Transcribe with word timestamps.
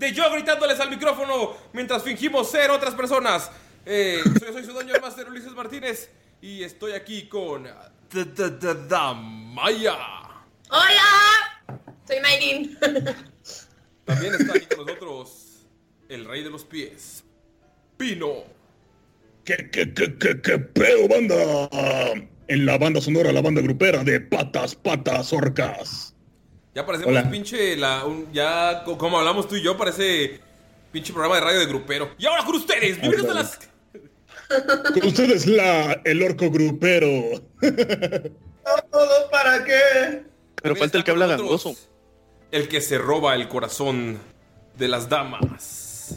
de 0.00 0.12
yo 0.14 0.32
gritándoles 0.32 0.80
al 0.80 0.88
micrófono 0.90 1.54
mientras 1.74 2.02
fingimos 2.02 2.50
ser 2.50 2.70
otras 2.70 2.94
personas. 2.94 3.50
Eh, 3.84 4.20
soy, 4.38 4.52
soy 4.54 4.64
su 4.64 4.72
dueño, 4.72 4.94
el 4.94 5.00
Master 5.00 5.28
Ulises 5.28 5.52
Martínez, 5.52 6.10
y 6.40 6.62
estoy 6.64 6.92
aquí 6.92 7.28
con 7.28 7.64
D- 7.64 8.24
D- 8.24 8.50
D- 8.50 8.86
Damaya. 8.88 9.96
¡Hola! 10.70 11.78
Soy 12.06 12.20
Mayrin. 12.20 12.78
También 14.06 14.34
está 14.34 14.54
aquí 14.54 14.66
con 14.74 14.86
nosotros 14.86 15.66
el 16.08 16.24
rey 16.24 16.42
de 16.42 16.50
los 16.50 16.64
pies, 16.64 17.22
Pino. 17.98 18.44
¿Qué, 19.44 19.70
qué, 19.70 19.92
qué, 19.92 20.16
qué, 20.18 20.40
qué 20.40 20.58
pedo, 20.58 21.08
banda? 21.08 21.68
En 22.48 22.66
la 22.66 22.78
banda 22.78 23.00
sonora, 23.02 23.32
la 23.32 23.42
banda 23.42 23.60
grupera 23.60 24.02
de 24.02 24.20
Patas, 24.20 24.74
Patas, 24.74 25.32
Orcas. 25.32 26.09
Ya 26.74 26.86
parecemos 26.86 27.12
Hola. 27.16 27.30
pinche, 27.30 27.76
la, 27.76 28.04
un- 28.04 28.32
ya 28.32 28.82
co- 28.84 28.96
como 28.96 29.18
hablamos 29.18 29.48
tú 29.48 29.56
y 29.56 29.62
yo, 29.62 29.76
parece 29.76 30.40
pinche 30.92 31.12
programa 31.12 31.36
de 31.36 31.40
radio 31.42 31.58
de 31.60 31.66
grupero. 31.66 32.10
Y 32.18 32.26
ahora 32.26 32.44
con 32.44 32.54
ustedes, 32.56 33.00
bienvenidos 33.00 33.30
a 33.30 33.34
las... 33.34 33.58
Con 34.50 35.06
ustedes 35.06 35.46
la, 35.46 36.00
el 36.04 36.20
orco 36.24 36.50
grupero. 36.50 37.08
¿Todo 38.90 39.30
para 39.30 39.62
qué? 39.64 40.24
Pero 40.60 40.74
falta 40.74 40.98
el 40.98 41.04
que 41.04 41.12
habla 41.12 41.28
gangoso. 41.28 41.76
El 42.50 42.66
que 42.66 42.80
se 42.80 42.98
roba 42.98 43.36
el 43.36 43.46
corazón 43.46 44.18
de 44.76 44.88
las 44.88 45.08
damas 45.08 46.16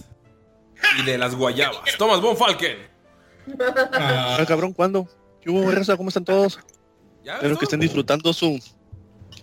y 1.00 1.06
de 1.06 1.20
las 1.20 1.35
guayabas. 1.35 1.81
Thomas 2.00 2.22
Von 2.22 2.35
Falken. 2.35 2.78
Ah, 3.94 4.44
cabrón, 4.47 4.74
¿cuándo? 4.74 5.08
¿Qué 5.40 5.52
hubo, 5.52 5.70
raza? 5.70 5.96
¿Cómo 5.96 6.09
están 6.09 6.25
todos? 6.25 6.59
¿Ya 7.24 7.35
Espero 7.35 7.56
que 7.59 7.66
estén 7.66 7.81
disfrutando 7.81 8.34
su... 8.34 8.59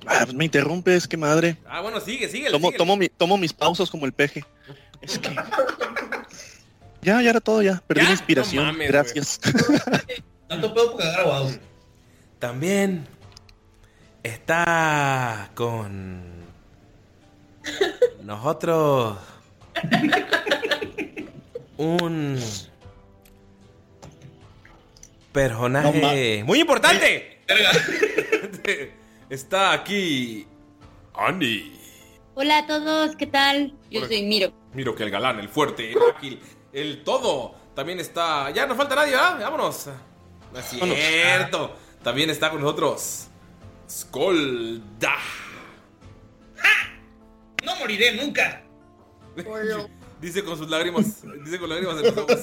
Ah, 0.06 0.20
pues 0.24 0.34
me 0.34 0.44
interrumpes, 0.46 1.06
qué 1.06 1.16
madre. 1.16 1.56
Ah, 1.66 1.80
bueno, 1.80 2.00
sigue, 2.00 2.28
sigue. 2.28 2.50
Tomo, 2.50 2.72
tomo, 2.72 2.96
mi- 2.96 3.08
tomo 3.08 3.36
mis 3.38 3.52
pausas 3.52 3.90
como 3.90 4.06
el 4.06 4.12
peje. 4.12 4.44
Es 5.00 5.18
que... 5.18 5.30
Ya, 7.02 7.22
ya 7.22 7.30
era 7.30 7.40
todo, 7.40 7.62
ya. 7.62 7.82
Perdí 7.86 8.02
¿Ya? 8.02 8.08
la 8.08 8.12
inspiración. 8.12 8.66
No 8.66 8.72
mames, 8.72 8.88
Gracias. 8.88 9.40
Tanto 10.48 10.74
pedo 10.74 10.90
porque 10.90 11.06
agarra 11.08 11.24
wow. 11.24 11.58
También 12.38 13.06
está 14.22 15.50
con 15.54 16.20
nosotros 18.22 19.16
un 21.78 22.38
personaje 25.32 26.42
muy 26.44 26.60
importante. 26.60 27.38
Está 29.30 29.72
aquí 29.72 30.44
Annie. 31.14 31.78
Hola 32.34 32.58
a 32.58 32.66
todos, 32.66 33.14
¿qué 33.14 33.28
tal? 33.28 33.72
Yo 33.88 34.00
Hola. 34.00 34.08
soy 34.08 34.24
Miro. 34.24 34.52
Miro 34.74 34.96
que 34.96 35.04
el 35.04 35.10
galán, 35.10 35.38
el 35.38 35.48
fuerte, 35.48 35.92
el 35.92 35.98
ágil, 36.16 36.40
el 36.72 37.04
todo. 37.04 37.54
También 37.76 38.00
está. 38.00 38.50
Ya 38.50 38.66
no 38.66 38.74
falta 38.74 38.96
nadie, 38.96 39.14
¿ah? 39.14 39.38
Vámonos. 39.40 39.86
No 40.52 40.58
es 40.58 40.64
cierto. 40.66 41.76
También 42.02 42.28
está 42.30 42.50
con 42.50 42.60
nosotros. 42.60 43.28
Skolda. 43.88 45.14
No 47.64 47.76
moriré 47.76 48.16
nunca. 48.16 48.64
Dice 50.20 50.42
con 50.44 50.58
sus 50.58 50.68
lágrimas. 50.68 51.22
Dice 51.44 51.60
con 51.60 51.68
lágrimas 51.68 51.98
en 51.98 52.02
los 52.02 52.16
ojos. 52.16 52.40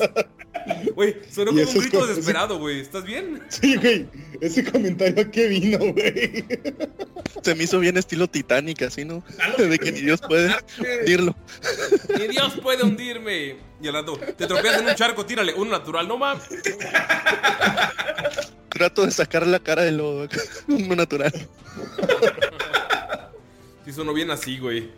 Güey, 0.95 1.15
sonó 1.31 1.51
como 1.51 1.63
un 1.63 1.79
grito 1.79 2.07
desesperado, 2.07 2.59
güey. 2.59 2.81
¿Estás 2.81 3.03
bien? 3.03 3.41
Sí, 3.49 3.75
güey. 3.75 4.07
Ese 4.41 4.63
comentario 4.63 5.23
a 5.23 5.31
qué 5.31 5.47
vino, 5.47 5.79
güey. 5.79 6.45
Se 7.41 7.55
me 7.55 7.63
hizo 7.63 7.79
bien 7.79 7.97
estilo 7.97 8.27
Titanic, 8.27 8.81
así, 8.81 9.05
¿no? 9.05 9.23
De 9.57 9.79
que 9.79 9.91
ni 9.91 10.01
Dios 10.01 10.21
puede 10.21 10.53
dirlo. 11.05 11.35
Ni 12.17 12.27
Dios 12.27 12.59
puede 12.61 12.83
hundirme. 12.83 13.57
Y 13.81 13.87
al 13.87 13.93
rato, 13.93 14.17
te 14.17 14.47
tropeas 14.47 14.81
en 14.81 14.87
un 14.87 14.95
charco, 14.95 15.25
tírale. 15.25 15.53
Uno 15.53 15.71
natural, 15.71 16.07
no 16.07 16.17
mames. 16.17 16.43
Trato 18.69 19.05
de 19.05 19.11
sacar 19.11 19.45
la 19.47 19.59
cara 19.59 19.83
de 19.83 19.91
lo 19.91 20.27
lo 20.67 20.95
natural. 20.95 21.31
Sí 23.85 23.93
sonó 23.93 24.13
bien 24.13 24.31
así, 24.31 24.57
güey. 24.59 24.89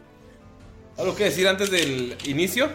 ¿Algo 0.98 1.16
que 1.16 1.26
decir 1.26 1.48
antes 1.48 1.72
del 1.72 2.18
inicio? 2.26 2.70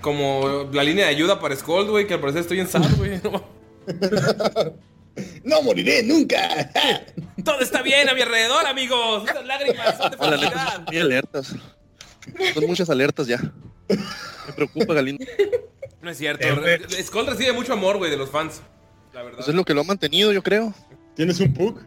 Como 0.00 0.68
la 0.72 0.82
línea 0.84 1.06
de 1.06 1.10
ayuda 1.10 1.40
para 1.40 1.54
Scold, 1.56 1.90
güey, 1.90 2.06
que 2.06 2.14
al 2.14 2.20
parecer 2.20 2.42
estoy 2.42 2.60
en 2.60 2.68
sad, 2.68 2.84
güey. 2.96 3.20
No. 3.22 3.44
No 5.44 5.60
moriré 5.62 6.02
nunca. 6.04 6.70
Todo 7.44 7.60
está 7.60 7.82
bien 7.82 8.08
a 8.08 8.14
mi 8.14 8.22
alrededor, 8.22 8.64
amigos. 8.66 9.24
Estas 9.26 9.44
lágrimas 9.44 9.98
son 9.98 10.10
de 10.12 10.16
felicidad. 10.16 10.84
alertas. 10.88 11.54
Son 12.54 12.66
muchas 12.66 12.88
alertas 12.88 13.26
ya. 13.26 13.38
Me 13.88 14.52
preocupa, 14.54 14.94
Galindo. 14.94 15.24
No 16.00 16.10
es 16.10 16.16
cierto. 16.16 16.46
Re- 16.54 17.02
Skull 17.02 17.26
recibe 17.26 17.52
mucho 17.52 17.72
amor, 17.72 17.98
güey, 17.98 18.10
de 18.10 18.16
los 18.16 18.30
fans. 18.30 18.62
La 19.12 19.22
verdad. 19.22 19.38
Pues 19.38 19.48
es 19.48 19.54
lo 19.54 19.64
que 19.64 19.74
lo 19.74 19.80
ha 19.82 19.84
mantenido, 19.84 20.32
yo 20.32 20.42
creo. 20.42 20.72
¿Tienes 21.16 21.38
un 21.40 21.52
pug? 21.52 21.80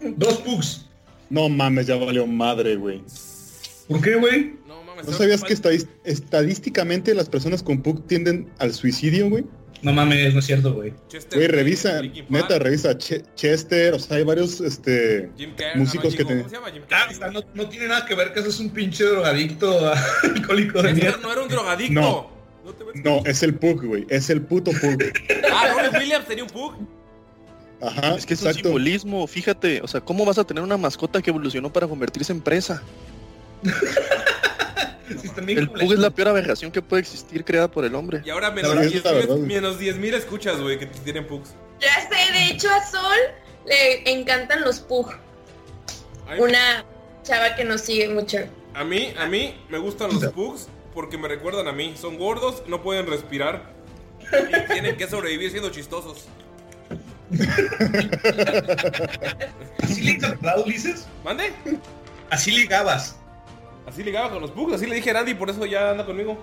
Dos 0.00 0.38
pugs. 0.38 0.86
No 1.28 1.48
mames, 1.48 1.86
ya 1.86 1.96
valió 1.96 2.26
madre, 2.26 2.76
güey. 2.76 3.02
¿Por 3.88 4.00
qué, 4.00 4.14
güey? 4.16 4.54
No 4.66 4.82
mames. 4.96 5.10
¿No 5.10 5.16
sabías 5.16 5.42
que 5.44 5.54
estadísticamente 6.04 7.14
las 7.14 7.28
personas 7.28 7.62
con 7.62 7.82
pug 7.82 8.06
tienden 8.06 8.48
al 8.58 8.74
suicidio, 8.74 9.28
güey? 9.30 9.44
No 9.82 9.92
mames, 9.92 10.32
no 10.32 10.40
es 10.40 10.46
cierto, 10.46 10.72
güey. 10.74 10.94
Güey, 11.34 11.48
revisa, 11.48 12.00
neta, 12.30 12.58
revisa 12.58 12.96
Che- 12.96 13.22
Chester, 13.34 13.92
o 13.94 13.98
sea, 13.98 14.16
hay 14.16 14.24
varios, 14.24 14.60
este, 14.60 15.30
Carrey, 15.56 15.76
músicos 15.76 16.12
no, 16.12 16.16
que 16.18 16.24
Jim- 16.24 16.28
te- 16.28 16.36
¿Cómo 16.38 16.48
se 16.48 16.54
llama? 16.56 16.70
Jim 16.72 16.82
Ah, 16.90 17.06
o 17.10 17.14
sea, 17.14 17.30
no, 17.30 17.40
no 17.54 17.68
tiene 17.68 17.88
nada 17.88 18.06
que 18.06 18.14
ver 18.14 18.32
que 18.32 18.40
eso 18.40 18.48
es 18.48 18.58
un 18.58 18.70
pinche 18.70 19.04
drogadicto 19.04 19.92
alcohólico 20.24 20.82
de 20.82 20.94
Chester 20.94 21.20
no 21.20 21.30
era 21.32 21.42
un 21.42 21.48
drogadicto. 21.48 21.92
No. 22.00 22.30
No 22.64 22.72
te 22.72 22.84
ves- 22.84 23.04
No, 23.04 23.22
es 23.26 23.42
el 23.42 23.54
Pug, 23.54 23.84
güey. 23.84 24.06
Es 24.08 24.28
el 24.30 24.40
puto 24.42 24.72
Pug. 24.72 25.00
Ah, 25.52 25.68
Ronnie 25.74 26.00
Williams 26.00 26.26
tenía 26.26 26.42
un 26.44 26.50
pug. 26.50 26.74
Ajá, 27.80 28.16
Es 28.16 28.24
que 28.26 28.32
es 28.34 28.40
un 28.40 28.48
exacto. 28.48 28.68
simbolismo, 28.70 29.26
fíjate. 29.26 29.82
O 29.82 29.86
sea, 29.86 30.00
¿cómo 30.00 30.24
vas 30.24 30.38
a 30.38 30.44
tener 30.44 30.64
una 30.64 30.76
mascota 30.78 31.20
que 31.22 31.28
evolucionó 31.30 31.70
para 31.72 31.86
convertirse 31.86 32.32
en 32.32 32.40
presa? 32.40 32.82
El. 35.08 35.68
Pug 35.70 35.92
es 35.92 35.98
la 35.98 36.10
peor 36.10 36.28
aberración 36.28 36.70
que 36.72 36.82
puede 36.82 37.02
existir 37.02 37.44
creada 37.44 37.68
por 37.70 37.84
el 37.84 37.94
hombre. 37.94 38.22
Y 38.24 38.30
ahora 38.30 38.50
menos 38.50 38.70
La 38.74 38.80
verdad, 38.80 38.90
10 38.92 39.04
la 39.04 39.12
verdad, 39.12 39.28
mil, 39.28 39.36
güey. 39.44 39.54
menos 39.54 39.78
10 39.78 39.96
mil 39.96 40.14
escuchas, 40.14 40.60
güey, 40.60 40.78
que 40.78 40.86
tienen 40.86 41.26
pugs. 41.26 41.54
Ya 41.80 41.94
sé, 42.08 42.32
de 42.32 42.46
hecho 42.46 42.68
a 42.70 42.84
Sol 42.84 43.18
le 43.66 44.10
encantan 44.10 44.62
los 44.62 44.80
Pug. 44.80 45.12
Ay, 46.28 46.40
Una 46.40 46.84
chava 47.22 47.54
que 47.54 47.64
nos 47.64 47.82
sigue 47.82 48.08
mucho. 48.08 48.38
A 48.74 48.84
mí, 48.84 49.12
a 49.18 49.26
mí 49.26 49.54
me 49.68 49.78
gustan 49.78 50.12
los 50.12 50.26
pugs 50.32 50.68
porque 50.94 51.18
me 51.18 51.28
recuerdan 51.28 51.68
a 51.68 51.72
mí. 51.72 51.94
Son 52.00 52.18
gordos, 52.18 52.62
no 52.66 52.82
pueden 52.82 53.06
respirar 53.06 53.72
y 54.32 54.66
tienen 54.72 54.96
que 54.96 55.06
sobrevivir 55.08 55.50
siendo 55.50 55.70
chistosos. 55.70 56.26
¿Así 59.82 60.02
le 60.02 60.12
encantaba, 60.12 60.60
Ulises? 60.62 61.06
¿Mande? 61.24 61.52
Así 62.30 62.50
ligabas. 62.52 63.16
Así 63.86 64.02
ligaba 64.02 64.30
con 64.30 64.42
los 64.42 64.50
pugs, 64.50 64.74
así 64.74 64.86
le 64.86 64.96
dije 64.96 65.10
a 65.10 65.14
Randy, 65.14 65.34
por 65.34 65.48
eso 65.48 65.64
ya 65.64 65.90
anda 65.90 66.04
conmigo. 66.04 66.38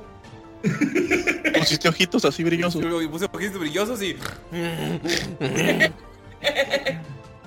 Pusiste 1.60 1.90
ojitos 1.90 2.24
así 2.24 2.44
brillosos. 2.44 2.82
Y 2.82 3.08
puse 3.08 3.26
ojitos 3.32 3.60
brillosos 3.60 4.02
y... 4.02 4.16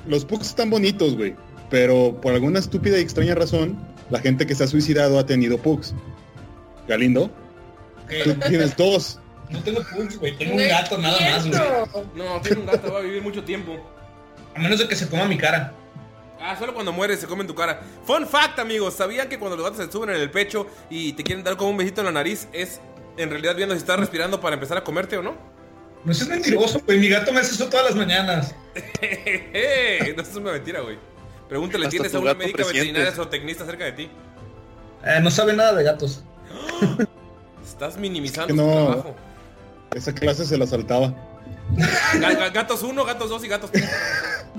Los 0.06 0.24
Pugs 0.24 0.48
están 0.48 0.70
bonitos, 0.70 1.16
güey. 1.16 1.34
Pero 1.70 2.18
por 2.20 2.34
alguna 2.34 2.58
estúpida 2.58 2.98
y 2.98 3.00
extraña 3.00 3.34
razón, 3.34 3.76
la 4.10 4.20
gente 4.20 4.46
que 4.46 4.54
se 4.54 4.64
ha 4.64 4.66
suicidado 4.66 5.18
ha 5.18 5.26
tenido 5.26 5.58
Pugs. 5.58 5.94
Galindo, 6.86 7.30
tú 8.24 8.34
tienes 8.48 8.76
dos. 8.76 9.18
No 9.50 9.60
tengo 9.60 9.80
pugs, 9.80 10.18
güey. 10.18 10.36
Tengo 10.36 10.54
un 10.54 10.68
gato 10.68 10.98
nada 10.98 11.18
más, 11.20 11.48
güey. 11.48 11.60
No, 12.14 12.40
tiene 12.40 12.60
un 12.60 12.66
gato, 12.66 12.92
va 12.92 12.98
a 12.98 13.02
vivir 13.02 13.22
mucho 13.22 13.42
tiempo. 13.42 13.76
A 14.54 14.60
menos 14.60 14.78
de 14.78 14.88
que 14.88 14.94
se 14.94 15.08
coma 15.08 15.26
mi 15.26 15.36
cara. 15.36 15.72
Ah, 16.48 16.56
solo 16.58 16.72
cuando 16.74 16.92
mueres 16.92 17.18
se 17.20 17.26
comen 17.26 17.46
tu 17.46 17.54
cara. 17.54 17.80
Fun 18.04 18.26
fact, 18.26 18.58
amigos. 18.60 18.94
¿Sabían 18.94 19.28
que 19.28 19.38
cuando 19.38 19.56
los 19.56 19.64
gatos 19.68 19.84
se 19.84 19.90
suben 19.90 20.10
en 20.10 20.16
el 20.16 20.30
pecho 20.30 20.66
y 20.90 21.12
te 21.14 21.22
quieren 21.24 21.42
dar 21.44 21.56
como 21.56 21.70
un 21.70 21.76
besito 21.76 22.00
en 22.02 22.06
la 22.06 22.12
nariz 22.12 22.46
es 22.52 22.80
en 23.16 23.30
realidad 23.30 23.56
viendo 23.56 23.74
si 23.74 23.80
estás 23.80 23.98
respirando 23.98 24.40
para 24.40 24.54
empezar 24.54 24.76
a 24.76 24.84
comerte 24.84 25.16
o 25.16 25.22
no? 25.22 25.34
No 26.04 26.14
seas 26.14 26.28
mentiroso, 26.28 26.80
güey. 26.86 26.98
Mi 26.98 27.08
gato 27.08 27.32
me 27.32 27.40
hace 27.40 27.54
eso 27.54 27.68
todas 27.68 27.86
las 27.86 27.96
mañanas. 27.96 28.54
no, 28.76 28.80
eso 30.22 30.30
es 30.30 30.36
una 30.36 30.52
mentira, 30.52 30.80
güey. 30.82 30.98
Pregúntale, 31.48 31.86
Hasta 31.86 31.90
¿tienes 31.90 32.14
a 32.14 32.18
una 32.20 32.34
médica 32.34 32.64
veterinaria 32.64 33.10
zootecnista 33.12 33.64
cerca 33.64 33.84
de 33.84 33.92
ti? 33.92 34.10
Eh, 35.04 35.18
no 35.20 35.30
sabe 35.30 35.52
nada 35.52 35.74
de 35.74 35.82
gatos. 35.82 36.22
Estás 37.64 37.96
minimizando 37.96 38.54
Que 38.54 38.60
su 38.60 38.66
trabajo. 38.70 39.16
Esa 39.94 40.14
clase 40.14 40.44
se 40.46 40.56
la 40.56 40.66
saltaba. 40.66 41.12
Ga- 42.14 42.52
Gatos 42.52 42.82
1, 42.82 43.04
gatos 43.04 43.28
2 43.30 43.44
y 43.44 43.48
gatos 43.48 43.72
3. 43.72 43.90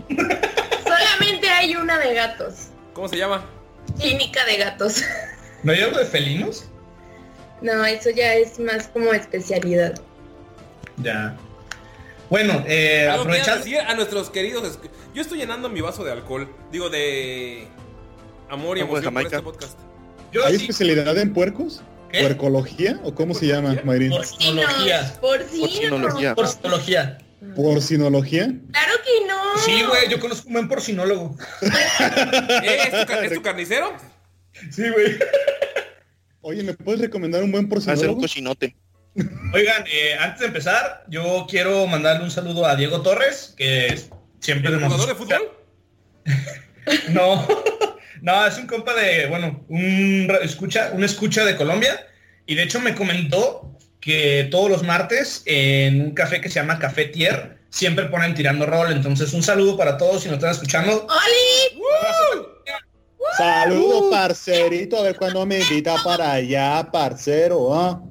Hay 1.57 1.75
una 1.75 1.97
de 1.97 2.13
gatos. 2.13 2.67
¿Cómo 2.93 3.07
se 3.07 3.17
llama? 3.17 3.43
Clínica 3.99 4.45
de 4.45 4.57
gatos. 4.57 5.01
¿No 5.63 5.71
hay 5.71 5.81
algo 5.81 5.97
de 5.97 6.05
felinos? 6.05 6.65
No, 7.61 7.83
eso 7.83 8.11
ya 8.11 8.35
es 8.35 8.59
más 8.59 8.87
como 8.89 9.11
especialidad. 9.11 9.99
Ya. 10.97 11.35
Bueno, 12.29 12.63
eh, 12.67 13.07
¿Algo 13.09 13.23
quieras 13.25 13.47
aprovechando. 13.47 13.63
decir 13.63 13.79
a 13.79 13.95
nuestros 13.95 14.29
queridos? 14.29 14.77
Yo 15.15 15.21
estoy 15.23 15.39
llenando 15.39 15.67
mi 15.67 15.81
vaso 15.81 16.03
de 16.03 16.11
alcohol. 16.11 16.47
Digo, 16.71 16.91
de 16.91 17.67
amor 18.49 18.77
y 18.77 18.81
emoción 18.81 19.11
por 19.11 19.23
este 19.23 19.41
podcast. 19.41 19.79
Yo 20.31 20.45
¿Hay 20.45 20.57
sí, 20.57 20.61
especialidad 20.61 21.17
en 21.17 21.33
puercos? 21.33 21.81
¿Qué? 22.11 22.21
¿Puercología? 22.21 22.99
¿O 23.03 23.15
cómo 23.15 23.33
se 23.33 23.47
llama, 23.47 23.73
¿Puercología? 23.73 23.85
Mayrin? 23.85 24.11
porcinología. 24.11 25.17
Porcinología. 25.19 26.35
Porcinología. 26.35 27.17
¿Porcinología? 27.55 28.51
Claro 28.71 28.93
que 29.03 29.27
no. 29.27 29.57
Sí, 29.63 29.83
güey, 29.87 30.09
yo 30.09 30.19
conozco 30.19 30.47
un 30.47 30.53
buen 30.53 30.67
porcinólogo. 30.67 31.37
¿Eh, 31.61 32.77
¿Es, 32.91 32.99
tu, 33.01 33.05
ca- 33.05 33.23
es 33.25 33.33
tu 33.33 33.41
carnicero? 33.41 33.95
Sí, 34.71 34.89
güey. 34.89 35.17
Oye, 36.41 36.63
¿me 36.63 36.73
puedes 36.73 37.01
recomendar 37.01 37.43
un 37.43 37.51
buen 37.51 37.65
Hacer 37.65 37.89
un 38.09 38.19
porcinólogo? 38.19 38.21
cochinote. 38.21 38.75
Oigan, 39.53 39.83
eh, 39.91 40.15
antes 40.19 40.39
de 40.41 40.45
empezar, 40.47 41.03
yo 41.09 41.45
quiero 41.49 41.87
mandarle 41.87 42.23
un 42.23 42.31
saludo 42.31 42.65
a 42.65 42.75
Diego 42.75 43.01
Torres, 43.01 43.53
que 43.57 43.87
es- 43.87 44.09
siempre 44.39 44.71
¿El 44.71 44.83
jugador 44.83 45.07
de 45.07 45.15
fútbol? 45.15 45.51
No, 47.09 47.45
no, 48.21 48.45
es 48.47 48.57
un 48.57 48.65
compa 48.65 48.93
de, 48.93 49.27
bueno, 49.27 49.65
un 49.67 50.31
escucha, 50.41 50.91
un 50.93 51.03
escucha 51.03 51.43
de 51.43 51.57
Colombia. 51.57 51.99
Y 52.45 52.55
de 52.55 52.63
hecho 52.63 52.79
me 52.79 52.95
comentó 52.95 53.77
que 53.99 54.47
todos 54.51 54.69
los 54.69 54.83
martes 54.83 55.41
en 55.45 56.01
un 56.01 56.11
café 56.11 56.41
que 56.41 56.49
se 56.49 56.55
llama 56.55 56.79
Café 56.79 57.05
Tier 57.05 57.57
siempre 57.69 58.05
ponen 58.05 58.33
tirando 58.33 58.65
rol. 58.65 58.91
Entonces 58.91 59.33
un 59.33 59.43
saludo 59.43 59.77
para 59.77 59.97
todos 59.97 60.23
si 60.23 60.29
nos 60.29 60.37
están 60.37 60.51
escuchando. 60.51 61.05
¡Oli! 61.07 61.81
Saludos, 63.37 64.05
parcerito. 64.11 64.97
A 64.97 65.03
ver 65.03 65.15
cuándo 65.17 65.45
me 65.45 65.59
invita 65.59 65.95
para 66.03 66.33
allá, 66.33 66.89
parcero. 66.91 67.75
¿ah? 67.75 68.01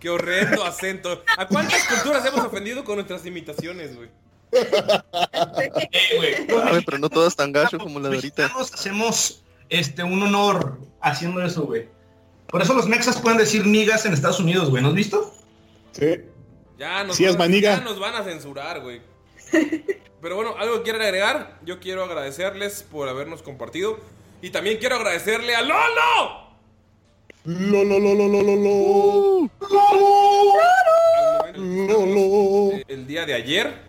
Qué 0.00 0.10
horrendo 0.10 0.64
acento. 0.64 1.22
¿A 1.36 1.46
cuántas 1.46 1.84
culturas 1.84 2.24
hemos 2.26 2.44
ofendido 2.44 2.84
con 2.84 2.96
nuestras 2.96 3.24
imitaciones, 3.26 3.96
güey? 3.96 4.08
Eh, 4.52 6.16
güey, 6.16 6.46
los 6.46 6.62
Sabe, 6.62 6.82
pero 6.82 6.98
no 6.98 7.08
todas 7.10 7.36
tan 7.36 7.52
gacho 7.52 7.78
como 7.78 8.00
la 8.00 8.08
de 8.08 8.16
ahorita. 8.16 8.50
hacemos 8.58 9.42
este 9.68 10.02
un 10.02 10.22
honor 10.22 10.78
haciendo 11.00 11.42
eso, 11.42 11.64
güey. 11.64 11.88
Por 12.48 12.62
eso 12.62 12.74
los 12.74 12.88
mexas 12.88 13.20
pueden 13.20 13.38
decir 13.38 13.64
migas 13.64 14.04
en 14.06 14.12
Estados 14.14 14.40
Unidos, 14.40 14.70
güey. 14.70 14.82
¿No 14.82 14.88
has 14.88 14.94
visto? 14.94 15.34
Sí. 15.92 16.16
Ya 16.78 17.04
nos, 17.04 17.16
Sí, 17.16 17.24
van, 17.26 17.36
maniga. 17.38 17.76
ya 17.78 17.84
nos 17.84 17.98
van 17.98 18.14
a 18.14 18.24
censurar, 18.24 18.80
güey. 18.80 19.00
Pero 20.20 20.34
bueno, 20.36 20.54
algo 20.58 20.76
que 20.78 20.82
quieren 20.84 21.02
agregar. 21.02 21.58
Yo 21.64 21.78
quiero 21.80 22.04
agradecerles 22.04 22.82
por 22.82 23.08
habernos 23.08 23.42
compartido. 23.42 23.98
Y 24.42 24.50
también 24.50 24.78
quiero 24.78 24.96
agradecerle 24.96 25.54
a 25.56 25.62
Lolo. 25.62 26.48
Lo, 27.44 27.84
lo, 27.84 27.98
lo, 27.98 28.14
lo, 28.14 28.28
lo, 28.28 28.42
lo, 28.42 28.56
lo. 28.56 29.50
Al 31.44 31.58
momento 31.58 31.58
en 31.58 31.86
que 31.86 31.92
Lolo. 31.92 32.02
estamos, 32.02 32.74
eh, 32.80 32.84
El 32.88 33.06
día 33.06 33.26
de 33.26 33.34
ayer, 33.34 33.88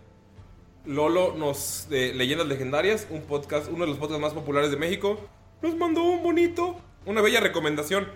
Lolo 0.85 1.33
nos, 1.37 1.87
de 1.89 2.13
Leyendas 2.13 2.47
Legendarias, 2.47 3.07
un 3.09 3.21
podcast, 3.21 3.67
uno 3.69 3.85
de 3.85 3.87
los 3.91 3.97
podcasts 3.97 4.21
más 4.21 4.33
populares 4.33 4.71
de 4.71 4.77
México, 4.77 5.19
nos 5.61 5.75
mandó 5.75 6.03
un 6.03 6.23
bonito, 6.23 6.79
una 7.05 7.21
bella 7.21 7.39
recomendación. 7.39 8.07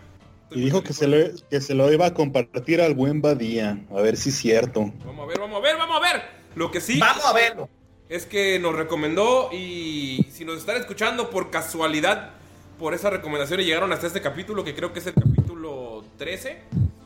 Estoy 0.43 0.61
Y 0.61 0.65
dijo 0.65 0.83
que 0.83 0.93
se, 0.93 1.07
lo, 1.07 1.17
que 1.49 1.61
se 1.61 1.73
lo 1.73 1.91
iba 1.91 2.05
a 2.07 2.13
compartir 2.13 2.81
al 2.81 2.93
buen 2.93 3.21
Badía. 3.21 3.79
A 3.91 4.01
ver 4.01 4.17
si 4.17 4.29
es 4.29 4.35
cierto. 4.35 4.91
Vamos 5.05 5.23
a 5.23 5.27
ver, 5.27 5.39
vamos 5.39 5.57
a 5.57 5.61
ver, 5.61 5.77
vamos 5.77 5.97
a 5.97 5.99
ver. 5.99 6.21
Lo 6.55 6.69
que 6.71 6.81
sí 6.81 6.99
Vamos 6.99 7.25
a 7.25 7.33
verlo. 7.33 7.69
es 8.09 8.25
que 8.25 8.59
nos 8.59 8.75
recomendó 8.75 9.49
y 9.51 10.27
si 10.31 10.45
nos 10.45 10.59
están 10.59 10.77
escuchando 10.77 11.29
por 11.29 11.49
casualidad, 11.49 12.31
por 12.77 12.93
esa 12.93 13.09
recomendación 13.09 13.59
y 13.61 13.65
llegaron 13.65 13.91
hasta 13.91 14.07
este 14.07 14.21
capítulo, 14.21 14.63
que 14.63 14.75
creo 14.75 14.93
que 14.93 14.99
es 14.99 15.07
el 15.07 15.13
capítulo 15.13 16.03
13. 16.17 16.61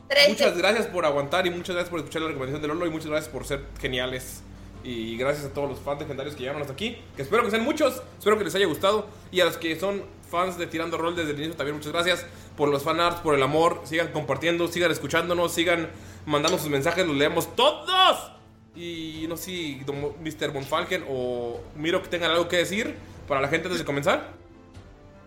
Trece. 0.08 0.30
Muchas 0.30 0.58
gracias 0.58 0.88
por 0.88 1.06
aguantar 1.06 1.46
y 1.48 1.50
muchas 1.50 1.76
gracias 1.76 1.90
por 1.90 2.00
escuchar 2.00 2.22
la 2.22 2.30
recomendación 2.30 2.62
de 2.62 2.68
Lolo 2.70 2.86
y 2.86 2.90
muchas 2.90 3.10
gracias 3.10 3.32
por 3.32 3.46
ser 3.46 3.64
geniales. 3.80 4.42
Y 4.84 5.18
gracias 5.18 5.46
a 5.46 5.54
todos 5.54 5.70
los 5.70 5.80
fans 5.80 6.00
legendarios 6.00 6.34
que 6.36 6.42
llegaron 6.42 6.62
hasta 6.62 6.74
aquí, 6.74 6.98
que 7.16 7.24
espero 7.24 7.44
que 7.44 7.52
sean 7.52 7.64
muchos, 7.64 8.02
espero 8.18 8.38
que 8.38 8.46
les 8.46 8.56
haya 8.56 8.68
gustado. 8.68 9.08
Y 9.32 9.42
a 9.42 9.46
los 9.46 9.58
que 9.58 9.78
son 9.78 10.04
fans 10.30 10.58
de 10.58 10.68
Tirando 10.68 10.98
Rol 10.98 11.16
desde 11.16 11.32
el 11.32 11.38
inicio 11.38 11.56
también 11.56 11.76
muchas 11.78 11.92
gracias 11.94 12.26
por 12.56 12.70
los 12.70 12.84
fanarts, 12.84 13.20
por 13.22 13.36
el 13.36 13.44
amor. 13.44 13.82
Sigan 13.86 14.10
compartiendo, 14.10 14.68
sigan 14.68 14.92
escuchándonos, 14.92 15.54
sigan 15.54 15.90
mandando 16.26 16.58
sus 16.58 16.70
mensajes, 16.70 17.06
los 17.06 17.16
leemos 17.16 17.56
todos. 17.56 18.32
Y 18.76 19.26
no 19.28 19.38
sé 19.38 19.44
si 19.46 19.82
Mr. 20.22 20.54
Monfalken 20.54 21.04
o 21.10 21.60
Miro 21.76 22.02
que 22.04 22.10
tengan 22.10 22.32
algo 22.32 22.48
que 22.48 22.58
decir 22.58 22.96
para 23.28 23.42
la 23.42 23.48
gente 23.48 23.68
antes 23.68 23.80
de 23.80 23.86
comenzar. 23.86 24.34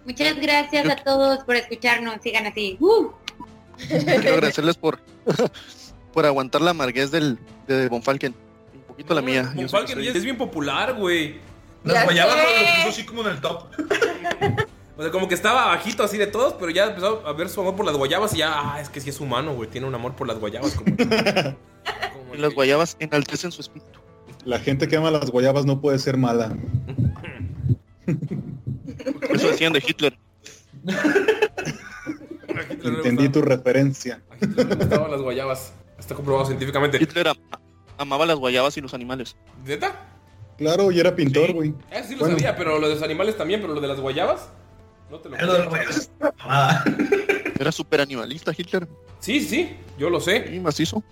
Muchas 0.04 0.36
gracias 0.40 0.88
a 0.88 0.96
todos 0.96 1.44
por 1.44 1.56
escucharnos. 1.56 2.16
Sigan 2.22 2.46
así. 2.46 2.76
¡Uh! 2.80 3.10
Quiero 3.88 4.34
agradecerles 4.34 4.76
por, 4.76 4.98
por 6.12 6.26
aguantar 6.26 6.60
la 6.60 6.70
amarguez 6.70 7.10
del, 7.10 7.38
de 7.66 7.88
Bonfalken. 7.88 8.34
Un 8.74 8.82
poquito 8.82 9.14
la 9.14 9.22
mía. 9.22 9.52
Soy- 9.68 10.04
ya 10.04 10.10
es 10.12 10.24
bien 10.24 10.36
popular, 10.38 10.94
güey. 10.94 11.38
Las 11.84 11.94
Ya 11.94 12.04
guayabas 12.04 12.36
lo 12.36 12.76
puso 12.76 12.88
así 12.88 13.04
como 13.04 13.22
en 13.22 13.28
el 13.28 13.40
top. 13.40 13.64
O 15.00 15.02
sea, 15.02 15.10
como 15.10 15.28
que 15.28 15.34
estaba 15.34 15.64
bajito 15.68 16.02
así 16.02 16.18
de 16.18 16.26
todos, 16.26 16.52
pero 16.60 16.70
ya 16.70 16.88
empezó 16.88 17.26
a 17.26 17.32
ver 17.32 17.48
su 17.48 17.62
amor 17.62 17.74
por 17.74 17.86
las 17.86 17.96
guayabas 17.96 18.34
y 18.34 18.38
ya, 18.38 18.52
ah, 18.54 18.80
es 18.82 18.90
que 18.90 19.00
sí 19.00 19.08
es 19.08 19.18
humano, 19.18 19.54
güey, 19.54 19.70
tiene 19.70 19.86
un 19.86 19.94
amor 19.94 20.12
por 20.14 20.26
las 20.28 20.38
guayabas. 20.38 20.74
Como, 20.74 20.94
las 22.36 22.48
que- 22.50 22.54
guayabas 22.54 22.96
enaltecen 23.00 23.50
su 23.50 23.62
espíritu. 23.62 23.98
La 24.44 24.58
gente 24.58 24.88
que 24.88 24.96
ama 24.98 25.10
las 25.10 25.30
guayabas 25.30 25.64
no 25.64 25.80
puede 25.80 25.98
ser 25.98 26.18
mala. 26.18 26.54
Eso 29.30 29.48
decían 29.48 29.72
de 29.72 29.82
Hitler. 29.86 30.18
Entendí 32.82 33.28
tu 33.28 33.42
referencia. 33.42 34.20
a 34.30 34.36
Hitler 34.44 34.66
le 34.68 34.74
gustaban 34.76 35.10
las 35.10 35.20
guayabas. 35.22 35.72
Está 35.98 36.14
comprobado 36.14 36.46
científicamente. 36.46 36.98
Hitler 37.00 37.28
am- 37.28 37.36
amaba 37.98 38.26
las 38.26 38.38
guayabas 38.38 38.76
y 38.76 38.80
los 38.80 38.94
animales. 38.94 39.36
¿Neta? 39.64 40.08
Claro, 40.58 40.90
y 40.90 41.00
era 41.00 41.14
pintor, 41.14 41.52
güey. 41.52 41.74
Eso 41.90 42.08
sí 42.08 42.12
lo 42.14 42.20
Bueno. 42.20 42.34
sabía, 42.36 42.56
pero 42.56 42.78
lo 42.78 42.88
de 42.88 42.94
los 42.94 43.02
animales 43.02 43.36
también, 43.36 43.60
pero 43.60 43.72
lo 43.74 43.80
de 43.80 43.88
las 43.88 44.00
guayabas, 44.00 44.48
no 45.10 45.18
te 45.18 45.28
lo 45.28 45.36
mamada. 45.38 46.84
Era 47.58 47.72
súper 47.72 48.00
animalista 48.00 48.52
Hitler. 48.56 48.86
Sí, 49.18 49.40
sí, 49.40 49.76
yo 49.98 50.08
lo 50.08 50.20
sé. 50.20 50.46
Sí, 50.48 50.60
macizo. 50.60 51.02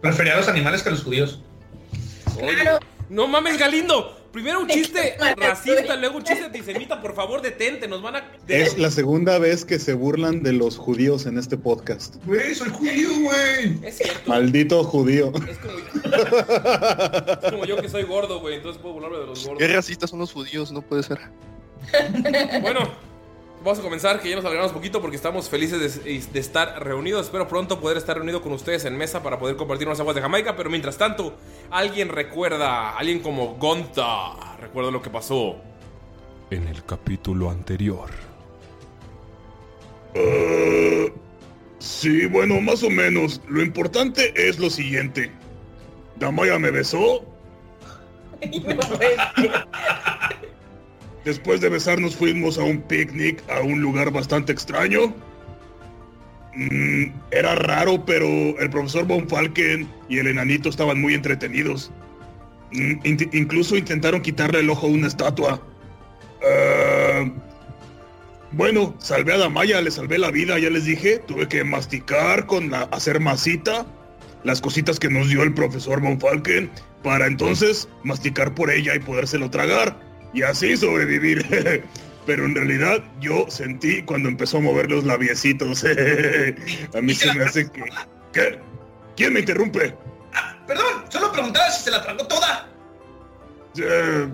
Prefería 0.00 0.34
a 0.34 0.36
los 0.38 0.48
animales 0.48 0.82
que 0.82 0.88
a 0.88 0.92
los 0.92 1.04
judíos. 1.04 1.40
Oye, 2.42 2.64
no 3.08 3.26
mames, 3.28 3.58
Galindo. 3.58 4.20
Primero 4.32 4.58
un 4.60 4.66
chiste 4.68 5.16
racista, 5.36 5.94
luego 5.94 6.16
un 6.16 6.24
chiste 6.24 6.44
antisemita. 6.46 7.00
Por 7.00 7.14
favor, 7.14 7.40
detente. 7.40 7.86
Nos 7.86 8.02
van 8.02 8.16
a. 8.16 8.32
Es 8.48 8.76
la 8.76 8.90
segunda 8.90 9.38
vez 9.38 9.64
que 9.64 9.78
se 9.78 9.94
burlan 9.94 10.42
de 10.42 10.52
los 10.52 10.76
judíos 10.76 11.26
en 11.26 11.38
este 11.38 11.56
podcast. 11.56 12.16
Güey, 12.26 12.52
soy 12.56 12.70
judío, 12.70 13.10
güey. 13.20 13.78
Es 13.84 13.98
cierto. 13.98 14.28
Maldito 14.28 14.82
judío. 14.82 15.32
Es 15.48 15.58
como, 15.58 15.78
es 15.78 17.50
como 17.52 17.64
yo 17.64 17.76
que 17.76 17.88
soy 17.88 18.02
gordo, 18.02 18.40
güey. 18.40 18.56
Entonces 18.56 18.82
puedo 18.82 18.94
burlarme 18.94 19.18
de 19.18 19.26
los 19.26 19.38
Qué 19.44 19.48
gordos. 19.48 19.72
racistas 19.72 20.10
son 20.10 20.18
los 20.18 20.32
judíos, 20.32 20.72
no 20.72 20.82
puede 20.82 21.04
ser. 21.04 21.20
Bueno, 22.60 22.90
vamos 23.64 23.78
a 23.78 23.82
comenzar, 23.82 24.20
que 24.20 24.28
ya 24.28 24.36
nos 24.36 24.44
alargamos 24.44 24.72
poquito 24.72 25.00
porque 25.00 25.16
estamos 25.16 25.48
felices 25.48 26.04
de, 26.04 26.20
de 26.20 26.40
estar 26.40 26.84
reunidos. 26.84 27.26
Espero 27.26 27.48
pronto 27.48 27.80
poder 27.80 27.96
estar 27.96 28.16
reunido 28.16 28.42
con 28.42 28.52
ustedes 28.52 28.84
en 28.84 28.96
mesa 28.96 29.22
para 29.22 29.38
poder 29.38 29.56
compartir 29.56 29.88
unas 29.88 29.98
aguas 29.98 30.14
de 30.14 30.22
Jamaica. 30.22 30.54
Pero 30.54 30.70
mientras 30.70 30.98
tanto, 30.98 31.34
alguien 31.70 32.10
recuerda, 32.10 32.96
alguien 32.96 33.20
como 33.20 33.54
Gonta, 33.54 34.56
recuerda 34.60 34.90
lo 34.90 35.00
que 35.00 35.10
pasó 35.10 35.56
en 36.50 36.68
el 36.68 36.84
capítulo 36.84 37.50
anterior. 37.50 38.10
Eh, 40.14 41.12
sí, 41.78 42.26
bueno, 42.26 42.60
más 42.60 42.82
o 42.82 42.90
menos. 42.90 43.40
Lo 43.48 43.62
importante 43.62 44.32
es 44.36 44.58
lo 44.58 44.70
siguiente. 44.70 45.32
Damaya 46.16 46.58
me 46.58 46.70
besó. 46.70 47.24
Después 51.24 51.60
de 51.60 51.70
besarnos 51.70 52.16
fuimos 52.16 52.58
a 52.58 52.62
un 52.62 52.82
picnic 52.82 53.42
a 53.50 53.60
un 53.60 53.80
lugar 53.80 54.10
bastante 54.10 54.52
extraño. 54.52 55.14
Mm, 56.54 57.06
era 57.30 57.54
raro, 57.54 58.04
pero 58.04 58.26
el 58.26 58.70
profesor 58.70 59.06
Von 59.06 59.26
y 60.08 60.18
el 60.18 60.26
enanito 60.26 60.68
estaban 60.68 61.00
muy 61.00 61.14
entretenidos. 61.14 61.90
Mm, 62.72 62.92
incluso 63.32 63.76
intentaron 63.76 64.20
quitarle 64.20 64.60
el 64.60 64.70
ojo 64.70 64.86
a 64.86 64.90
una 64.90 65.06
estatua. 65.06 65.60
Ah, 66.46 67.24
bueno, 68.52 68.94
salvé 68.98 69.32
a 69.32 69.38
Damaya, 69.38 69.80
le 69.80 69.90
salvé 69.90 70.18
la 70.18 70.30
vida, 70.30 70.58
ya 70.58 70.70
les 70.70 70.84
dije. 70.84 71.18
Tuve 71.26 71.48
que 71.48 71.64
masticar 71.64 72.46
con 72.46 72.70
la, 72.70 72.82
hacer 72.92 73.18
masita, 73.18 73.86
las 74.44 74.60
cositas 74.60 75.00
que 75.00 75.08
nos 75.08 75.28
dio 75.28 75.42
el 75.42 75.54
profesor 75.54 76.00
Von 76.00 76.20
para 77.02 77.26
entonces 77.26 77.88
masticar 78.04 78.54
por 78.54 78.70
ella 78.70 78.94
y 78.94 79.00
podérselo 79.00 79.50
tragar. 79.50 79.98
Y 80.34 80.42
así 80.42 80.76
sobrevivir. 80.76 81.82
Pero 82.26 82.46
en 82.46 82.54
realidad 82.54 83.02
yo 83.20 83.46
sentí 83.48 84.02
cuando 84.02 84.28
empezó 84.30 84.56
a 84.56 84.60
mover 84.60 84.90
los 84.90 85.04
labiecitos. 85.04 85.84
a 86.94 87.00
mí 87.00 87.14
se 87.14 87.32
me 87.34 87.44
hace 87.44 87.70
que... 87.70 87.82
¿Qué? 88.32 88.58
¿Quién 89.16 89.32
me 89.34 89.40
interrumpe? 89.40 89.94
Perdón, 90.66 91.04
solo 91.10 91.30
preguntaba 91.30 91.70
si 91.70 91.84
se 91.84 91.90
la 91.90 92.02
tragó 92.02 92.26
toda. 92.26 92.66
Eh, 93.76 94.28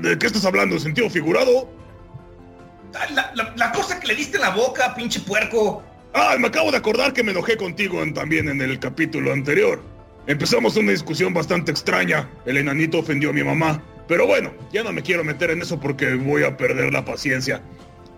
¿De 0.00 0.18
qué 0.18 0.26
estás 0.28 0.44
hablando? 0.44 0.78
¿Sentido 0.78 1.10
figurado? 1.10 1.68
Ah, 2.94 3.06
La, 3.12 3.32
la- 3.34 3.52
la 3.56 3.72
cosa 3.72 3.98
que 3.98 4.06
le 4.06 4.14
diste 4.14 4.36
en 4.36 4.42
la 4.42 4.50
boca, 4.50 4.94
pinche 4.94 5.20
puerco. 5.20 5.82
Ah, 6.14 6.36
me 6.38 6.46
acabo 6.48 6.70
de 6.70 6.76
acordar 6.76 7.12
que 7.12 7.22
me 7.24 7.32
enojé 7.32 7.56
contigo 7.56 8.02
en- 8.02 8.14
también 8.14 8.48
en 8.48 8.60
el 8.62 8.78
capítulo 8.78 9.32
anterior. 9.32 9.82
Empezamos 10.28 10.76
una 10.76 10.92
discusión 10.92 11.34
bastante 11.34 11.72
extraña. 11.72 12.30
El 12.46 12.56
enanito 12.58 13.00
ofendió 13.00 13.30
a 13.30 13.32
mi 13.32 13.42
mamá. 13.42 13.82
Pero 14.08 14.26
bueno, 14.26 14.52
ya 14.72 14.82
no 14.82 14.92
me 14.92 15.02
quiero 15.02 15.24
meter 15.24 15.50
en 15.50 15.62
eso 15.62 15.78
porque 15.78 16.14
voy 16.14 16.44
a 16.44 16.56
perder 16.56 16.92
la 16.92 17.04
paciencia. 17.04 17.62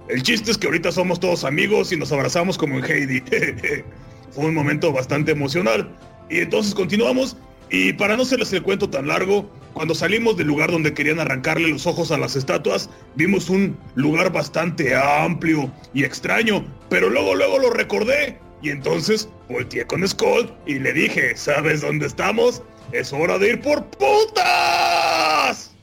El 0.09 0.23
chiste 0.23 0.51
es 0.51 0.59
que 0.59 0.67
ahorita 0.67 0.93
somos 0.93 1.19
todos 1.19 1.45
amigos 1.45 1.93
y 1.93 1.97
nos 1.97 2.13
abrazamos 2.13 2.59
como 2.59 2.79
en 2.79 2.85
Heidi. 2.85 3.21
Fue 4.31 4.47
un 4.47 4.55
momento 4.55 4.93
bastante 4.93 5.33
emocional. 5.33 5.89
Y 6.29 6.41
entonces 6.41 6.75
continuamos. 6.75 7.37
Y 7.71 7.95
para 7.95 8.17
no 8.17 8.23
hacerles 8.23 8.53
el 8.53 8.63
cuento 8.63 8.91
tan 8.91 9.09
largo, 9.09 9.51
cuando 9.73 9.95
salimos 9.95 10.37
del 10.37 10.47
lugar 10.47 10.71
donde 10.71 10.93
querían 10.93 11.21
arrancarle 11.21 11.69
los 11.69 11.87
ojos 11.87 12.13
a 12.13 12.19
las 12.19 12.37
estatuas, 12.37 12.91
vimos 13.15 13.49
un 13.49 13.77
lugar 13.95 14.31
bastante 14.31 14.95
amplio 14.95 15.73
y 15.95 16.05
extraño. 16.05 16.65
Pero 16.91 17.09
luego, 17.09 17.35
luego 17.35 17.59
lo 17.59 17.71
recordé. 17.71 18.39
Y 18.63 18.71
entonces 18.71 19.29
volteé 19.49 19.87
con 19.87 20.07
Skull 20.07 20.53
y 20.67 20.79
le 20.79 20.93
dije, 20.93 21.37
¿sabes 21.37 21.81
dónde 21.81 22.07
estamos? 22.07 22.63
Es 22.93 23.13
hora 23.13 23.39
de 23.39 23.51
ir 23.51 23.61
por 23.61 23.85
putas. 23.87 25.74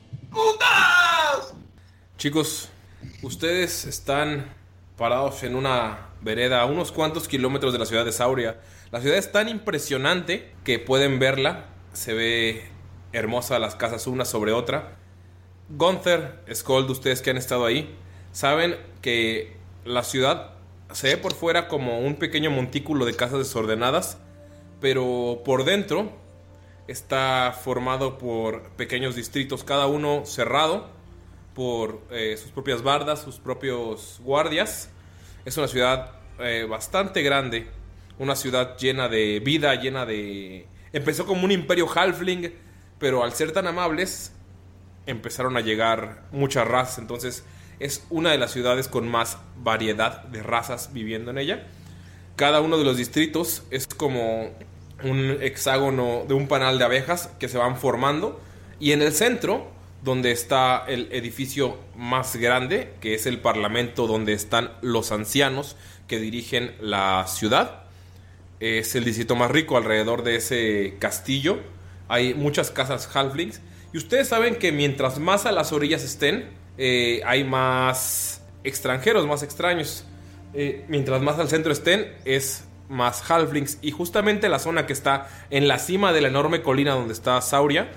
Chicos, 2.21 2.69
ustedes 3.23 3.85
están 3.85 4.53
parados 4.95 5.41
en 5.41 5.55
una 5.55 6.09
vereda 6.21 6.61
a 6.61 6.65
unos 6.65 6.91
cuantos 6.91 7.27
kilómetros 7.27 7.73
de 7.73 7.79
la 7.79 7.87
ciudad 7.87 8.05
de 8.05 8.11
Sauria. 8.11 8.61
La 8.91 9.01
ciudad 9.01 9.17
es 9.17 9.31
tan 9.31 9.49
impresionante 9.49 10.53
que 10.63 10.77
pueden 10.77 11.17
verla. 11.17 11.65
Se 11.93 12.13
ve 12.13 12.69
hermosa 13.11 13.57
las 13.57 13.75
casas 13.75 14.05
una 14.05 14.25
sobre 14.25 14.51
otra. 14.51 14.97
Gunther, 15.69 16.43
Skold, 16.53 16.91
ustedes 16.91 17.23
que 17.23 17.31
han 17.31 17.37
estado 17.37 17.65
ahí, 17.65 17.97
saben 18.31 18.77
que 19.01 19.57
la 19.83 20.03
ciudad 20.03 20.51
se 20.91 21.07
ve 21.07 21.17
por 21.17 21.33
fuera 21.33 21.67
como 21.67 22.01
un 22.01 22.17
pequeño 22.17 22.51
montículo 22.51 23.05
de 23.05 23.15
casas 23.15 23.39
desordenadas, 23.39 24.19
pero 24.79 25.41
por 25.43 25.63
dentro 25.65 26.20
está 26.87 27.57
formado 27.63 28.17
por 28.17 28.63
pequeños 28.71 29.15
distritos, 29.15 29.63
cada 29.63 29.87
uno 29.87 30.25
cerrado 30.25 30.89
por 31.53 32.01
eh, 32.11 32.37
sus 32.37 32.51
propias 32.51 32.81
bardas, 32.81 33.21
sus 33.21 33.37
propios 33.37 34.19
guardias. 34.23 34.89
Es 35.45 35.57
una 35.57 35.67
ciudad 35.67 36.13
eh, 36.39 36.65
bastante 36.69 37.21
grande, 37.21 37.67
una 38.19 38.35
ciudad 38.35 38.77
llena 38.77 39.07
de 39.07 39.39
vida, 39.39 39.75
llena 39.75 40.05
de... 40.05 40.67
Empezó 40.93 41.25
como 41.25 41.45
un 41.45 41.51
imperio 41.51 41.87
halfling, 41.93 42.53
pero 42.99 43.23
al 43.23 43.33
ser 43.33 43.51
tan 43.51 43.67
amables 43.67 44.33
empezaron 45.05 45.57
a 45.57 45.61
llegar 45.61 46.23
muchas 46.31 46.67
razas, 46.67 46.99
entonces 46.99 47.43
es 47.79 48.05
una 48.09 48.31
de 48.31 48.37
las 48.37 48.51
ciudades 48.51 48.87
con 48.87 49.07
más 49.07 49.37
variedad 49.57 50.23
de 50.25 50.43
razas 50.43 50.93
viviendo 50.93 51.31
en 51.31 51.39
ella. 51.39 51.67
Cada 52.35 52.61
uno 52.61 52.77
de 52.77 52.83
los 52.83 52.97
distritos 52.97 53.63
es 53.71 53.87
como 53.87 54.51
un 55.03 55.37
hexágono 55.41 56.25
de 56.27 56.33
un 56.33 56.47
panal 56.47 56.77
de 56.77 56.85
abejas 56.85 57.29
que 57.39 57.49
se 57.49 57.57
van 57.57 57.77
formando 57.77 58.39
y 58.79 58.93
en 58.93 59.01
el 59.01 59.13
centro, 59.13 59.69
donde 60.03 60.31
está 60.31 60.83
el 60.87 61.07
edificio 61.11 61.77
más 61.95 62.35
grande, 62.35 62.93
que 62.99 63.13
es 63.13 63.27
el 63.27 63.39
parlamento 63.39 64.07
donde 64.07 64.33
están 64.33 64.71
los 64.81 65.11
ancianos 65.11 65.77
que 66.07 66.19
dirigen 66.19 66.75
la 66.79 67.25
ciudad, 67.27 67.83
es 68.59 68.95
el 68.95 69.03
distrito 69.03 69.35
más 69.35 69.51
rico 69.51 69.77
alrededor 69.77 70.23
de 70.23 70.35
ese 70.35 70.95
castillo. 70.99 71.59
Hay 72.07 72.33
muchas 72.33 72.71
casas 72.71 73.09
halflings 73.15 73.61
y 73.93 73.97
ustedes 73.97 74.27
saben 74.27 74.55
que 74.55 74.71
mientras 74.71 75.19
más 75.19 75.45
a 75.45 75.51
las 75.51 75.71
orillas 75.71 76.03
estén, 76.03 76.49
eh, 76.77 77.21
hay 77.25 77.43
más 77.43 78.41
extranjeros, 78.63 79.27
más 79.27 79.43
extraños. 79.43 80.05
Eh, 80.53 80.85
mientras 80.87 81.21
más 81.21 81.39
al 81.39 81.49
centro 81.49 81.71
estén, 81.71 82.13
es 82.25 82.65
más 82.91 83.29
halflings. 83.29 83.79
Y 83.81 83.91
justamente 83.91 84.49
la 84.49 84.59
zona 84.59 84.85
que 84.85 84.93
está 84.93 85.29
en 85.49 85.67
la 85.67 85.79
cima 85.79 86.13
de 86.13 86.21
la 86.21 86.27
enorme 86.27 86.61
colina 86.61 86.93
donde 86.93 87.13
está 87.13 87.41
Sauria 87.41 87.89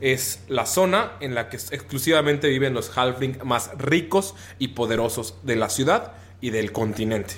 es 0.00 0.42
la 0.48 0.66
zona 0.66 1.12
en 1.20 1.34
la 1.34 1.48
que 1.48 1.56
exclusivamente 1.56 2.48
viven 2.48 2.74
los 2.74 2.96
halflings 2.96 3.44
más 3.44 3.70
ricos 3.78 4.34
y 4.58 4.68
poderosos 4.68 5.36
de 5.42 5.56
la 5.56 5.68
ciudad 5.68 6.12
y 6.40 6.50
del 6.50 6.72
continente. 6.72 7.34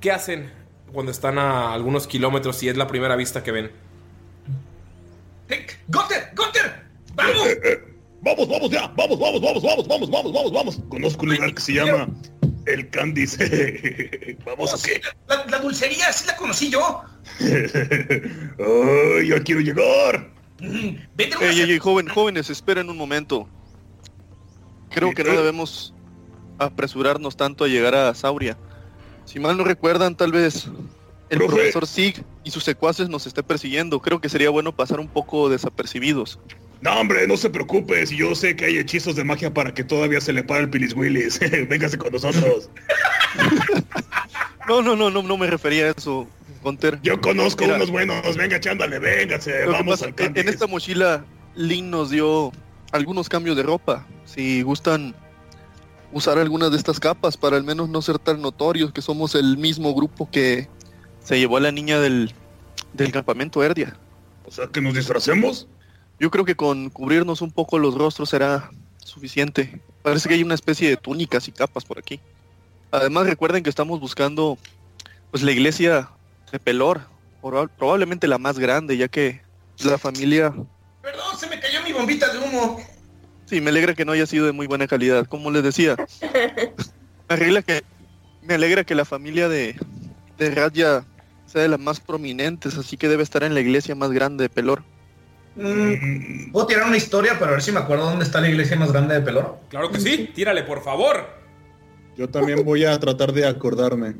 ¿Qué 0.00 0.10
hacen 0.10 0.50
cuando 0.92 1.12
están 1.12 1.38
a 1.38 1.72
algunos 1.72 2.06
kilómetros 2.06 2.62
y 2.62 2.68
es 2.68 2.76
la 2.76 2.86
primera 2.86 3.16
vista 3.16 3.42
que 3.42 3.52
ven? 3.52 3.70
¡Gunter! 5.88 6.30
¡Gunter! 6.34 6.84
¡Vamos! 7.14 7.46
Eh, 7.46 7.52
eh, 7.52 7.58
eh, 7.64 7.94
¡Vamos, 8.22 8.48
vamos 8.48 8.70
ya! 8.70 8.88
¡Vamos, 8.96 9.18
vamos, 9.18 9.40
vamos, 9.40 9.62
vamos, 9.62 9.86
vamos, 9.86 10.10
vamos, 10.10 10.32
vamos, 10.32 10.52
vamos! 10.52 10.82
Conozco 10.88 11.22
un 11.22 11.34
lugar 11.34 11.54
que 11.54 11.60
se 11.60 11.74
llama... 11.74 12.08
El 12.66 12.90
Candice. 12.90 14.36
vamos, 14.46 14.74
¿o 14.74 14.82
qué? 14.82 15.00
La, 15.28 15.46
la 15.46 15.58
dulcería, 15.58 16.12
sí 16.12 16.26
la 16.26 16.36
conocí 16.36 16.70
yo. 16.70 17.02
Ay, 17.40 19.28
ya 19.28 19.40
quiero 19.42 19.60
llegar. 19.60 20.30
Vete 20.58 21.36
Ey, 21.40 21.60
ey, 21.60 21.70
ey, 21.72 21.78
joven, 21.78 22.08
jóvenes, 22.08 22.50
esperen 22.50 22.88
un 22.88 22.96
momento. 22.96 23.48
Creo 24.90 25.12
que 25.12 25.24
no 25.24 25.32
debemos 25.32 25.92
apresurarnos 26.58 27.36
tanto 27.36 27.64
a 27.64 27.68
llegar 27.68 27.94
a 27.94 28.14
Sauria. 28.14 28.56
Si 29.24 29.38
mal 29.38 29.56
no 29.56 29.64
recuerdan, 29.64 30.16
tal 30.16 30.32
vez 30.32 30.68
el 31.28 31.38
Profe. 31.38 31.54
profesor 31.54 31.86
Sig 31.86 32.24
y 32.44 32.50
sus 32.50 32.64
secuaces 32.64 33.08
nos 33.08 33.26
esté 33.26 33.42
persiguiendo. 33.42 34.00
Creo 34.00 34.20
que 34.20 34.28
sería 34.28 34.50
bueno 34.50 34.74
pasar 34.74 35.00
un 35.00 35.08
poco 35.08 35.48
desapercibidos. 35.48 36.38
No, 36.82 36.92
hombre, 37.00 37.26
no 37.26 37.36
se 37.36 37.50
preocupe. 37.50 38.06
Si 38.06 38.16
yo 38.16 38.34
sé 38.34 38.54
que 38.54 38.66
hay 38.66 38.78
hechizos 38.78 39.16
de 39.16 39.24
magia 39.24 39.52
para 39.52 39.72
que 39.72 39.82
todavía 39.82 40.20
se 40.20 40.32
le 40.32 40.44
pare 40.44 40.62
el 40.64 40.70
Pilis 40.70 40.94
Willis. 40.94 41.40
Véngase 41.68 41.96
con 41.98 42.12
nosotros. 42.12 42.68
No, 44.68 44.82
no, 44.82 44.96
no, 44.96 45.10
no, 45.10 45.22
no 45.22 45.36
me 45.36 45.46
refería 45.46 45.86
a 45.86 45.90
eso, 45.96 46.26
Gunter. 46.62 46.98
Yo 47.02 47.20
conozco 47.20 47.64
Mira, 47.64 47.76
unos 47.76 47.90
buenos. 47.90 48.36
Venga, 48.36 48.60
chándale, 48.60 48.98
véngase. 48.98 49.64
lo 49.64 49.72
que 49.72 49.72
Vamos 49.72 50.02
al 50.02 50.08
en, 50.08 50.14
Candice. 50.14 50.40
en 50.40 50.52
esta 50.52 50.66
mochila, 50.66 51.24
Lin 51.54 51.90
nos 51.90 52.10
dio 52.10 52.52
algunos 52.92 53.28
cambios 53.28 53.56
de 53.56 53.62
ropa. 53.62 54.06
Si 54.24 54.62
gustan 54.62 55.14
usar 56.12 56.38
algunas 56.38 56.70
de 56.70 56.76
estas 56.78 56.98
capas 57.00 57.36
para 57.36 57.56
al 57.56 57.64
menos 57.64 57.88
no 57.88 58.02
ser 58.02 58.18
tan 58.18 58.40
notorios 58.42 58.92
que 58.92 59.02
somos 59.02 59.34
el 59.34 59.56
mismo 59.56 59.94
grupo 59.94 60.28
que 60.30 60.68
se 61.22 61.38
llevó 61.38 61.56
a 61.56 61.60
la 61.60 61.72
niña 61.72 62.00
del, 62.00 62.32
del 62.92 63.12
campamento 63.12 63.62
Erdia. 63.62 63.96
O 64.44 64.50
sea, 64.50 64.66
que 64.68 64.80
nos 64.80 64.94
disfracemos. 64.94 65.68
Yo 66.18 66.30
creo 66.30 66.44
que 66.44 66.54
con 66.56 66.90
cubrirnos 66.90 67.42
un 67.42 67.50
poco 67.52 67.78
los 67.78 67.94
rostros 67.94 68.30
será 68.30 68.70
suficiente. 68.98 69.80
Parece 70.02 70.28
que 70.28 70.34
hay 70.34 70.42
una 70.42 70.54
especie 70.54 70.88
de 70.88 70.96
túnicas 70.96 71.46
y 71.48 71.52
capas 71.52 71.84
por 71.84 71.98
aquí. 71.98 72.20
Además 72.90 73.26
recuerden 73.26 73.62
que 73.62 73.70
estamos 73.70 74.00
buscando 74.00 74.56
pues 75.30 75.42
la 75.42 75.52
iglesia 75.52 76.08
de 76.52 76.58
Pelor, 76.58 77.02
proba- 77.42 77.68
probablemente 77.68 78.28
la 78.28 78.38
más 78.38 78.58
grande, 78.58 78.96
ya 78.96 79.08
que 79.08 79.42
la 79.84 79.98
familia 79.98 80.54
Perdón, 81.02 81.36
se 81.38 81.46
me 81.48 81.60
cayó 81.60 81.82
mi 81.82 81.92
bombita 81.92 82.32
de 82.32 82.38
humo. 82.38 82.80
Sí, 83.46 83.60
me 83.60 83.70
alegra 83.70 83.94
que 83.94 84.04
no 84.04 84.12
haya 84.12 84.26
sido 84.26 84.46
de 84.46 84.52
muy 84.52 84.66
buena 84.66 84.86
calidad. 84.88 85.26
Como 85.26 85.50
les 85.50 85.62
decía, 85.62 85.94
me 87.28 87.34
alegra 87.34 87.62
que, 87.62 87.84
me 88.42 88.54
alegra 88.54 88.84
que 88.84 88.94
la 88.94 89.04
familia 89.04 89.48
de, 89.48 89.76
de 90.38 90.50
Radya 90.50 91.04
sea 91.46 91.62
de 91.62 91.68
las 91.68 91.78
más 91.78 92.00
prominentes, 92.00 92.76
así 92.76 92.96
que 92.96 93.08
debe 93.08 93.22
estar 93.22 93.42
en 93.44 93.54
la 93.54 93.60
iglesia 93.60 93.94
más 93.94 94.10
grande 94.10 94.44
de 94.44 94.48
Pelor. 94.48 94.82
Mm, 95.56 96.52
Puedo 96.52 96.66
tirar 96.66 96.86
una 96.86 96.96
historia 96.98 97.38
para 97.38 97.52
ver 97.52 97.62
si 97.62 97.72
me 97.72 97.80
acuerdo 97.80 98.04
dónde 98.10 98.24
está 98.24 98.40
la 98.40 98.48
iglesia 98.48 98.76
más 98.76 98.92
grande 98.92 99.14
de 99.14 99.20
Pelor. 99.22 99.58
Claro 99.70 99.90
que 99.90 99.98
sí, 99.98 100.30
tírale, 100.34 100.62
por 100.62 100.82
favor. 100.82 101.26
Yo 102.16 102.28
también 102.28 102.64
voy 102.64 102.84
a 102.84 102.98
tratar 102.98 103.32
de 103.32 103.46
acordarme. 103.46 104.16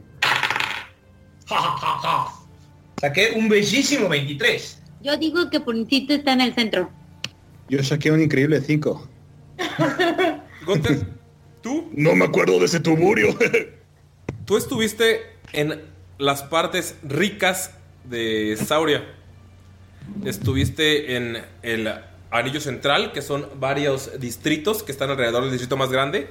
Saqué 3.01 3.33
un 3.37 3.49
bellísimo 3.49 4.09
23. 4.09 4.83
Yo 5.03 5.17
digo 5.17 5.51
que 5.51 5.61
Puntito 5.61 6.15
está 6.15 6.33
en 6.33 6.41
el 6.41 6.55
centro. 6.55 6.91
Yo 7.69 7.83
saqué 7.83 8.11
un 8.11 8.23
increíble 8.23 8.61
5. 8.61 9.09
Gunter, 10.67 11.07
tú, 11.63 11.91
No 11.93 12.15
me 12.15 12.25
acuerdo 12.25 12.59
de 12.59 12.65
ese 12.65 12.81
tuburio. 12.81 13.37
tú 14.45 14.57
estuviste 14.57 15.21
en 15.53 15.83
las 16.19 16.43
partes 16.43 16.97
ricas 17.03 17.73
de 18.05 18.57
Sauria. 18.57 19.05
Estuviste 20.25 21.17
en 21.17 21.43
el 21.63 21.93
anillo 22.31 22.61
central, 22.61 23.13
que 23.13 23.23
son 23.23 23.49
varios 23.59 24.19
distritos 24.21 24.83
que 24.83 24.93
están 24.93 25.11
alrededor 25.11 25.43
del 25.43 25.53
distrito 25.53 25.77
más 25.77 25.91
grande. 25.91 26.29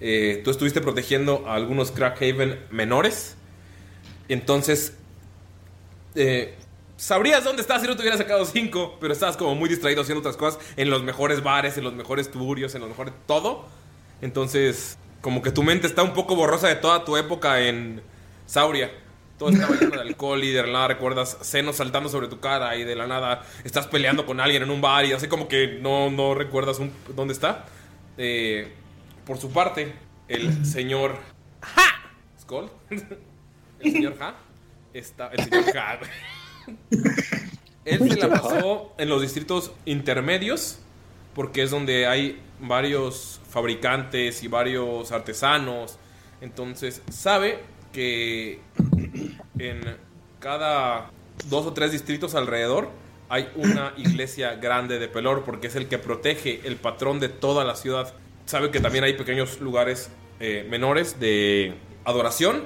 Eh, 0.00 0.40
tú 0.44 0.50
estuviste 0.50 0.80
protegiendo 0.80 1.44
a 1.46 1.54
algunos 1.54 1.90
Crackhaven 1.90 2.58
menores. 2.70 3.36
Entonces, 4.28 4.94
eh, 6.14 6.54
sabrías 6.96 7.44
dónde 7.44 7.62
estás 7.62 7.80
si 7.80 7.88
no 7.88 7.96
te 7.96 8.02
hubieras 8.02 8.18
sacado 8.18 8.44
cinco, 8.44 8.96
pero 9.00 9.12
estabas 9.12 9.36
como 9.36 9.54
muy 9.54 9.68
distraído 9.68 10.02
haciendo 10.02 10.20
otras 10.20 10.36
cosas 10.36 10.60
en 10.76 10.90
los 10.90 11.02
mejores 11.02 11.42
bares, 11.42 11.78
en 11.78 11.84
los 11.84 11.94
mejores 11.94 12.30
tuburios, 12.30 12.74
en 12.74 12.80
los 12.80 12.90
mejores 12.90 13.14
todo. 13.26 13.66
Entonces, 14.20 14.98
como 15.20 15.42
que 15.42 15.50
tu 15.50 15.62
mente 15.62 15.86
está 15.86 16.02
un 16.02 16.12
poco 16.12 16.36
borrosa 16.36 16.68
de 16.68 16.76
toda 16.76 17.04
tu 17.04 17.16
época 17.16 17.60
en 17.60 18.02
Sauria. 18.46 18.90
Todo 19.38 19.50
estaba 19.50 19.76
lleno 19.76 19.94
de 19.96 20.00
alcohol 20.02 20.42
y 20.42 20.50
de 20.50 20.62
la 20.66 20.72
nada 20.72 20.88
recuerdas 20.88 21.38
senos 21.42 21.76
saltando 21.76 22.08
sobre 22.08 22.26
tu 22.28 22.40
cara 22.40 22.74
y 22.76 22.82
de 22.84 22.96
la 22.96 23.06
nada 23.06 23.44
estás 23.64 23.86
peleando 23.86 24.26
con 24.26 24.40
alguien 24.40 24.64
en 24.64 24.70
un 24.70 24.80
bar 24.80 25.04
y 25.04 25.12
así 25.12 25.28
como 25.28 25.46
que 25.46 25.78
no, 25.80 26.10
no 26.10 26.34
recuerdas 26.34 26.78
un- 26.80 26.92
dónde 27.14 27.34
está. 27.34 27.64
Eh, 28.16 28.72
por 29.24 29.38
su 29.38 29.52
parte, 29.52 29.94
el 30.26 30.66
señor 30.66 31.16
Ha 31.62 32.10
Skull, 32.40 32.68
el 33.80 33.92
señor 33.92 34.16
Ha, 34.20 34.34
está, 34.92 35.28
el 35.28 35.44
señor 35.44 35.76
Ha, 35.78 35.98
él 37.84 38.10
se 38.10 38.16
la 38.16 38.28
pasó 38.28 38.92
en 38.98 39.08
los 39.08 39.22
distritos 39.22 39.70
intermedios 39.84 40.78
porque 41.34 41.62
es 41.62 41.70
donde 41.70 42.06
hay 42.06 42.40
varios 42.60 43.40
fabricantes 43.48 44.42
y 44.42 44.48
varios 44.48 45.12
artesanos. 45.12 45.96
Entonces 46.40 47.02
sabe 47.10 47.60
que 47.92 48.60
en 49.58 49.80
cada 50.40 51.10
dos 51.48 51.66
o 51.66 51.72
tres 51.72 51.92
distritos 51.92 52.34
alrededor 52.34 52.90
hay 53.28 53.48
una 53.56 53.92
iglesia 53.96 54.54
grande 54.54 54.98
de 54.98 55.08
Pelor 55.08 55.44
porque 55.44 55.66
es 55.68 55.76
el 55.76 55.88
que 55.88 55.98
protege 55.98 56.60
el 56.64 56.76
patrón 56.76 57.20
de 57.20 57.28
toda 57.28 57.64
la 57.64 57.76
ciudad. 57.76 58.14
Sabe 58.46 58.70
que 58.70 58.80
también 58.80 59.04
hay 59.04 59.14
pequeños 59.14 59.60
lugares 59.60 60.10
eh, 60.40 60.66
menores 60.70 61.20
de 61.20 61.74
adoración, 62.04 62.64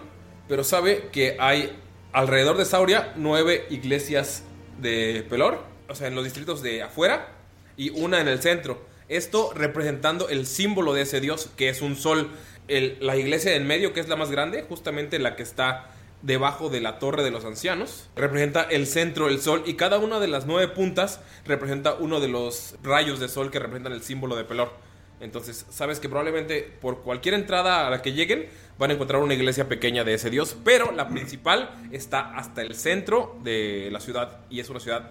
pero 0.48 0.62
sabe 0.64 1.08
que 1.12 1.36
hay 1.40 1.76
alrededor 2.12 2.56
de 2.56 2.64
Sauria 2.64 3.12
nueve 3.16 3.66
iglesias 3.70 4.44
de 4.80 5.26
Pelor, 5.28 5.62
o 5.88 5.94
sea, 5.94 6.06
en 6.08 6.14
los 6.14 6.24
distritos 6.24 6.62
de 6.62 6.82
afuera 6.82 7.28
y 7.76 7.90
una 7.90 8.20
en 8.20 8.28
el 8.28 8.40
centro. 8.40 8.80
Esto 9.08 9.52
representando 9.54 10.28
el 10.28 10.46
símbolo 10.46 10.94
de 10.94 11.02
ese 11.02 11.20
dios, 11.20 11.50
que 11.56 11.68
es 11.68 11.82
un 11.82 11.96
sol. 11.96 12.30
El- 12.68 12.96
la 13.00 13.16
iglesia 13.16 13.54
en 13.56 13.66
medio, 13.66 13.92
que 13.92 14.00
es 14.00 14.08
la 14.08 14.16
más 14.16 14.30
grande, 14.30 14.62
justamente 14.62 15.18
la 15.18 15.34
que 15.36 15.42
está 15.42 15.90
debajo 16.22 16.68
de 16.68 16.80
la 16.80 16.98
torre 16.98 17.22
de 17.22 17.30
los 17.30 17.44
ancianos, 17.44 18.08
representa 18.16 18.62
el 18.62 18.86
centro 18.86 19.26
del 19.26 19.40
sol 19.40 19.64
y 19.66 19.74
cada 19.74 19.98
una 19.98 20.20
de 20.20 20.28
las 20.28 20.46
nueve 20.46 20.72
puntas 20.72 21.20
representa 21.44 21.94
uno 21.94 22.20
de 22.20 22.28
los 22.28 22.76
rayos 22.82 23.20
de 23.20 23.28
sol 23.28 23.50
que 23.50 23.58
representan 23.58 23.92
el 23.92 24.02
símbolo 24.02 24.36
de 24.36 24.44
Pelor. 24.44 24.72
Entonces, 25.20 25.66
sabes 25.70 26.00
que 26.00 26.08
probablemente 26.08 26.62
por 26.80 27.02
cualquier 27.02 27.34
entrada 27.34 27.86
a 27.86 27.90
la 27.90 28.02
que 28.02 28.12
lleguen 28.12 28.48
van 28.78 28.90
a 28.90 28.94
encontrar 28.94 29.22
una 29.22 29.34
iglesia 29.34 29.68
pequeña 29.68 30.02
de 30.02 30.14
ese 30.14 30.30
dios, 30.30 30.56
pero 30.64 30.90
la 30.90 31.08
principal 31.08 31.70
está 31.92 32.36
hasta 32.36 32.62
el 32.62 32.74
centro 32.74 33.38
de 33.44 33.88
la 33.92 34.00
ciudad 34.00 34.40
y 34.50 34.58
es 34.58 34.68
una 34.68 34.80
ciudad 34.80 35.10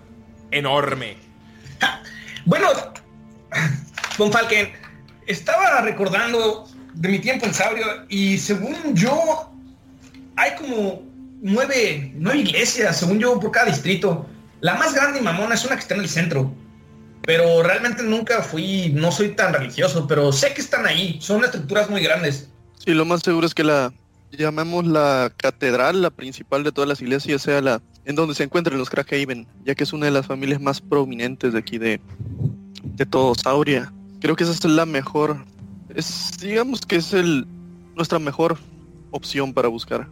enorme. 0.52 1.16
Bueno, 2.46 2.68
Von 4.18 4.32
Falken, 4.32 4.74
estaba 5.28 5.82
recordando 5.82 6.68
de 6.94 7.10
mi 7.10 7.20
tiempo 7.20 7.46
en 7.46 7.54
Saurio 7.54 7.86
y 8.10 8.38
según 8.38 8.96
yo 8.96 9.51
hay 10.36 10.56
como 10.56 11.02
nueve, 11.42 12.12
nueve 12.16 12.40
iglesias, 12.40 13.00
según 13.00 13.20
yo, 13.20 13.40
por 13.40 13.52
cada 13.52 13.68
distrito. 13.68 14.26
La 14.62 14.76
más 14.76 14.94
grande 14.94 15.20
y 15.20 15.24
mamona 15.24 15.56
es 15.56 15.66
una 15.66 15.76
que 15.76 15.82
está 15.82 15.96
en 15.96 16.02
el 16.02 16.10
centro. 16.10 16.54
Pero 17.24 17.62
realmente 17.64 18.04
nunca 18.04 18.42
fui, 18.42 18.92
no 18.94 19.12
soy 19.12 19.30
tan 19.30 19.54
religioso, 19.54 20.08
pero 20.08 20.32
sé 20.32 20.54
que 20.54 20.62
están 20.62 20.86
ahí. 20.86 21.18
Son 21.22 21.44
estructuras 21.44 21.90
muy 21.90 22.02
grandes. 22.02 22.50
Sí, 22.80 22.94
lo 22.94 23.06
más 23.06 23.22
seguro 23.22 23.46
es 23.46 23.54
que 23.54 23.64
la 23.64 23.94
llamemos 24.32 24.86
la 24.86 25.32
catedral, 25.38 26.02
la 26.02 26.10
principal 26.10 26.64
de 26.64 26.72
todas 26.72 26.88
las 26.88 27.02
iglesias, 27.02 27.42
sea 27.42 27.62
la 27.62 27.82
en 28.06 28.16
donde 28.16 28.34
se 28.34 28.44
encuentran 28.44 28.80
los 28.80 28.90
Crackhaven, 28.90 29.48
ya 29.64 29.76
que 29.76 29.84
es 29.84 29.94
una 29.94 30.08
de 30.08 30.12
las 30.12 30.26
familias 30.26 30.60
más 30.60 30.82
prominentes 30.82 31.54
de 31.54 31.60
aquí 31.60 31.78
de, 31.78 32.02
de 32.84 33.06
todo 33.06 33.36
Sauria. 33.36 33.94
Creo 34.20 34.36
que 34.36 34.44
esa 34.44 34.54
es 34.54 34.64
la 34.66 34.86
mejor, 34.86 35.46
es 35.94 36.38
digamos 36.40 36.82
que 36.82 36.96
es 36.96 37.14
el 37.14 37.46
nuestra 37.96 38.20
mejor 38.20 38.58
opción 39.12 39.54
para 39.54 39.68
buscar. 39.68 40.08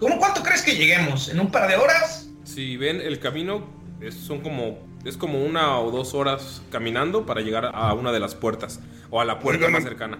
¿Cómo 0.00 0.18
cuánto 0.18 0.42
crees 0.42 0.62
que 0.62 0.74
lleguemos? 0.76 1.28
¿En 1.28 1.38
un 1.40 1.50
par 1.50 1.68
de 1.68 1.76
horas? 1.76 2.30
Si 2.44 2.78
ven 2.78 3.02
el 3.02 3.20
camino, 3.20 3.68
es, 4.00 4.14
son 4.14 4.40
como, 4.40 4.78
es 5.04 5.18
como 5.18 5.44
una 5.44 5.78
o 5.78 5.90
dos 5.90 6.14
horas 6.14 6.62
caminando 6.70 7.26
para 7.26 7.42
llegar 7.42 7.70
a 7.74 7.92
una 7.92 8.10
de 8.10 8.18
las 8.18 8.34
puertas 8.34 8.80
o 9.10 9.20
a 9.20 9.26
la 9.26 9.38
puerta 9.38 9.66
Oigan, 9.66 9.72
más 9.74 9.84
cercana. 9.84 10.18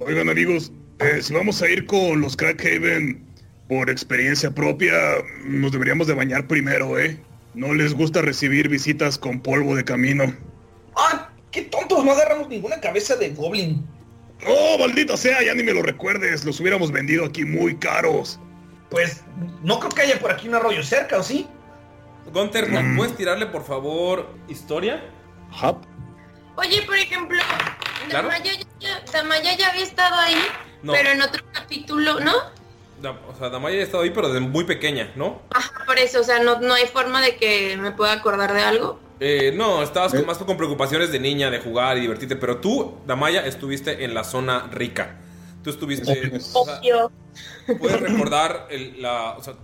Oigan 0.00 0.30
amigos, 0.30 0.72
eh, 1.00 1.20
si 1.20 1.34
vamos 1.34 1.60
a 1.60 1.68
ir 1.68 1.84
con 1.84 2.22
los 2.22 2.38
Crackhaven 2.38 3.22
por 3.68 3.90
experiencia 3.90 4.50
propia, 4.50 4.94
nos 5.44 5.72
deberíamos 5.72 6.06
de 6.06 6.14
bañar 6.14 6.46
primero, 6.46 6.98
¿eh? 6.98 7.20
No 7.52 7.74
les 7.74 7.92
gusta 7.92 8.22
recibir 8.22 8.70
visitas 8.70 9.18
con 9.18 9.40
polvo 9.40 9.76
de 9.76 9.84
camino. 9.84 10.34
¡Ah! 10.96 11.28
¡Qué 11.50 11.62
tontos! 11.62 12.02
No 12.02 12.12
agarramos 12.12 12.48
ninguna 12.48 12.80
cabeza 12.80 13.14
de 13.16 13.30
goblin. 13.30 13.84
¡Oh, 14.46 14.78
maldita 14.78 15.18
sea! 15.18 15.42
Ya 15.42 15.54
ni 15.54 15.62
me 15.62 15.74
lo 15.74 15.82
recuerdes. 15.82 16.44
Los 16.46 16.60
hubiéramos 16.60 16.92
vendido 16.92 17.26
aquí 17.26 17.44
muy 17.44 17.76
caros. 17.76 18.38
Pues 18.90 19.22
no 19.62 19.78
creo 19.80 19.90
que 19.90 20.02
haya 20.02 20.18
por 20.18 20.30
aquí 20.30 20.48
un 20.48 20.54
arroyo 20.54 20.82
cerca, 20.82 21.18
¿o 21.18 21.22
sí? 21.22 21.46
Gunter, 22.32 22.70
¿nos 22.70 22.96
puedes 22.96 23.16
tirarle 23.16 23.46
por 23.46 23.64
favor 23.64 24.28
historia? 24.48 25.02
Hub. 25.62 25.78
Oye, 26.56 26.82
por 26.82 26.96
ejemplo, 26.96 27.38
Claro. 28.08 28.28
Damaya, 28.28 28.52
ya, 28.80 29.02
Damaya 29.12 29.56
ya 29.56 29.68
había 29.68 29.82
estado 29.82 30.14
ahí, 30.16 30.36
No. 30.82 30.92
pero 30.92 31.10
en 31.10 31.20
otro 31.22 31.42
capítulo, 31.52 32.20
¿no? 32.20 32.32
O 33.28 33.38
sea, 33.38 33.50
Damaya 33.50 33.78
ha 33.78 33.82
estado 33.82 34.02
ahí, 34.04 34.10
pero 34.10 34.32
de 34.32 34.40
muy 34.40 34.64
pequeña, 34.64 35.12
¿no? 35.16 35.42
Ajá, 35.50 35.84
por 35.84 35.98
eso, 35.98 36.20
o 36.20 36.24
sea, 36.24 36.38
no, 36.40 36.60
no 36.60 36.74
hay 36.74 36.86
forma 36.86 37.20
de 37.20 37.36
que 37.36 37.76
me 37.76 37.92
pueda 37.92 38.12
acordar 38.12 38.52
de 38.54 38.62
algo. 38.62 39.00
Eh, 39.20 39.52
no, 39.54 39.82
estabas 39.82 40.12
con- 40.12 40.26
más 40.26 40.38
con 40.38 40.56
preocupaciones 40.56 41.12
de 41.12 41.18
niña, 41.20 41.50
de 41.50 41.58
jugar 41.60 41.98
y 41.98 42.00
divertirte, 42.02 42.36
pero 42.36 42.58
tú, 42.58 42.96
Damaya, 43.06 43.44
estuviste 43.46 44.04
en 44.04 44.14
la 44.14 44.24
zona 44.24 44.68
rica. 44.72 45.16
Tú 45.66 45.70
estuviste... 45.70 46.32
o 46.54 46.64
sea, 46.64 46.80
puedes 47.80 48.00
recordar 48.00 48.68
el- 48.70 49.02
la... 49.02 49.32
O 49.36 49.42
sea, 49.42 49.54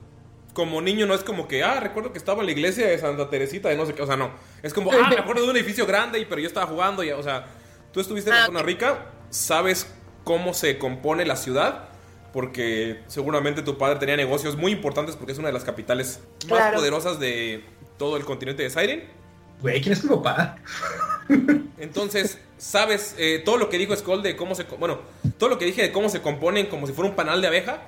como 0.52 0.82
niño 0.82 1.06
no 1.06 1.14
es 1.14 1.22
como 1.22 1.46
que, 1.46 1.62
ah, 1.62 1.78
recuerdo 1.78 2.10
que 2.12 2.18
estaba 2.18 2.40
en 2.40 2.46
la 2.46 2.52
iglesia 2.52 2.88
de 2.88 2.98
Santa 2.98 3.30
Teresita 3.30 3.68
de 3.68 3.76
no 3.76 3.86
sé 3.86 3.94
qué, 3.94 4.02
o 4.02 4.06
sea, 4.06 4.16
no. 4.16 4.32
Es 4.64 4.74
como, 4.74 4.90
ah, 4.92 5.08
me 5.08 5.16
acuerdo 5.20 5.44
de 5.44 5.50
un 5.50 5.56
edificio 5.56 5.86
grande, 5.86 6.18
y, 6.18 6.24
pero 6.24 6.40
yo 6.40 6.48
estaba 6.48 6.66
jugando, 6.66 7.04
y, 7.04 7.10
o 7.12 7.22
sea, 7.22 7.46
tú 7.92 8.00
estuviste 8.00 8.30
en 8.30 8.36
la 8.36 8.42
Ah, 8.42 8.46
zona 8.46 8.62
rica, 8.62 9.06
sabes 9.30 9.86
cómo 10.24 10.54
se 10.54 10.76
compone 10.76 11.24
la 11.24 11.36
ciudad, 11.36 11.88
porque 12.32 13.00
seguramente 13.06 13.62
tu 13.62 13.78
padre 13.78 14.00
tenía 14.00 14.16
negocios 14.16 14.56
muy 14.56 14.72
importantes 14.72 15.14
porque 15.14 15.32
es 15.32 15.38
una 15.38 15.46
de 15.48 15.52
las 15.54 15.64
capitales 15.64 16.20
más 16.48 16.74
poderosas 16.74 17.20
de 17.20 17.64
todo 17.96 18.16
el 18.16 18.24
continente 18.24 18.64
de 18.64 18.70
Siren. 18.70 19.04
Güey, 19.60 19.80
¿quién 19.80 19.92
es 19.92 20.02
tu 20.02 20.08
papá? 20.20 20.56
Entonces, 21.78 22.38
sabes, 22.62 23.16
eh, 23.18 23.42
todo 23.44 23.56
lo 23.56 23.68
que 23.68 23.76
dijo 23.76 23.94
Skull 23.96 24.22
de 24.22 24.36
cómo 24.36 24.54
se... 24.54 24.62
Bueno, 24.64 25.00
todo 25.36 25.50
lo 25.50 25.58
que 25.58 25.64
dije 25.64 25.82
de 25.82 25.90
cómo 25.90 26.08
se 26.08 26.22
componen 26.22 26.66
como 26.66 26.86
si 26.86 26.92
fuera 26.92 27.10
un 27.10 27.16
panal 27.16 27.40
de 27.42 27.48
abeja, 27.48 27.82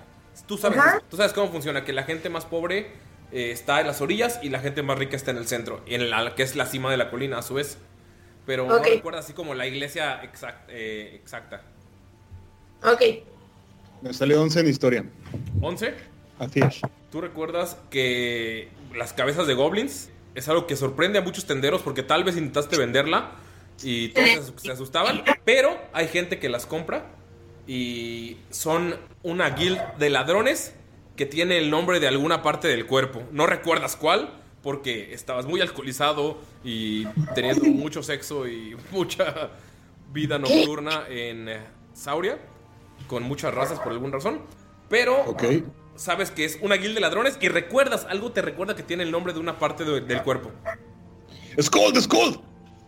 tú 0.49 0.59
sabes, 0.59 0.79
Ajá. 0.81 1.01
tú 1.09 1.17
sabes 1.17 1.33
cómo 1.33 1.49
funciona, 1.53 1.85
que 1.85 1.93
la 1.93 2.03
gente 2.03 2.29
más 2.29 2.45
pobre 2.45 2.89
eh, 3.31 3.53
está 3.53 3.81
en 3.81 3.87
las 3.87 4.01
orillas 4.01 4.41
y 4.43 4.49
la 4.49 4.59
gente 4.59 4.83
más 4.83 4.99
rica 4.99 5.15
está 5.15 5.31
en 5.31 5.37
el 5.37 5.47
centro, 5.47 5.81
en 5.87 6.11
la 6.11 6.35
que 6.35 6.43
es 6.43 6.57
la 6.57 6.67
cima 6.67 6.91
de 6.91 6.97
la 6.97 7.09
colina 7.09 7.39
a 7.39 7.43
su 7.43 7.55
vez. 7.55 7.79
Pero 8.47 8.65
Ok. 8.65 8.71
no 8.71 8.79
recuerda 8.83 9.21
así 9.21 9.33
como 9.33 9.55
la 9.55 9.67
iglesia 9.69 10.21
exact- 10.23 10.65
eh, 10.69 11.13
exacta. 11.23 11.63
Ok. 12.83 13.01
Me 14.03 14.13
salió 14.13 14.43
11 14.43 14.61
en 14.61 14.69
historia. 14.69 15.05
¿11? 15.61 15.95
Así 16.41 16.61
es. 16.61 16.81
¿Tú 17.13 17.21
recuerdas 17.21 17.79
que 17.91 18.69
las 18.95 19.13
cabezas 19.13 19.47
de 19.47 19.55
goblins 19.55 20.11
es 20.35 20.49
algo 20.49 20.67
que 20.67 20.75
sorprende 20.75 21.21
a 21.21 21.23
muchos 21.23 21.47
tenderos 21.47 21.81
porque 21.83 22.03
tal 22.03 22.25
vez 22.25 22.37
intentaste 22.37 22.77
venderla 22.77 23.31
y 23.83 24.09
todos 24.11 24.53
se- 24.57 24.73
asustaban, 24.73 25.23
pero 25.45 25.77
hay 25.93 26.09
gente 26.09 26.39
que 26.39 26.49
las 26.49 26.67
compra 26.67 27.07
y 27.67 28.37
son 28.51 28.97
una 29.23 29.51
guild 29.51 29.79
de 29.99 30.11
ladrones 30.11 30.75
que 31.17 31.27
tiene 31.27 31.59
el 31.59 31.71
nombre 31.71 32.01
de 32.01 32.09
alguna 32.09 32.43
parte 32.43 32.69
del 32.69 32.87
cuerpo. 32.87 33.23
No 33.33 33.47
recuerdas 33.47 33.97
cuál 33.97 34.41
porque 34.63 35.13
estabas 35.13 35.47
muy 35.47 35.61
alcoholizado 35.61 36.39
y 36.63 37.07
teniendo 37.35 37.65
mucho 37.67 38.03
sexo 38.03 38.47
y 38.49 38.77
mucha 38.91 39.51
vida 40.13 40.39
nocturna 40.39 41.05
en 41.09 41.49
eh, 41.49 41.61
Sauria 41.93 42.39
con 43.07 43.23
muchas 43.25 43.53
razas 43.55 43.79
por 43.81 43.93
alguna 43.93 44.15
razón, 44.15 44.41
pero 44.89 45.25
sabes 45.97 46.31
que 46.31 46.45
es 46.45 46.59
una 46.63 46.77
guild 46.77 46.95
de 46.95 47.01
ladrones 47.01 47.37
y 47.41 47.49
recuerdas, 47.49 48.07
algo 48.09 48.33
te 48.33 48.41
recuerda 48.43 48.75
que 48.75 48.83
tiene 48.83 49.03
el 49.03 49.11
nombre 49.11 49.33
de 49.33 49.41
una 49.41 49.59
parte 49.59 49.85
de- 49.85 50.01
del 50.01 50.23
cuerpo. 50.23 50.51
¡Skull, 51.61 52.01
Skull! 52.01 52.41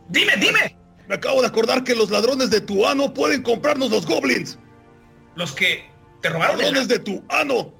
¡Dime, 0.08 0.36
dime! 0.36 0.76
Me 1.08 1.14
acabo 1.14 1.40
de 1.40 1.46
acordar 1.46 1.84
que 1.84 1.94
los 1.94 2.10
ladrones 2.10 2.50
de 2.50 2.60
tu 2.60 2.86
ano 2.86 3.12
pueden 3.14 3.42
comprarnos 3.42 3.90
los 3.90 4.06
goblins. 4.06 4.58
¿Los 5.36 5.52
que 5.52 5.88
te 6.20 6.28
robaron 6.30 6.56
el 6.56 6.66
¡Ladrones 6.66 6.88
de 6.88 6.98
tu 6.98 7.22
ano! 7.28 7.72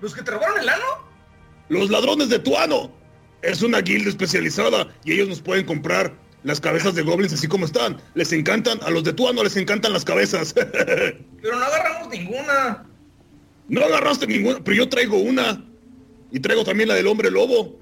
¿Los 0.00 0.14
que 0.14 0.22
te 0.22 0.30
robaron 0.30 0.58
el 0.60 0.68
ano? 0.68 0.84
¡Los 1.68 1.90
ladrones 1.90 2.28
de 2.28 2.38
tu 2.38 2.56
ano! 2.56 2.92
Es 3.42 3.62
una 3.62 3.80
guild 3.80 4.06
especializada 4.06 4.88
y 5.04 5.12
ellos 5.12 5.28
nos 5.28 5.40
pueden 5.40 5.64
comprar 5.64 6.14
las 6.42 6.60
cabezas 6.60 6.94
de 6.94 7.02
goblins 7.02 7.32
así 7.32 7.48
como 7.48 7.64
están. 7.64 8.00
Les 8.14 8.32
encantan, 8.32 8.78
a 8.82 8.90
los 8.90 9.04
de 9.04 9.12
tu 9.12 9.28
ano 9.28 9.42
les 9.42 9.56
encantan 9.56 9.92
las 9.92 10.04
cabezas. 10.04 10.54
Pero 10.54 11.58
no 11.58 11.64
agarramos 11.64 12.08
ninguna. 12.08 12.86
no 13.68 13.84
agarraste 13.84 14.26
ninguna, 14.26 14.58
pero 14.62 14.76
yo 14.76 14.88
traigo 14.88 15.16
una. 15.16 15.64
Y 16.30 16.40
traigo 16.40 16.64
también 16.64 16.88
la 16.88 16.94
del 16.94 17.06
hombre 17.06 17.30
lobo. 17.30 17.78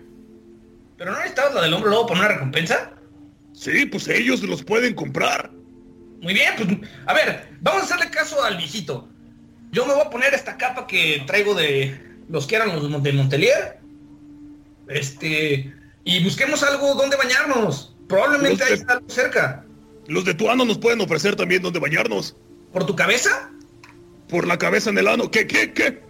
¿Pero 0.97 1.11
no 1.13 1.19
necesitabas 1.19 1.55
la 1.55 1.63
del 1.63 1.75
hombre 1.75 1.91
lobo 1.91 2.07
por 2.07 2.17
una 2.17 2.29
recompensa? 2.29 2.93
Sí, 3.59 3.87
pues 3.87 4.07
ellos 4.09 4.43
los 4.43 4.63
pueden 4.63 4.95
comprar. 4.95 5.51
Muy 6.21 6.33
bien, 6.33 6.53
pues 6.57 6.69
a 7.07 7.13
ver, 7.15 7.49
vamos 7.61 7.83
a 7.83 7.85
hacerle 7.87 8.11
caso 8.11 8.43
al 8.43 8.57
viejito. 8.57 9.09
Yo 9.73 9.85
me 9.85 9.95
voy 9.95 10.03
a 10.07 10.11
poner 10.11 10.33
esta 10.33 10.57
capa 10.57 10.87
que 10.87 11.23
traigo 11.27 11.55
de 11.55 12.01
los 12.29 12.47
que 12.47 12.57
eran 12.57 12.69
los 12.69 13.03
de 13.03 13.13
Montelier. 13.13 13.79
Este, 14.89 15.73
y 16.05 16.25
busquemos 16.25 16.63
algo 16.63 16.95
donde 16.95 17.17
bañarnos. 17.17 17.95
Probablemente 18.09 18.61
Los 18.61 18.63
ahí 18.63 18.69
de- 18.69 18.75
está 18.81 18.93
algo 18.95 19.09
cerca. 19.11 19.65
Los 20.07 20.25
de 20.25 20.35
tu 20.35 20.49
ano 20.49 20.65
nos 20.65 20.79
pueden 20.79 21.01
ofrecer 21.01 21.37
también 21.37 21.61
donde 21.63 21.79
bañarnos. 21.81 22.37
¿Por 22.73 22.87
tu 22.87 22.97
cabeza? 22.97 23.51
Por 24.29 24.47
la 24.47 24.57
cabeza 24.59 24.91
en 24.91 24.99
el 24.99 25.09
ano. 25.09 25.31
¿Qué, 25.31 25.47
qué, 25.47 25.73
qué? 25.73 26.03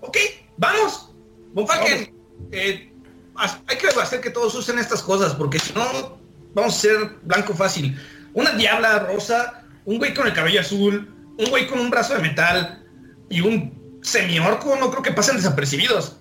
Ok, 0.00 0.16
vamos. 0.56 1.12
Bonfalken, 1.52 2.14
eh, 2.52 2.92
hay 3.36 3.76
que 3.78 3.86
hacer 4.00 4.20
que 4.20 4.30
todos 4.30 4.54
usen 4.54 4.78
estas 4.78 5.02
cosas, 5.02 5.34
porque 5.34 5.58
si 5.58 5.72
no, 5.72 6.17
vamos 6.54 6.76
a 6.76 6.80
ser 6.80 6.96
blanco 7.22 7.54
fácil. 7.54 7.96
Una 8.34 8.52
diabla 8.52 9.00
rosa, 9.00 9.64
un 9.84 9.98
güey 9.98 10.14
con 10.14 10.26
el 10.26 10.32
cabello 10.32 10.60
azul, 10.60 11.14
un 11.38 11.50
güey 11.50 11.66
con 11.66 11.78
un 11.78 11.90
brazo 11.90 12.14
de 12.14 12.20
metal 12.20 12.84
y 13.30 13.40
un 13.40 14.00
semiorco, 14.02 14.76
no 14.76 14.90
creo 14.90 15.02
que 15.02 15.12
pasen 15.12 15.36
desapercibidos. 15.36 16.16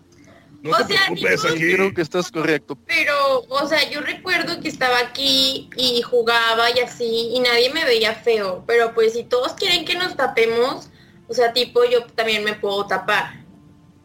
No 0.62 0.72
O 0.72 0.78
te 0.78 0.94
sea, 0.94 1.06
preocupes 1.06 1.46
aquí. 1.46 1.74
Creo 1.74 1.94
que 1.94 2.02
estás 2.02 2.32
correcto. 2.32 2.78
Pero, 2.88 3.42
o 3.48 3.68
sea, 3.68 3.90
yo 3.90 4.02
recuerdo 4.02 4.60
que 4.60 4.68
estaba 4.68 5.00
aquí 5.00 5.70
y 5.78 6.02
jugaba 6.02 6.72
y 6.76 6.80
así 6.80 7.32
y 7.34 7.40
nadie 7.40 7.72
me 7.72 7.86
veía 7.86 8.16
feo. 8.16 8.64
Pero 8.68 8.94
pues 8.94 9.14
si 9.14 9.24
todos 9.24 9.54
quieren 9.54 9.86
que 9.86 9.96
nos 9.96 10.16
tapemos, 10.16 10.90
o 11.28 11.34
sea, 11.34 11.54
tipo 11.54 11.84
yo 11.86 12.04
también 12.16 12.44
me 12.44 12.54
puedo 12.54 12.88
tapar. 12.88 13.46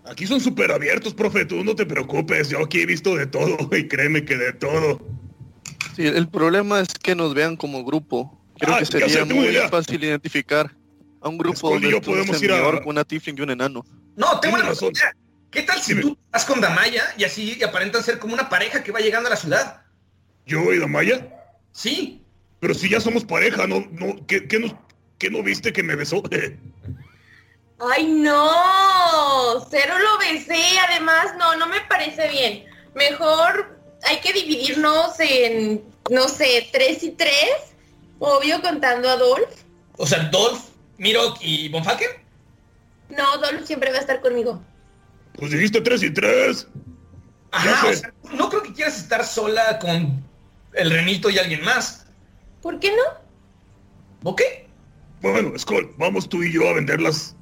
Aquí 0.04 0.26
son 0.26 0.40
súper 0.40 0.70
abiertos, 0.72 1.14
profe. 1.14 1.44
Tú 1.44 1.64
no 1.64 1.74
te 1.74 1.86
preocupes. 1.86 2.50
Yo 2.50 2.62
aquí 2.64 2.80
he 2.82 2.86
visto 2.86 3.16
de 3.16 3.26
todo. 3.26 3.56
Y 3.72 3.88
créeme 3.88 4.24
que 4.24 4.36
de 4.36 4.52
todo. 4.52 5.00
Sí, 5.96 6.06
el 6.06 6.28
problema 6.28 6.80
es 6.80 6.88
que 6.94 7.14
nos 7.14 7.34
vean 7.34 7.56
como 7.56 7.84
grupo. 7.84 8.38
Creo 8.58 8.74
Ah, 8.74 8.78
que 8.78 8.86
sería 8.86 9.24
muy 9.24 9.46
idea. 9.46 9.68
fácil 9.68 10.02
identificar 10.02 10.70
a 11.20 11.28
un 11.28 11.38
grupo 11.38 11.70
donde 11.70 11.90
yo 11.90 12.00
podemos 12.00 12.42
ir 12.42 12.52
a- 12.52 12.80
una 12.86 13.04
tiefling 13.04 13.38
y 13.38 13.42
un 13.42 13.50
enano. 13.50 13.84
No, 14.16 14.40
tengo 14.40 14.56
una 14.56 14.64
razón. 14.66 14.92
idea. 14.94 15.14
¿Qué 15.50 15.62
tal 15.62 15.80
si 15.80 15.92
Dime. 15.92 16.02
tú 16.02 16.18
vas 16.30 16.44
con 16.46 16.60
Damaya 16.60 17.02
y 17.18 17.24
así 17.24 17.62
aparentan 17.62 18.02
ser 18.02 18.18
como 18.18 18.32
una 18.34 18.48
pareja 18.48 18.82
que 18.82 18.90
va 18.92 19.00
llegando 19.00 19.26
a 19.28 19.30
la 19.30 19.36
ciudad? 19.36 19.82
¿Yo 20.46 20.72
y 20.72 20.78
Damaya? 20.78 21.28
Sí. 21.72 22.24
Pero 22.60 22.72
si 22.74 22.88
ya 22.88 23.00
somos 23.00 23.24
pareja, 23.24 23.66
¿no? 23.66 23.86
no 23.92 24.24
¿qué, 24.26 24.46
qué 24.48 24.58
no, 24.58 24.86
qué 25.18 25.30
no 25.30 25.42
viste 25.42 25.72
que 25.72 25.82
me 25.82 25.94
besó? 25.94 26.22
¡Ay, 27.80 28.06
no! 28.06 29.66
Cero 29.70 29.94
lo 29.98 30.18
besé, 30.18 30.62
además, 30.88 31.34
no, 31.38 31.56
no 31.56 31.66
me 31.66 31.80
parece 31.88 32.28
bien. 32.28 32.64
Mejor 32.94 33.71
hay 34.02 34.20
que 34.20 34.32
dividirnos 34.32 35.18
en, 35.20 35.82
no 36.10 36.28
sé, 36.28 36.68
tres 36.72 37.02
y 37.02 37.10
tres. 37.10 37.50
Obvio, 38.18 38.60
contando 38.62 39.08
a 39.08 39.16
Dolph. 39.16 39.50
O 39.96 40.06
sea, 40.06 40.24
Dolph, 40.30 40.60
Mirok 40.98 41.38
y 41.40 41.68
Bonfalken. 41.68 42.10
No, 43.10 43.38
Dolph 43.38 43.64
siempre 43.64 43.90
va 43.90 43.98
a 43.98 44.00
estar 44.00 44.20
conmigo. 44.20 44.62
Pues 45.36 45.50
dijiste 45.50 45.80
tres 45.80 46.02
y 46.02 46.10
tres. 46.12 46.66
Ajá, 47.50 47.88
o 47.88 47.92
sea, 47.92 48.12
no 48.34 48.48
creo 48.48 48.62
que 48.62 48.72
quieras 48.72 48.96
estar 48.98 49.24
sola 49.24 49.78
con 49.78 50.22
el 50.74 50.90
Renito 50.90 51.28
y 51.30 51.38
alguien 51.38 51.62
más. 51.64 52.06
¿Por 52.62 52.78
qué 52.78 52.90
no? 52.90 54.30
¿Ok? 54.30 54.40
Bueno, 55.20 55.52
Skull, 55.58 55.92
vamos 55.98 56.28
tú 56.28 56.42
y 56.42 56.52
yo 56.52 56.68
a 56.68 56.74
venderlas. 56.74 57.36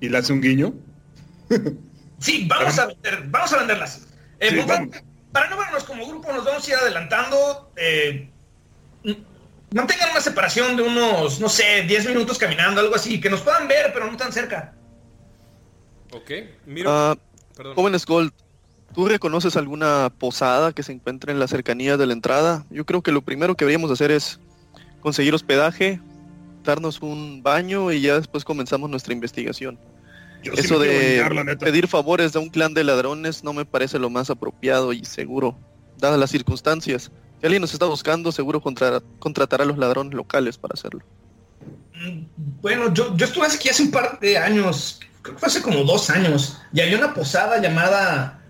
¿Y 0.00 0.08
le 0.08 0.18
hace 0.18 0.32
un 0.32 0.40
guiño? 0.40 0.74
Sí, 2.20 2.46
vamos 2.48 2.78
a 2.78 2.86
vender, 2.86 3.24
vamos 3.28 3.52
a 3.52 3.58
venderlas. 3.58 4.06
Eh, 4.40 4.50
Sí, 4.50 4.56
Bonfalken, 4.56 4.90
vamos. 4.90 5.07
Para 5.38 5.50
no 5.50 5.56
vernos 5.56 5.84
como 5.84 6.04
grupo, 6.04 6.32
nos 6.32 6.44
vamos 6.44 6.66
a 6.66 6.70
ir 6.70 6.76
adelantando. 6.76 7.70
eh, 7.76 8.28
mantengan 9.70 10.10
una 10.10 10.20
separación 10.20 10.76
de 10.76 10.82
unos, 10.82 11.38
no 11.38 11.48
sé, 11.48 11.82
10 11.86 12.06
minutos 12.08 12.38
caminando, 12.38 12.80
algo 12.80 12.96
así, 12.96 13.20
que 13.20 13.30
nos 13.30 13.42
puedan 13.42 13.68
ver, 13.68 13.92
pero 13.92 14.10
no 14.10 14.16
tan 14.16 14.32
cerca. 14.32 14.74
Ok, 16.12 16.30
miro. 16.66 16.90
Ah, 16.90 17.16
perdón. 17.56 17.74
jóvenes 17.76 18.04
Gold, 18.04 18.32
¿tú 18.94 19.06
reconoces 19.06 19.56
alguna 19.56 20.10
posada 20.18 20.72
que 20.72 20.82
se 20.82 20.90
encuentre 20.92 21.30
en 21.30 21.38
la 21.38 21.46
cercanía 21.46 21.96
de 21.96 22.06
la 22.06 22.14
entrada? 22.14 22.64
Yo 22.70 22.84
creo 22.84 23.02
que 23.02 23.12
lo 23.12 23.22
primero 23.22 23.54
que 23.54 23.64
deberíamos 23.64 23.92
hacer 23.92 24.10
es 24.10 24.40
conseguir 25.00 25.34
hospedaje, 25.34 26.00
darnos 26.64 27.00
un 27.00 27.44
baño 27.44 27.92
y 27.92 28.00
ya 28.00 28.14
después 28.14 28.44
comenzamos 28.44 28.90
nuestra 28.90 29.12
investigación. 29.12 29.78
Yo 30.42 30.52
Eso 30.54 30.78
de 30.78 31.16
bañar, 31.18 31.34
la 31.34 31.44
neta. 31.44 31.66
pedir 31.66 31.88
favores 31.88 32.32
de 32.32 32.38
un 32.38 32.48
clan 32.48 32.72
de 32.74 32.84
ladrones 32.84 33.42
no 33.44 33.52
me 33.52 33.64
parece 33.64 33.98
lo 33.98 34.08
más 34.10 34.30
apropiado 34.30 34.92
y 34.92 35.04
seguro, 35.04 35.58
dadas 35.98 36.18
las 36.18 36.30
circunstancias. 36.30 37.10
Si 37.40 37.46
alguien 37.46 37.60
nos 37.60 37.72
está 37.72 37.86
buscando, 37.86 38.30
seguro 38.32 38.60
contra- 38.60 39.02
contratará 39.18 39.64
a 39.64 39.66
los 39.66 39.78
ladrones 39.78 40.14
locales 40.14 40.56
para 40.58 40.74
hacerlo. 40.74 41.00
Mm, 41.94 42.22
Bueno, 42.60 42.92
yo, 42.94 43.16
yo 43.16 43.26
estuve 43.26 43.46
aquí 43.46 43.68
hace 43.68 43.82
un 43.82 43.90
par 43.90 44.18
de 44.20 44.38
años, 44.38 45.00
creo 45.22 45.34
que 45.34 45.40
fue 45.40 45.48
hace 45.48 45.62
como 45.62 45.82
dos 45.84 46.08
años, 46.10 46.58
y 46.72 46.80
había 46.80 46.98
una 46.98 47.14
posada 47.14 47.60
llamada 47.60 48.40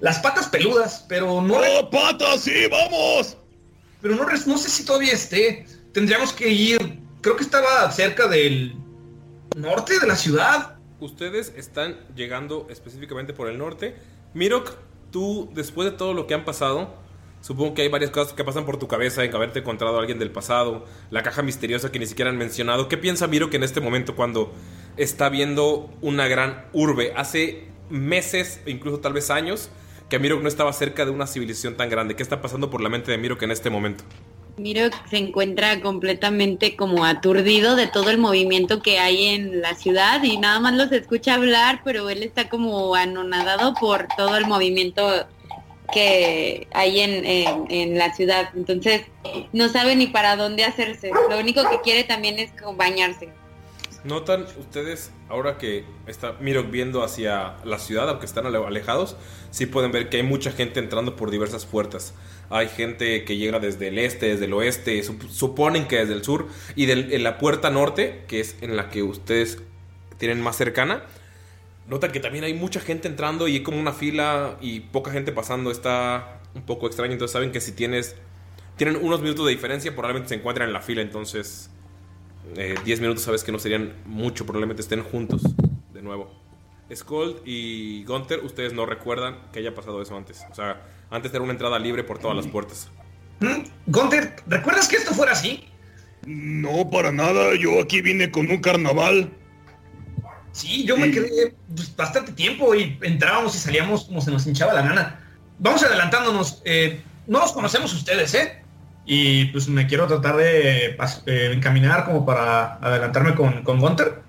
Las 0.00 0.18
Patas 0.18 0.48
Peludas, 0.48 1.04
pero 1.08 1.40
no, 1.40 1.54
¡Oh, 1.54 1.90
patas! 1.90 2.40
¡Sí, 2.42 2.66
vamos! 2.70 3.36
pero 4.02 4.16
no, 4.16 4.24
no 4.24 4.58
sé 4.58 4.68
si 4.68 4.84
todavía 4.84 5.12
esté. 5.14 5.64
Tendríamos 5.92 6.32
que 6.34 6.48
ir, 6.50 6.78
creo 7.22 7.36
que 7.36 7.44
estaba 7.44 7.90
cerca 7.90 8.26
del 8.28 8.74
norte 9.56 9.98
de 9.98 10.06
la 10.06 10.14
ciudad. 10.16 10.73
Ustedes 11.04 11.52
están 11.54 11.98
llegando 12.16 12.66
específicamente 12.70 13.34
por 13.34 13.50
el 13.50 13.58
norte. 13.58 13.94
Mirok, 14.32 14.70
tú, 15.10 15.50
después 15.52 15.90
de 15.90 15.94
todo 15.94 16.14
lo 16.14 16.26
que 16.26 16.32
han 16.32 16.46
pasado, 16.46 16.94
supongo 17.42 17.74
que 17.74 17.82
hay 17.82 17.88
varias 17.88 18.10
cosas 18.10 18.32
que 18.32 18.42
pasan 18.42 18.64
por 18.64 18.78
tu 18.78 18.88
cabeza 18.88 19.22
en 19.22 19.34
haberte 19.34 19.58
encontrado 19.58 19.98
a 19.98 20.00
alguien 20.00 20.18
del 20.18 20.30
pasado, 20.30 20.86
la 21.10 21.22
caja 21.22 21.42
misteriosa 21.42 21.92
que 21.92 21.98
ni 21.98 22.06
siquiera 22.06 22.30
han 22.30 22.38
mencionado. 22.38 22.88
¿Qué 22.88 22.96
piensa 22.96 23.26
Mirok 23.26 23.52
en 23.52 23.64
este 23.64 23.82
momento 23.82 24.16
cuando 24.16 24.54
está 24.96 25.28
viendo 25.28 25.90
una 26.00 26.26
gran 26.26 26.64
urbe? 26.72 27.12
Hace 27.14 27.68
meses, 27.90 28.62
incluso 28.64 29.00
tal 29.00 29.12
vez 29.12 29.28
años, 29.28 29.68
que 30.08 30.18
Mirok 30.18 30.40
no 30.40 30.48
estaba 30.48 30.72
cerca 30.72 31.04
de 31.04 31.10
una 31.10 31.26
civilización 31.26 31.76
tan 31.76 31.90
grande. 31.90 32.16
¿Qué 32.16 32.22
está 32.22 32.40
pasando 32.40 32.70
por 32.70 32.80
la 32.80 32.88
mente 32.88 33.10
de 33.10 33.18
Mirok 33.18 33.42
en 33.42 33.50
este 33.50 33.68
momento? 33.68 34.04
Miro 34.56 34.88
se 35.10 35.16
encuentra 35.16 35.80
completamente 35.80 36.76
como 36.76 37.04
aturdido 37.04 37.74
de 37.74 37.88
todo 37.88 38.10
el 38.10 38.18
movimiento 38.18 38.82
que 38.82 39.00
hay 39.00 39.26
en 39.26 39.60
la 39.60 39.74
ciudad 39.74 40.22
y 40.22 40.38
nada 40.38 40.60
más 40.60 40.74
los 40.74 40.92
escucha 40.92 41.34
hablar, 41.34 41.80
pero 41.84 42.08
él 42.08 42.22
está 42.22 42.48
como 42.48 42.94
anonadado 42.94 43.74
por 43.74 44.06
todo 44.16 44.36
el 44.36 44.46
movimiento 44.46 45.26
que 45.92 46.68
hay 46.72 47.00
en, 47.00 47.66
en, 47.68 47.98
la 47.98 48.14
ciudad. 48.14 48.50
Entonces, 48.54 49.02
no 49.52 49.68
sabe 49.68 49.96
ni 49.96 50.06
para 50.06 50.36
dónde 50.36 50.64
hacerse. 50.64 51.10
Lo 51.28 51.38
único 51.38 51.68
que 51.68 51.80
quiere 51.80 52.04
también 52.04 52.38
es 52.38 52.52
bañarse. 52.76 53.30
Notan 54.04 54.46
ustedes, 54.58 55.10
ahora 55.28 55.58
que 55.58 55.84
está 56.06 56.36
Mirok 56.40 56.70
viendo 56.70 57.02
hacia 57.02 57.56
la 57.64 57.78
ciudad, 57.78 58.08
aunque 58.08 58.26
están 58.26 58.46
ale- 58.46 58.58
alejados, 58.58 59.16
sí 59.50 59.66
pueden 59.66 59.92
ver 59.92 60.08
que 60.08 60.18
hay 60.18 60.22
mucha 60.22 60.52
gente 60.52 60.80
entrando 60.80 61.16
por 61.16 61.30
diversas 61.30 61.66
puertas. 61.66 62.14
Hay 62.50 62.68
gente 62.68 63.24
que 63.24 63.36
llega 63.36 63.58
desde 63.58 63.88
el 63.88 63.98
este, 63.98 64.26
desde 64.26 64.44
el 64.44 64.52
oeste, 64.52 65.02
sup- 65.02 65.28
suponen 65.28 65.88
que 65.88 65.96
desde 65.96 66.14
el 66.14 66.22
sur, 66.24 66.46
y 66.76 66.90
en 66.90 67.22
la 67.22 67.38
puerta 67.38 67.70
norte, 67.70 68.24
que 68.28 68.40
es 68.40 68.56
en 68.60 68.76
la 68.76 68.90
que 68.90 69.02
ustedes 69.02 69.58
tienen 70.18 70.40
más 70.40 70.56
cercana, 70.56 71.04
notan 71.88 72.12
que 72.12 72.20
también 72.20 72.44
hay 72.44 72.54
mucha 72.54 72.80
gente 72.80 73.08
entrando 73.08 73.48
y 73.48 73.54
hay 73.54 73.62
como 73.62 73.78
una 73.78 73.92
fila 73.92 74.56
y 74.60 74.80
poca 74.80 75.10
gente 75.10 75.32
pasando. 75.32 75.70
Está 75.70 76.40
un 76.54 76.62
poco 76.62 76.86
extraño, 76.86 77.12
entonces 77.12 77.32
saben 77.32 77.52
que 77.52 77.60
si 77.60 77.72
tienes... 77.72 78.16
Tienen 78.76 78.96
unos 78.96 79.20
minutos 79.20 79.46
de 79.46 79.52
diferencia, 79.52 79.92
probablemente 79.92 80.30
se 80.30 80.34
encuentran 80.34 80.68
en 80.68 80.72
la 80.72 80.80
fila, 80.80 81.00
entonces 81.00 81.70
eh, 82.56 82.74
10 82.84 83.00
minutos 83.00 83.22
sabes 83.24 83.44
que 83.44 83.52
no 83.52 83.58
serían 83.58 83.94
mucho, 84.06 84.44
probablemente 84.44 84.82
estén 84.82 85.02
juntos 85.02 85.42
de 85.92 86.02
nuevo. 86.02 86.30
Skold 86.94 87.42
y 87.44 88.04
Gunther, 88.04 88.40
ustedes 88.44 88.72
no 88.72 88.86
recuerdan 88.86 89.38
que 89.52 89.60
haya 89.60 89.74
pasado 89.74 90.02
eso 90.02 90.16
antes. 90.16 90.44
O 90.50 90.54
sea, 90.54 90.82
antes 91.10 91.32
era 91.32 91.42
una 91.42 91.52
entrada 91.52 91.78
libre 91.78 92.04
por 92.04 92.18
todas 92.18 92.36
las 92.36 92.46
puertas. 92.46 92.88
Gunter, 93.86 94.36
¿recuerdas 94.46 94.88
que 94.88 94.96
esto 94.96 95.12
fuera 95.12 95.32
así? 95.32 95.64
No, 96.26 96.88
para 96.90 97.12
nada. 97.12 97.54
Yo 97.58 97.80
aquí 97.80 98.00
vine 98.00 98.30
con 98.30 98.50
un 98.50 98.58
carnaval. 98.58 99.30
Sí, 100.52 100.84
yo 100.84 100.96
me 100.96 101.10
quedé 101.10 101.54
pues, 101.74 101.94
bastante 101.96 102.32
tiempo 102.32 102.74
y 102.74 102.96
entrábamos 103.02 103.54
y 103.56 103.58
salíamos 103.58 104.04
como 104.04 104.20
se 104.20 104.30
nos 104.30 104.46
hinchaba 104.46 104.72
la 104.72 104.82
gana. 104.82 105.20
Vamos 105.58 105.82
adelantándonos. 105.82 106.62
eh, 106.64 107.02
no 107.26 107.40
nos 107.40 107.52
conocemos 107.52 107.92
ustedes, 107.94 108.34
¿eh? 108.34 108.63
Y 109.06 109.46
pues 109.46 109.68
me 109.68 109.86
quiero 109.86 110.06
tratar 110.06 110.36
de 110.36 110.96
eh, 111.26 111.50
encaminar 111.52 112.04
como 112.06 112.24
para 112.24 112.74
adelantarme 112.76 113.34
con, 113.34 113.62
con 113.62 113.78
Gunter. 113.80 114.22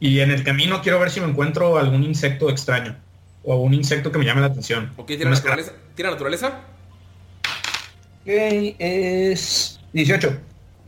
Y 0.00 0.20
en 0.20 0.30
el 0.30 0.44
camino 0.44 0.80
quiero 0.82 1.00
ver 1.00 1.10
si 1.10 1.20
me 1.20 1.26
encuentro 1.26 1.78
algún 1.78 2.04
insecto 2.04 2.50
extraño. 2.50 2.96
O 3.42 3.52
algún 3.52 3.74
insecto 3.74 4.10
que 4.12 4.18
me 4.18 4.24
llame 4.24 4.40
la 4.40 4.46
atención. 4.48 4.92
Ok, 4.96 5.08
¿tira 5.08 5.30
naturaleza? 5.30 5.72
¿Tira 5.94 6.10
naturaleza? 6.10 6.60
es 8.26 9.80
18. 9.92 10.38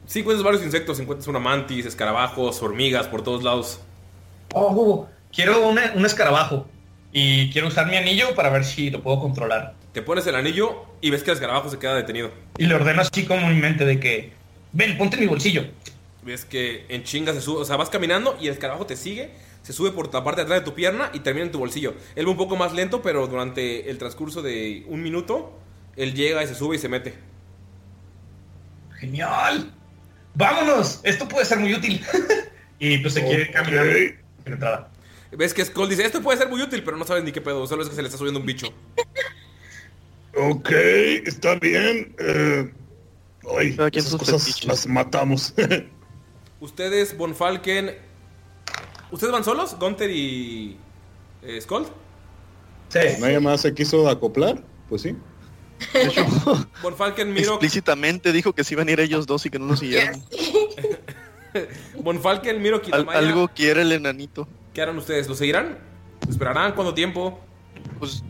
Sí, 0.06 0.20
encuentras 0.20 0.44
varios 0.44 0.62
insectos. 0.64 1.00
Encuentras 1.00 1.28
una 1.28 1.38
mantis, 1.38 1.86
escarabajos, 1.86 2.62
hormigas 2.62 3.08
por 3.08 3.22
todos 3.22 3.42
lados. 3.42 3.80
Oh, 4.54 5.06
quiero 5.34 5.68
una- 5.68 5.92
un 5.94 6.06
escarabajo. 6.06 6.66
Y 7.12 7.50
quiero 7.50 7.68
usar 7.68 7.86
mi 7.88 7.96
anillo 7.96 8.34
para 8.34 8.50
ver 8.50 8.64
si 8.64 8.90
lo 8.90 9.02
puedo 9.02 9.20
controlar. 9.20 9.74
Te 9.96 10.02
pones 10.02 10.26
el 10.26 10.34
anillo 10.34 10.84
y 11.00 11.08
ves 11.08 11.22
que 11.22 11.30
el 11.30 11.36
escarabajo 11.36 11.70
se 11.70 11.78
queda 11.78 11.94
detenido. 11.94 12.30
Y 12.58 12.66
le 12.66 12.74
ordeno 12.74 13.00
así 13.00 13.24
como 13.24 13.46
en 13.46 13.54
mi 13.54 13.62
mente 13.62 13.86
de 13.86 13.98
que, 13.98 14.30
ven, 14.72 14.98
ponte 14.98 15.16
en 15.16 15.22
mi 15.22 15.26
bolsillo. 15.26 15.64
Ves 16.22 16.44
que 16.44 16.84
en 16.90 17.02
chinga 17.02 17.32
se 17.32 17.40
sube, 17.40 17.62
o 17.62 17.64
sea, 17.64 17.76
vas 17.76 17.88
caminando 17.88 18.36
y 18.38 18.48
el 18.48 18.52
escarabajo 18.52 18.84
te 18.84 18.94
sigue, 18.94 19.30
se 19.62 19.72
sube 19.72 19.92
por 19.92 20.12
la 20.12 20.22
parte 20.22 20.42
de 20.42 20.44
atrás 20.44 20.60
de 20.60 20.64
tu 20.66 20.74
pierna 20.74 21.08
y 21.14 21.20
termina 21.20 21.46
en 21.46 21.50
tu 21.50 21.58
bolsillo. 21.58 21.94
Él 22.14 22.26
va 22.26 22.32
un 22.32 22.36
poco 22.36 22.56
más 22.56 22.74
lento, 22.74 23.00
pero 23.00 23.26
durante 23.26 23.88
el 23.88 23.96
transcurso 23.96 24.42
de 24.42 24.84
un 24.86 25.02
minuto, 25.02 25.58
él 25.96 26.12
llega 26.12 26.44
y 26.44 26.46
se 26.46 26.54
sube 26.54 26.76
y 26.76 26.78
se 26.78 26.90
mete. 26.90 27.14
Genial. 29.00 29.72
Vámonos, 30.34 31.00
esto 31.04 31.26
puede 31.26 31.46
ser 31.46 31.58
muy 31.58 31.72
útil. 31.72 32.04
y 32.78 32.98
pues 32.98 33.14
se 33.14 33.24
quiere 33.24 33.50
caminar 33.50 33.86
entrada. 34.44 34.90
Ves 35.32 35.54
que 35.54 35.64
Skull 35.64 35.88
dice, 35.88 36.04
esto 36.04 36.20
puede 36.20 36.36
ser 36.36 36.50
muy 36.50 36.60
útil, 36.60 36.82
pero 36.84 36.98
no 36.98 37.06
sabes 37.06 37.24
ni 37.24 37.32
qué 37.32 37.40
pedo, 37.40 37.66
solo 37.66 37.82
es 37.82 37.88
que 37.88 37.94
se 37.94 38.02
le 38.02 38.08
está 38.08 38.18
subiendo 38.18 38.40
un 38.40 38.44
bicho. 38.44 38.74
Ok, 40.36 40.70
está 41.24 41.54
bien. 41.56 42.14
Eh, 42.18 42.72
ay, 43.58 43.76
esas 43.92 44.16
cosas 44.16 44.64
las 44.64 44.86
matamos. 44.86 45.54
Ustedes, 46.60 47.16
Von 47.16 47.34
Falken, 47.34 47.94
¿ustedes 49.10 49.32
van 49.32 49.44
solos? 49.44 49.76
¿Gunter 49.78 50.10
y 50.10 50.76
eh, 51.42 51.60
Skull? 51.60 51.86
Sí. 52.88 52.98
¿Nadie 53.20 53.40
más 53.40 53.60
se 53.60 53.74
quiso 53.74 54.08
acoplar? 54.08 54.62
Pues 54.88 55.02
sí. 55.02 55.14
Von 56.82 56.94
Falken, 56.96 57.32
Miro, 57.32 57.52
Explícitamente 57.52 58.32
dijo 58.32 58.54
que 58.54 58.64
se 58.64 58.74
iban 58.74 58.88
a 58.88 58.92
ir 58.92 59.00
ellos 59.00 59.26
dos 59.26 59.44
y 59.44 59.50
que 59.50 59.58
no 59.58 59.66
nos 59.66 59.80
siguieran. 59.80 60.22
Von 62.00 62.20
Falken, 62.22 62.62
Miro, 62.62 62.76
Al- 62.76 62.82
Kitamaya, 62.82 63.18
algo 63.18 63.48
quiere 63.48 63.82
el 63.82 63.92
enanito. 63.92 64.48
¿qué 64.72 64.82
harán 64.82 64.96
ustedes? 64.98 65.28
¿Lo 65.28 65.34
seguirán? 65.34 65.78
¿Esperarán 66.28 66.72
cuánto 66.72 66.94
tiempo? 66.94 67.38
Pues 67.98 68.22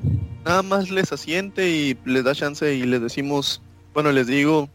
nada 0.46 0.62
más 0.62 0.90
les 0.90 1.10
asiente 1.10 1.68
y 1.68 1.98
les 2.04 2.22
da 2.22 2.32
chance 2.32 2.72
y 2.72 2.84
les 2.84 3.02
decimos, 3.02 3.60
bueno, 3.92 4.12
les 4.12 4.28
digo 4.28 4.68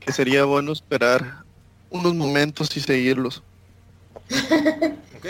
que 0.00 0.12
sería 0.12 0.44
bueno 0.44 0.72
esperar 0.72 1.44
unos 1.90 2.12
momentos 2.14 2.76
y 2.76 2.80
seguirlos. 2.80 3.44
¿Ok? 5.16 5.26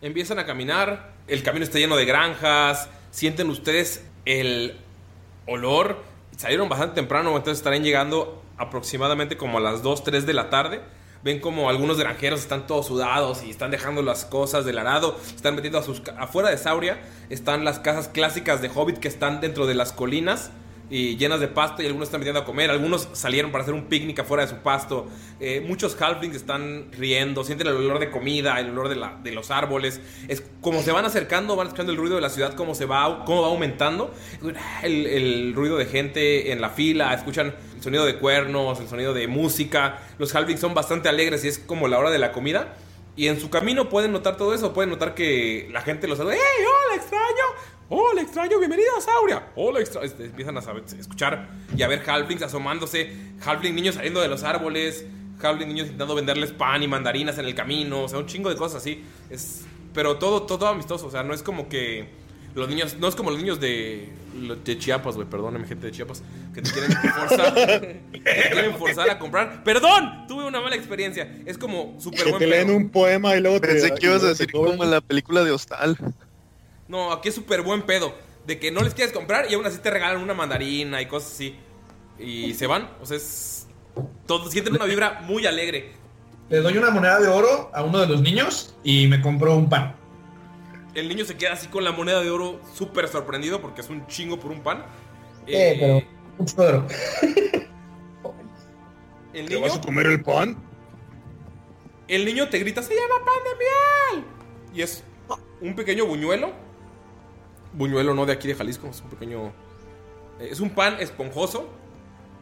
Empiezan 0.00 0.38
a 0.38 0.46
caminar, 0.46 1.12
el 1.28 1.42
camino 1.42 1.64
está 1.64 1.78
lleno 1.78 1.96
de 1.96 2.06
granjas, 2.06 2.88
sienten 3.10 3.50
ustedes 3.50 4.04
el 4.24 4.78
olor, 5.46 6.02
salieron 6.38 6.70
bastante 6.70 6.94
temprano, 6.94 7.36
entonces 7.36 7.58
estarán 7.58 7.84
llegando 7.84 8.42
aproximadamente 8.56 9.36
como 9.36 9.58
a 9.58 9.60
las 9.60 9.82
2, 9.82 10.02
3 10.02 10.24
de 10.24 10.32
la 10.32 10.48
tarde. 10.48 10.80
Ven 11.22 11.40
como 11.40 11.70
algunos 11.70 11.98
granjeros 11.98 12.40
están 12.40 12.66
todos 12.66 12.86
sudados 12.86 13.44
y 13.44 13.50
están 13.50 13.70
dejando 13.70 14.02
las 14.02 14.24
cosas 14.24 14.64
del 14.64 14.78
arado, 14.78 15.16
están 15.34 15.54
metiendo 15.54 15.78
a 15.78 15.82
sus... 15.82 16.02
Afuera 16.18 16.50
de 16.50 16.58
Sauria 16.58 17.00
están 17.30 17.64
las 17.64 17.78
casas 17.78 18.08
clásicas 18.08 18.60
de 18.60 18.68
Hobbit 18.68 18.98
que 18.98 19.08
están 19.08 19.40
dentro 19.40 19.66
de 19.66 19.74
las 19.74 19.92
colinas 19.92 20.50
y 20.92 21.16
llenas 21.16 21.40
de 21.40 21.48
pasto 21.48 21.82
y 21.82 21.86
algunos 21.86 22.08
están 22.08 22.20
metiendo 22.20 22.40
a 22.40 22.44
comer, 22.44 22.70
algunos 22.70 23.08
salieron 23.14 23.50
para 23.50 23.62
hacer 23.62 23.72
un 23.74 23.86
picnic 23.86 24.18
afuera 24.20 24.44
de 24.44 24.50
su 24.50 24.56
pasto, 24.58 25.08
Eh, 25.44 25.60
muchos 25.66 26.00
halflings 26.00 26.36
están 26.36 26.92
riendo, 26.92 27.42
sienten 27.42 27.66
el 27.66 27.74
olor 27.74 27.98
de 27.98 28.10
comida, 28.12 28.60
el 28.60 28.70
olor 28.70 28.88
de, 28.88 28.94
la- 28.94 29.18
de 29.24 29.32
los 29.32 29.50
árboles, 29.50 30.00
es 30.28 30.40
como 30.60 30.82
se 30.82 30.92
van 30.92 31.04
acercando, 31.04 31.56
van 31.56 31.66
escuchando 31.66 31.90
el 31.90 31.98
ruido 31.98 32.14
de 32.14 32.20
la 32.20 32.28
ciudad, 32.30 32.54
cómo 32.54 32.76
se 32.76 32.84
va, 32.86 33.24
cómo 33.24 33.42
va 33.42 33.48
aumentando, 33.48 34.14
el, 34.84 35.06
el 35.06 35.54
ruido 35.54 35.76
de 35.78 35.86
gente 35.86 36.52
en 36.52 36.60
la 36.60 36.68
fila, 36.70 37.12
escuchan 37.14 37.54
el 37.74 37.82
sonido 37.82 38.04
de 38.04 38.16
cuernos, 38.18 38.78
el 38.78 38.86
sonido 38.88 39.14
de 39.14 39.26
música, 39.26 39.98
los 40.18 40.32
halflings 40.34 40.60
son 40.60 40.74
bastante 40.74 41.08
alegres 41.08 41.44
y 41.44 41.48
es 41.48 41.58
como 41.58 41.88
la 41.88 41.98
hora 41.98 42.10
de 42.10 42.18
la 42.20 42.30
comida. 42.30 42.76
Y 43.14 43.28
en 43.28 43.38
su 43.38 43.50
camino 43.50 43.90
pueden 43.90 44.10
notar 44.12 44.38
todo 44.38 44.54
eso, 44.54 44.72
pueden 44.72 44.88
notar 44.88 45.14
que 45.14 45.68
la 45.70 45.82
gente 45.82 46.08
los 46.08 46.16
saluda, 46.16 46.34
¡Hey, 46.34 46.64
hola, 46.64 46.96
extraño! 47.02 47.44
¡Hola, 47.94 48.22
extraño! 48.22 48.58
¡Bienvenido 48.58 48.88
a 48.96 49.02
Sauria! 49.02 49.48
¡Hola, 49.54 49.80
extraño! 49.80 50.06
Este, 50.06 50.24
empiezan 50.24 50.56
a 50.56 50.62
saber- 50.62 50.84
escuchar 50.98 51.50
y 51.76 51.82
a 51.82 51.88
ver 51.88 52.02
halflings 52.08 52.40
asomándose, 52.40 53.12
halfling 53.44 53.74
niños 53.74 53.96
saliendo 53.96 54.22
de 54.22 54.28
los 54.28 54.44
árboles, 54.44 55.04
halfling 55.42 55.68
niños 55.68 55.88
intentando 55.88 56.14
venderles 56.14 56.52
pan 56.52 56.82
y 56.82 56.88
mandarinas 56.88 57.36
en 57.36 57.44
el 57.44 57.54
camino, 57.54 58.04
o 58.04 58.08
sea, 58.08 58.18
un 58.18 58.24
chingo 58.24 58.48
de 58.48 58.56
cosas 58.56 58.80
así. 58.80 59.04
Es, 59.28 59.66
pero 59.92 60.16
todo, 60.16 60.44
todo 60.44 60.68
amistoso, 60.68 61.06
o 61.06 61.10
sea, 61.10 61.22
no 61.22 61.34
es 61.34 61.42
como 61.42 61.68
que 61.68 62.08
los 62.54 62.66
niños, 62.66 62.96
no 62.98 63.08
es 63.08 63.14
como 63.14 63.30
los 63.30 63.38
niños 63.38 63.60
de, 63.60 64.08
de 64.64 64.78
Chiapas, 64.78 65.16
güey, 65.16 65.28
perdóname, 65.28 65.66
gente 65.66 65.88
de 65.88 65.92
Chiapas, 65.92 66.22
que 66.54 66.62
te 66.62 66.70
quieren 66.70 66.92
forzar, 66.92 67.54
que 68.10 68.20
te 68.20 68.50
quieren 68.52 68.76
forzar 68.78 69.10
a 69.10 69.18
comprar. 69.18 69.64
¡Perdón! 69.64 70.26
Tuve 70.26 70.46
una 70.46 70.62
mala 70.62 70.76
experiencia. 70.76 71.30
Es 71.44 71.58
como 71.58 72.00
súper 72.00 72.24
Que 72.24 72.30
buen 72.30 72.38
te 72.38 72.46
leen 72.46 72.70
un 72.70 72.88
poema 72.88 73.36
y 73.36 73.42
luego 73.42 73.60
te... 73.60 73.68
Pensé 73.68 73.92
que 73.92 74.06
ibas 74.06 74.24
a 74.24 74.28
decir 74.28 74.50
como 74.50 74.82
en 74.82 74.90
la 74.90 75.02
película 75.02 75.44
de 75.44 75.50
Hostal. 75.50 75.98
No, 76.92 77.10
aquí 77.10 77.30
es 77.30 77.34
súper 77.34 77.62
buen 77.62 77.82
pedo. 77.82 78.14
De 78.46 78.58
que 78.58 78.70
no 78.70 78.82
les 78.82 78.92
quieres 78.92 79.14
comprar 79.14 79.50
y 79.50 79.54
aún 79.54 79.64
así 79.64 79.78
te 79.78 79.90
regalan 79.90 80.22
una 80.22 80.34
mandarina 80.34 81.00
y 81.00 81.06
cosas 81.06 81.32
así. 81.32 81.56
Y 82.18 82.52
se 82.52 82.66
van. 82.66 82.90
O 83.00 83.06
sea, 83.06 83.16
es. 83.16 83.66
Todo, 84.26 84.50
sienten 84.50 84.74
una 84.74 84.84
vibra 84.84 85.22
muy 85.22 85.46
alegre. 85.46 85.92
Le 86.50 86.58
doy 86.58 86.76
una 86.76 86.90
moneda 86.90 87.18
de 87.18 87.28
oro 87.28 87.70
a 87.72 87.82
uno 87.82 87.98
de 87.98 88.06
los 88.06 88.20
niños 88.20 88.76
y 88.84 89.06
me 89.06 89.22
compro 89.22 89.56
un 89.56 89.70
pan. 89.70 89.96
El 90.94 91.08
niño 91.08 91.24
se 91.24 91.38
queda 91.38 91.54
así 91.54 91.68
con 91.68 91.82
la 91.82 91.92
moneda 91.92 92.20
de 92.20 92.30
oro 92.30 92.60
súper 92.74 93.08
sorprendido 93.08 93.62
porque 93.62 93.80
es 93.80 93.88
un 93.88 94.06
chingo 94.06 94.38
por 94.38 94.50
un 94.50 94.62
pan. 94.62 94.84
Eh, 95.46 95.78
pero 95.80 96.02
mucho 96.36 96.60
oro. 96.60 96.86
El 99.32 99.48
¿Te 99.48 99.54
niño, 99.54 99.66
vas 99.66 99.78
a 99.78 99.80
comer 99.80 100.08
el 100.08 100.22
pan? 100.22 100.62
el 102.06 102.26
niño 102.26 102.50
te 102.50 102.58
grita, 102.58 102.82
se 102.82 102.94
llama 102.94 103.24
pan 103.24 103.42
de 103.44 103.50
miel. 103.64 104.24
Y 104.74 104.82
es 104.82 105.02
un 105.62 105.74
pequeño 105.74 106.04
buñuelo. 106.04 106.52
Buñuelo 107.74 108.14
no 108.14 108.26
de 108.26 108.32
aquí 108.32 108.48
de 108.48 108.54
Jalisco, 108.54 108.88
es 108.88 109.00
un 109.00 109.10
pequeño... 109.10 109.46
eh, 110.40 110.48
Es 110.50 110.60
un 110.60 110.70
pan 110.70 110.96
esponjoso. 111.00 111.68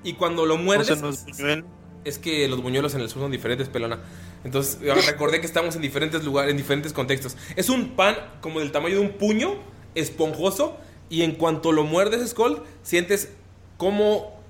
Y 0.03 0.15
cuando 0.15 0.47
lo 0.47 0.57
muerdes... 0.57 0.91
O 0.91 1.13
sea, 1.13 1.57
no 1.57 1.71
es 2.03 2.19
que 2.19 2.49
los 2.49 2.63
buñuelos 2.63 2.95
en 2.95 3.03
el 3.03 3.11
sur 3.11 3.21
son 3.21 3.31
diferentes, 3.31 3.69
pelona. 3.69 3.99
Entonces, 4.43 4.79
ah, 4.91 4.95
recordé 5.07 5.41
que 5.41 5.47
estamos 5.47 5.77
en 5.77 5.83
diferentes 5.83 6.25
lugares, 6.25 6.51
en 6.51 6.57
diferentes 6.57 6.95
contextos. 6.95 7.37
Es 7.57 7.69
un 7.69 7.91
pan 7.91 8.17
como 8.41 8.61
del 8.61 8.73
tamaño 8.73 8.95
de 8.95 9.01
un 9.03 9.13
puño, 9.13 9.57
esponjoso, 9.95 10.79
y 11.11 11.23
en 11.23 11.33
cuanto 11.33 11.73
lo 11.73 11.85
muerdes, 11.85 12.27
Skull, 12.31 12.63
sientes 12.83 13.35
como 13.77 14.41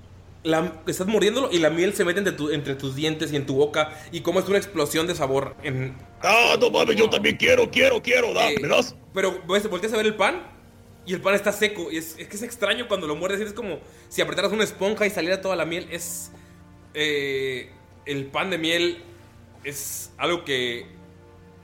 la, 0.43 0.81
estás 0.87 1.07
mordiéndolo 1.07 1.49
y 1.51 1.57
la 1.59 1.69
miel 1.69 1.93
se 1.93 2.05
mete 2.05 2.19
entre, 2.19 2.33
tu- 2.33 2.51
entre 2.51 2.75
tus 2.75 2.95
dientes 2.95 3.33
y 3.33 3.35
en 3.35 3.45
tu 3.45 3.55
boca, 3.55 3.99
y 4.13 4.21
como 4.21 4.39
es 4.39 4.47
una 4.47 4.57
explosión 4.57 5.05
de 5.07 5.15
sabor. 5.15 5.55
En, 5.61 5.93
Ah, 6.23 6.55
no 6.57 6.69
mames, 6.71 6.95
yo 6.95 7.09
también 7.09 7.35
quiero, 7.35 7.69
quiero, 7.69 8.01
quiero. 8.01 8.33
Da, 8.33 8.49
Eh, 8.49 8.59
¿Me 8.61 8.69
das? 8.69 8.95
Pero 9.13 9.41
volteas 9.45 9.91
a 9.91 9.97
ver 9.97 10.05
el 10.05 10.15
pan 10.15 10.41
Y 11.05 11.13
el 11.13 11.21
pan 11.21 11.35
está 11.35 11.51
seco. 11.51 11.91
Y 11.91 11.97
es, 11.97 12.15
es 12.17 12.27
que 12.27 12.35
es 12.35 12.43
extraño 12.43 12.87
cuando 12.87 13.07
lo 13.07 13.15
muerdes. 13.15 13.41
Es 13.41 13.53
como 13.53 13.79
si 14.09 14.21
apretaras 14.21 14.51
una 14.51 14.63
esponja 14.63 15.05
y 15.05 15.09
saliera 15.09 15.41
toda 15.41 15.55
la 15.55 15.65
miel. 15.65 15.87
Es. 15.91 16.31
eh, 16.93 17.71
el 18.05 18.25
pan 18.27 18.49
de 18.49 18.57
miel 18.57 19.03
es 19.63 20.11
algo 20.17 20.43
que 20.43 20.87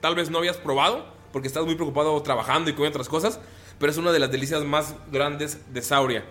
tal 0.01 0.15
vez 0.15 0.29
no 0.29 0.39
habías 0.39 0.57
probado. 0.57 1.05
Porque 1.31 1.47
estás 1.47 1.65
muy 1.65 1.75
preocupado 1.75 2.19
trabajando 2.23 2.69
y 2.69 2.73
comiendo 2.73 2.97
otras 2.97 3.09
cosas. 3.09 3.39
Pero 3.79 3.91
es 3.91 3.97
una 3.97 4.11
de 4.11 4.19
las 4.19 4.31
delicias 4.31 4.63
más 4.63 4.95
grandes 5.11 5.71
de 5.73 5.81
Sauria. 5.81 6.25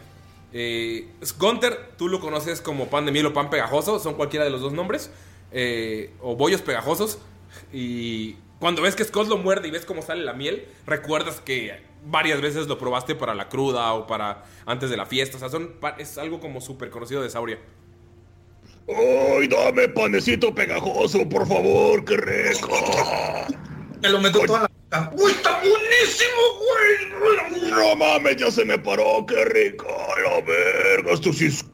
Eh, 0.53 1.09
Gunter, 1.39 1.93
tú 1.99 2.09
lo 2.09 2.19
conoces 2.21 2.61
como 2.61 2.89
pan 2.89 3.05
de 3.07 3.13
miel 3.13 3.27
o 3.27 3.33
pan 3.33 3.51
pegajoso. 3.51 3.99
Son 4.01 4.15
cualquiera 4.15 4.45
de 4.45 4.51
los 4.51 4.61
dos 4.61 4.73
nombres. 4.73 5.11
eh, 5.53 6.13
o 6.21 6.35
bollos 6.35 6.61
pegajosos. 6.63 7.19
Y 7.73 8.35
cuando 8.59 8.83
ves 8.83 8.97
que 8.97 9.05
Scott 9.05 9.29
lo 9.29 9.39
muerde 9.39 9.69
y 9.69 9.71
ves 9.71 9.85
cómo 9.85 10.03
sale 10.03 10.25
la 10.25 10.33
miel, 10.33 10.67
recuerdas 10.87 11.41
que 11.41 11.81
varias 12.07 12.41
veces 12.41 12.67
lo 12.67 12.79
probaste 12.79 13.15
para 13.15 13.35
la 13.35 13.49
cruda 13.49 13.93
o 13.93 14.07
para 14.07 14.45
antes 14.65 14.91
de 14.91 14.97
la 14.97 15.07
fiesta. 15.07 15.37
O 15.37 15.41
sea, 15.41 15.49
son, 15.49 15.75
es 15.99 16.19
algo 16.19 16.41
como 16.41 16.61
súper 16.61 16.91
conocido 16.91 17.23
de 17.23 17.31
Sauria. 17.31 17.59
¡Ay, 18.89 19.49
dame 19.49 19.89
panecito 19.89 20.55
pegajoso, 20.55 21.29
por 21.29 21.47
favor! 21.47 22.05
¡Qué 22.05 22.17
rico! 22.17 22.69
Me 24.01 24.09
lo 24.09 24.21
meto 24.21 24.41
toda 24.47 24.63
la 24.63 24.69
boca. 24.69 25.13
¡Uy, 25.17 25.33
está 25.33 25.59
buenísimo, 25.61 26.41
güey! 26.59 27.71
No 27.71 27.97
mames, 27.97 28.37
ya 28.37 28.51
se 28.51 28.65
me 28.65 28.79
paró, 28.79 29.27
qué 29.27 29.45
rico. 29.47 29.87
La 30.23 30.41
verga, 30.41 31.13
esto 31.13 31.33
sí 31.33 31.47
es. 31.47 31.65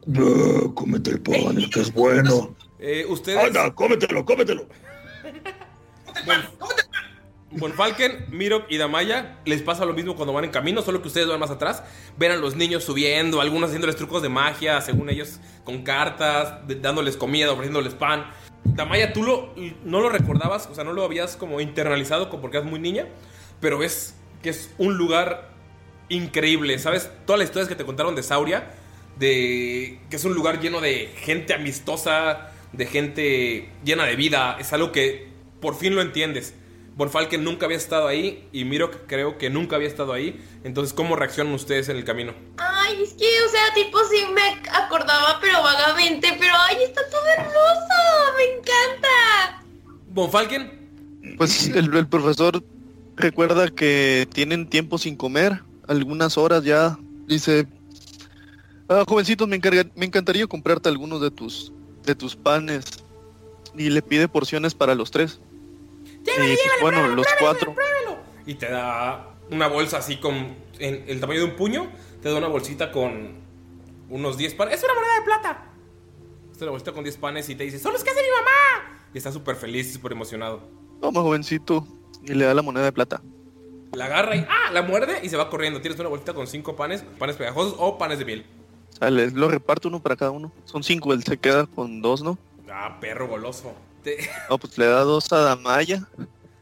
Cómete 0.74 1.10
el 1.10 1.20
pan, 1.20 1.58
el 1.58 1.68
que 1.68 1.80
es 1.80 1.92
bueno. 1.92 2.56
Eh, 2.78 3.04
ustedes. 3.06 3.44
Anda, 3.44 3.74
cómetelo, 3.74 4.24
cómetelo. 4.24 4.66
Bonfalken, 7.54 8.26
Mirok 8.30 8.64
y 8.70 8.78
Damaya 8.78 9.38
les 9.44 9.60
pasa 9.60 9.84
lo 9.84 9.92
mismo 9.92 10.16
cuando 10.16 10.32
van 10.32 10.44
en 10.44 10.50
camino, 10.50 10.80
solo 10.80 11.02
que 11.02 11.08
ustedes 11.08 11.28
van 11.28 11.38
más 11.38 11.50
atrás. 11.50 11.82
Ven 12.16 12.32
a 12.32 12.36
los 12.36 12.56
niños 12.56 12.84
subiendo, 12.84 13.40
algunos 13.40 13.68
haciéndoles 13.68 13.96
trucos 13.96 14.22
de 14.22 14.30
magia, 14.30 14.80
según 14.80 15.10
ellos, 15.10 15.38
con 15.64 15.82
cartas, 15.82 16.54
dándoles 16.80 17.16
comida, 17.16 17.52
ofreciéndoles 17.52 17.94
pan. 17.94 18.26
Damaya, 18.64 19.12
tú 19.12 19.22
lo, 19.22 19.54
no 19.84 20.00
lo 20.00 20.08
recordabas, 20.08 20.66
o 20.70 20.74
sea, 20.74 20.84
no 20.84 20.92
lo 20.92 21.04
habías 21.04 21.36
como 21.36 21.60
internalizado 21.60 22.30
porque 22.30 22.56
eras 22.56 22.68
muy 22.68 22.80
niña, 22.80 23.06
pero 23.60 23.78
ves 23.78 24.14
que 24.42 24.48
es 24.50 24.70
un 24.78 24.96
lugar 24.96 25.50
increíble. 26.08 26.78
¿Sabes? 26.78 27.10
Todas 27.26 27.38
las 27.38 27.48
historias 27.48 27.68
que 27.68 27.76
te 27.76 27.84
contaron 27.84 28.14
de 28.14 28.22
Sauria, 28.22 28.70
de 29.18 30.00
que 30.08 30.16
es 30.16 30.24
un 30.24 30.34
lugar 30.34 30.60
lleno 30.60 30.80
de 30.80 31.12
gente 31.16 31.52
amistosa, 31.52 32.50
de 32.72 32.86
gente 32.86 33.68
llena 33.84 34.04
de 34.04 34.16
vida, 34.16 34.56
es 34.58 34.72
algo 34.72 34.90
que 34.90 35.28
por 35.60 35.76
fin 35.76 35.94
lo 35.94 36.00
entiendes. 36.00 36.54
Bonfalken 36.94 37.42
nunca 37.42 37.64
había 37.66 37.78
estado 37.78 38.06
ahí 38.06 38.46
y 38.52 38.64
Mirok 38.64 39.06
creo 39.06 39.38
que 39.38 39.48
nunca 39.50 39.76
había 39.76 39.88
estado 39.88 40.12
ahí. 40.12 40.38
Entonces, 40.64 40.92
¿cómo 40.92 41.16
reaccionan 41.16 41.54
ustedes 41.54 41.88
en 41.88 41.96
el 41.96 42.04
camino? 42.04 42.34
Ay, 42.58 43.02
es 43.02 43.14
que, 43.14 43.24
o 43.24 43.48
sea, 43.48 43.62
tipo 43.74 43.98
sí 44.10 44.24
me 44.34 44.42
acordaba, 44.70 45.38
pero 45.40 45.62
vagamente, 45.62 46.28
pero 46.38 46.52
ay, 46.68 46.76
está 46.84 47.00
todo 47.10 47.22
hermoso, 47.38 48.36
me 48.36 48.44
encanta. 48.58 49.64
Bonfalken, 50.08 51.34
Pues 51.38 51.68
el, 51.68 51.94
el 51.96 52.06
profesor 52.06 52.62
recuerda 53.16 53.70
que 53.70 54.28
tienen 54.32 54.68
tiempo 54.68 54.98
sin 54.98 55.16
comer, 55.16 55.62
algunas 55.88 56.36
horas 56.36 56.62
ya. 56.64 56.98
Dice, 57.26 57.66
ah, 58.88 59.04
jovencitos, 59.08 59.48
me, 59.48 59.56
encarga- 59.60 59.90
me 59.94 60.04
encantaría 60.06 60.46
comprarte 60.46 60.88
algunos 60.90 61.20
de 61.22 61.30
tus, 61.30 61.72
de 62.04 62.14
tus 62.14 62.36
panes. 62.36 62.84
Y 63.76 63.88
le 63.88 64.02
pide 64.02 64.28
porciones 64.28 64.74
para 64.74 64.94
los 64.94 65.10
tres. 65.10 65.40
Y 66.30 66.34
pues, 66.34 66.58
bueno, 66.80 67.06
los 67.08 67.26
cuatro. 67.40 67.74
y 68.46 68.54
te 68.54 68.70
da 68.70 69.28
una 69.50 69.66
bolsa 69.68 69.98
así 69.98 70.16
con 70.18 70.34
en 70.78 71.04
el 71.08 71.20
tamaño 71.20 71.40
de 71.40 71.44
un 71.46 71.56
puño, 71.56 71.90
te 72.22 72.30
da 72.30 72.36
una 72.38 72.48
bolsita 72.48 72.90
con 72.92 73.40
unos 74.08 74.36
10 74.36 74.54
panes. 74.54 74.74
Es 74.78 74.84
una 74.84 74.94
moneda 74.94 75.14
de 75.16 75.22
plata. 75.22 75.64
Es 76.54 76.60
una 76.62 76.70
bolsita 76.70 76.92
con 76.92 77.04
10 77.04 77.16
panes 77.18 77.48
y 77.48 77.54
te 77.54 77.64
dice, 77.64 77.78
son 77.78 77.92
los 77.92 78.02
que 78.02 78.10
hace 78.10 78.20
mi 78.22 78.28
mamá. 78.28 78.98
Y 79.14 79.18
está 79.18 79.30
súper 79.32 79.56
feliz 79.56 79.88
y 79.88 79.92
súper 79.92 80.12
emocionado. 80.12 80.62
Toma, 81.00 81.20
jovencito. 81.20 81.86
Y 82.24 82.34
le 82.34 82.44
da 82.44 82.54
la 82.54 82.62
moneda 82.62 82.84
de 82.84 82.92
plata. 82.92 83.20
La 83.92 84.06
agarra 84.06 84.36
y 84.36 84.46
¡ah! 84.48 84.70
la 84.72 84.82
muerde 84.82 85.20
y 85.22 85.28
se 85.28 85.36
va 85.36 85.50
corriendo. 85.50 85.80
Tienes 85.80 85.98
una 86.00 86.08
bolsita 86.08 86.32
con 86.34 86.46
5 86.46 86.76
panes, 86.76 87.04
panes 87.18 87.36
pegajosos 87.36 87.74
o 87.78 87.98
panes 87.98 88.18
de 88.18 88.24
miel. 88.24 88.46
O 88.92 88.96
sea, 88.96 89.10
le- 89.10 89.30
lo 89.30 89.48
reparte 89.48 89.88
uno 89.88 90.00
para 90.02 90.16
cada 90.16 90.30
uno. 90.30 90.50
Son 90.64 90.82
cinco, 90.82 91.12
él 91.12 91.22
se 91.24 91.36
queda 91.36 91.66
con 91.66 92.00
dos, 92.02 92.22
¿no? 92.22 92.38
Ah, 92.70 92.98
perro 93.00 93.28
goloso. 93.28 93.74
Te- 94.02 94.16
No, 94.50 94.58
pues 94.58 94.76
le 94.78 94.86
da 94.86 95.00
dos 95.00 95.32
a 95.32 95.38
Damaya. 95.38 96.06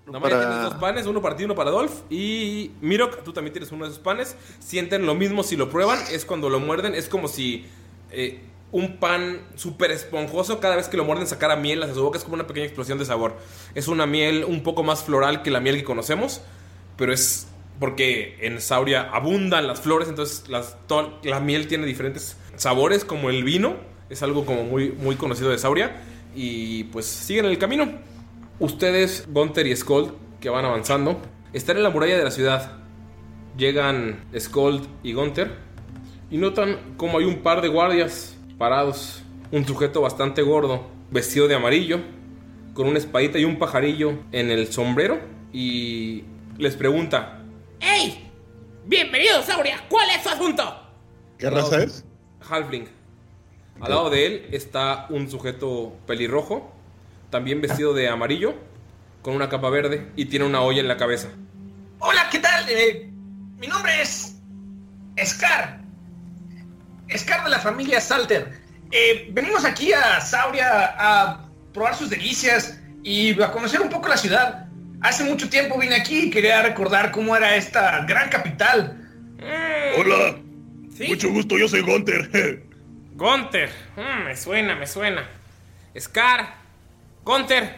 Nada 0.06 0.18
más 0.18 0.30
ya 0.30 0.36
para- 0.38 0.48
tienes 0.50 0.70
dos 0.70 0.74
panes, 0.80 1.06
uno 1.06 1.22
para 1.22 1.36
ti, 1.36 1.44
uno 1.44 1.54
para 1.54 1.70
Dolph. 1.70 1.92
Y 2.10 2.72
Mirok, 2.80 3.22
tú 3.22 3.32
también 3.32 3.52
tienes 3.52 3.70
uno 3.72 3.84
de 3.84 3.90
esos 3.92 4.02
panes. 4.02 4.36
Sienten 4.58 5.06
lo 5.06 5.14
mismo 5.14 5.42
si 5.42 5.56
lo 5.56 5.70
prueban. 5.70 5.98
Es 6.10 6.24
cuando 6.24 6.48
lo 6.50 6.58
muerden. 6.60 6.94
Es 6.94 7.08
como 7.08 7.28
si 7.28 7.64
eh, 8.10 8.40
un 8.72 8.96
pan 8.98 9.40
súper 9.54 9.90
esponjoso, 9.92 10.58
cada 10.60 10.74
vez 10.76 10.88
que 10.88 10.96
lo 10.96 11.04
muerden, 11.04 11.26
sacara 11.28 11.54
miel 11.56 11.82
hacia 11.82 11.94
su 11.94 12.02
boca. 12.02 12.18
Es 12.18 12.24
como 12.24 12.34
una 12.34 12.46
pequeña 12.46 12.66
explosión 12.66 12.98
de 12.98 13.04
sabor. 13.04 13.36
Es 13.74 13.86
una 13.88 14.06
miel 14.06 14.44
un 14.44 14.62
poco 14.64 14.82
más 14.82 15.04
floral 15.04 15.42
que 15.42 15.50
la 15.50 15.60
miel 15.60 15.76
que 15.76 15.84
conocemos. 15.84 16.40
Pero 16.96 17.12
es 17.12 17.46
porque 17.78 18.36
en 18.40 18.60
Sauria 18.60 19.08
abundan 19.12 19.66
las 19.68 19.80
flores. 19.80 20.08
Entonces 20.08 20.48
las, 20.48 20.76
la 21.22 21.38
miel 21.40 21.68
tiene 21.68 21.86
diferentes 21.86 22.36
sabores, 22.56 23.04
como 23.04 23.30
el 23.30 23.44
vino. 23.44 23.76
Es 24.10 24.24
algo 24.24 24.44
como 24.44 24.64
muy, 24.64 24.90
muy 24.90 25.14
conocido 25.14 25.50
de 25.50 25.58
Sauria. 25.58 26.02
Y 26.34 26.84
pues 26.84 27.06
siguen 27.06 27.46
el 27.46 27.58
camino. 27.58 27.90
Ustedes, 28.58 29.26
Gunther 29.28 29.66
y 29.66 29.74
Skold, 29.74 30.12
que 30.40 30.50
van 30.50 30.64
avanzando, 30.64 31.20
están 31.52 31.76
en 31.76 31.82
la 31.82 31.90
muralla 31.90 32.16
de 32.16 32.24
la 32.24 32.30
ciudad. 32.30 32.72
Llegan 33.56 34.24
Skold 34.38 34.86
y 35.02 35.12
Gunther 35.12 35.50
y 36.30 36.38
notan 36.38 36.94
como 36.96 37.18
hay 37.18 37.24
un 37.24 37.42
par 37.42 37.60
de 37.62 37.68
guardias 37.68 38.36
parados. 38.58 39.22
Un 39.50 39.66
sujeto 39.66 40.00
bastante 40.00 40.42
gordo, 40.42 40.86
vestido 41.10 41.48
de 41.48 41.56
amarillo, 41.56 42.00
con 42.74 42.86
una 42.86 42.98
espadita 42.98 43.38
y 43.38 43.44
un 43.44 43.58
pajarillo 43.58 44.12
en 44.30 44.50
el 44.50 44.72
sombrero. 44.72 45.18
Y 45.52 46.24
les 46.56 46.76
pregunta: 46.76 47.42
¡Ey! 47.80 48.30
¡Bienvenido, 48.86 49.42
Sauria! 49.42 49.84
¿Cuál 49.88 50.08
es 50.10 50.22
su 50.22 50.28
asunto? 50.28 50.62
¿Qué 51.38 51.50
raza 51.50 51.82
es? 51.82 52.04
Halfling. 52.48 52.99
Al 53.80 53.90
lado 53.90 54.10
de 54.10 54.26
él 54.26 54.48
está 54.52 55.06
un 55.08 55.30
sujeto 55.30 55.96
pelirrojo, 56.06 56.70
también 57.30 57.62
vestido 57.62 57.94
de 57.94 58.08
amarillo, 58.08 58.54
con 59.22 59.34
una 59.34 59.48
capa 59.48 59.70
verde 59.70 60.10
y 60.16 60.26
tiene 60.26 60.44
una 60.44 60.60
olla 60.60 60.80
en 60.80 60.88
la 60.88 60.98
cabeza. 60.98 61.28
Hola, 61.98 62.28
¿qué 62.30 62.40
tal? 62.40 62.66
Eh, 62.68 63.10
mi 63.58 63.66
nombre 63.66 64.02
es 64.02 64.36
Scar. 65.24 65.80
Scar 67.16 67.44
de 67.44 67.50
la 67.50 67.58
familia 67.58 68.00
Salter. 68.00 68.60
Eh, 68.90 69.28
venimos 69.32 69.64
aquí 69.64 69.92
a 69.92 70.20
Sauria 70.20 70.94
a 70.98 71.48
probar 71.72 71.94
sus 71.94 72.10
delicias 72.10 72.80
y 73.02 73.40
a 73.40 73.50
conocer 73.50 73.80
un 73.80 73.88
poco 73.88 74.08
la 74.08 74.16
ciudad. 74.16 74.66
Hace 75.00 75.24
mucho 75.24 75.48
tiempo 75.48 75.78
vine 75.78 75.94
aquí 75.94 76.26
y 76.26 76.30
quería 76.30 76.60
recordar 76.62 77.10
cómo 77.10 77.34
era 77.34 77.56
esta 77.56 78.04
gran 78.04 78.28
capital. 78.28 79.08
Hola. 79.96 80.38
Mucho 81.08 81.30
gusto, 81.30 81.56
yo 81.56 81.66
soy 81.66 81.80
Gunter. 81.80 82.66
Gunter, 83.20 83.68
mm, 83.96 84.24
me 84.24 84.34
suena, 84.34 84.74
me 84.76 84.86
suena. 84.86 85.28
Scar, 85.98 86.54
Gunter, 87.22 87.76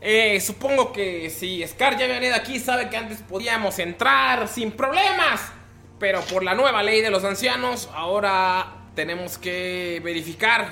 eh, 0.00 0.40
supongo 0.40 0.94
que 0.94 1.28
si 1.28 1.62
Scar 1.66 1.98
ya 1.98 2.06
viene 2.06 2.28
de 2.28 2.34
aquí, 2.34 2.58
sabe 2.58 2.88
que 2.88 2.96
antes 2.96 3.20
podíamos 3.20 3.78
entrar 3.78 4.48
sin 4.48 4.72
problemas. 4.72 5.52
Pero 5.98 6.22
por 6.22 6.42
la 6.42 6.54
nueva 6.54 6.82
ley 6.82 7.02
de 7.02 7.10
los 7.10 7.22
ancianos, 7.22 7.90
ahora 7.92 8.88
tenemos 8.94 9.36
que 9.36 10.00
verificar 10.02 10.68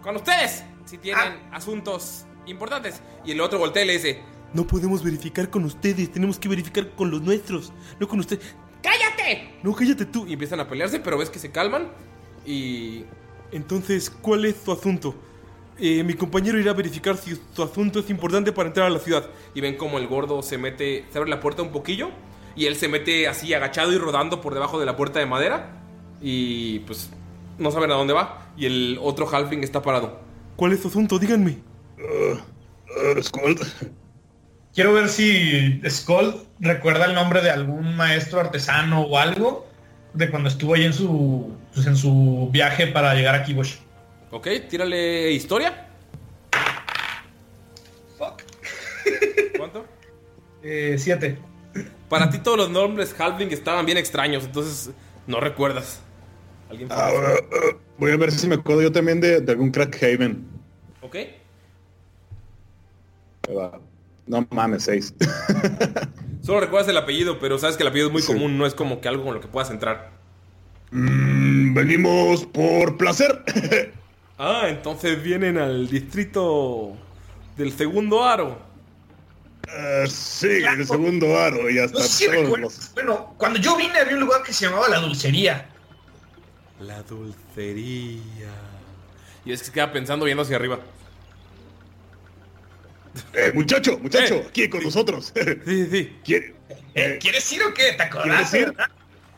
con 0.00 0.16
ustedes 0.16 0.64
si 0.86 0.96
tienen 0.96 1.38
asuntos 1.52 2.24
importantes. 2.46 3.02
Y 3.22 3.32
el 3.32 3.40
otro 3.42 3.58
voltea 3.58 3.82
y 3.82 3.86
le 3.86 3.92
dice: 3.92 4.22
No 4.54 4.66
podemos 4.66 5.04
verificar 5.04 5.50
con 5.50 5.66
ustedes, 5.66 6.10
tenemos 6.10 6.38
que 6.38 6.48
verificar 6.48 6.88
con 6.92 7.10
los 7.10 7.20
nuestros, 7.20 7.70
no 8.00 8.08
con 8.08 8.18
ustedes. 8.18 8.56
¡Cállate! 8.82 9.58
No, 9.62 9.74
cállate 9.74 10.06
tú. 10.06 10.26
Y 10.26 10.32
empiezan 10.32 10.58
a 10.60 10.66
pelearse, 10.66 11.00
pero 11.00 11.18
ves 11.18 11.28
que 11.28 11.38
se 11.38 11.52
calman. 11.52 11.92
Y. 12.46 13.04
Entonces, 13.52 14.10
¿cuál 14.10 14.44
es 14.46 14.56
su 14.64 14.72
asunto? 14.72 15.14
Eh, 15.78 16.02
mi 16.04 16.14
compañero 16.14 16.58
irá 16.58 16.70
a 16.70 16.74
verificar 16.74 17.16
si 17.16 17.38
su 17.54 17.62
asunto 17.62 18.00
es 18.00 18.10
importante 18.10 18.52
para 18.52 18.68
entrar 18.68 18.86
a 18.86 18.90
la 18.90 18.98
ciudad. 18.98 19.26
Y 19.54 19.60
ven 19.60 19.76
como 19.76 19.98
el 19.98 20.06
gordo 20.06 20.42
se 20.42 20.58
mete, 20.58 21.04
se 21.10 21.18
abre 21.18 21.30
la 21.30 21.40
puerta 21.40 21.62
un 21.62 21.70
poquillo. 21.70 22.10
Y 22.56 22.66
él 22.66 22.76
se 22.76 22.88
mete 22.88 23.28
así 23.28 23.52
agachado 23.54 23.92
y 23.92 23.98
rodando 23.98 24.40
por 24.40 24.54
debajo 24.54 24.80
de 24.80 24.86
la 24.86 24.96
puerta 24.96 25.18
de 25.18 25.26
madera. 25.26 25.82
Y 26.20 26.80
pues 26.80 27.10
no 27.58 27.70
saben 27.70 27.90
a 27.90 27.94
dónde 27.94 28.14
va. 28.14 28.52
Y 28.56 28.66
el 28.66 28.98
otro 29.00 29.28
halfling 29.28 29.62
está 29.62 29.82
parado. 29.82 30.20
¿Cuál 30.56 30.72
es 30.72 30.80
su 30.80 30.88
asunto? 30.88 31.18
Díganme. 31.18 31.58
Quiero 34.74 34.94
ver 34.94 35.08
si 35.08 35.80
Skull 35.88 36.34
recuerda 36.60 37.04
el 37.04 37.14
nombre 37.14 37.42
de 37.42 37.50
algún 37.50 37.96
maestro 37.96 38.40
artesano 38.40 39.02
o 39.02 39.18
algo 39.18 39.66
de 40.14 40.30
cuando 40.30 40.48
estuvo 40.48 40.74
ahí 40.74 40.84
en 40.84 40.92
su, 40.92 41.50
pues, 41.74 41.86
en 41.86 41.96
su 41.96 42.48
viaje 42.52 42.86
para 42.88 43.14
llegar 43.14 43.34
a 43.34 43.42
Kibosh. 43.42 43.76
Ok, 44.30 44.48
tírale 44.68 45.32
historia. 45.32 45.88
¿Cuánto? 49.58 49.84
Eh, 50.62 50.96
siete. 50.98 51.38
Para 52.08 52.30
ti 52.30 52.38
todos 52.38 52.58
los 52.58 52.70
nombres 52.70 53.14
Halfling 53.18 53.50
estaban 53.52 53.86
bien 53.86 53.98
extraños, 53.98 54.44
entonces 54.44 54.90
no 55.26 55.40
recuerdas. 55.40 56.00
¿Alguien 56.70 56.88
Ah, 56.90 57.10
voy 57.98 58.12
a 58.12 58.16
ver 58.16 58.30
si 58.32 58.46
me 58.46 58.56
acuerdo 58.56 58.82
yo 58.82 58.92
también 58.92 59.20
de, 59.20 59.40
de 59.40 59.52
algún 59.52 59.70
Crackhaven. 59.70 60.46
¿Ok? 61.00 61.16
Ahí 63.48 63.54
va. 63.54 63.80
No 64.26 64.46
mames, 64.50 64.84
seis. 64.84 65.14
Solo 66.42 66.60
recuerdas 66.60 66.88
el 66.88 66.96
apellido, 66.96 67.38
pero 67.38 67.58
sabes 67.58 67.76
que 67.76 67.82
el 67.84 67.88
apellido 67.88 68.08
es 68.08 68.12
muy 68.12 68.22
común, 68.22 68.58
no 68.58 68.66
es 68.66 68.74
como 68.74 69.00
que 69.00 69.08
algo 69.08 69.24
con 69.24 69.34
lo 69.34 69.40
que 69.40 69.46
puedas 69.48 69.70
entrar. 69.70 70.10
Mm, 70.90 71.74
venimos 71.74 72.44
por 72.46 72.96
placer. 72.96 73.42
Ah, 74.38 74.62
entonces 74.66 75.22
vienen 75.22 75.56
al 75.56 75.88
distrito 75.88 76.94
del 77.56 77.70
segundo 77.70 78.24
aro. 78.24 78.58
Eh, 79.68 80.04
sí, 80.08 80.48
el 80.48 80.84
segundo 80.84 81.38
aro 81.38 81.70
y 81.70 81.78
hasta 81.78 81.98
No 82.00 82.04
sé 82.04 82.08
si 82.08 82.24
todos 82.24 82.38
recuerdo. 82.38 82.64
los... 82.64 82.94
Bueno, 82.94 83.34
cuando 83.38 83.60
yo 83.60 83.76
vine 83.76 84.00
había 84.00 84.14
un 84.14 84.20
lugar 84.20 84.42
que 84.42 84.52
se 84.52 84.64
llamaba 84.64 84.88
La 84.88 84.98
Dulcería. 84.98 85.68
La 86.80 87.02
dulcería. 87.02 88.50
Y 89.44 89.52
es 89.52 89.60
que 89.60 89.66
se 89.66 89.72
queda 89.72 89.92
pensando 89.92 90.24
viendo 90.24 90.42
hacia 90.42 90.56
arriba. 90.56 90.80
Eh, 93.34 93.52
muchacho, 93.54 93.98
muchacho, 93.98 94.42
aquí 94.48 94.68
con 94.68 94.82
nosotros. 94.82 95.32
Sí, 95.66 95.86
sí. 95.90 96.16
¿Quiere- 96.24 96.54
eh, 96.94 97.18
¿Quieres 97.20 97.50
ir 97.52 97.62
o 97.62 97.74
qué? 97.74 97.92
¿Te 97.92 98.02
acordás? 98.02 98.50
¿Quieres 98.50 98.68
ir? 98.68 98.74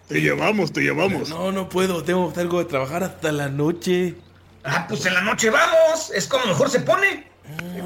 Te 0.09 0.21
llevamos, 0.21 0.73
te 0.73 0.81
llevamos. 0.83 1.31
No, 1.31 1.51
no 1.51 1.69
puedo, 1.69 2.05
tengo 2.05 2.33
algo 2.37 2.59
de 2.59 2.67
trabajar 2.67 3.03
hasta 3.03 3.33
la 3.33 3.49
noche. 3.49 4.15
Ah, 4.63 4.87
pues 4.89 5.05
en 5.07 5.15
la 5.15 5.23
noche 5.23 5.51
vamos. 5.51 6.11
Es 6.15 6.27
como 6.29 6.47
mejor 6.47 6.71
se 6.71 6.81
pone. 6.81 7.27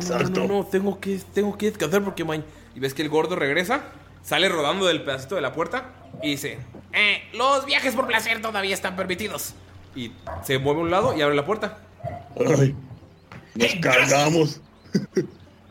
No, 0.08 0.18
no, 0.30 0.46
no, 0.46 0.66
tengo 0.66 1.00
que, 1.00 1.20
tengo 1.34 1.56
que 1.56 1.66
descansar 1.66 2.02
porque 2.02 2.24
mañana. 2.24 2.46
Y 2.74 2.80
ves 2.80 2.94
que 2.94 3.02
el 3.02 3.08
gordo 3.08 3.34
regresa, 3.36 3.82
sale 4.22 4.48
rodando 4.48 4.86
del 4.86 5.02
pedacito 5.02 5.34
de 5.36 5.40
la 5.40 5.52
puerta 5.52 5.92
y 6.22 6.30
dice: 6.32 6.58
eh, 6.92 7.22
Los 7.34 7.66
viajes 7.66 7.94
por 7.94 8.06
placer 8.06 8.40
todavía 8.42 8.74
están 8.74 8.94
permitidos. 8.96 9.54
Y 9.96 10.12
se 10.44 10.58
mueve 10.58 10.80
a 10.80 10.82
un 10.84 10.90
lado 10.90 11.16
y 11.16 11.22
abre 11.22 11.34
la 11.34 11.44
puerta. 11.44 11.78
Ay, 12.58 12.74
nos 13.54 13.74
cargamos. 13.76 14.60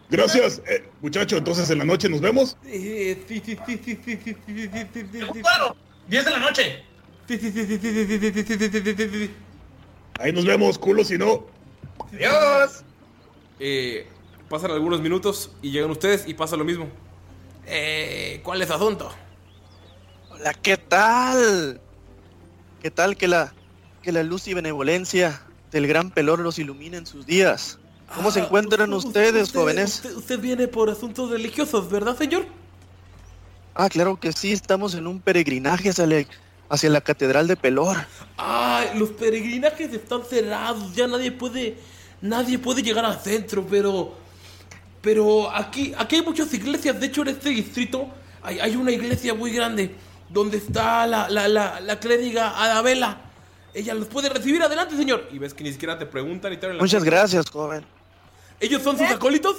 Gracias, 0.10 0.62
eh, 0.68 0.88
muchacho. 1.02 1.38
Entonces 1.38 1.70
en 1.70 1.80
la 1.80 1.86
noche 1.86 2.08
nos 2.10 2.22
vemos. 2.22 2.58
Eh, 2.66 3.24
sí, 3.28 3.42
sí, 3.46 3.58
sí, 3.66 3.80
sí, 3.84 4.00
sí, 4.04 4.16
sí, 4.16 4.18
sí, 4.26 4.38
sí, 4.46 4.70
sí, 4.94 5.08
sí, 5.12 5.22
sí. 5.34 5.42
Claro, 5.42 5.76
10 6.08 6.26
de 6.26 6.32
la 6.32 6.40
noche. 6.40 6.84
Sí, 7.28 7.38
sí, 7.38 7.52
sí, 7.52 7.66
sí, 7.66 7.78
sí, 7.78 7.94
sí, 7.94 8.08
sí, 8.08 8.32
sí, 8.32 8.44
sí, 8.44 8.70
sí, 8.70 8.82
sí, 8.82 8.96
sí, 8.96 9.10
sí. 9.10 9.32
Ahí 10.20 10.32
nos 10.32 10.46
vemos, 10.46 10.80
culo, 10.80 11.04
si 11.04 11.18
no. 11.18 11.46
Adiós. 12.14 12.84
Eh, 13.60 14.08
pasan 14.50 14.72
algunos 14.72 15.02
minutos 15.02 15.52
y 15.62 15.72
llegan 15.72 15.92
ustedes 15.92 16.28
y 16.28 16.34
pasa 16.34 16.56
lo 16.56 16.64
mismo. 16.64 16.88
Eh, 17.66 18.40
¿Cuál 18.44 18.62
es 18.62 18.70
su 18.70 18.74
asunto? 18.74 19.12
Hola, 20.30 20.54
¿qué 20.54 20.78
tal? 20.78 21.82
¿Qué 22.82 22.92
tal 22.92 23.18
que 23.18 23.28
la, 23.28 23.54
que 24.02 24.12
la 24.12 24.24
luz 24.24 24.48
y 24.48 24.54
benevolencia 24.54 25.42
del 25.72 25.88
gran 25.88 26.12
pelor 26.12 26.40
los 26.40 26.60
ilumine 26.60 26.98
en 26.98 27.06
sus 27.06 27.26
días? 27.26 27.80
¿Cómo 28.16 28.32
se 28.32 28.40
Ah, 28.42 28.44
encuentran 28.46 28.92
usted- 28.94 29.08
ustedes, 29.10 29.44
usted- 29.44 29.60
jóvenes? 29.60 29.96
Usted, 29.96 30.16
usted 30.16 30.40
viene 30.40 30.68
por 30.68 30.90
asuntos 30.90 31.30
religiosos, 31.30 31.90
¿verdad, 31.90 32.18
señor? 32.18 32.46
Ah, 33.76 33.90
claro 33.90 34.20
que 34.20 34.32
sí, 34.32 34.52
estamos 34.52 34.96
en 34.96 35.06
un 35.08 35.20
peregrinaje 35.20 35.90
hacia 35.90 36.08
la, 36.08 36.26
hacia 36.70 36.90
la 36.90 37.02
Catedral 37.02 37.48
de 37.48 37.56
Pelor. 37.56 37.98
Ay, 38.38 38.88
los 38.98 39.10
peregrinajes 39.10 39.94
están 39.94 40.24
cerrados, 40.24 40.96
ya 40.96 41.06
nadie 41.08 41.32
puede, 41.32 41.78
nadie 42.22 42.58
puede 42.58 42.82
llegar 42.82 43.06
al 43.06 43.20
centro, 43.20 43.66
pero, 43.70 44.16
pero 45.02 45.52
aquí, 45.54 45.94
aquí 45.98 46.16
hay 46.16 46.22
muchas 46.24 46.52
iglesias. 46.54 47.00
De 47.00 47.06
hecho, 47.08 47.22
en 47.22 47.28
este 47.30 47.50
distrito 47.50 48.08
hay, 48.42 48.60
hay 48.60 48.76
una 48.76 48.92
iglesia 48.92 49.34
muy 49.36 49.52
grande 49.52 49.94
donde 50.30 50.58
está 50.58 51.06
la, 51.06 51.30
la, 51.30 51.48
la, 51.48 51.80
la 51.82 52.00
clériga 52.00 52.60
Adabela. 52.62 53.22
Ella 53.74 53.94
los 53.94 54.08
puede 54.08 54.30
recibir 54.30 54.64
adelante, 54.64 54.98
señor. 54.98 55.28
Y 55.32 55.38
ves 55.38 55.54
que 55.54 55.64
ni 55.64 55.72
siquiera 55.72 56.00
te 56.00 56.08
preguntan 56.08 56.52
y 56.52 56.58
te 56.58 56.68
Muchas 56.74 57.02
puerta. 57.04 57.06
gracias, 57.06 57.50
joven. 57.52 57.86
¿Ellos 58.60 58.82
son 58.82 58.98
sus 58.98 59.08
acólitos? 59.10 59.58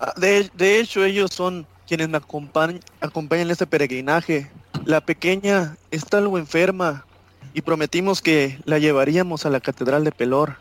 Ah, 0.00 0.12
De, 0.16 0.50
de 0.54 0.80
hecho, 0.80 1.04
ellos 1.04 1.32
son 1.32 1.66
quienes 1.86 2.08
me 2.08 2.16
acompañan, 2.18 2.80
acompañan 3.00 3.46
en 3.46 3.52
este 3.52 3.66
peregrinaje. 3.66 4.50
La 4.84 5.00
pequeña 5.00 5.76
está 5.90 6.18
algo 6.18 6.38
enferma 6.38 7.04
y 7.52 7.62
prometimos 7.62 8.20
que 8.22 8.58
la 8.64 8.78
llevaríamos 8.78 9.46
a 9.46 9.50
la 9.50 9.60
Catedral 9.60 10.04
de 10.04 10.12
Pelor. 10.12 10.56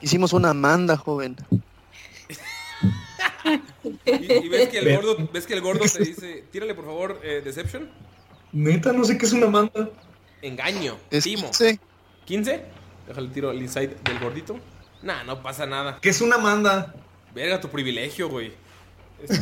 Hicimos 0.00 0.32
una 0.32 0.52
manda, 0.54 0.96
joven. 0.96 1.36
Y, 4.04 4.10
y 4.10 4.48
ves 4.48 4.68
que 4.68 4.78
el 4.78 4.96
gordo, 4.96 5.28
ves 5.32 5.46
que 5.46 5.54
el 5.54 5.60
gordo 5.60 5.84
te 5.84 6.02
dice, 6.04 6.44
tírale 6.50 6.74
por 6.74 6.84
favor 6.86 7.20
eh, 7.22 7.42
Deception. 7.44 7.90
Neta, 8.52 8.92
no 8.92 9.04
sé 9.04 9.18
qué 9.18 9.26
es 9.26 9.32
una 9.32 9.48
manda. 9.48 9.90
Engaño. 10.42 10.96
Es 11.10 11.24
Timo. 11.24 11.50
15. 11.50 11.78
¿15? 12.26 12.62
Déjale 13.08 13.28
tiro 13.28 13.50
el 13.50 13.60
inside 13.62 13.96
del 14.04 14.18
gordito. 14.18 14.58
Nah, 15.04 15.22
no 15.22 15.40
pasa 15.42 15.66
nada. 15.66 15.98
¿Qué 16.00 16.08
es 16.08 16.20
una 16.20 16.38
manda? 16.38 16.94
Verga, 17.34 17.60
tu 17.60 17.68
privilegio, 17.68 18.28
güey. 18.28 18.52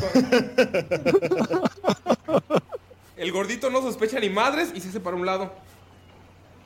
El 3.16 3.32
gordito 3.32 3.70
no 3.70 3.80
sospecha 3.82 4.18
ni 4.20 4.28
madres 4.28 4.70
y 4.74 4.80
se 4.80 4.88
hace 4.88 5.00
para 5.00 5.16
un 5.16 5.24
lado. 5.24 5.52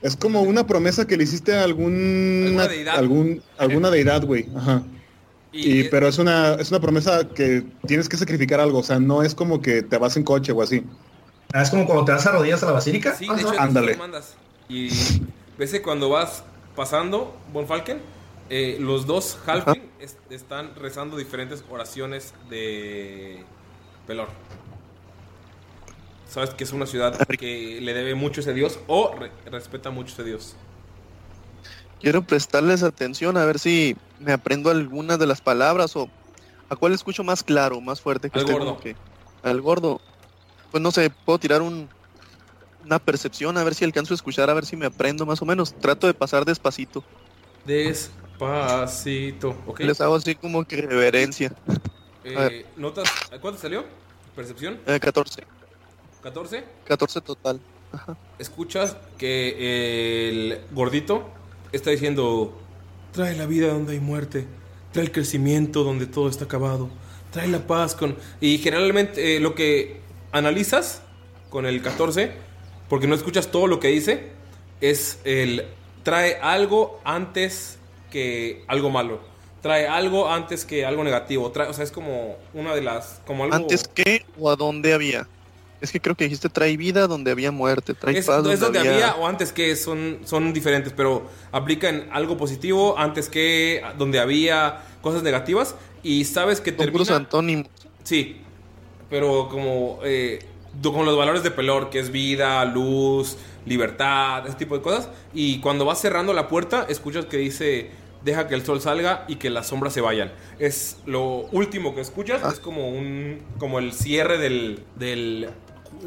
Es 0.03 0.17
como 0.17 0.43
una 0.43 0.67
promesa 0.67 1.07
que 1.07 1.17
le 1.17 1.25
hiciste 1.25 1.55
a 1.57 1.63
algún, 1.65 2.45
Alguna 2.47 2.69
deidad. 2.69 2.97
algún 2.97 3.43
alguna 3.59 3.91
deidad, 3.91 4.23
güey. 4.25 4.47
Ajá. 4.57 4.83
Y, 5.53 5.81
Y, 5.81 5.85
pero 5.85 6.09
es 6.09 6.19
una 6.19 6.55
es 6.55 6.71
una 6.71 6.81
promesa 6.81 7.29
que 7.29 7.65
tienes 7.87 8.09
que 8.09 8.17
sacrificar 8.17 8.61
algo, 8.61 8.79
o 8.79 8.83
sea, 8.83 8.99
no 8.99 9.23
es 9.23 9.35
como 9.35 9.61
que 9.61 9.83
te 9.83 9.99
vas 9.99 10.17
en 10.17 10.23
coche 10.23 10.53
o 10.53 10.63
así. 10.63 10.83
Ah, 11.53 11.63
es 11.63 11.71
como 11.71 11.87
cuando 11.87 12.05
te 12.05 12.13
vas 12.13 12.27
a 12.27 12.33
rodillas 12.33 12.63
a 12.63 12.67
la 12.67 12.73
basílica. 12.73 13.15
Sí, 13.15 13.27
de 13.29 13.41
hecho, 13.41 13.53
Ándale. 13.59 13.97
mandas. 13.97 14.35
Y 14.69 14.89
ves 15.59 15.71
que 15.73 15.81
cuando 15.83 16.09
vas 16.11 16.43
pasando, 16.75 17.35
Von 17.53 17.67
Falken, 17.67 18.01
eh, 18.51 18.77
los 18.81 19.07
dos 19.07 19.39
Halfling 19.47 19.91
es- 19.99 20.17
están 20.31 20.75
rezando 20.77 21.17
diferentes 21.17 21.65
oraciones 21.71 22.35
de 22.49 23.45
Pelor. 24.07 24.29
Sabes 26.29 26.51
que 26.51 26.65
es 26.65 26.73
una 26.73 26.87
ciudad 26.87 27.17
que 27.39 27.81
le 27.81 27.95
debe 27.95 28.15
mucho 28.15 28.41
a 28.41 28.43
ese 28.43 28.53
dios 28.55 28.79
o 28.89 29.15
re- 29.15 29.31
respeta 29.51 29.91
mucho 29.91 30.11
a 30.11 30.15
ese 30.15 30.25
dios. 30.25 30.57
Quiero 32.01 32.23
prestarles 32.23 32.83
atención 32.83 33.37
a 33.37 33.45
ver 33.45 33.59
si 33.59 33.97
me 34.21 34.33
aprendo 34.33 34.71
algunas 34.71 35.19
de 35.19 35.27
las 35.27 35.41
palabras 35.41 35.97
o 35.97 36.11
a 36.69 36.77
cuál 36.77 36.93
escucho 36.93 37.25
más 37.25 37.43
claro, 37.43 37.81
más 37.81 38.01
fuerte. 38.01 38.29
Que 38.29 38.41
Al 38.41 38.45
gordo. 38.53 38.79
que- 38.81 38.97
al 39.43 39.61
gordo. 39.61 40.01
Pues 40.71 40.83
no 40.83 40.91
sé, 40.91 41.11
puedo 41.11 41.39
tirar 41.39 41.63
un, 41.63 41.89
una 42.85 42.99
percepción 42.99 43.57
a 43.57 43.65
ver 43.65 43.75
si 43.75 43.85
alcanzo 43.85 44.13
a 44.13 44.17
escuchar, 44.17 44.51
a 44.51 44.55
ver 44.55 44.67
si 44.67 44.77
me 44.77 44.87
aprendo 44.87 45.25
más 45.25 45.41
o 45.41 45.47
menos. 45.47 45.73
Trato 45.75 46.07
de 46.07 46.15
pasar 46.15 46.45
despacito. 46.45 47.03
Despacito. 48.39 49.57
Ok. 49.67 49.81
Les 49.81 50.01
hago 50.01 50.17
así 50.17 50.35
como 50.35 50.65
que 50.65 50.83
reverencia. 50.83 51.53
Eh. 52.25 52.67
¿Notas? 52.77 53.09
¿Cuánto 53.41 53.61
salió? 53.61 53.85
¿Percepción? 54.35 54.79
Eh, 54.87 55.01
14. 55.01 55.45
¿14? 56.23 56.65
14 56.85 57.21
total. 57.23 57.61
escuchas 58.39 58.97
que 59.17 60.29
el 60.29 60.61
gordito 60.73 61.31
está 61.73 61.91
diciendo, 61.91 62.53
trae 63.13 63.37
la 63.37 63.47
vida 63.47 63.69
donde 63.69 63.95
hay 63.95 64.01
muerte, 64.01 64.47
trae 64.93 65.07
el 65.07 65.13
crecimiento 65.13 65.85
donde 65.85 66.07
todo 66.07 66.29
está 66.29 66.45
acabado, 66.45 66.91
trae 67.31 67.47
la 67.47 67.67
paz 67.67 67.95
con... 67.95 68.17
Y 68.41 68.59
generalmente 68.59 69.37
eh, 69.37 69.41
lo 69.41 69.55
que 69.55 70.01
analizas 70.33 71.01
con 71.49 71.65
el 71.65 71.81
14, 71.81 72.33
porque 72.89 73.07
no 73.07 73.15
escuchas 73.15 73.51
todo 73.51 73.67
lo 73.67 73.81
que 73.81 73.89
dice, 73.89 74.33
es 74.81 75.21
el 75.25 75.65
trae 76.03 76.39
algo 76.43 77.01
antes 77.05 77.76
que 78.11 78.65
algo 78.69 78.91
malo. 78.91 79.21
Trae 79.63 79.89
algo 79.89 80.29
antes 80.31 80.65
que 80.65 80.85
algo 80.85 81.03
negativo. 81.03 81.51
Trae, 81.51 81.69
o 81.69 81.73
sea, 81.73 81.85
es 81.85 81.91
como 81.91 82.37
una 82.55 82.75
de 82.75 82.83
las... 82.83 83.21
Como 83.27 83.45
algo... 83.45 83.57
¿Antes 83.57 83.89
qué 83.93 84.25
o 84.39 84.51
a 84.51 84.57
dónde 84.57 84.93
había? 84.95 85.27
Es 85.81 85.93
que 85.93 86.01
creo 86.01 86.15
que 86.15 86.25
dijiste 86.25 86.49
trae 86.49 86.77
vida 86.77 87.07
donde 87.07 87.31
había 87.31 87.53
muerte, 87.53 87.93
trae 87.93 88.17
Es, 88.17 88.27
paz 88.27 88.39
es 88.39 88.61
donde 88.61 88.79
donde 88.79 88.79
había 88.79 89.15
o 89.17 89.27
antes 89.27 89.53
que 89.53 89.77
son, 89.77 90.21
son 90.25 90.53
diferentes, 90.55 90.93
pero 90.97 91.27
aplican 91.53 92.09
algo 92.13 92.39
positivo 92.39 92.99
antes 92.99 93.29
que 93.29 93.83
donde 93.99 94.19
había 94.19 94.83
cosas 95.03 95.23
negativas 95.23 95.75
y 96.03 96.25
sabes 96.25 96.61
que 96.61 96.71
Son 96.71 96.91
puros 96.91 97.09
termina... 97.09 97.17
antónimos. 97.17 97.69
Sí, 98.05 98.41
pero 99.11 99.49
como 99.51 99.99
eh, 100.03 100.39
con 100.83 101.05
los 101.05 101.17
valores 101.17 101.43
de 101.43 101.51
Pelor, 101.51 101.91
que 101.91 101.99
es 101.99 102.11
vida, 102.11 102.65
luz, 102.65 103.37
libertad, 103.67 104.47
ese 104.47 104.57
tipo 104.57 104.77
de 104.77 104.83
cosas. 104.83 105.09
Y 105.35 105.61
cuando 105.61 105.85
vas 105.85 106.01
cerrando 106.01 106.33
la 106.33 106.49
puerta, 106.49 106.87
escuchas 106.89 107.27
que 107.27 107.37
dice, 107.37 107.91
deja 108.25 108.49
que 108.49 108.55
el 108.55 108.65
sol 108.65 108.81
salga 108.81 109.25
y 109.29 109.37
que 109.37 109.51
las 109.51 109.67
sombras 109.69 109.93
se 109.93 110.01
vayan. 110.01 110.33
Es 110.59 110.99
lo 111.07 111.25
último 111.53 111.95
que 111.95 112.01
escuchas, 112.01 112.41
Ah. 112.45 112.51
es 112.53 112.61
como 112.61 112.89
un 112.89 113.41
como 113.59 113.79
el 113.79 113.93
cierre 113.93 114.39
del, 114.39 114.83
del- 114.97 115.51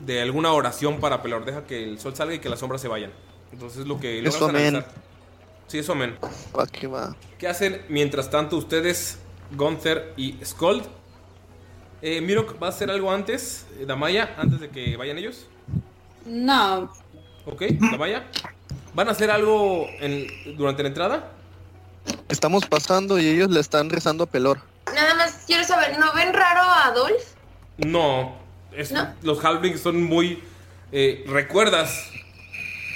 de 0.06 0.22
alguna 0.22 0.52
oración 0.54 1.00
para 1.00 1.22
Pelor. 1.22 1.46
Deja 1.46 1.66
que 1.66 1.84
el 1.84 2.00
sol 2.00 2.16
salga 2.16 2.34
y 2.36 2.40
que 2.40 2.50
las 2.50 2.60
sombras 2.60 2.82
se 2.82 2.88
vayan. 2.88 3.12
Entonces 3.52 3.80
es 3.82 3.88
lo 3.88 4.00
que 4.00 4.20
Eso, 4.20 4.46
amén. 4.48 4.76
analizar. 4.76 4.92
Sí, 5.68 5.78
eso 5.80 5.92
amén. 5.94 6.16
¿Qué 7.38 7.48
hacen 7.48 7.82
mientras 7.90 8.30
tanto 8.30 8.58
ustedes, 8.58 9.20
Gunther 9.56 10.14
y 10.18 10.34
Skold? 10.44 10.84
Eh, 12.02 12.22
Miro, 12.22 12.46
¿va 12.62 12.68
a 12.68 12.70
hacer 12.70 12.90
algo 12.90 13.12
antes, 13.12 13.66
eh, 13.80 13.86
Damaya, 13.86 14.36
antes 14.38 14.60
de 14.62 14.70
que 14.70 14.96
vayan 14.98 15.18
ellos? 15.18 15.48
No, 16.26 16.92
Ok, 17.52 17.64
Damaya. 17.92 18.26
¿Van 18.94 19.08
a 19.08 19.12
hacer 19.12 19.32
algo 19.32 19.88
en- 20.00 20.28
durante 20.58 20.84
la 20.84 20.90
entrada? 20.90 21.32
Estamos 22.28 22.66
pasando 22.66 23.20
y 23.20 23.28
ellos 23.28 23.50
le 23.50 23.60
están 23.60 23.90
rezando 23.90 24.24
a 24.24 24.28
Pelor. 24.28 24.60
Nada 24.94 25.16
más 25.16 25.44
quiero 25.46 25.64
saber, 25.64 25.98
¿no 26.00 26.14
ven 26.14 26.34
raro 26.34 26.62
a 26.62 26.86
Adolf? 26.88 27.24
No, 27.78 28.36
es- 28.72 28.94
los 29.22 29.44
halflings 29.44 29.80
son 29.80 30.04
muy... 30.04 30.44
eh, 30.92 31.24
¿Recuerdas 31.28 32.10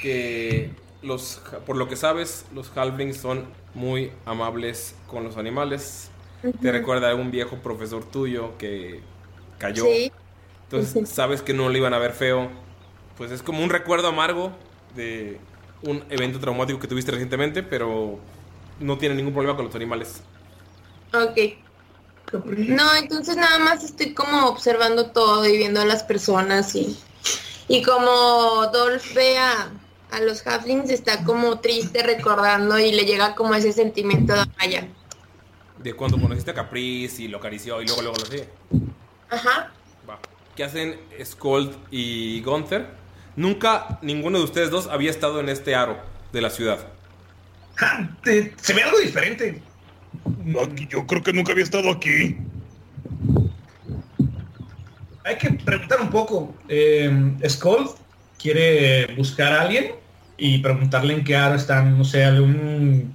que 0.01 0.71
los, 1.01 1.41
por 1.65 1.75
lo 1.77 1.87
que 1.87 1.95
sabes, 1.95 2.45
los 2.53 2.71
halflings 2.75 3.17
son 3.17 3.45
muy 3.73 4.11
amables 4.25 4.95
con 5.07 5.23
los 5.23 5.37
animales? 5.37 6.09
Te 6.61 6.71
recuerda 6.71 7.11
a 7.11 7.15
un 7.15 7.31
viejo 7.31 7.57
profesor 7.57 8.03
tuyo 8.03 8.57
que 8.57 8.99
cayó. 9.57 9.85
Sí. 9.85 10.11
Entonces 10.63 11.09
sabes 11.09 11.41
que 11.41 11.53
no 11.53 11.69
le 11.69 11.77
iban 11.79 11.93
a 11.93 11.99
ver 11.99 12.11
feo. 12.13 12.49
Pues 13.17 13.31
es 13.31 13.43
como 13.43 13.63
un 13.63 13.69
recuerdo 13.69 14.07
amargo 14.07 14.51
de 14.95 15.39
un 15.83 16.03
evento 16.09 16.39
traumático 16.39 16.79
que 16.79 16.87
tuviste 16.87 17.11
recientemente, 17.11 17.63
pero 17.63 18.19
no 18.79 18.97
tiene 18.97 19.15
ningún 19.15 19.33
problema 19.33 19.55
con 19.55 19.65
los 19.65 19.75
animales. 19.75 20.21
Ok. 21.13 21.37
No, 22.45 22.95
entonces 22.95 23.35
nada 23.35 23.59
más 23.59 23.83
estoy 23.83 24.13
como 24.13 24.47
observando 24.47 25.11
todo 25.11 25.45
y 25.45 25.57
viendo 25.57 25.81
a 25.81 25.85
las 25.85 26.03
personas 26.03 26.73
y, 26.73 26.97
y 27.67 27.83
como 27.83 28.67
Dolph 28.71 29.13
ve 29.13 29.37
a, 29.37 29.71
a 30.09 30.19
los 30.21 30.45
halflings 30.47 30.89
está 30.89 31.23
como 31.23 31.59
triste 31.59 32.01
recordando 32.01 32.79
y 32.79 32.91
le 32.91 33.05
llega 33.05 33.35
como 33.35 33.53
ese 33.53 33.71
sentimiento 33.71 34.33
de 34.33 34.45
Maya. 34.57 34.87
De 35.77 35.93
cuando 35.93 36.19
conociste 36.19 36.51
a 36.51 36.53
Caprice 36.53 37.23
y 37.23 37.27
lo 37.27 37.37
acarició 37.37 37.81
y 37.81 37.85
luego 37.85 38.01
luego 38.01 38.17
lo 38.17 38.25
sé. 38.25 38.49
Ajá. 39.29 39.71
Va. 40.09 40.17
¿Qué 40.55 40.63
hacen 40.63 40.99
Skold 41.23 41.75
y 41.91 42.41
Gunther? 42.41 43.02
Nunca 43.35 43.99
ninguno 44.01 44.37
de 44.37 44.43
ustedes 44.43 44.69
dos 44.69 44.87
había 44.87 45.09
estado 45.09 45.39
en 45.39 45.49
este 45.49 45.75
aro 45.75 45.97
de 46.31 46.41
la 46.41 46.49
ciudad. 46.49 46.79
Se 48.23 48.73
ve 48.73 48.83
algo 48.83 48.99
diferente. 48.99 49.61
Aquí, 50.61 50.87
yo 50.89 51.07
creo 51.07 51.23
que 51.23 51.33
nunca 51.33 51.51
había 51.51 51.63
estado 51.63 51.89
aquí. 51.89 52.37
Hay 55.25 55.37
que 55.37 55.51
preguntar 55.51 56.01
un 56.01 56.09
poco. 56.09 56.55
Eh, 56.67 57.33
Skull 57.47 57.89
quiere 58.37 59.15
buscar 59.15 59.53
a 59.53 59.61
alguien 59.61 59.95
y 60.37 60.59
preguntarle 60.59 61.13
en 61.13 61.23
qué 61.23 61.35
aro 61.35 61.55
están, 61.55 61.97
no 61.97 62.03
sé, 62.03 62.25
algún... 62.25 63.13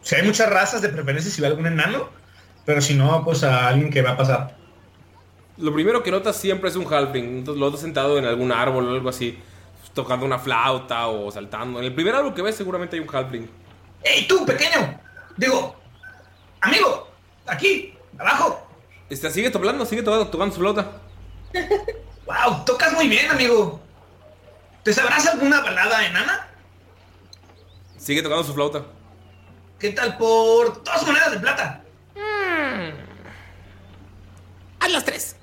Si 0.00 0.14
hay 0.14 0.22
muchas 0.22 0.48
razas 0.48 0.80
de 0.80 0.88
preferencia, 0.88 1.30
si 1.30 1.40
ve 1.40 1.48
algún 1.48 1.66
enano, 1.66 2.08
pero 2.64 2.80
si 2.80 2.94
no, 2.94 3.24
pues 3.24 3.44
a 3.44 3.68
alguien 3.68 3.90
que 3.90 4.00
va 4.02 4.12
a 4.12 4.16
pasar. 4.16 4.57
Lo 5.58 5.72
primero 5.72 6.02
que 6.02 6.10
notas 6.10 6.36
siempre 6.36 6.70
es 6.70 6.76
un 6.76 6.92
halfling. 6.92 7.38
Entonces 7.38 7.58
lo 7.58 7.66
notas 7.66 7.80
sentado 7.80 8.16
en 8.18 8.24
algún 8.24 8.52
árbol 8.52 8.88
o 8.88 8.90
algo 8.92 9.08
así, 9.08 9.38
tocando 9.92 10.24
una 10.24 10.38
flauta 10.38 11.08
o 11.08 11.30
saltando. 11.30 11.80
En 11.80 11.86
el 11.86 11.94
primer 11.94 12.14
árbol 12.14 12.34
que 12.34 12.42
ves 12.42 12.56
seguramente 12.56 12.96
hay 12.96 13.02
un 13.02 13.14
halfling. 13.14 13.50
¡Ey, 14.02 14.26
tú, 14.28 14.46
pequeño! 14.46 15.00
Digo, 15.36 15.74
amigo, 16.60 17.08
aquí, 17.46 17.94
abajo. 18.16 18.66
Este, 19.10 19.30
sigue 19.30 19.50
tocando, 19.50 19.84
sigue 19.84 20.02
tocando, 20.02 20.28
tocando 20.28 20.54
su 20.54 20.60
flauta. 20.60 20.92
¡Wow! 22.26 22.64
Tocas 22.64 22.92
muy 22.92 23.08
bien, 23.08 23.30
amigo. 23.30 23.80
¿Te 24.84 24.92
sabrás 24.92 25.26
alguna 25.26 25.60
balada 25.60 26.06
enana? 26.06 26.48
Sigue 27.96 28.22
tocando 28.22 28.44
su 28.44 28.54
flauta. 28.54 28.84
¿Qué 29.78 29.90
tal 29.90 30.16
por 30.16 30.82
dos 30.82 31.06
monedas 31.06 31.32
de 31.32 31.38
plata? 31.38 31.82
Haz 34.80 34.92
las 34.92 35.04
tres. 35.04 35.37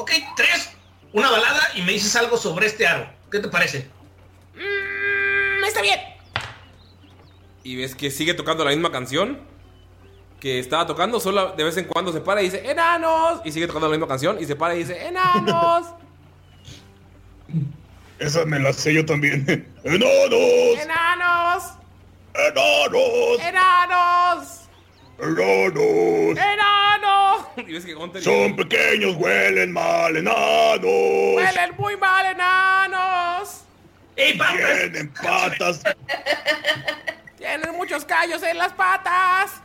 Ok, 0.00 0.12
tres. 0.34 0.70
Una 1.12 1.30
balada 1.30 1.60
y 1.74 1.82
me 1.82 1.92
dices 1.92 2.16
algo 2.16 2.38
sobre 2.38 2.66
este 2.66 2.86
aro. 2.86 3.06
¿Qué 3.30 3.38
te 3.38 3.48
parece? 3.48 3.86
Mm, 4.54 5.62
está 5.64 5.82
bien. 5.82 6.00
Y 7.62 7.76
ves 7.76 7.94
que 7.94 8.10
sigue 8.10 8.32
tocando 8.32 8.64
la 8.64 8.70
misma 8.70 8.90
canción 8.90 9.38
que 10.40 10.58
estaba 10.58 10.86
tocando, 10.86 11.20
solo 11.20 11.52
de 11.52 11.64
vez 11.64 11.76
en 11.76 11.84
cuando 11.84 12.14
se 12.14 12.22
para 12.22 12.40
y 12.40 12.44
dice 12.46 12.62
¡Enanos! 12.70 13.42
Y 13.44 13.52
sigue 13.52 13.66
tocando 13.66 13.88
la 13.88 13.92
misma 13.92 14.08
canción 14.08 14.38
y 14.40 14.46
se 14.46 14.56
para 14.56 14.74
y 14.74 14.78
dice 14.78 15.06
¡Enanos! 15.06 15.88
Esa 18.18 18.46
me 18.46 18.58
la 18.58 18.72
sé 18.72 18.94
yo 18.94 19.04
también. 19.04 19.44
¡Enanos! 19.84 20.78
¡Enanos! 20.80 21.62
¡Enanos! 22.34 23.40
¡Enanos! 23.40 24.59
¡Enanos! 25.22 26.38
¡Enanos! 26.38 27.46
Y 27.56 27.72
ves 27.72 27.84
que 27.84 27.94
Gunter 27.94 28.22
Son 28.22 28.56
pequeños, 28.56 29.16
huelen 29.16 29.72
mal, 29.72 30.16
enanos. 30.16 30.82
¡Huelen 30.82 31.74
muy 31.76 31.96
mal, 31.96 32.26
enanos! 32.26 33.62
¡Ey, 34.16 34.38
Tienen 34.38 35.12
patas, 35.12 35.82
¡Tienen 37.36 37.72
muchos 37.76 38.04
callos 38.04 38.42
en 38.42 38.58
las 38.58 38.72
patas! 38.72 39.60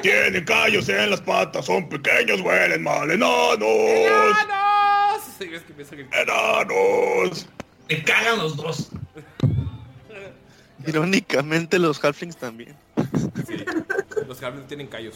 tienen 0.00 0.44
callos 0.44 0.88
en 0.88 1.10
las 1.10 1.20
patas, 1.20 1.66
son 1.66 1.88
pequeños, 1.88 2.40
huelen 2.40 2.82
mal, 2.82 3.10
enanos. 3.10 3.60
¡Enanos! 3.62 5.22
Y 5.40 5.46
ves 5.48 5.62
que 5.62 5.72
empieza 5.72 5.94
a 5.94 5.98
gritar. 5.98 6.20
¡Enanos! 6.22 7.46
Me 7.88 8.02
cagan 8.04 8.38
los 8.38 8.56
dos. 8.56 8.90
Irónicamente 10.86 11.78
los 11.78 12.02
halflings 12.02 12.36
también. 12.36 12.76
Sí, 13.46 13.64
los 14.26 14.42
halflings 14.42 14.68
tienen 14.68 14.86
callos. 14.86 15.14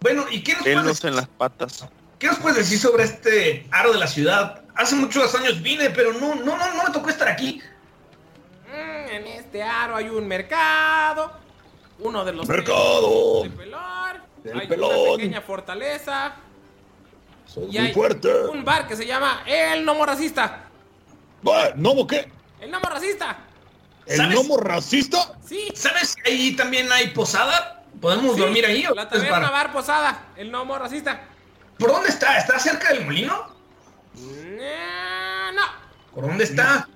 Bueno, 0.00 0.24
¿y 0.30 0.42
qué 0.42 0.54
nos, 0.54 0.62
puedes, 0.62 1.04
en 1.04 1.16
las 1.16 1.28
patas. 1.28 1.86
qué 2.18 2.26
nos 2.28 2.38
puedes 2.38 2.56
decir 2.58 2.78
sobre 2.78 3.04
este 3.04 3.66
aro 3.70 3.92
de 3.92 3.98
la 3.98 4.06
ciudad? 4.06 4.62
Hace 4.74 4.94
muchos 4.96 5.34
años 5.34 5.60
vine, 5.62 5.90
pero 5.90 6.12
no, 6.14 6.34
no, 6.34 6.56
no, 6.56 6.74
no 6.74 6.84
me 6.84 6.90
tocó 6.90 7.10
estar 7.10 7.28
aquí. 7.28 7.60
Mm, 8.68 9.10
en 9.10 9.26
este 9.26 9.62
aro 9.62 9.96
hay 9.96 10.08
un 10.08 10.26
mercado. 10.26 11.32
Uno 11.98 12.24
de 12.24 12.32
los 12.32 12.48
¡Mercado! 12.48 13.42
de 13.42 13.50
Pelor. 13.50 13.80
Del 14.42 14.52
hay 14.58 14.66
una 14.66 14.68
pelón. 14.68 15.16
pequeña 15.16 15.40
fortaleza. 15.42 16.32
Soy 17.46 17.64
Y 17.64 17.66
muy 17.66 17.78
hay 17.78 17.92
fuerte. 17.92 18.32
un 18.46 18.64
bar 18.64 18.88
que 18.88 18.96
se 18.96 19.04
llama 19.04 19.42
El 19.46 19.84
Nomo 19.84 20.06
Racista. 20.06 20.64
Va, 21.46 21.70
¿Gnomo 21.72 22.06
qué? 22.06 22.30
El 22.60 22.70
Nomo 22.70 22.88
Racista. 22.88 23.38
¿El 24.06 24.16
¿Sabes? 24.16 24.34
gnomo 24.34 24.56
racista? 24.56 25.18
Sí. 25.46 25.68
¿Sabes 25.74 26.16
que 26.16 26.30
ahí 26.32 26.56
también 26.56 26.90
hay 26.90 27.08
posada? 27.08 27.79
¿Podemos 28.00 28.34
Sí, 28.34 28.40
dormir 28.40 28.64
ahí? 28.66 28.86
o 28.86 28.94
La 28.94 29.08
taberna 29.08 29.38
bar? 29.40 29.52
bar 29.52 29.72
posada. 29.72 30.28
El 30.36 30.50
Nomo 30.50 30.78
Racista. 30.78 31.20
¿Por 31.78 31.90
dónde 31.92 32.08
está? 32.08 32.38
¿Está 32.38 32.58
cerca 32.58 32.92
del 32.92 33.04
molino? 33.04 33.46
Eh, 34.16 35.50
no. 35.54 35.62
¿Por 36.14 36.26
dónde 36.26 36.44
está? 36.44 36.88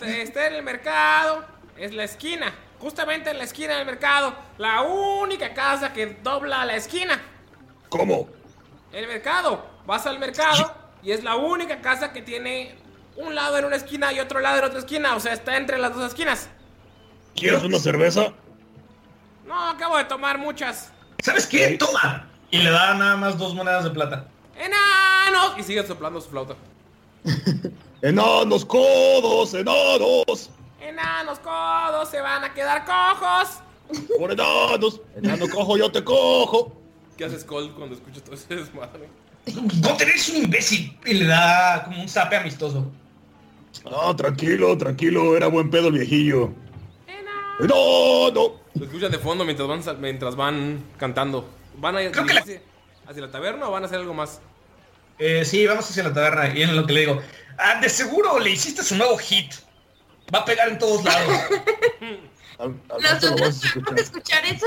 Está 0.00 0.46
en 0.46 0.54
el 0.54 0.62
mercado. 0.62 1.44
Es 1.76 1.94
la 1.94 2.04
esquina. 2.04 2.52
Justamente 2.80 3.30
en 3.30 3.38
la 3.38 3.44
esquina 3.44 3.76
del 3.76 3.86
mercado. 3.86 4.34
La 4.58 4.82
única 4.82 5.52
casa 5.54 5.92
que 5.92 6.06
dobla 6.22 6.64
la 6.64 6.76
esquina. 6.76 7.20
¿Cómo? 7.88 8.28
El 8.92 9.06
mercado. 9.06 9.66
Vas 9.86 10.06
al 10.06 10.18
mercado 10.18 10.74
y 11.02 11.12
es 11.12 11.22
la 11.24 11.36
única 11.36 11.80
casa 11.80 12.12
que 12.12 12.20
tiene 12.22 12.74
un 13.16 13.34
lado 13.34 13.56
en 13.58 13.64
una 13.64 13.76
esquina 13.76 14.12
y 14.12 14.20
otro 14.20 14.40
lado 14.40 14.58
en 14.58 14.64
otra 14.64 14.78
esquina. 14.80 15.14
O 15.16 15.20
sea, 15.20 15.32
está 15.32 15.56
entre 15.56 15.78
las 15.78 15.94
dos 15.94 16.06
esquinas. 16.08 16.48
¿Quieres 17.34 17.62
una 17.62 17.78
cerveza? 17.78 18.32
No, 19.48 19.70
acabo 19.70 19.96
de 19.96 20.04
tomar 20.04 20.36
muchas. 20.36 20.92
¿Sabes 21.22 21.46
qué? 21.46 21.78
Toma. 21.78 22.28
Y 22.50 22.58
le 22.58 22.70
da 22.70 22.94
nada 22.94 23.16
más 23.16 23.38
dos 23.38 23.54
monedas 23.54 23.82
de 23.82 23.90
plata. 23.90 24.28
¡Enanos! 24.54 25.58
Y 25.58 25.62
sigue 25.62 25.86
soplando 25.86 26.20
su 26.20 26.28
flauta. 26.28 26.54
Enanos, 28.02 28.66
codos, 28.66 29.54
enanos. 29.54 30.50
¡Enanos 30.80 31.38
codos! 31.38 32.10
¡Se 32.10 32.20
van 32.20 32.44
a 32.44 32.52
quedar 32.52 32.84
cojos! 32.84 33.60
Por 34.18 34.32
enanos. 34.32 35.00
Enano 35.16 35.48
cojo, 35.48 35.78
yo 35.78 35.90
te 35.90 36.04
cojo. 36.04 36.76
¿Qué 37.16 37.24
haces, 37.24 37.42
Cold, 37.42 37.74
cuando 37.74 37.94
escuchas 37.94 38.22
todo 38.22 38.34
ese 38.34 38.54
desmadre? 38.54 39.08
Gunter 39.46 40.08
es 40.10 40.28
un 40.28 40.44
imbécil. 40.44 40.96
Y 41.06 41.14
le 41.14 41.26
da 41.26 41.84
como 41.84 42.02
un 42.02 42.08
zape 42.08 42.36
amistoso. 42.36 42.84
Ah, 43.90 44.14
tranquilo, 44.14 44.76
tranquilo. 44.76 45.36
Era 45.36 45.46
buen 45.46 45.70
pedo 45.70 45.88
el 45.88 45.94
viejillo. 45.94 46.52
Enano. 47.58 48.54
Lo 48.74 48.84
escuchan 48.84 49.10
de 49.10 49.18
fondo 49.18 49.44
mientras 49.44 49.68
van, 49.68 50.00
mientras 50.00 50.36
van 50.36 50.84
cantando. 50.98 51.48
¿Van 51.76 51.96
a 51.96 52.02
ir 52.02 52.14
la- 52.14 52.40
hacia, 53.06 53.22
la 53.22 53.30
taberna 53.30 53.68
o 53.68 53.72
van 53.72 53.82
a 53.82 53.86
hacer 53.86 53.98
algo 53.98 54.14
más? 54.14 54.40
Eh, 55.18 55.44
sí, 55.44 55.66
vamos 55.66 55.88
hacia 55.88 56.02
la 56.04 56.12
taberna. 56.12 56.56
Y 56.56 56.62
en 56.62 56.76
lo 56.76 56.86
que 56.86 56.92
le 56.92 57.00
digo, 57.00 57.22
ah, 57.58 57.80
de 57.80 57.88
seguro 57.88 58.38
le 58.38 58.50
hiciste 58.50 58.82
su 58.82 58.96
nuevo 58.96 59.16
hit. 59.18 59.52
Va 60.34 60.40
a 60.40 60.44
pegar 60.44 60.68
en 60.68 60.78
todos 60.78 61.02
lados. 61.04 61.28
¿Nosotros 62.58 63.32
podemos 63.32 64.00
escuchar. 64.00 64.44
eso? 64.46 64.66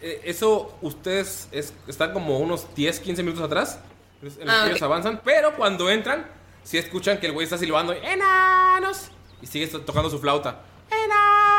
Eh, 0.00 0.20
eso, 0.24 0.76
ustedes 0.82 1.48
es- 1.52 1.72
están 1.86 2.12
como 2.12 2.38
unos 2.38 2.74
10, 2.74 2.98
15 3.00 3.22
minutos 3.22 3.44
atrás. 3.44 3.78
es 4.22 4.36
En 4.38 4.46
los 4.46 4.54
Ah, 4.54 4.58
que 4.60 4.64
ok. 4.64 4.70
ellos 4.70 4.82
avanzan. 4.82 5.20
Pero 5.24 5.54
cuando 5.56 5.88
entran, 5.90 6.26
sí 6.64 6.78
escuchan 6.78 7.18
que 7.18 7.26
el 7.26 7.32
güey 7.32 7.44
está 7.44 7.56
silbando. 7.58 7.92
¡Enanos! 7.92 9.08
Y 9.40 9.46
sigue 9.46 9.66
to- 9.68 9.80
tocando 9.82 10.10
su 10.10 10.18
flauta. 10.18 10.60
¡Enanos! 10.90 11.51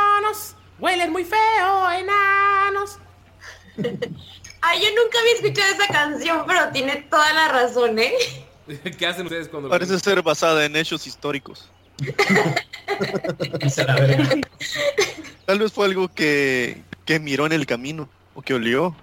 ¡Huelen 0.80 1.12
muy 1.12 1.24
feo! 1.24 1.92
¡Enanos! 1.92 2.98
Ay, 4.62 4.82
yo 4.82 4.88
nunca 4.96 5.20
había 5.20 5.34
escuchado 5.34 5.74
esa 5.74 5.88
canción, 5.88 6.44
pero 6.48 6.70
tiene 6.72 7.06
toda 7.10 7.34
la 7.34 7.50
razón, 7.50 8.00
¿eh? 8.00 8.14
¿Qué 8.98 9.06
hacen 9.06 9.26
ustedes 9.26 9.50
cuando 9.50 9.70
Parece 9.70 10.00
ser 10.00 10.22
basada 10.22 10.66
en 10.66 10.76
hechos 10.76 11.06
históricos. 11.06 11.70
Tal 15.46 15.60
vez 15.60 15.72
fue 15.72 15.86
algo 15.86 16.08
que, 16.08 16.82
que 17.06 17.20
miró 17.20 17.46
en 17.46 17.52
el 17.52 17.66
camino 17.66 18.10
o 18.34 18.42
que 18.42 18.54
olió. 18.54 18.96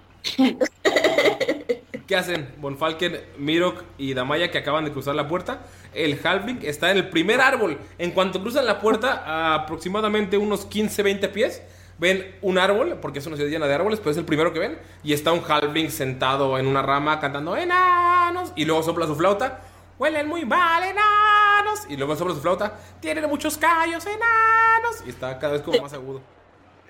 ¿Qué 2.11 2.17
hacen? 2.17 2.53
Bonfalken, 2.57 3.21
Mirok 3.37 3.83
y 3.97 4.13
Damaya 4.13 4.51
que 4.51 4.57
acaban 4.57 4.83
de 4.83 4.91
cruzar 4.91 5.15
la 5.15 5.29
puerta. 5.29 5.61
El 5.93 6.19
Halfling 6.21 6.59
está 6.61 6.91
en 6.91 6.97
el 6.97 7.09
primer 7.09 7.39
árbol. 7.39 7.77
En 7.97 8.11
cuanto 8.11 8.41
cruzan 8.41 8.65
la 8.65 8.81
puerta, 8.81 9.53
aproximadamente 9.55 10.37
unos 10.37 10.69
15-20 10.69 11.31
pies, 11.31 11.61
ven 11.99 12.35
un 12.41 12.57
árbol, 12.57 12.97
porque 13.01 13.19
es 13.19 13.27
una 13.27 13.37
ciudad 13.37 13.49
llena 13.49 13.65
de 13.65 13.75
árboles, 13.75 13.99
pero 13.99 14.11
es 14.11 14.17
el 14.17 14.25
primero 14.25 14.51
que 14.51 14.59
ven. 14.59 14.77
Y 15.05 15.13
está 15.13 15.31
un 15.31 15.41
Halfling 15.41 15.89
sentado 15.89 16.57
en 16.57 16.67
una 16.67 16.81
rama 16.81 17.17
cantando 17.21 17.55
enanos. 17.55 18.51
Y 18.57 18.65
luego 18.65 18.83
sopla 18.83 19.07
su 19.07 19.15
flauta. 19.15 19.61
Huelen 19.97 20.27
muy 20.27 20.43
mal, 20.43 20.83
enanos. 20.83 21.85
Y 21.87 21.95
luego 21.95 22.17
sopla 22.17 22.35
su 22.35 22.41
flauta. 22.41 22.77
Tienen 22.99 23.29
muchos 23.29 23.57
callos, 23.57 24.05
enanos. 24.05 25.01
Y 25.07 25.11
está 25.11 25.39
cada 25.39 25.53
vez 25.53 25.61
como 25.61 25.81
más 25.81 25.93
agudo. 25.93 26.19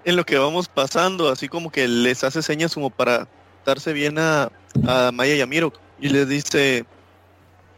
En 0.03 0.15
lo 0.15 0.25
que 0.25 0.39
vamos 0.39 0.67
pasando, 0.67 1.29
así 1.29 1.47
como 1.47 1.71
que 1.71 1.87
les 1.87 2.23
hace 2.23 2.41
señas 2.41 2.73
como 2.73 2.89
para 2.89 3.27
darse 3.63 3.93
bien 3.93 4.17
a, 4.17 4.49
a 4.87 5.11
Maya 5.11 5.35
y 5.35 5.41
a 5.41 5.45
Miro. 5.45 5.73
Y 5.99 6.09
les 6.09 6.27
dice, 6.27 6.85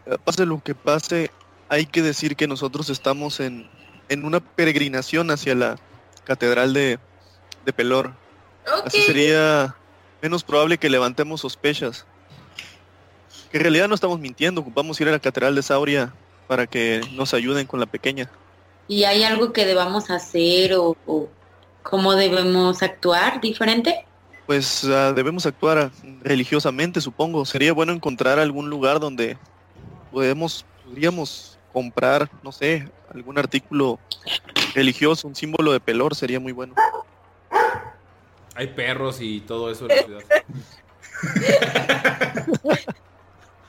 "Eh, 0.05 0.17
pase 0.23 0.45
lo 0.45 0.61
que 0.63 0.75
pase, 0.75 1.31
hay 1.69 1.85
que 1.85 2.01
decir 2.01 2.35
que 2.35 2.47
nosotros 2.47 2.89
estamos 2.89 3.39
en, 3.39 3.67
en 4.09 4.25
una 4.25 4.39
peregrinación 4.39 5.31
hacia 5.31 5.55
la 5.55 5.77
catedral 6.23 6.73
de, 6.73 6.99
de 7.65 7.73
Pelor. 7.73 8.13
Así 8.85 9.01
sería 9.01 9.75
menos 10.21 10.43
probable 10.43 10.77
que 10.77 10.89
levantemos 10.89 11.41
sospechas. 11.41 12.05
Que 13.51 13.57
en 13.57 13.63
realidad 13.63 13.87
no 13.87 13.95
estamos 13.95 14.19
mintiendo, 14.19 14.61
ocupamos 14.61 14.99
ir 15.01 15.07
a 15.09 15.11
la 15.11 15.19
catedral 15.19 15.55
de 15.55 15.63
Sauria 15.63 16.13
para 16.47 16.67
que 16.67 17.01
nos 17.13 17.33
ayuden 17.33 17.67
con 17.67 17.79
la 17.79 17.85
pequeña. 17.85 18.29
¿Y 18.87 19.03
hay 19.05 19.23
algo 19.23 19.53
que 19.53 19.65
debamos 19.65 20.09
hacer 20.09 20.73
o, 20.73 20.95
o 21.05 21.29
cómo 21.83 22.15
debemos 22.15 22.83
actuar 22.83 23.41
diferente? 23.41 24.05
Pues 24.45 24.83
ah, 24.85 25.13
debemos 25.13 25.45
actuar 25.45 25.77
ah, 25.77 25.91
religiosamente, 26.21 26.99
supongo. 27.01 27.45
Sería 27.45 27.73
bueno 27.73 27.93
encontrar 27.93 28.39
algún 28.39 28.69
lugar 28.69 28.99
donde 28.99 29.37
podemos, 30.11 30.65
podríamos 30.85 31.57
comprar, 31.71 32.29
no 32.43 32.51
sé, 32.51 32.89
algún 33.13 33.37
artículo 33.37 33.99
religioso, 34.75 35.27
un 35.27 35.35
símbolo 35.35 35.71
de 35.71 35.79
pelor, 35.79 36.15
sería 36.15 36.39
muy 36.39 36.51
bueno. 36.51 36.75
Hay 38.55 38.67
perros 38.67 39.19
y 39.21 39.41
todo 39.41 39.71
eso 39.71 39.89
en 39.89 39.97
la 39.97 40.03
ciudad. 40.03 40.21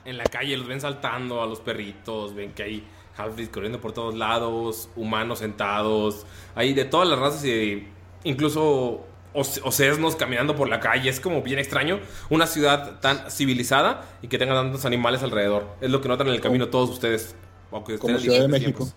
en 0.05 0.17
la 0.17 0.23
calle 0.25 0.55
los 0.57 0.67
ven 0.67 0.81
saltando 0.81 1.41
a 1.41 1.47
los 1.47 1.59
perritos, 1.59 2.35
ven 2.35 2.53
que 2.53 2.63
hay 2.63 2.87
halflings 3.17 3.49
corriendo 3.49 3.81
por 3.81 3.93
todos 3.93 4.13
lados, 4.13 4.89
humanos 4.95 5.39
sentados, 5.39 6.25
hay 6.53 6.73
de 6.73 6.85
todas 6.85 7.07
las 7.07 7.17
razas 7.17 7.45
y 7.45 7.87
incluso 8.23 9.05
osesnos 9.35 10.15
caminando 10.15 10.55
por 10.55 10.69
la 10.69 10.79
calle. 10.79 11.09
Es 11.09 11.19
como 11.19 11.41
bien 11.41 11.59
extraño 11.59 11.99
una 12.29 12.47
ciudad 12.47 12.99
tan 12.99 13.29
civilizada 13.29 14.05
y 14.21 14.27
que 14.27 14.37
tenga 14.37 14.53
tantos 14.55 14.85
animales 14.85 15.21
alrededor. 15.23 15.67
Es 15.81 15.89
lo 15.91 16.01
que 16.01 16.07
notan 16.07 16.27
en 16.27 16.33
el 16.33 16.41
camino 16.41 16.69
todos 16.69 16.89
ustedes. 16.89 17.35
Aunque 17.71 17.97
Como 17.99 18.15
estén 18.15 18.31
en 18.31 18.35
Ciudad 18.35 18.47
de 18.47 18.59
México. 18.59 18.87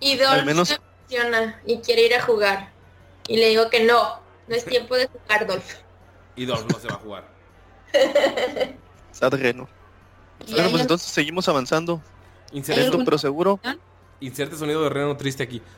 Y 0.00 0.16
Dolph 0.16 0.32
Al 0.32 0.46
menos- 0.46 0.68
se 0.68 0.76
emociona 0.76 1.60
y 1.66 1.78
quiere 1.78 2.06
ir 2.06 2.14
a 2.14 2.22
jugar. 2.22 2.70
Y 3.28 3.36
le 3.36 3.48
digo 3.50 3.68
que 3.70 3.84
no, 3.84 4.20
no 4.48 4.54
es 4.54 4.64
tiempo 4.64 4.96
de 4.96 5.08
jugar, 5.08 5.46
Dolph. 5.46 5.74
Y 6.36 6.46
Dolph 6.46 6.66
no 6.70 6.78
se 6.78 6.88
va 6.88 6.94
a 6.94 6.98
jugar. 6.98 7.24
Sadreno. 9.12 9.68
Bueno, 10.50 10.70
pues 10.70 10.82
entonces 10.82 11.08
seguimos 11.10 11.48
avanzando. 11.48 12.00
Inserte- 12.52 12.82
Lento 12.82 12.98
pero 13.04 13.18
seguro. 13.18 13.60
Inserte 14.20 14.56
sonido 14.56 14.82
de 14.82 14.88
reno 14.88 15.16
triste 15.16 15.42
aquí. 15.42 15.60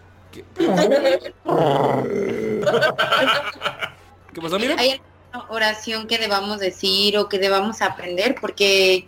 ¿Qué, 4.36 4.40
¿Qué 4.40 4.42
pasó, 4.42 4.58
mira? 4.58 4.76
¿Hay 4.78 5.00
alguna 5.32 5.50
oración 5.50 6.06
que 6.06 6.18
debamos 6.18 6.60
decir 6.60 7.16
o 7.16 7.28
que 7.28 7.38
debamos 7.38 7.80
aprender? 7.80 8.34
Porque 8.38 9.06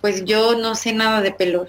pues 0.00 0.24
yo 0.24 0.54
no 0.56 0.74
sé 0.74 0.94
nada 0.94 1.20
de 1.20 1.32
pelor. 1.32 1.68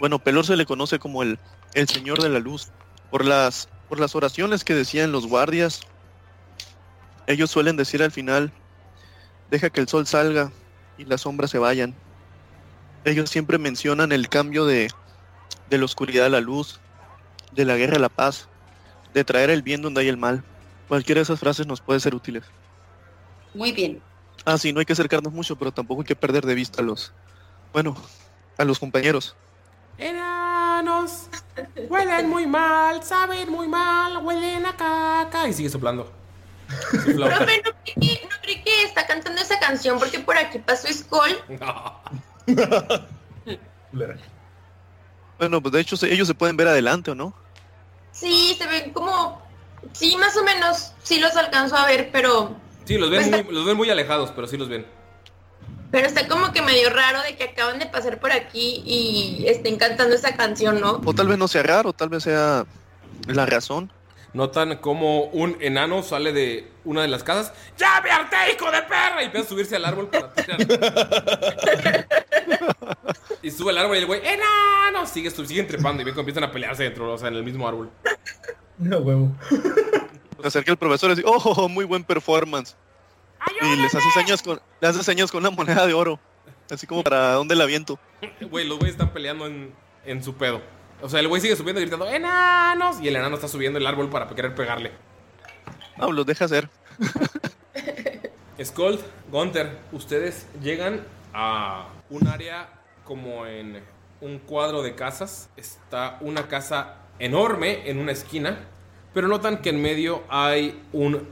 Bueno, 0.00 0.18
Pelor 0.18 0.44
se 0.44 0.56
le 0.56 0.66
conoce 0.66 0.98
como 0.98 1.22
el, 1.22 1.38
el 1.74 1.88
Señor 1.88 2.20
de 2.20 2.28
la 2.28 2.40
Luz. 2.40 2.70
Por 3.10 3.24
las, 3.24 3.68
por 3.88 4.00
las 4.00 4.16
oraciones 4.16 4.64
que 4.64 4.74
decían 4.74 5.12
los 5.12 5.26
guardias, 5.26 5.80
ellos 7.26 7.50
suelen 7.50 7.76
decir 7.76 8.02
al 8.02 8.10
final, 8.10 8.52
deja 9.50 9.70
que 9.70 9.80
el 9.80 9.88
sol 9.88 10.06
salga 10.06 10.52
y 10.98 11.04
las 11.04 11.20
sombras 11.20 11.50
se 11.50 11.58
vayan. 11.58 11.94
Ellos 13.04 13.30
siempre 13.30 13.58
mencionan 13.58 14.12
el 14.12 14.28
cambio 14.28 14.66
de, 14.66 14.90
de 15.70 15.78
la 15.78 15.84
oscuridad 15.84 16.26
a 16.26 16.30
la 16.30 16.40
luz, 16.40 16.80
de 17.52 17.64
la 17.64 17.76
guerra 17.76 17.96
a 17.96 18.00
la 18.00 18.08
paz, 18.08 18.48
de 19.14 19.24
traer 19.24 19.50
el 19.50 19.62
bien 19.62 19.82
donde 19.82 20.00
hay 20.00 20.08
el 20.08 20.16
mal. 20.16 20.44
Cualquiera 20.88 21.18
de 21.18 21.24
esas 21.24 21.38
frases 21.38 21.66
nos 21.66 21.80
puede 21.80 22.00
ser 22.00 22.14
útiles. 22.14 22.44
Muy 23.54 23.72
bien. 23.72 24.02
Ah, 24.44 24.56
sí, 24.56 24.72
no 24.72 24.80
hay 24.80 24.86
que 24.86 24.94
acercarnos 24.94 25.32
mucho, 25.32 25.56
pero 25.56 25.72
tampoco 25.72 26.00
hay 26.00 26.06
que 26.06 26.16
perder 26.16 26.46
de 26.46 26.54
vista 26.54 26.80
a 26.80 26.84
los, 26.84 27.12
bueno, 27.72 27.96
a 28.56 28.64
los 28.64 28.78
compañeros. 28.78 29.36
Enanos, 29.98 31.28
huelen 31.88 32.28
muy 32.28 32.46
mal, 32.46 33.02
saben 33.02 33.50
muy 33.50 33.68
mal, 33.68 34.18
huelen 34.24 34.64
a 34.64 34.76
caca. 34.76 35.48
Y 35.48 35.52
sigue 35.52 35.68
soplando. 35.68 36.10
Profe, 36.90 37.62
no 37.64 37.72
creí, 37.82 38.18
que, 38.18 38.28
no 38.28 38.36
creí 38.42 38.62
que 38.62 38.84
está 38.84 39.06
cantando 39.06 39.40
esa 39.40 39.58
canción 39.58 39.98
porque 39.98 40.20
por 40.20 40.36
aquí 40.36 40.58
pasó 40.58 40.86
Skull. 40.88 41.38
Bueno, 45.38 45.62
pues 45.62 45.72
de 45.72 45.80
hecho 45.80 45.96
ellos 46.06 46.28
se 46.28 46.34
pueden 46.34 46.56
ver 46.56 46.68
adelante, 46.68 47.10
¿o 47.10 47.14
no? 47.14 47.34
Sí, 48.12 48.54
se 48.58 48.66
ven 48.66 48.92
como... 48.92 49.47
Sí, 49.92 50.16
más 50.16 50.36
o 50.36 50.44
menos. 50.44 50.92
Sí 51.02 51.18
los 51.18 51.36
alcanzo 51.36 51.76
a 51.76 51.86
ver, 51.86 52.10
pero... 52.12 52.56
Sí, 52.84 52.96
los 52.98 53.10
ven, 53.10 53.30
muy, 53.30 53.54
los 53.54 53.66
ven 53.66 53.76
muy 53.76 53.90
alejados, 53.90 54.30
pero 54.30 54.46
sí 54.46 54.56
los 54.56 54.68
ven. 54.68 54.86
Pero 55.90 56.06
está 56.06 56.28
como 56.28 56.52
que 56.52 56.62
medio 56.62 56.90
raro 56.90 57.22
de 57.22 57.36
que 57.36 57.44
acaban 57.44 57.78
de 57.78 57.86
pasar 57.86 58.20
por 58.20 58.30
aquí 58.32 58.82
y 58.84 59.46
estén 59.46 59.76
cantando 59.76 60.14
esa 60.14 60.36
canción, 60.36 60.80
¿no? 60.80 61.00
O 61.04 61.14
tal 61.14 61.28
vez 61.28 61.38
no 61.38 61.48
sea 61.48 61.62
raro, 61.62 61.92
tal 61.92 62.10
vez 62.10 62.24
sea 62.24 62.66
la 63.26 63.46
razón. 63.46 63.90
Notan 64.34 64.76
como 64.76 65.24
un 65.24 65.56
enano 65.60 66.02
sale 66.02 66.32
de 66.32 66.70
una 66.84 67.00
de 67.02 67.08
las 67.08 67.24
casas. 67.24 67.54
¡Ya 67.78 68.00
me 68.02 68.10
harté, 68.10 68.36
hijo 68.54 68.70
de 68.70 68.82
perra! 68.82 69.22
Y 69.22 69.26
empieza 69.26 69.46
a 69.46 69.48
subirse 69.48 69.76
al 69.76 69.86
árbol 69.86 70.08
para 70.08 70.32
tirar. 70.34 70.58
y 73.42 73.50
sube 73.50 73.70
al 73.70 73.78
árbol 73.78 73.96
y 73.96 74.00
el 74.00 74.06
güey, 74.06 74.20
¡enano! 74.26 75.06
Sigue, 75.06 75.30
siguen 75.30 75.66
trepando 75.66 76.02
y 76.02 76.04
ven 76.04 76.14
cómo 76.14 76.28
empiezan 76.28 76.44
a 76.44 76.52
pelearse 76.52 76.82
dentro, 76.82 77.10
o 77.10 77.16
sea, 77.16 77.28
en 77.28 77.36
el 77.36 77.44
mismo 77.44 77.66
árbol. 77.66 77.90
No, 78.78 78.98
huevo. 78.98 79.32
Se 80.40 80.46
acerca 80.46 80.70
el 80.70 80.78
profesor 80.78 81.10
y 81.10 81.16
dice, 81.16 81.26
oh, 81.26 81.68
muy 81.68 81.84
buen 81.84 82.04
performance. 82.04 82.76
Y 83.60 83.76
les 83.76 83.94
hace 83.94 84.10
señas 84.14 84.42
con, 84.42 84.60
le 84.80 84.88
hace 84.88 85.02
señas 85.02 85.30
con 85.30 85.40
una 85.40 85.50
moneda 85.50 85.86
de 85.86 85.94
oro. 85.94 86.18
Así 86.70 86.86
como 86.86 87.02
para 87.02 87.32
dónde 87.32 87.54
la 87.54 87.64
viento. 87.64 87.98
Güey, 88.40 88.66
los 88.66 88.78
güeyes 88.78 88.94
están 88.94 89.12
peleando 89.12 89.46
en, 89.46 89.72
en 90.04 90.22
su 90.22 90.34
pedo. 90.34 90.60
O 91.00 91.08
sea, 91.08 91.20
el 91.20 91.28
güey 91.28 91.40
sigue 91.40 91.56
subiendo 91.56 91.80
y 91.80 91.84
gritando, 91.84 92.08
¡enanos! 92.08 93.00
Y 93.00 93.08
el 93.08 93.16
enano 93.16 93.36
está 93.36 93.48
subiendo 93.48 93.78
el 93.78 93.86
árbol 93.86 94.10
para 94.10 94.28
querer 94.28 94.54
pegarle. 94.54 94.92
No, 95.96 96.12
los 96.12 96.26
deja 96.26 96.44
hacer. 96.44 96.68
Skold, 98.62 99.00
Gunther, 99.30 99.78
ustedes 99.92 100.46
llegan 100.60 101.04
a 101.32 101.88
un 102.10 102.26
área 102.26 102.68
como 103.04 103.46
en 103.46 103.82
un 104.20 104.38
cuadro 104.40 104.82
de 104.82 104.94
casas. 104.94 105.48
Está 105.56 106.18
una 106.20 106.48
casa 106.48 106.96
enorme 107.18 107.88
en 107.90 107.98
una 107.98 108.12
esquina, 108.12 108.66
pero 109.14 109.28
notan 109.28 109.62
que 109.62 109.70
en 109.70 109.80
medio 109.82 110.22
hay 110.28 110.80
un 110.92 111.28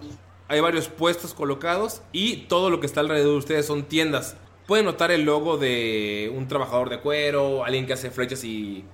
hay 0.48 0.60
varios 0.60 0.86
puestos 0.88 1.34
colocados 1.34 2.02
y 2.12 2.46
todo 2.48 2.70
lo 2.70 2.78
que 2.78 2.86
está 2.86 3.00
alrededor 3.00 3.32
de 3.32 3.38
ustedes 3.38 3.66
son 3.66 3.82
tiendas. 3.84 4.36
Pueden 4.68 4.84
notar 4.86 5.10
el 5.10 5.24
logo 5.24 5.58
de 5.58 6.32
un 6.34 6.46
trabajador 6.46 6.88
de 6.88 7.00
cuero, 7.00 7.64
alguien 7.64 7.84
que 7.86 7.92
hace 7.94 8.10
flechas 8.12 8.44
y 8.44 8.84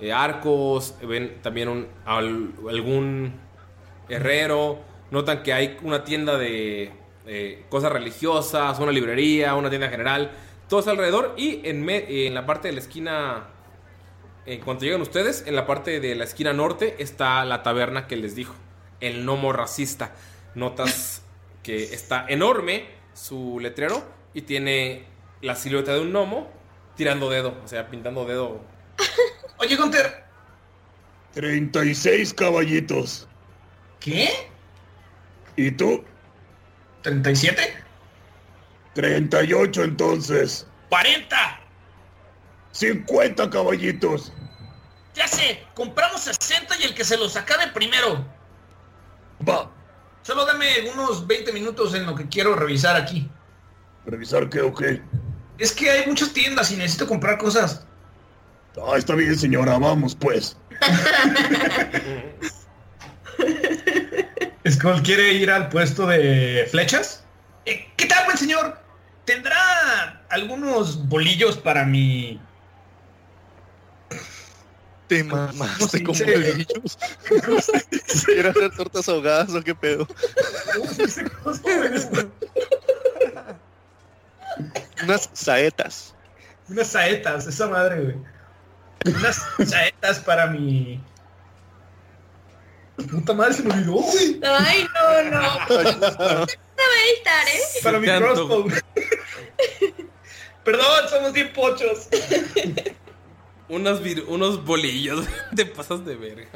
eh, 0.00 0.12
arcos, 0.12 0.94
ven 1.06 1.36
también 1.42 1.68
un, 1.68 1.86
al- 2.06 2.52
algún 2.68 3.34
herrero, 4.08 4.78
notan 5.10 5.42
que 5.42 5.52
hay 5.52 5.76
una 5.82 6.02
tienda 6.04 6.38
de 6.38 6.92
eh, 7.26 7.64
cosas 7.68 7.92
religiosas, 7.92 8.78
una 8.78 8.90
librería, 8.92 9.54
una 9.54 9.68
tienda 9.68 9.88
general, 9.88 10.30
todo 10.68 10.80
está 10.80 10.92
alrededor 10.92 11.34
y 11.36 11.60
en, 11.64 11.88
en 11.88 12.34
la 12.34 12.46
parte 12.46 12.68
de 12.68 12.74
la 12.74 12.80
esquina, 12.80 13.44
en 14.46 14.60
cuanto 14.60 14.84
llegan 14.84 15.00
ustedes, 15.00 15.44
en 15.46 15.54
la 15.54 15.66
parte 15.66 16.00
de 16.00 16.14
la 16.14 16.24
esquina 16.24 16.52
norte 16.52 16.96
está 16.98 17.44
la 17.44 17.62
taberna 17.62 18.06
que 18.06 18.16
les 18.16 18.34
dijo, 18.34 18.54
el 19.00 19.24
gnomo 19.24 19.52
racista. 19.52 20.14
Notas 20.54 21.22
que 21.62 21.84
está 21.94 22.26
enorme 22.28 22.86
su 23.14 23.58
letrero 23.60 24.02
y 24.34 24.42
tiene 24.42 25.04
la 25.40 25.54
silueta 25.54 25.94
de 25.94 26.00
un 26.00 26.12
gnomo 26.12 26.50
tirando 26.96 27.30
dedo, 27.30 27.56
o 27.64 27.68
sea, 27.68 27.88
pintando 27.88 28.24
dedo. 28.24 28.60
Oye, 29.58 29.76
Gunter. 29.76 30.24
36 31.34 32.34
caballitos. 32.34 33.28
¿Qué? 34.00 34.28
¿Y 35.56 35.70
tú? 35.70 36.04
¿37? 37.04 37.56
38 38.94 39.84
entonces. 39.84 40.66
¡40! 40.90 41.61
50 42.72 43.50
caballitos. 43.50 44.32
Ya 45.14 45.28
sé, 45.28 45.64
compramos 45.74 46.22
60 46.22 46.80
y 46.80 46.84
el 46.84 46.94
que 46.94 47.04
se 47.04 47.16
los 47.16 47.36
acabe 47.36 47.68
primero. 47.68 48.24
Va. 49.48 49.70
Solo 50.22 50.46
dame 50.46 50.66
unos 50.94 51.26
20 51.26 51.52
minutos 51.52 51.94
en 51.94 52.06
lo 52.06 52.14
que 52.14 52.28
quiero 52.28 52.54
revisar 52.54 52.96
aquí. 52.96 53.28
¿Revisar 54.06 54.48
qué 54.48 54.60
o 54.60 54.74
qué? 54.74 55.02
Es 55.58 55.72
que 55.72 55.90
hay 55.90 56.06
muchas 56.06 56.32
tiendas 56.32 56.70
y 56.72 56.76
necesito 56.76 57.06
comprar 57.06 57.38
cosas. 57.38 57.84
Ah, 58.76 58.96
está 58.96 59.14
bien, 59.14 59.38
señora, 59.38 59.78
vamos 59.78 60.14
pues. 60.14 60.56
Skull 64.68 65.02
quiere 65.02 65.32
ir 65.32 65.50
al 65.50 65.68
puesto 65.68 66.06
de 66.06 66.66
flechas. 66.70 67.24
Eh, 67.66 67.86
¿Qué 67.96 68.06
tal, 68.06 68.24
buen 68.24 68.38
señor? 68.38 68.80
¿Tendrá 69.24 70.24
algunos 70.30 71.08
bolillos 71.08 71.56
para 71.58 71.84
mi... 71.84 72.40
Te 75.12 75.22
mamaste 75.24 75.98
se 75.98 76.04
como 76.04 76.18
dice? 76.18 76.24
bolillos. 76.24 76.98
¿Quieres 78.24 78.56
hacer 78.56 78.70
tortas 78.74 79.06
ahogadas 79.10 79.54
o 79.54 79.62
qué 79.62 79.74
pedo? 79.74 80.08
Unas 85.02 85.28
saetas. 85.34 86.14
Unas 86.66 86.86
saetas, 86.86 87.46
esa 87.46 87.68
madre, 87.68 88.00
güey. 88.00 88.16
Unas 89.14 89.42
saetas 89.66 90.18
para 90.20 90.46
mi... 90.46 90.98
Puta 93.10 93.34
madre, 93.34 93.52
se 93.52 93.64
me 93.64 93.74
olvidó, 93.74 93.92
güey. 93.92 94.40
Ay, 94.42 94.86
no, 94.94 95.30
no. 95.30 95.42
No 95.42 95.76
va 95.76 96.46
a 96.46 97.04
editar, 97.10 97.48
¿eh? 97.48 97.60
Para 97.82 97.98
mi 97.98 98.06
crossbow. 98.06 98.66
Perdón, 100.64 101.08
somos 101.10 101.34
bien 101.34 101.52
pochos. 101.52 102.08
Unos, 103.72 104.02
unos 104.26 104.62
bolillos. 104.66 105.26
Te 105.56 105.64
pasas 105.64 106.04
de 106.04 106.14
verga. 106.14 106.50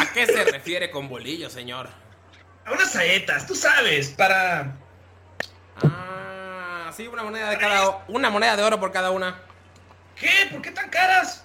¿A 0.00 0.12
qué 0.14 0.24
se 0.24 0.44
refiere 0.44 0.90
con 0.90 1.10
bolillos, 1.10 1.52
señor? 1.52 1.90
A 2.64 2.72
unas 2.72 2.90
saetas, 2.90 3.46
tú 3.46 3.54
sabes, 3.54 4.08
para... 4.08 4.74
Ah, 5.82 6.90
sí, 6.96 7.06
una 7.06 7.22
moneda 7.22 7.50
de 7.50 7.58
cada 7.58 8.02
una 8.08 8.30
moneda 8.30 8.56
de 8.56 8.62
oro 8.62 8.80
por 8.80 8.92
cada 8.92 9.10
una. 9.10 9.38
¿Qué? 10.18 10.30
¿Por 10.50 10.62
qué 10.62 10.70
tan 10.70 10.88
caras? 10.88 11.44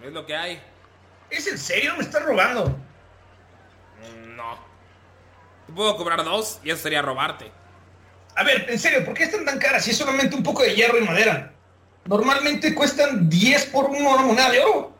Es 0.00 0.12
lo 0.12 0.24
que 0.24 0.36
hay. 0.36 0.62
¿Es 1.30 1.48
en 1.48 1.58
serio? 1.58 1.96
¿Me 1.96 2.04
estás 2.04 2.22
robando? 2.22 2.66
Mm, 4.00 4.36
No. 4.36 4.60
Te 5.66 5.72
puedo 5.72 5.96
cobrar 5.96 6.22
dos 6.24 6.60
y 6.62 6.70
eso 6.70 6.84
sería 6.84 7.02
robarte. 7.02 7.50
A 8.36 8.44
ver, 8.44 8.70
en 8.70 8.78
serio, 8.78 9.04
¿por 9.04 9.14
qué 9.14 9.24
están 9.24 9.44
tan 9.44 9.58
caras 9.58 9.84
si 9.84 9.90
es 9.90 9.98
solamente 9.98 10.36
un 10.36 10.44
poco 10.44 10.62
de 10.62 10.76
hierro 10.76 10.98
y 10.98 11.04
madera? 11.04 11.57
Normalmente 12.08 12.74
cuestan 12.74 13.28
10 13.28 13.66
por 13.66 13.86
una 13.90 14.16
moneda 14.16 14.50
de 14.50 14.60
oro. 14.60 14.92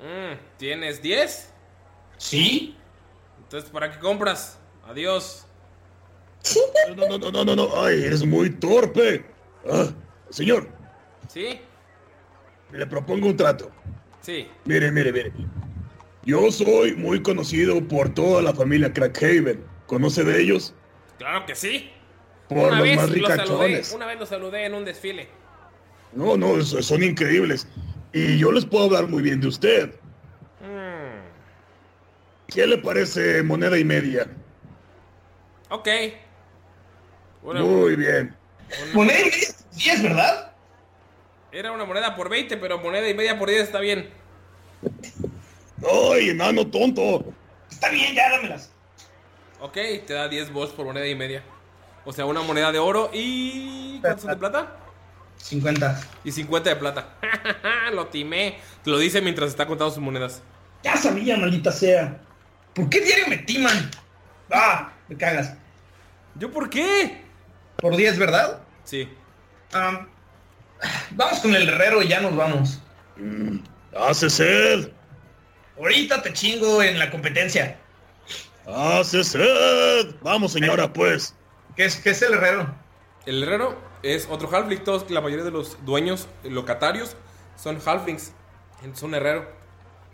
Mm, 0.00 0.38
¿Tienes 0.58 1.00
10? 1.00 1.50
Sí. 2.18 2.76
Entonces, 3.42 3.70
¿para 3.70 3.90
qué 3.90 3.98
compras? 3.98 4.58
Adiós. 4.86 5.46
No, 6.96 7.06
no, 7.06 7.18
no, 7.18 7.30
no, 7.30 7.44
no, 7.44 7.56
no. 7.56 7.82
Ay, 7.82 8.04
eres 8.04 8.24
muy 8.24 8.50
torpe. 8.50 9.24
Ah, 9.70 9.88
señor, 10.30 10.68
¿Sí? 11.28 11.60
le 12.72 12.86
propongo 12.86 13.26
un 13.28 13.36
trato. 13.36 13.70
Sí. 14.20 14.46
Mire, 14.64 14.90
mire, 14.90 15.12
mire. 15.12 15.32
Yo 16.24 16.50
soy 16.52 16.94
muy 16.96 17.22
conocido 17.22 17.82
por 17.88 18.12
toda 18.12 18.42
la 18.42 18.52
familia 18.54 18.92
Crackhaven. 18.92 19.64
¿Conoce 19.86 20.22
de 20.22 20.40
ellos? 20.42 20.74
Claro 21.18 21.46
que 21.46 21.54
sí. 21.54 21.90
Por 22.48 22.58
una 22.58 22.76
los 22.76 22.82
vez 22.82 22.96
más 22.96 23.08
lo 23.10 23.14
saludé, 23.14 23.36
ricachones. 23.36 23.92
una 23.92 24.06
vez 24.06 24.20
lo 24.20 24.26
saludé 24.26 24.64
en 24.66 24.74
un 24.74 24.84
desfile. 24.84 25.39
No, 26.12 26.36
no, 26.36 26.60
son 26.62 27.02
increíbles. 27.02 27.66
Y 28.12 28.38
yo 28.38 28.50
les 28.52 28.64
puedo 28.64 28.86
hablar 28.86 29.06
muy 29.06 29.22
bien 29.22 29.40
de 29.40 29.46
usted. 29.48 29.94
Mm, 30.60 31.20
¿Qué 32.48 32.66
le 32.66 32.78
parece 32.78 33.42
moneda 33.42 33.78
y 33.78 33.84
media? 33.84 34.26
ok. 35.70 35.88
Una- 37.42 37.62
Muy 37.62 37.96
bien. 37.96 38.36
Moneda 38.92 39.20
y 39.20 39.24
media, 39.24 39.48
10, 39.72 40.02
¿verdad? 40.02 40.52
Era 41.52 41.72
una 41.72 41.84
moneda 41.84 42.14
por 42.16 42.28
20, 42.28 42.56
pero 42.58 42.78
moneda 42.78 43.08
y 43.08 43.14
media 43.14 43.38
por 43.38 43.48
10 43.48 43.62
está 43.62 43.80
bien. 43.80 44.10
¡Ay, 46.12 46.30
enano 46.30 46.66
tonto! 46.66 47.24
Está 47.70 47.88
bien, 47.88 48.14
ya 48.14 48.30
dámelas. 48.30 48.70
Ok, 49.60 49.74
te 50.06 50.12
da 50.14 50.28
10 50.28 50.52
bols 50.52 50.70
por 50.72 50.84
moneda 50.86 51.06
y 51.06 51.14
media. 51.14 51.42
O 52.04 52.12
sea, 52.12 52.24
una 52.26 52.42
moneda 52.42 52.72
de 52.72 52.78
oro 52.78 53.10
y... 53.12 53.98
¿Cuántos 54.00 54.22
son 54.22 54.30
de 54.32 54.36
plata? 54.36 54.76
50. 55.42 56.00
Y 56.24 56.32
50 56.32 56.70
de 56.70 56.76
plata. 56.76 57.08
lo 57.92 58.06
timé. 58.06 58.58
Te 58.84 58.90
lo 58.90 58.98
dice 58.98 59.20
mientras 59.20 59.50
está 59.50 59.66
contando 59.66 59.92
sus 59.92 60.02
monedas. 60.02 60.42
Ya 60.82 60.96
sabía, 60.96 61.36
maldita 61.36 61.72
sea. 61.72 62.20
¿Por 62.74 62.88
qué 62.88 63.00
diario 63.00 63.26
me 63.28 63.38
timan? 63.38 63.90
Ah, 64.50 64.92
me 65.08 65.16
cagas. 65.16 65.54
¿Yo 66.36 66.50
por 66.50 66.70
qué? 66.70 67.22
Por 67.76 67.96
10, 67.96 68.18
¿verdad? 68.18 68.60
Sí. 68.84 69.08
Ah, 69.72 70.06
vamos 71.12 71.40
con 71.40 71.54
el 71.54 71.68
herrero 71.68 72.02
y 72.02 72.08
ya 72.08 72.20
nos 72.20 72.36
vamos. 72.36 72.80
Mm, 73.16 73.58
¡Hace 73.96 74.30
sed! 74.30 74.90
Ahorita 75.76 76.22
te 76.22 76.32
chingo 76.32 76.82
en 76.82 76.98
la 76.98 77.10
competencia. 77.10 77.78
¡Hace 78.66 79.24
sed! 79.24 80.14
Vamos, 80.22 80.52
señora, 80.52 80.92
pues. 80.92 81.34
¿Qué 81.76 81.86
es, 81.86 81.96
qué 81.96 82.10
es 82.10 82.22
el 82.22 82.34
herrero? 82.34 82.74
El 83.26 83.42
herrero 83.42 83.89
es 84.02 84.28
otro 84.30 84.48
halfling. 84.50 84.82
Todos, 84.84 85.10
la 85.10 85.20
mayoría 85.20 85.44
de 85.44 85.50
los 85.50 85.76
dueños 85.84 86.28
eh, 86.44 86.50
locatarios 86.50 87.16
son 87.56 87.78
halflings. 87.84 88.32
Es 88.92 89.02
un 89.02 89.14
herrero 89.14 89.46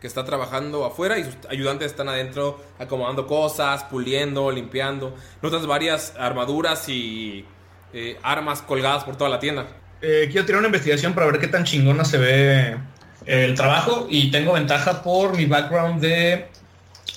que 0.01 0.07
está 0.07 0.24
trabajando 0.24 0.84
afuera 0.84 1.18
y 1.18 1.24
sus 1.24 1.37
ayudantes 1.49 1.91
están 1.91 2.09
adentro 2.09 2.61
acomodando 2.78 3.26
cosas, 3.26 3.84
puliendo, 3.84 4.51
limpiando. 4.51 5.14
Notas 5.41 5.66
varias 5.66 6.14
armaduras 6.18 6.89
y 6.89 7.45
eh, 7.93 8.18
armas 8.22 8.62
colgadas 8.62 9.05
por 9.05 9.16
toda 9.16 9.30
la 9.30 9.39
tienda. 9.39 9.66
Eh, 10.03 10.28
quiero 10.30 10.45
tirar 10.45 10.59
una 10.59 10.68
investigación 10.68 11.14
para 11.14 11.26
ver 11.26 11.41
qué 11.41 11.49
tan 11.49 11.64
chingona 11.64 12.05
se 12.05 12.18
ve 12.18 12.76
el 13.24 13.55
trabajo 13.55 14.07
y 14.11 14.30
tengo 14.30 14.53
ventaja 14.53 15.03
por 15.03 15.37
mi 15.37 15.47
background 15.47 16.01
de 16.01 16.49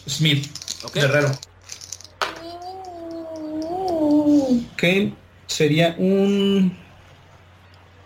Smith, 0.08 0.48
de 0.94 1.02
herrero. 1.02 1.30
Ok, 4.74 4.84
sería 5.50 5.96
un 5.98 6.78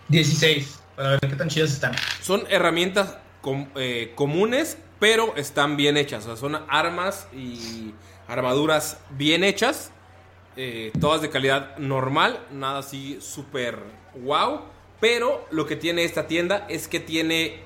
16 0.07 0.79
para 0.95 1.09
ver 1.11 1.19
qué 1.21 1.35
tan 1.35 1.49
chidas 1.49 1.71
están. 1.71 1.93
Son 2.21 2.43
herramientas 2.49 3.17
eh, 3.75 4.13
comunes, 4.15 4.77
pero 4.99 5.35
están 5.35 5.75
bien 5.77 5.97
hechas. 5.97 6.23
Son 6.39 6.57
armas 6.69 7.27
y 7.33 7.93
armaduras 8.27 8.97
bien 9.11 9.43
hechas. 9.43 9.91
eh, 10.55 10.91
todas 11.01 11.21
de 11.21 11.29
calidad 11.29 11.77
normal, 11.77 12.39
nada 12.51 12.79
así 12.79 13.17
súper 13.21 13.79
wow. 14.23 14.61
Pero 14.99 15.45
lo 15.51 15.65
que 15.65 15.75
tiene 15.75 16.03
esta 16.05 16.27
tienda 16.27 16.65
es 16.69 16.87
que 16.87 16.99
tiene 16.99 17.59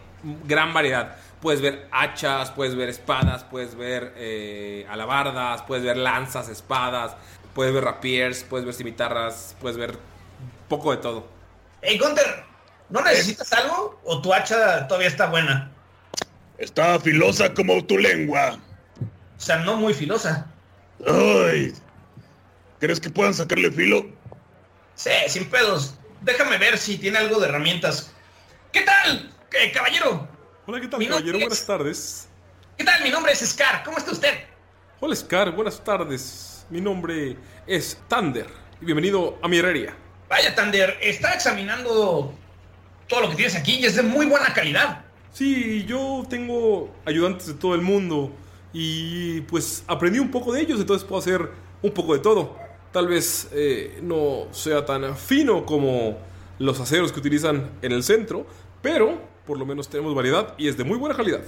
gran 0.46 0.74
variedad. 0.74 1.18
Puedes 1.42 1.62
ver 1.62 1.88
hachas, 1.92 2.50
puedes 2.50 2.76
ver 2.76 2.90
espadas, 2.90 3.44
puedes 3.44 3.76
ver 3.76 4.14
eh, 4.18 4.88
alabardas, 4.90 5.62
puedes 5.64 5.84
ver 5.84 5.98
lanzas, 5.98 6.50
espadas, 6.50 7.16
puedes 7.58 7.74
ver 7.74 7.84
rapiers, 7.86 8.44
puedes 8.44 8.66
ver 8.68 8.76
cimitarras, 8.76 9.56
puedes 9.60 9.78
ver 9.80 9.98
poco 10.70 10.92
de 10.92 10.98
todo. 10.98 11.28
Hey, 11.82 11.98
Gunter, 11.98 12.44
¿no 12.90 13.02
necesitas 13.02 13.52
algo 13.52 14.00
o 14.04 14.22
tu 14.22 14.32
hacha 14.32 14.88
todavía 14.88 15.08
está 15.08 15.26
buena? 15.26 15.72
Está 16.60 17.00
filosa 17.00 17.52
como 17.56 17.84
tu 17.84 17.98
lengua. 17.98 18.60
O 19.02 19.42
sea, 19.42 19.58
no 19.58 19.76
muy 19.76 19.96
filosa. 19.96 20.46
¡Ay! 21.08 21.74
¿Crees 22.80 23.00
que 23.00 23.10
puedan 23.10 23.34
sacarle 23.34 23.72
filo? 23.72 24.06
Sí, 24.94 25.10
sin 25.28 25.50
pedos. 25.50 25.96
Déjame 26.22 26.60
ver 26.60 26.78
si 26.78 27.00
tiene 27.00 27.18
algo 27.18 27.40
de 27.40 27.48
herramientas. 27.48 28.12
¿Qué 28.72 28.82
tal, 28.82 29.32
eh, 29.60 29.72
caballero? 29.72 30.28
Hola, 30.68 30.80
¿qué 30.80 30.88
tal, 30.88 31.00
Mi 31.00 31.08
caballero? 31.08 31.38
es- 31.40 31.44
Buenas 31.44 31.66
tardes. 31.66 32.28
¿Qué 32.78 32.84
tal? 32.84 33.02
Mi 33.02 33.10
nombre 33.10 33.32
es 33.32 33.40
Scar. 33.40 33.84
¿Cómo 33.84 33.98
está 33.98 34.12
usted? 34.12 34.44
Hola, 35.00 35.16
Scar. 35.16 35.52
Buenas 35.52 35.84
tardes. 35.84 36.57
Mi 36.70 36.82
nombre 36.82 37.38
es 37.66 37.98
Thunder. 38.10 38.46
Y 38.82 38.86
bienvenido 38.86 39.38
a 39.42 39.48
mi 39.48 39.58
herrería. 39.58 39.96
Vaya, 40.28 40.54
Tander, 40.54 40.98
está 41.02 41.34
examinando 41.34 42.34
todo 43.08 43.22
lo 43.22 43.30
que 43.30 43.36
tienes 43.36 43.56
aquí 43.56 43.76
y 43.76 43.86
es 43.86 43.96
de 43.96 44.04
muy 44.04 44.26
buena 44.26 44.54
calidad. 44.54 45.06
Sí, 45.32 45.86
yo 45.86 46.26
tengo 46.30 46.94
ayudantes 47.06 47.48
de 47.48 47.54
todo 47.54 47.74
el 47.74 47.82
mundo. 47.82 48.34
Y 48.74 49.42
pues 49.42 49.86
aprendí 49.88 50.20
un 50.20 50.30
poco 50.30 50.52
de 50.52 50.60
ellos, 50.60 50.82
entonces 50.82 51.08
puedo 51.08 51.22
hacer 51.22 51.50
un 51.82 51.92
poco 51.92 52.14
de 52.14 52.20
todo. 52.20 52.58
Tal 52.92 53.08
vez 53.08 53.48
eh, 53.54 54.00
no 54.02 54.48
sea 54.52 54.86
tan 54.86 55.16
fino 55.16 55.66
como 55.66 56.18
los 56.60 56.82
aceros 56.82 57.14
que 57.14 57.20
utilizan 57.22 57.72
en 57.82 57.94
el 57.94 58.04
centro, 58.04 58.46
pero 58.82 59.22
por 59.46 59.58
lo 59.58 59.66
menos 59.66 59.88
tenemos 59.88 60.14
variedad 60.14 60.54
y 60.58 60.68
es 60.68 60.76
de 60.76 60.84
muy 60.84 60.98
buena 60.98 61.16
calidad. 61.16 61.44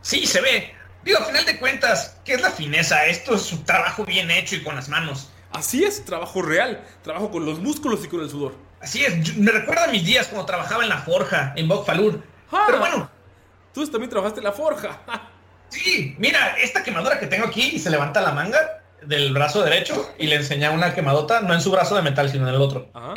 Sí, 0.00 0.24
se 0.24 0.40
ve. 0.40 0.79
Digo, 1.04 1.18
a 1.18 1.24
final 1.24 1.44
de 1.46 1.58
cuentas, 1.58 2.16
¿qué 2.24 2.34
es 2.34 2.42
la 2.42 2.50
fineza? 2.50 3.06
Esto 3.06 3.34
es 3.34 3.52
un 3.52 3.64
trabajo 3.64 4.04
bien 4.04 4.30
hecho 4.30 4.56
y 4.56 4.62
con 4.62 4.76
las 4.76 4.88
manos. 4.88 5.30
Así 5.52 5.82
es, 5.84 6.04
trabajo 6.04 6.42
real. 6.42 6.84
Trabajo 7.02 7.30
con 7.30 7.44
los 7.46 7.58
músculos 7.58 8.04
y 8.04 8.08
con 8.08 8.20
el 8.20 8.30
sudor. 8.30 8.54
Así 8.80 9.04
es, 9.04 9.22
yo- 9.22 9.34
me 9.36 9.50
recuerda 9.50 9.84
a 9.84 9.88
mis 9.88 10.04
días 10.04 10.26
cuando 10.28 10.46
trabajaba 10.46 10.82
en 10.82 10.88
la 10.88 10.98
forja, 10.98 11.52
en 11.56 11.68
Bokfalur. 11.68 12.22
Ah. 12.52 12.64
Pero 12.66 12.78
bueno, 12.78 13.10
Tú 13.72 13.86
también 13.88 14.10
trabajaste 14.10 14.40
en 14.40 14.44
la 14.44 14.52
forja. 14.52 14.98
sí, 15.68 16.16
mira, 16.18 16.56
esta 16.58 16.82
quemadura 16.82 17.20
que 17.20 17.28
tengo 17.28 17.46
aquí 17.46 17.70
y 17.74 17.78
se 17.78 17.88
levanta 17.88 18.20
la 18.20 18.32
manga 18.32 18.58
del 19.02 19.32
brazo 19.32 19.62
derecho 19.62 20.12
y 20.18 20.26
le 20.26 20.34
enseña 20.36 20.72
una 20.72 20.92
quemadota, 20.92 21.40
no 21.40 21.54
en 21.54 21.60
su 21.60 21.70
brazo 21.70 21.94
de 21.94 22.02
metal, 22.02 22.28
sino 22.30 22.48
en 22.48 22.54
el 22.56 22.60
otro. 22.60 22.90
Ajá. 22.94 23.14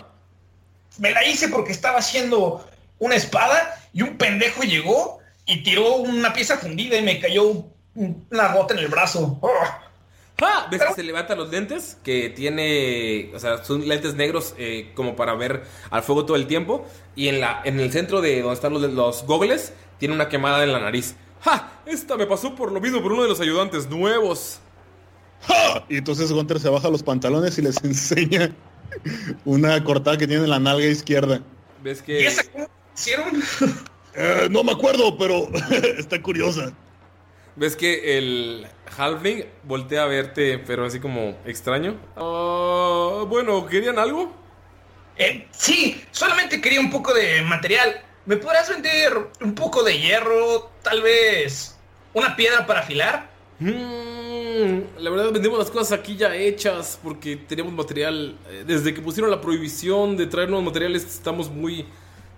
Me 0.99 1.09
la 1.09 1.25
hice 1.25 1.47
porque 1.49 1.71
estaba 1.71 1.97
haciendo 1.97 2.69
una 2.99 3.15
espada 3.15 3.79
y 3.93 4.03
un 4.03 4.15
pendejo 4.17 4.61
llegó 4.61 5.19
y 5.45 5.63
tiró 5.63 5.95
una 5.97 6.33
pieza 6.33 6.57
fundida 6.57 6.97
y 6.97 7.01
me 7.01 7.19
cayó 7.19 7.65
una 7.95 8.53
gota 8.53 8.73
en 8.73 8.79
el 8.79 8.87
brazo. 8.87 9.37
¡Oh! 9.41 9.49
¡Ah! 10.41 10.67
¿Ves 10.69 10.81
que 10.81 10.93
se 10.93 11.03
levanta 11.03 11.35
los 11.35 11.49
lentes? 11.49 11.97
Que 12.03 12.29
tiene. 12.29 13.31
O 13.35 13.39
sea, 13.39 13.63
son 13.63 13.87
lentes 13.87 14.15
negros 14.15 14.55
eh, 14.57 14.91
como 14.95 15.15
para 15.15 15.35
ver 15.35 15.63
al 15.89 16.03
fuego 16.03 16.25
todo 16.25 16.37
el 16.37 16.47
tiempo. 16.47 16.85
Y 17.15 17.27
en, 17.27 17.39
la, 17.39 17.61
en 17.63 17.79
el 17.79 17.91
centro 17.91 18.21
de 18.21 18.41
donde 18.41 18.55
están 18.55 18.73
los, 18.73 18.81
los 18.81 19.23
gogles, 19.25 19.73
tiene 19.99 20.15
una 20.15 20.29
quemada 20.29 20.63
en 20.63 20.73
la 20.73 20.79
nariz. 20.79 21.15
¡Ja! 21.41 21.81
Esta 21.85 22.17
me 22.17 22.25
pasó 22.25 22.55
por 22.55 22.71
lo 22.71 22.79
mismo 22.79 23.01
por 23.01 23.11
uno 23.11 23.23
de 23.23 23.29
los 23.29 23.39
ayudantes 23.39 23.89
nuevos. 23.89 24.59
¡Ja! 25.41 25.85
Y 25.89 25.97
entonces 25.97 26.31
Gunter 26.31 26.59
se 26.59 26.69
baja 26.69 26.89
los 26.89 27.03
pantalones 27.03 27.57
y 27.57 27.61
les 27.61 27.77
enseña 27.83 28.51
una 29.45 29.83
cortada 29.83 30.17
que 30.17 30.27
tiene 30.27 30.43
en 30.43 30.49
la 30.49 30.59
nalga 30.59 30.85
izquierda. 30.85 31.41
¿Ves 31.83 32.01
que.? 32.01 32.21
¿Y 32.21 32.25
esa 32.25 32.43
cómo 32.51 32.67
hicieron? 32.95 33.43
Eh, 34.16 34.47
no 34.49 34.64
me 34.64 34.72
acuerdo, 34.72 35.18
pero 35.18 35.47
está 35.97 36.22
curiosa. 36.22 36.72
¿Ves 37.55 37.76
que 37.76 38.18
el 38.18 38.68
Halfling 38.97 39.45
voltea 39.64 40.03
a 40.03 40.07
verte, 40.07 40.57
pero 40.59 40.86
así 40.86 40.99
como 40.99 41.38
extraño? 41.45 41.99
Ah, 42.16 43.26
bueno, 43.28 43.66
¿querían 43.68 43.99
algo? 43.99 44.32
Eh, 45.18 45.47
sí, 45.51 46.01
solamente 46.11 46.59
quería 46.59 46.80
un 46.80 46.89
poco 46.89 47.14
de 47.14 47.41
material. 47.43 48.01
¿Me 48.26 48.38
podrás 48.38 48.70
vender 48.70 49.14
un 49.41 49.53
poco 49.53 49.84
de 49.84 49.99
hierro? 49.99 50.72
Tal 50.82 51.01
vez 51.01 51.78
una 52.14 52.36
piedra 52.36 52.66
para 52.66 52.80
afilar. 52.80 53.30
Mm, 53.59 54.80
la 54.97 55.09
verdad 55.11 55.32
vendemos 55.32 55.59
las 55.59 55.70
cosas 55.70 55.91
aquí 55.91 56.16
ya 56.16 56.36
hechas 56.36 56.99
porque 57.03 57.36
tenemos 57.36 57.72
material. 57.74 58.36
eh, 58.49 58.64
Desde 58.66 58.93
que 58.93 59.01
pusieron 59.01 59.30
la 59.30 59.41
prohibición 59.41 60.18
de 60.18 60.26
traernos 60.26 60.64
materiales 60.64 61.03
estamos 61.03 61.51
muy, 61.51 61.86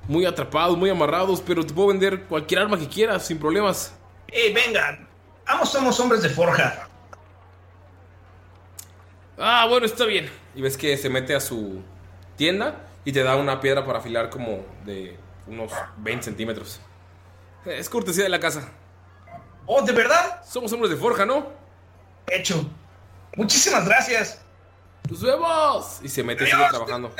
muy 0.07 0.25
atrapados, 0.25 0.77
muy 0.77 0.89
amarrados, 0.89 1.41
pero 1.41 1.65
te 1.65 1.73
puedo 1.73 1.89
vender 1.89 2.23
cualquier 2.23 2.61
arma 2.61 2.77
que 2.77 2.87
quieras 2.87 3.25
sin 3.25 3.39
problemas. 3.39 3.93
Eh, 4.27 4.53
venga, 4.53 4.99
ambos 5.45 5.71
somos 5.71 5.99
hombres 5.99 6.21
de 6.21 6.29
forja. 6.29 6.87
Ah, 9.37 9.65
bueno, 9.69 9.85
está 9.85 10.05
bien. 10.05 10.29
Y 10.55 10.61
ves 10.61 10.77
que 10.77 10.95
se 10.97 11.09
mete 11.09 11.35
a 11.35 11.39
su 11.39 11.81
tienda 12.37 12.85
y 13.03 13.11
te 13.11 13.23
da 13.23 13.35
una 13.35 13.59
piedra 13.59 13.85
para 13.85 13.99
afilar 13.99 14.29
como 14.29 14.65
de 14.85 15.17
unos 15.47 15.71
20 15.97 16.23
centímetros. 16.23 16.79
Es 17.65 17.89
cortesía 17.89 18.23
de 18.23 18.29
la 18.29 18.39
casa. 18.39 18.71
Oh, 19.65 19.81
¿de 19.81 19.91
verdad? 19.91 20.43
Somos 20.45 20.71
hombres 20.73 20.91
de 20.91 20.97
forja, 20.97 21.25
¿no? 21.25 21.51
Hecho. 22.27 22.65
Muchísimas 23.35 23.85
gracias. 23.85 24.41
¡Nos 25.09 25.21
vemos! 25.21 25.99
Y 26.03 26.09
se 26.09 26.23
mete 26.23 26.43
y 26.43 26.47
sigue 26.47 26.63
trabajando. 26.69 27.13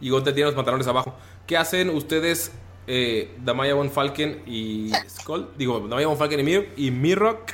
Y 0.00 0.10
Gunter 0.10 0.34
tiene 0.34 0.46
los 0.46 0.54
pantalones 0.54 0.86
abajo. 0.86 1.14
¿Qué 1.46 1.56
hacen 1.56 1.90
ustedes, 1.90 2.50
eh, 2.88 3.32
Damaya 3.44 3.74
Von 3.74 3.90
Falken 3.90 4.42
y 4.46 4.90
Skull? 5.08 5.48
Digo, 5.56 5.78
Damaya 5.80 6.08
Von 6.08 6.18
Falken 6.18 6.40
y, 6.40 6.42
Mir 6.42 6.72
y 6.76 6.90
Mirrock. 6.90 7.52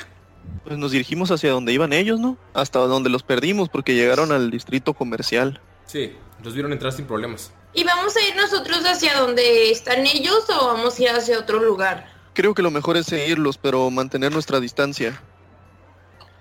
Pues 0.65 0.79
nos 0.79 0.93
dirigimos 0.93 1.31
hacia 1.31 1.51
donde 1.51 1.73
iban 1.73 1.93
ellos, 1.93 2.19
¿no? 2.19 2.39
Hasta 2.55 2.79
donde 2.79 3.11
los 3.11 3.23
perdimos 3.23 3.69
porque 3.69 3.95
llegaron 3.95 4.33
al 4.33 4.51
distrito 4.51 4.95
comercial. 4.95 5.61
Sí, 5.87 6.15
los 6.43 6.55
vieron 6.55 6.73
entrar 6.73 6.93
sin 6.93 7.05
problemas. 7.05 7.53
¿Y 7.75 7.85
vamos 7.85 8.17
a 8.17 8.27
ir 8.27 8.35
nosotros 8.35 8.83
hacia 8.85 9.19
donde 9.19 9.71
están 9.71 10.07
ellos 10.07 10.45
o 10.49 10.69
vamos 10.69 10.99
a 10.99 11.03
ir 11.03 11.09
hacia 11.11 11.39
otro 11.39 11.61
lugar? 11.61 12.07
Creo 12.33 12.55
que 12.55 12.63
lo 12.63 12.71
mejor 12.71 12.97
es 12.97 13.07
seguirlos, 13.07 13.59
pero 13.59 13.91
mantener 13.91 14.33
nuestra 14.33 14.59
distancia. 14.59 15.21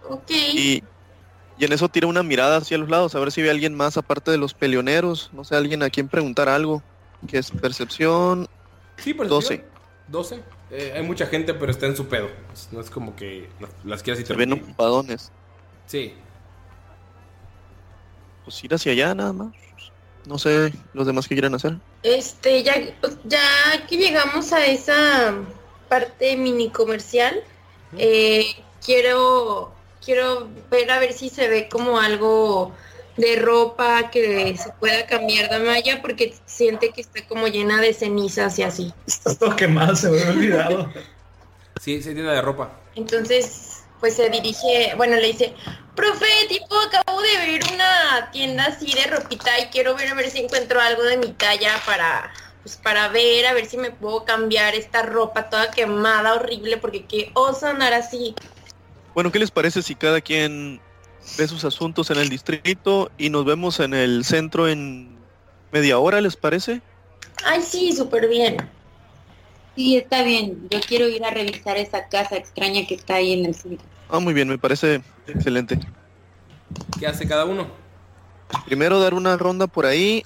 Ok. 0.07 0.31
Y, 0.31 0.83
y 1.57 1.65
en 1.65 1.73
eso 1.73 1.89
tira 1.89 2.07
una 2.07 2.23
mirada 2.23 2.57
hacia 2.57 2.77
los 2.77 2.89
lados, 2.89 3.13
a 3.15 3.19
ver 3.19 3.31
si 3.31 3.41
ve 3.41 3.49
a 3.49 3.51
alguien 3.51 3.75
más 3.75 3.97
aparte 3.97 4.31
de 4.31 4.37
los 4.37 4.53
peleoneros. 4.53 5.31
No 5.33 5.43
sé, 5.43 5.55
alguien 5.55 5.83
a 5.83 5.89
quien 5.89 6.07
preguntar 6.07 6.47
algo. 6.47 6.81
Que 7.27 7.37
es 7.37 7.51
percepción. 7.51 8.47
Sí, 8.97 9.13
pero 9.13 9.29
12. 9.29 9.63
12. 10.07 10.43
Eh, 10.71 10.93
hay 10.95 11.03
mucha 11.03 11.25
gente, 11.27 11.53
pero 11.53 11.71
está 11.71 11.85
en 11.85 11.95
su 11.95 12.07
pedo. 12.07 12.29
No 12.71 12.79
es 12.81 12.89
como 12.89 13.15
que 13.15 13.49
las 13.83 14.03
quieras 14.03 14.25
Se 14.25 14.33
ven 14.33 14.49
interrumpir. 14.49 14.63
ocupadones. 14.63 15.31
Sí. 15.87 16.13
Pues 18.43 18.63
ir 18.63 18.73
hacia 18.73 18.91
allá 18.93 19.13
nada 19.15 19.33
más. 19.33 19.53
No 20.25 20.37
sé 20.37 20.73
los 20.93 21.07
demás 21.07 21.27
que 21.27 21.35
quieran 21.35 21.55
hacer. 21.55 21.77
Este, 22.03 22.63
ya, 22.63 22.75
ya 23.25 23.87
que 23.87 23.97
llegamos 23.97 24.53
a 24.53 24.65
esa 24.65 25.33
parte 25.89 26.37
mini 26.37 26.69
comercial, 26.69 27.43
eh, 27.97 28.45
quiero, 28.85 29.73
quiero 30.03 30.47
ver 30.69 30.89
a 30.91 30.99
ver 30.99 31.13
si 31.13 31.29
se 31.29 31.47
ve 31.47 31.67
como 31.69 31.99
algo 31.99 32.71
de 33.17 33.35
ropa 33.37 34.09
que 34.09 34.55
se 34.57 34.71
pueda 34.79 35.05
cambiar 35.05 35.49
Damaya 35.49 36.01
porque 36.01 36.33
siente 36.45 36.91
que 36.91 37.01
está 37.01 37.25
como 37.27 37.47
llena 37.47 37.81
de 37.81 37.93
cenizas 37.93 38.57
y 38.59 38.63
así. 38.63 38.93
Estás 39.05 39.37
todo 39.37 39.55
quemado, 39.55 39.95
se 39.95 40.09
me 40.09 40.19
había 40.19 40.31
olvidado. 40.31 40.93
Sí, 41.81 42.01
sí, 42.01 42.13
tienda 42.13 42.33
de 42.33 42.41
ropa. 42.41 42.71
Entonces, 42.95 43.83
pues 43.99 44.15
se 44.15 44.29
dirige, 44.29 44.93
bueno, 44.97 45.15
le 45.15 45.27
dice, 45.27 45.53
profe, 45.95 46.25
tipo, 46.49 46.75
acabo 46.79 47.21
de 47.21 47.37
ver 47.37 47.61
una 47.73 48.29
tienda 48.31 48.65
así 48.65 48.93
de 48.93 49.07
ropita 49.07 49.59
y 49.59 49.65
quiero 49.67 49.95
ver 49.95 50.09
a 50.09 50.13
ver 50.13 50.29
si 50.29 50.39
encuentro 50.39 50.81
algo 50.81 51.03
de 51.03 51.17
mi 51.17 51.31
talla 51.33 51.81
para, 51.85 52.33
pues 52.63 52.77
para 52.77 53.07
ver, 53.09 53.45
a 53.45 53.53
ver 53.53 53.65
si 53.65 53.77
me 53.77 53.91
puedo 53.91 54.25
cambiar 54.25 54.75
esta 54.75 55.03
ropa 55.03 55.49
toda 55.49 55.71
quemada, 55.71 56.33
horrible, 56.33 56.77
porque 56.77 57.05
qué 57.05 57.31
oso 57.33 57.67
andar 57.67 57.93
así. 57.93 58.35
Bueno, 59.13 59.31
¿qué 59.31 59.39
les 59.39 59.51
parece 59.51 59.81
si 59.81 59.95
cada 59.95 60.21
quien 60.21 60.81
ve 61.37 61.47
sus 61.47 61.63
asuntos 61.65 62.09
en 62.11 62.17
el 62.17 62.29
distrito 62.29 63.11
y 63.17 63.29
nos 63.29 63.45
vemos 63.45 63.79
en 63.79 63.93
el 63.93 64.25
centro 64.25 64.67
en 64.67 65.17
media 65.71 65.99
hora, 65.99 66.21
les 66.21 66.35
parece? 66.35 66.81
Ay, 67.45 67.61
sí, 67.61 67.93
súper 67.93 68.27
bien. 68.27 68.57
Sí, 69.75 69.97
está 69.97 70.23
bien. 70.23 70.67
Yo 70.69 70.79
quiero 70.81 71.07
ir 71.07 71.23
a 71.23 71.31
revisar 71.31 71.77
esa 71.77 72.07
casa 72.07 72.35
extraña 72.35 72.85
que 72.85 72.95
está 72.95 73.15
ahí 73.15 73.33
en 73.33 73.45
el 73.45 73.55
centro. 73.55 73.85
Ah, 74.09 74.19
muy 74.19 74.33
bien, 74.33 74.47
me 74.49 74.57
parece 74.57 75.01
excelente. 75.27 75.79
¿Qué 76.99 77.07
hace 77.07 77.27
cada 77.27 77.45
uno? 77.45 77.67
Primero 78.65 78.99
dar 78.99 79.13
una 79.13 79.37
ronda 79.37 79.67
por 79.67 79.85
ahí, 79.85 80.23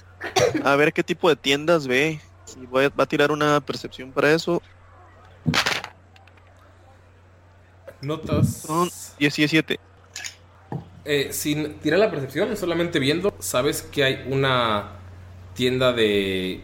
a 0.64 0.74
ver 0.74 0.92
qué 0.92 1.04
tipo 1.04 1.28
de 1.28 1.36
tiendas 1.36 1.86
ve. 1.86 2.20
Y 2.60 2.66
voy 2.66 2.86
a, 2.86 2.88
va 2.88 3.04
a 3.04 3.06
tirar 3.06 3.30
una 3.30 3.60
percepción 3.60 4.10
para 4.10 4.32
eso. 4.32 4.60
Notas. 8.00 8.62
Son 8.62 8.90
17. 9.18 9.78
Eh, 11.08 11.28
sin 11.32 11.74
tirar 11.74 12.00
la 12.00 12.10
percepción, 12.10 12.56
solamente 12.56 12.98
viendo, 12.98 13.32
sabes 13.38 13.82
que 13.82 14.02
hay 14.04 14.24
una 14.28 14.92
tienda 15.54 15.92
de, 15.92 16.60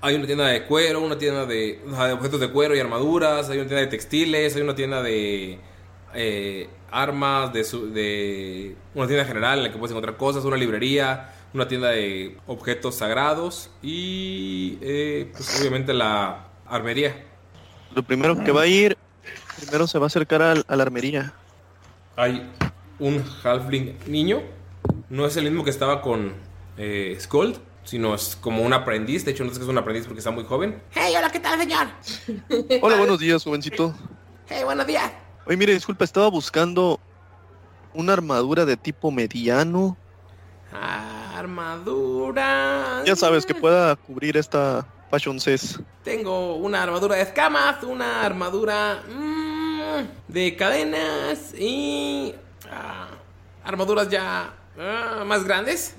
Hay 0.00 0.14
una 0.14 0.26
tienda 0.26 0.46
de 0.46 0.62
cuero, 0.64 1.00
una 1.00 1.18
tienda 1.18 1.44
de, 1.44 1.80
de 1.84 2.12
objetos 2.12 2.38
de 2.38 2.48
cuero 2.50 2.76
y 2.76 2.78
armaduras, 2.78 3.50
hay 3.50 3.58
una 3.58 3.66
tienda 3.66 3.80
de 3.80 3.88
textiles, 3.88 4.54
hay 4.54 4.62
una 4.62 4.76
tienda 4.76 5.02
de 5.02 5.58
eh, 6.14 6.68
armas, 6.92 7.52
de, 7.52 7.64
su- 7.64 7.92
de 7.92 8.76
una 8.94 9.08
tienda 9.08 9.24
general 9.24 9.58
en 9.58 9.64
la 9.64 9.72
que 9.72 9.76
puedes 9.78 9.90
encontrar 9.90 10.16
cosas, 10.16 10.44
una 10.44 10.56
librería, 10.56 11.34
una 11.52 11.66
tienda 11.66 11.88
de 11.90 12.36
objetos 12.46 12.94
sagrados 12.94 13.70
y 13.82 14.78
eh, 14.82 15.28
pues 15.32 15.58
obviamente 15.60 15.92
la 15.94 16.46
armería. 16.66 17.24
Lo 17.94 18.04
primero 18.04 18.42
que 18.44 18.52
va 18.52 18.62
a 18.62 18.66
ir, 18.68 18.96
primero 19.60 19.86
se 19.88 19.98
va 19.98 20.04
a 20.04 20.08
acercar 20.08 20.42
al- 20.42 20.64
a 20.68 20.76
la 20.76 20.82
armería. 20.84 21.32
Hay 22.18 22.50
un 22.98 23.24
halfling 23.44 23.96
niño. 24.08 24.42
No 25.08 25.24
es 25.24 25.36
el 25.36 25.44
mismo 25.44 25.62
que 25.62 25.70
estaba 25.70 26.02
con 26.02 26.34
eh, 26.76 27.16
Skold, 27.20 27.60
sino 27.84 28.12
es 28.12 28.34
como 28.34 28.62
un 28.62 28.72
aprendiz. 28.72 29.24
De 29.24 29.30
hecho, 29.30 29.44
no 29.44 29.50
sé 29.50 29.58
que 29.58 29.62
es 29.62 29.68
un 29.68 29.78
aprendiz 29.78 30.04
porque 30.04 30.18
está 30.18 30.32
muy 30.32 30.42
joven. 30.42 30.82
Hey, 30.90 31.14
hola, 31.16 31.30
¿qué 31.30 31.38
tal, 31.38 31.60
señor? 31.60 31.86
Hola, 32.82 32.96
buenos 32.96 33.20
días, 33.20 33.44
jovencito. 33.44 33.94
Hey, 34.48 34.64
buenos 34.64 34.88
días. 34.88 35.12
Oye, 35.46 35.56
mire, 35.56 35.74
disculpa, 35.74 36.04
estaba 36.04 36.28
buscando 36.28 36.98
una 37.94 38.14
armadura 38.14 38.64
de 38.64 38.76
tipo 38.76 39.12
mediano. 39.12 39.96
Armadura. 41.36 43.04
Ya 43.06 43.14
sabes, 43.14 43.46
que 43.46 43.54
pueda 43.54 43.94
cubrir 43.94 44.36
esta 44.36 44.84
Fashion 45.08 45.38
Cess. 45.38 45.80
Tengo 46.02 46.56
una 46.56 46.82
armadura 46.82 47.14
de 47.14 47.22
escamas, 47.22 47.84
una 47.84 48.24
armadura 48.24 49.04
mm, 49.08 49.47
de 50.28 50.56
cadenas 50.56 51.52
y 51.58 52.34
ah, 52.70 53.08
armaduras 53.64 54.08
ya 54.08 54.54
ah, 54.78 55.24
más 55.26 55.44
grandes. 55.44 55.94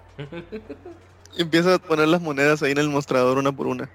Y 1.37 1.41
empieza 1.43 1.75
a 1.75 1.77
poner 1.77 2.07
las 2.07 2.19
monedas 2.19 2.63
ahí 2.63 2.71
en 2.71 2.79
el 2.79 2.89
mostrador 2.89 3.37
una 3.37 3.51
por 3.51 3.67
una. 3.67 3.87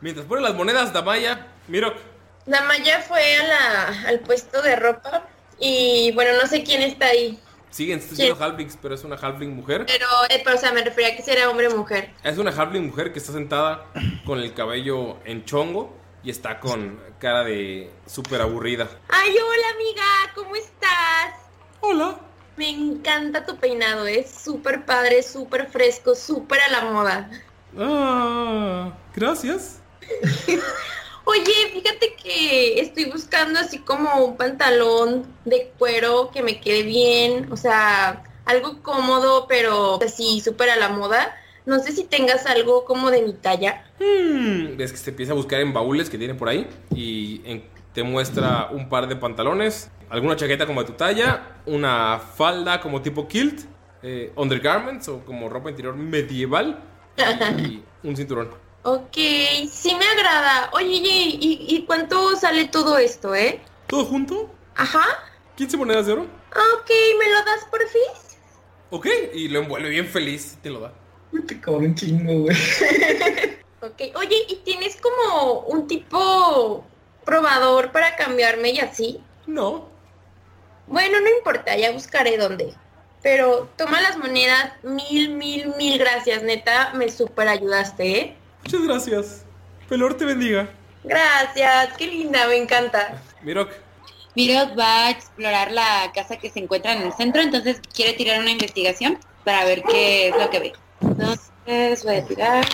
Mientras 0.00 0.26
pone 0.26 0.42
las 0.42 0.56
monedas, 0.56 0.92
Damaya, 0.92 1.46
Miro, 1.68 1.94
Damaya 2.44 3.02
fue 3.02 3.36
a 3.36 3.46
la, 3.46 4.08
al 4.08 4.18
puesto 4.18 4.62
de 4.62 4.74
ropa 4.74 5.28
y 5.60 6.10
bueno, 6.14 6.32
no 6.42 6.48
sé 6.48 6.64
quién 6.64 6.82
está 6.82 7.06
ahí. 7.06 7.38
Siguen 7.76 8.00
siendo 8.00 8.42
halflings, 8.42 8.78
pero 8.80 8.94
es 8.94 9.04
una 9.04 9.16
halfling 9.16 9.54
mujer. 9.54 9.84
Pero, 9.86 10.06
eh, 10.30 10.40
pero, 10.42 10.56
o 10.56 10.58
sea, 10.58 10.72
me 10.72 10.82
refería 10.82 11.12
a 11.12 11.16
que 11.16 11.22
si 11.22 11.30
era 11.30 11.50
hombre 11.50 11.68
o 11.68 11.76
mujer. 11.76 12.10
Es 12.24 12.38
una 12.38 12.50
halfling 12.50 12.86
mujer 12.86 13.12
que 13.12 13.18
está 13.18 13.32
sentada 13.32 13.84
con 14.24 14.38
el 14.38 14.54
cabello 14.54 15.18
en 15.26 15.44
chongo 15.44 15.94
y 16.24 16.30
está 16.30 16.58
con 16.58 16.98
cara 17.18 17.44
de 17.44 17.90
súper 18.06 18.40
aburrida. 18.40 18.88
Ay, 19.08 19.30
hola 19.30 19.68
amiga, 19.74 20.04
¿cómo 20.34 20.56
estás? 20.56 21.34
Hola. 21.80 22.18
Me 22.56 22.70
encanta 22.70 23.44
tu 23.44 23.58
peinado, 23.58 24.06
es 24.06 24.30
súper 24.30 24.86
padre, 24.86 25.22
súper 25.22 25.66
fresco, 25.66 26.14
súper 26.14 26.60
a 26.62 26.70
la 26.70 26.80
moda. 26.86 27.30
Ah, 27.78 28.90
gracias. 29.14 29.82
Oye, 31.38 31.70
fíjate 31.80 32.14
que 32.22 32.80
estoy 32.80 33.04
buscando 33.06 33.58
así 33.60 33.78
como 33.80 34.24
un 34.24 34.36
pantalón 34.36 35.26
de 35.44 35.72
cuero 35.78 36.30
que 36.32 36.42
me 36.42 36.60
quede 36.60 36.82
bien, 36.82 37.48
o 37.52 37.56
sea, 37.56 38.22
algo 38.44 38.82
cómodo, 38.82 39.46
pero 39.48 39.98
así 40.02 40.40
súper 40.40 40.70
a 40.70 40.76
la 40.76 40.88
moda. 40.88 41.34
No 41.66 41.80
sé 41.80 41.92
si 41.92 42.04
tengas 42.04 42.46
algo 42.46 42.84
como 42.84 43.10
de 43.10 43.22
mi 43.22 43.32
talla. 43.32 43.84
Hmm, 43.98 44.76
Ves 44.76 44.92
que 44.92 44.98
se 44.98 45.10
empieza 45.10 45.32
a 45.32 45.34
buscar 45.34 45.60
en 45.60 45.72
baúles 45.72 46.08
que 46.08 46.16
tiene 46.18 46.34
por 46.34 46.48
ahí 46.48 46.68
y 46.94 47.40
en- 47.44 47.64
te 47.92 48.02
muestra 48.02 48.68
un 48.70 48.88
par 48.88 49.08
de 49.08 49.16
pantalones, 49.16 49.90
alguna 50.10 50.36
chaqueta 50.36 50.66
como 50.66 50.82
de 50.82 50.86
tu 50.86 50.92
talla, 50.92 51.56
una 51.66 52.18
falda 52.20 52.80
como 52.80 53.02
tipo 53.02 53.26
kilt, 53.26 53.62
eh, 54.02 54.32
undergarments 54.36 55.08
o 55.08 55.24
como 55.24 55.48
ropa 55.48 55.70
interior 55.70 55.96
medieval 55.96 56.78
y 57.58 57.82
un 58.06 58.14
cinturón. 58.16 58.50
Ok, 58.88 59.16
sí 59.68 59.96
me 59.96 60.06
agrada. 60.06 60.70
Oye, 60.72 60.86
¿y, 60.86 61.38
y, 61.40 61.76
y 61.76 61.82
cuánto 61.86 62.36
sale 62.36 62.68
todo 62.68 62.98
esto, 62.98 63.34
eh? 63.34 63.60
¿Todo 63.88 64.04
junto? 64.04 64.48
Ajá. 64.76 65.04
15 65.56 65.76
monedas 65.76 66.06
de 66.06 66.12
oro. 66.12 66.22
Ok, 66.22 66.88
¿me 67.18 67.28
lo 67.30 67.44
das 67.44 67.64
por 67.68 67.80
fin? 67.88 68.00
Ok, 68.90 69.08
y 69.34 69.48
lo 69.48 69.58
envuelve 69.58 69.88
bien 69.88 70.06
feliz, 70.06 70.56
te 70.62 70.70
lo 70.70 70.78
da. 70.78 70.92
Te 71.48 71.60
cobro 71.60 71.80
un 71.84 71.96
chingo, 71.96 72.42
güey. 72.42 72.56
Ok, 73.80 74.16
oye, 74.16 74.36
¿y 74.48 74.56
tienes 74.64 74.96
como 75.00 75.62
un 75.62 75.88
tipo 75.88 76.84
probador 77.24 77.90
para 77.90 78.14
cambiarme 78.14 78.70
y 78.70 78.78
así? 78.78 79.20
No. 79.48 79.88
Bueno, 80.86 81.20
no 81.20 81.28
importa, 81.28 81.76
ya 81.76 81.90
buscaré 81.90 82.38
dónde. 82.38 82.72
Pero 83.22 83.68
toma 83.76 84.00
las 84.00 84.16
monedas, 84.16 84.72
mil, 84.84 85.30
mil, 85.30 85.74
mil 85.76 85.98
gracias, 85.98 86.44
neta, 86.44 86.92
me 86.94 87.10
super 87.10 87.48
ayudaste, 87.48 88.18
¿eh? 88.18 88.36
Muchas 88.66 88.82
gracias. 88.82 89.44
Pelor 89.88 90.16
te 90.16 90.24
bendiga. 90.24 90.68
Gracias, 91.04 91.96
qué 91.96 92.08
linda, 92.08 92.48
me 92.48 92.56
encanta. 92.56 93.22
Mirok, 93.44 93.70
Mirok 94.34 94.76
va 94.76 95.06
a 95.06 95.10
explorar 95.10 95.70
la 95.70 96.10
casa 96.12 96.36
que 96.36 96.50
se 96.50 96.58
encuentra 96.58 96.92
en 96.92 97.02
el 97.02 97.12
centro, 97.12 97.42
entonces 97.42 97.80
quiere 97.94 98.14
tirar 98.14 98.40
una 98.40 98.50
investigación 98.50 99.20
para 99.44 99.64
ver 99.64 99.84
qué 99.84 100.30
es 100.30 100.36
lo 100.36 100.50
que 100.50 100.58
ve. 100.58 100.72
Entonces 101.00 102.02
voy 102.02 102.16
a 102.16 102.24
tirar. 102.26 102.66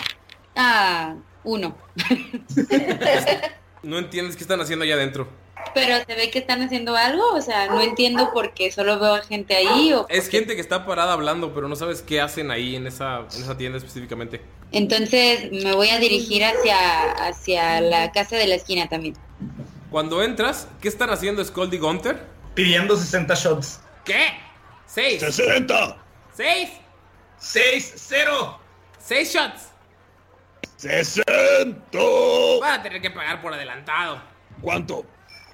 Ah, 0.55 1.13
uno. 1.43 1.77
no 3.83 3.99
entiendes 3.99 4.35
qué 4.35 4.45
están 4.45 4.61
haciendo 4.61 4.85
allá 4.85 4.95
adentro. 4.95 5.27
Pero 5.73 5.97
se 6.05 6.15
ve 6.15 6.29
que 6.29 6.39
están 6.39 6.61
haciendo 6.61 6.95
algo, 6.95 7.33
o 7.33 7.41
sea, 7.41 7.67
no 7.67 7.81
entiendo 7.81 8.31
por 8.33 8.53
qué 8.53 8.71
solo 8.71 8.99
veo 8.99 9.15
a 9.15 9.21
gente 9.21 9.55
ahí 9.55 9.93
o 9.93 10.05
Es 10.09 10.29
gente 10.29 10.55
que 10.55 10.61
está 10.61 10.85
parada 10.85 11.13
hablando, 11.13 11.53
pero 11.53 11.67
no 11.67 11.75
sabes 11.75 12.01
qué 12.01 12.21
hacen 12.21 12.51
ahí 12.51 12.75
en 12.75 12.87
esa, 12.87 13.19
en 13.33 13.41
esa 13.41 13.57
tienda 13.57 13.77
específicamente. 13.77 14.41
entonces 14.71 15.51
me 15.51 15.73
voy 15.73 15.89
a 15.89 15.99
dirigir 15.99 16.43
hacia 16.43 17.11
hacia 17.27 17.81
la 17.81 18.11
casa 18.11 18.35
de 18.35 18.47
la 18.47 18.55
esquina 18.55 18.87
también. 18.87 19.15
Cuando 19.89 20.23
entras, 20.23 20.67
¿qué 20.81 20.87
están 20.87 21.09
haciendo 21.11 21.43
Scold 21.43 21.73
y 21.73 21.77
Gunter? 21.77 22.19
Pidiendo 22.55 22.97
60 22.97 23.35
shots. 23.35 23.79
¿Qué? 24.03 24.27
¿Seis? 24.85 25.21
¡60! 25.21 25.95
¿Seis? 26.33 26.69
6, 27.37 27.93
0. 27.95 28.59
¿Seis 28.99 29.33
shots? 29.33 29.69
¡60! 30.79 32.59
Van 32.59 32.79
a 32.79 32.83
tener 32.83 33.01
que 33.01 33.11
pagar 33.11 33.41
por 33.41 33.53
adelantado. 33.53 34.21
¿Cuánto? 34.61 35.05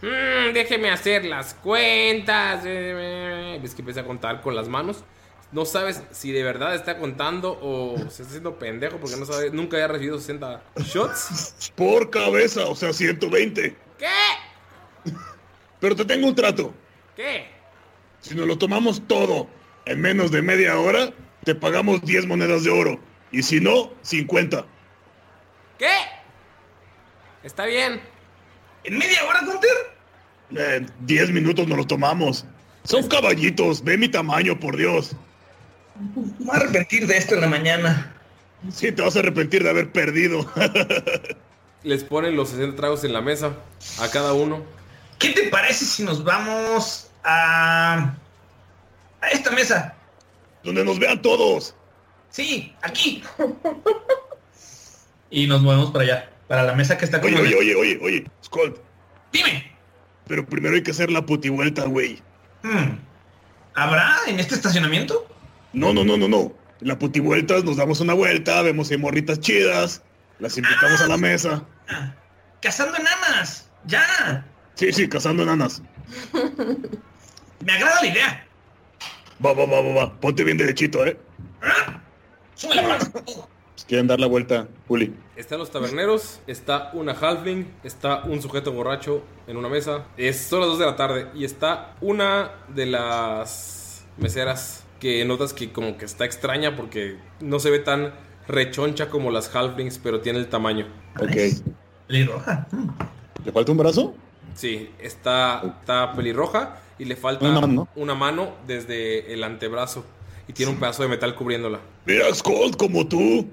Mm, 0.01 0.53
déjeme 0.53 0.89
hacer 0.89 1.25
las 1.25 1.53
cuentas. 1.55 2.61
eh, 2.65 3.59
Ves 3.61 3.75
que 3.75 3.81
empieza 3.81 4.01
a 4.01 4.05
contar 4.05 4.41
con 4.41 4.55
las 4.55 4.67
manos. 4.67 5.03
No 5.51 5.65
sabes 5.65 6.03
si 6.11 6.31
de 6.31 6.43
verdad 6.43 6.75
está 6.75 6.99
contando 6.99 7.57
o 7.61 7.97
se 7.97 8.21
está 8.21 8.23
haciendo 8.25 8.59
pendejo 8.59 8.97
porque 8.97 9.17
no 9.17 9.25
sabe, 9.25 9.49
nunca 9.49 9.77
había 9.77 9.87
recibido 9.87 10.19
60 10.19 10.61
shots. 10.77 11.71
Por 11.75 12.11
cabeza, 12.11 12.67
o 12.67 12.75
sea, 12.75 12.93
120. 12.93 13.75
¿Qué? 13.97 14.05
Pero 15.79 15.95
te 15.95 16.05
tengo 16.05 16.27
un 16.27 16.35
trato. 16.35 16.71
¿Qué? 17.15 17.47
Si 18.19 18.35
nos 18.35 18.45
lo 18.45 18.57
tomamos 18.57 19.01
todo 19.07 19.47
en 19.85 19.99
menos 20.01 20.29
de 20.29 20.41
media 20.43 20.77
hora, 20.77 21.11
te 21.43 21.55
pagamos 21.55 22.01
10 22.03 22.27
monedas 22.27 22.63
de 22.63 22.69
oro. 22.69 22.99
Y 23.31 23.41
si 23.41 23.59
no, 23.59 23.91
50. 24.03 24.65
¿Qué? 25.79 25.87
Está 27.43 27.65
bien. 27.65 28.01
¿En 28.89 28.97
media 28.97 29.23
hora, 29.23 29.41
Gunter? 29.45 30.75
En 30.75 30.91
10 31.05 31.29
minutos 31.29 31.67
nos 31.67 31.77
lo 31.77 31.85
tomamos. 31.85 32.43
Son 32.85 33.07
caballitos, 33.07 33.83
ve 33.83 33.99
mi 33.99 34.09
tamaño, 34.09 34.59
por 34.59 34.75
Dios. 34.77 35.15
Me 36.15 36.23
voy 36.39 36.55
a 36.55 36.57
arrepentir 36.57 37.05
de 37.05 37.15
esto 37.15 37.35
en 37.35 37.41
la 37.41 37.47
mañana. 37.47 38.15
Sí, 38.71 38.91
te 38.91 39.03
vas 39.03 39.15
a 39.15 39.19
arrepentir 39.19 39.63
de 39.63 39.69
haber 39.69 39.91
perdido. 39.91 40.51
Les 41.83 42.03
ponen 42.03 42.35
los 42.35 42.49
60 42.49 42.75
tragos 42.77 43.03
en 43.03 43.13
la 43.13 43.21
mesa 43.21 43.53
a 43.99 44.09
cada 44.09 44.33
uno. 44.33 44.63
¿Qué 45.19 45.33
te 45.33 45.49
parece 45.49 45.85
si 45.85 46.01
nos 46.01 46.23
vamos 46.23 47.11
a... 47.23 48.15
a 49.21 49.27
esta 49.29 49.51
mesa? 49.51 49.93
Donde 50.63 50.83
nos 50.83 50.97
vean 50.97 51.21
todos. 51.21 51.75
Sí, 52.31 52.73
aquí. 52.81 53.21
y 55.29 55.45
nos 55.45 55.61
movemos 55.61 55.91
para 55.91 56.05
allá, 56.05 56.29
para 56.49 56.63
la 56.63 56.73
mesa 56.73 56.97
que 56.97 57.05
está 57.05 57.21
como... 57.21 57.37
Oye, 57.37 57.55
oye, 57.55 57.55
oye, 57.55 57.75
oye, 57.75 57.99
oye, 58.01 58.25
Skull. 58.43 58.75
Dime. 59.31 59.71
Pero 60.27 60.45
primero 60.45 60.75
hay 60.75 60.81
que 60.81 60.89
hacer 60.91 61.11
la 61.11 61.23
putivuelta, 61.23 61.85
güey. 61.85 62.19
Hmm. 62.63 62.97
¿Habrá 63.75 64.17
en 64.27 64.39
este 64.39 64.55
estacionamiento? 64.55 65.27
No, 65.73 65.93
no, 65.93 66.03
no, 66.03 66.17
no, 66.17 66.27
no. 66.27 66.51
En 66.81 66.87
la 66.87 66.97
putivuelta 66.97 67.59
nos 67.61 67.77
damos 67.77 67.99
una 67.99 68.15
vuelta, 68.15 68.63
vemos 68.63 68.87
si 68.87 68.95
hay 68.95 68.99
morritas 68.99 69.39
chidas, 69.39 70.01
las 70.39 70.57
invitamos 70.57 70.99
a 71.01 71.07
la 71.07 71.17
mesa. 71.17 71.63
¡Cazando 72.61 72.97
enanas! 72.97 73.69
¡Ya! 73.85 74.43
Sí, 74.73 74.91
sí, 74.91 75.07
cazando 75.07 75.43
enanas. 75.43 75.83
Me 77.63 77.73
agrada 77.73 78.01
la 78.01 78.07
idea. 78.07 78.47
Va, 79.45 79.53
va, 79.53 79.67
va, 79.67 79.81
va, 79.81 79.93
va. 79.93 80.19
Ponte 80.19 80.43
bien 80.43 80.57
derechito, 80.57 81.05
¿eh? 81.05 81.15
Sube 82.55 82.73
la 82.73 82.81
mano. 82.81 83.05
Pues 83.79 83.85
quieren 83.87 84.07
dar 84.07 84.19
la 84.19 84.27
vuelta, 84.27 84.67
Juli. 84.89 85.15
Están 85.37 85.57
los 85.59 85.71
taberneros, 85.71 86.41
está 86.47 86.91
una 86.91 87.13
halfling, 87.13 87.65
está 87.85 88.23
un 88.25 88.41
sujeto 88.41 88.73
borracho 88.73 89.23
en 89.47 89.55
una 89.55 89.69
mesa. 89.69 90.05
Es, 90.17 90.37
son 90.41 90.59
las 90.59 90.67
2 90.71 90.79
de 90.79 90.85
la 90.85 90.97
tarde 90.97 91.27
y 91.33 91.45
está 91.45 91.95
una 92.01 92.51
de 92.67 92.85
las 92.87 94.03
meseras 94.17 94.83
que 94.99 95.23
notas 95.23 95.53
que 95.53 95.71
como 95.71 95.97
que 95.97 96.03
está 96.03 96.25
extraña 96.25 96.75
porque 96.75 97.15
no 97.39 97.59
se 97.59 97.69
ve 97.69 97.79
tan 97.79 98.13
rechoncha 98.49 99.09
como 99.09 99.31
las 99.31 99.55
halflings, 99.55 99.97
pero 99.97 100.19
tiene 100.19 100.39
el 100.39 100.49
tamaño. 100.49 100.85
Ok. 101.17 101.63
Pelirroja. 102.05 102.67
Mm. 102.71 102.89
¿Le 103.45 103.51
falta 103.53 103.71
un 103.71 103.77
brazo? 103.77 104.13
Sí, 104.55 104.91
está, 104.99 105.61
está 105.79 106.11
pelirroja 106.17 106.81
y 106.97 107.05
le 107.05 107.15
falta 107.15 107.45
Una 107.45 107.61
mano. 107.61 107.87
una 107.95 108.13
mano 108.13 108.55
desde 108.67 109.33
el 109.33 109.41
antebrazo. 109.41 110.03
Y 110.49 110.53
tiene 110.53 110.73
un 110.73 110.79
pedazo 110.79 111.03
de 111.03 111.07
metal 111.07 111.33
cubriéndola. 111.33 111.79
Mira, 112.05 112.25
Skull, 112.33 112.75
como 112.75 113.07
tú. 113.07 113.47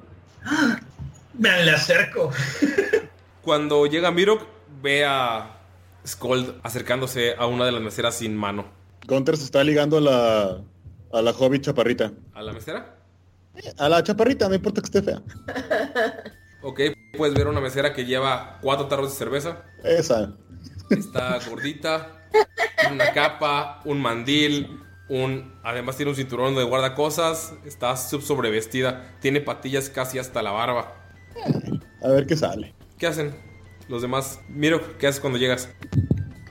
Me 1.38 1.64
le 1.64 1.70
acerco. 1.70 2.30
Cuando 3.42 3.86
llega 3.86 4.10
Mirok, 4.10 4.42
ve 4.82 5.04
a 5.04 5.58
Skold 6.06 6.60
acercándose 6.62 7.34
a 7.36 7.46
una 7.46 7.66
de 7.66 7.72
las 7.72 7.82
meseras 7.82 8.16
sin 8.16 8.36
mano. 8.36 8.66
Gunter 9.06 9.36
se 9.36 9.44
está 9.44 9.62
ligando 9.62 9.98
a 9.98 10.00
la, 10.00 10.60
a 11.12 11.22
la 11.22 11.30
hobbit 11.30 11.62
chaparrita. 11.62 12.12
¿A 12.34 12.42
la 12.42 12.52
mesera? 12.52 12.96
A 13.78 13.88
la 13.88 14.02
chaparrita, 14.02 14.48
no 14.48 14.54
importa 14.54 14.80
que 14.80 14.86
esté 14.86 15.02
fea. 15.02 15.22
Ok, 16.62 16.80
puedes 17.16 17.34
ver 17.34 17.46
una 17.46 17.60
mesera 17.60 17.92
que 17.92 18.04
lleva 18.04 18.58
cuatro 18.60 18.86
tarros 18.86 19.12
de 19.12 19.16
cerveza. 19.16 19.62
Esa. 19.84 20.34
Está 20.90 21.38
gordita, 21.48 22.26
una 22.90 23.12
capa, 23.12 23.80
un 23.84 24.00
mandil, 24.00 24.80
un 25.08 25.54
además 25.62 25.96
tiene 25.96 26.10
un 26.10 26.16
cinturón 26.16 26.54
de 26.54 26.64
guardacosas, 26.64 27.54
está 27.64 27.96
sub 27.96 28.22
sobrevestida, 28.22 29.16
tiene 29.20 29.40
patillas 29.40 29.88
casi 29.88 30.18
hasta 30.18 30.42
la 30.42 30.50
barba. 30.50 30.94
A 32.02 32.08
ver 32.08 32.26
qué 32.26 32.36
sale. 32.36 32.74
¿Qué 32.98 33.06
hacen 33.06 33.34
los 33.88 34.02
demás? 34.02 34.40
Miro, 34.48 34.98
¿qué 34.98 35.06
haces 35.06 35.20
cuando 35.20 35.38
llegas? 35.38 35.68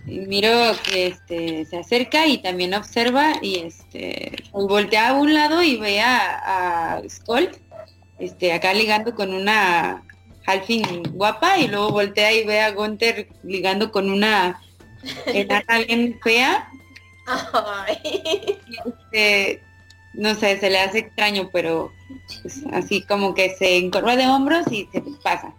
Miro 0.06 0.50
que 0.84 1.08
este, 1.08 1.66
se 1.66 1.78
acerca 1.78 2.28
y 2.28 2.38
también 2.38 2.74
observa 2.76 3.34
y 3.42 3.60
este 3.60 4.36
voltea 4.52 5.10
a 5.10 5.14
un 5.14 5.34
lado 5.34 5.64
y 5.64 5.78
ve 5.78 6.00
a, 6.00 6.98
a 6.98 7.10
Skull 7.10 7.50
este, 8.20 8.54
acá 8.54 8.74
ligando 8.74 9.14
con 9.14 9.34
una 9.34 10.04
Halfin 10.46 11.04
guapa 11.14 11.58
y 11.58 11.68
luego 11.68 11.90
voltea 11.90 12.32
y 12.34 12.46
ve 12.46 12.62
a 12.62 12.72
Gunther 12.72 13.28
ligando 13.44 13.92
con 13.92 14.10
una 14.10 14.62
enana 15.26 15.80
bien 15.88 16.18
fea. 16.24 16.70
Ay. 17.26 18.60
Este, 19.12 19.64
no 20.14 20.36
sé, 20.36 20.60
se 20.60 20.70
le 20.70 20.80
hace 20.80 21.00
extraño, 21.00 21.50
pero 21.52 21.92
pues, 22.42 22.62
así 22.74 23.02
como 23.04 23.34
que 23.34 23.56
se 23.56 23.78
encorva 23.78 24.16
de 24.16 24.28
hombros 24.28 24.66
y 24.72 24.88
se 24.92 25.02
pasa. 25.24 25.54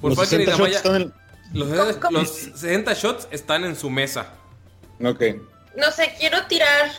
Por 0.00 0.10
Los 0.10 0.18
Falken 0.18 0.42
y 0.42 0.44
60 0.46 0.50
shots 0.52 0.58
Damaya, 0.58 0.76
están 0.76 1.02
en- 1.02 1.12
los, 1.54 1.68
60 1.68 2.10
los 2.10 2.28
60 2.30 2.94
shots 2.94 3.28
están 3.30 3.64
en 3.64 3.76
su 3.76 3.90
mesa. 3.90 4.32
Ok. 5.02 5.22
No 5.76 5.90
sé, 5.90 6.14
quiero 6.18 6.44
tirar 6.46 6.90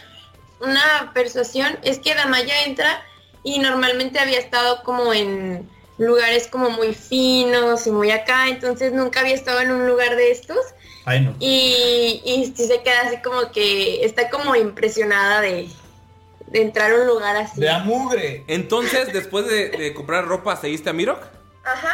una 0.62 1.12
persuasión. 1.14 1.78
Es 1.84 2.00
que 2.00 2.16
Damaya 2.16 2.64
entra 2.66 3.02
y 3.44 3.60
normalmente 3.60 4.20
había 4.20 4.40
estado 4.40 4.84
como 4.84 5.14
en 5.14 5.70
lugares 5.98 6.48
como 6.48 6.70
muy 6.70 6.94
finos 6.94 7.86
y 7.88 7.92
muy 7.92 8.10
acá, 8.12 8.48
entonces 8.48 8.94
nunca 8.94 9.20
había 9.20 9.36
estado 9.36 9.60
en 9.62 9.72
un 9.72 9.88
lugar 9.88 10.16
de 10.16 10.32
estos. 10.32 10.58
Ay, 11.10 11.22
no. 11.22 11.34
Y, 11.40 12.22
y 12.24 12.54
sí 12.56 12.68
se 12.68 12.84
queda 12.84 13.02
así 13.08 13.18
como 13.24 13.52
que 13.52 14.06
está 14.06 14.30
como 14.30 14.56
impresionada 14.56 15.42
de, 15.42 15.68
de 16.46 16.62
entrar 16.62 16.92
a 16.92 16.96
un 17.02 17.08
lugar 17.08 17.36
así. 17.36 17.60
De 17.60 17.68
amugre. 17.68 18.44
Entonces, 18.48 19.12
después 19.14 19.48
de, 19.48 19.70
de 19.70 19.94
comprar 19.96 20.26
ropa, 20.28 20.56
¿seguiste 20.56 20.92
a 20.92 20.94
Mirok? 20.94 21.20
Ajá. 21.66 21.94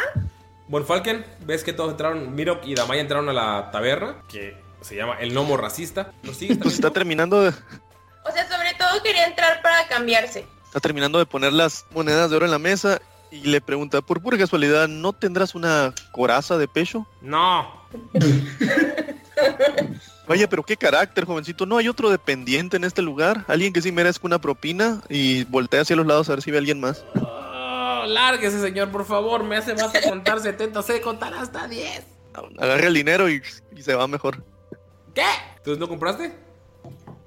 Falken, 0.86 1.24
ves 1.46 1.64
que 1.64 1.72
todos 1.72 1.92
entraron, 1.92 2.34
Mirok 2.34 2.66
y 2.66 2.74
Damaya 2.74 3.00
entraron 3.00 3.30
a 3.30 3.32
la 3.32 3.70
taberna, 3.70 4.16
que 4.28 4.54
se 4.82 4.96
llama 4.96 5.16
El 5.18 5.32
Gnomo 5.32 5.56
Racista. 5.56 6.12
¿Lo 6.22 6.34
sigues 6.34 6.58
Pues 6.58 6.74
está 6.74 6.90
terminando 6.90 7.40
de, 7.40 7.48
O 7.48 8.32
sea, 8.32 8.46
sobre 8.50 8.74
todo 8.74 9.02
quería 9.02 9.24
entrar 9.26 9.62
para 9.62 9.86
cambiarse. 9.88 10.44
está 10.66 10.80
terminando 10.80 11.18
de 11.18 11.24
poner 11.24 11.54
las 11.54 11.86
monedas 11.90 12.28
de 12.28 12.36
oro 12.36 12.44
en 12.44 12.50
la 12.50 12.58
mesa 12.58 13.00
y 13.30 13.40
le 13.44 13.60
pregunta, 13.62 14.02
por 14.02 14.20
pura 14.20 14.36
casualidad, 14.38 14.88
¿no 14.88 15.12
tendrás 15.12 15.54
una 15.54 15.94
coraza 16.12 16.58
de 16.58 16.68
pecho? 16.68 17.06
No. 17.22 17.85
Vaya, 20.26 20.48
pero 20.48 20.64
qué 20.64 20.76
carácter, 20.76 21.24
jovencito. 21.24 21.66
¿No 21.66 21.76
hay 21.76 21.88
otro 21.88 22.10
dependiente 22.10 22.76
en 22.76 22.84
este 22.84 23.00
lugar? 23.00 23.44
Alguien 23.46 23.72
que 23.72 23.80
sí 23.80 23.92
merezca 23.92 24.26
una 24.26 24.40
propina 24.40 25.00
y 25.08 25.44
voltea 25.44 25.82
hacia 25.82 25.94
los 25.94 26.06
lados 26.06 26.28
a 26.28 26.32
ver 26.32 26.42
si 26.42 26.50
ve 26.50 26.56
a 26.56 26.60
alguien 26.60 26.80
más. 26.80 27.04
Oh, 27.14 28.04
lárguese, 28.06 28.60
señor, 28.60 28.90
por 28.90 29.04
favor. 29.04 29.44
Me 29.44 29.56
hace 29.56 29.74
basta 29.74 30.00
contar 30.02 30.40
70, 30.40 30.82
sé 30.82 31.00
contar 31.00 31.32
hasta 31.34 31.68
10. 31.68 32.04
Agarra 32.58 32.88
el 32.88 32.94
dinero 32.94 33.30
y, 33.30 33.40
y 33.76 33.82
se 33.82 33.94
va 33.94 34.08
mejor. 34.08 34.42
¿Qué? 35.14 35.22
¿Entonces 35.58 35.78
no 35.78 35.88
compraste? 35.88 36.32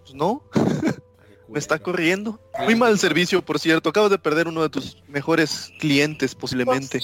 Pues 0.02 0.14
no. 0.14 0.44
Me 1.50 1.58
está 1.58 1.80
corriendo. 1.80 2.40
Muy 2.64 2.76
mal 2.76 3.00
servicio, 3.00 3.44
por 3.44 3.60
cierto. 3.60 3.90
Acabas 3.90 4.12
de 4.12 4.20
perder 4.20 4.48
uno 4.48 4.62
de 4.62 4.70
tus 4.70 5.02
mejores 5.08 5.72
clientes, 5.80 6.36
posiblemente. 6.36 7.00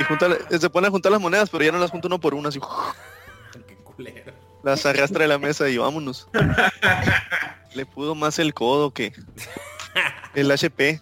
Y 0.00 0.04
junta, 0.04 0.28
se 0.58 0.70
pone 0.70 0.88
a 0.88 0.90
juntar 0.90 1.12
las 1.12 1.20
monedas, 1.20 1.50
pero 1.50 1.64
ya 1.64 1.72
no 1.72 1.78
las 1.78 1.90
junta 1.90 2.08
uno 2.08 2.20
por 2.20 2.34
una, 2.34 2.48
así. 2.48 2.60
Culero. 3.84 4.32
Las 4.62 4.86
arrastra 4.86 5.22
de 5.22 5.28
la 5.28 5.38
mesa 5.38 5.68
y 5.68 5.76
vámonos. 5.76 6.28
Le 7.74 7.86
pudo 7.86 8.14
más 8.14 8.38
el 8.38 8.54
codo 8.54 8.92
que 8.92 9.12
el 10.34 10.50
HP. 10.50 11.00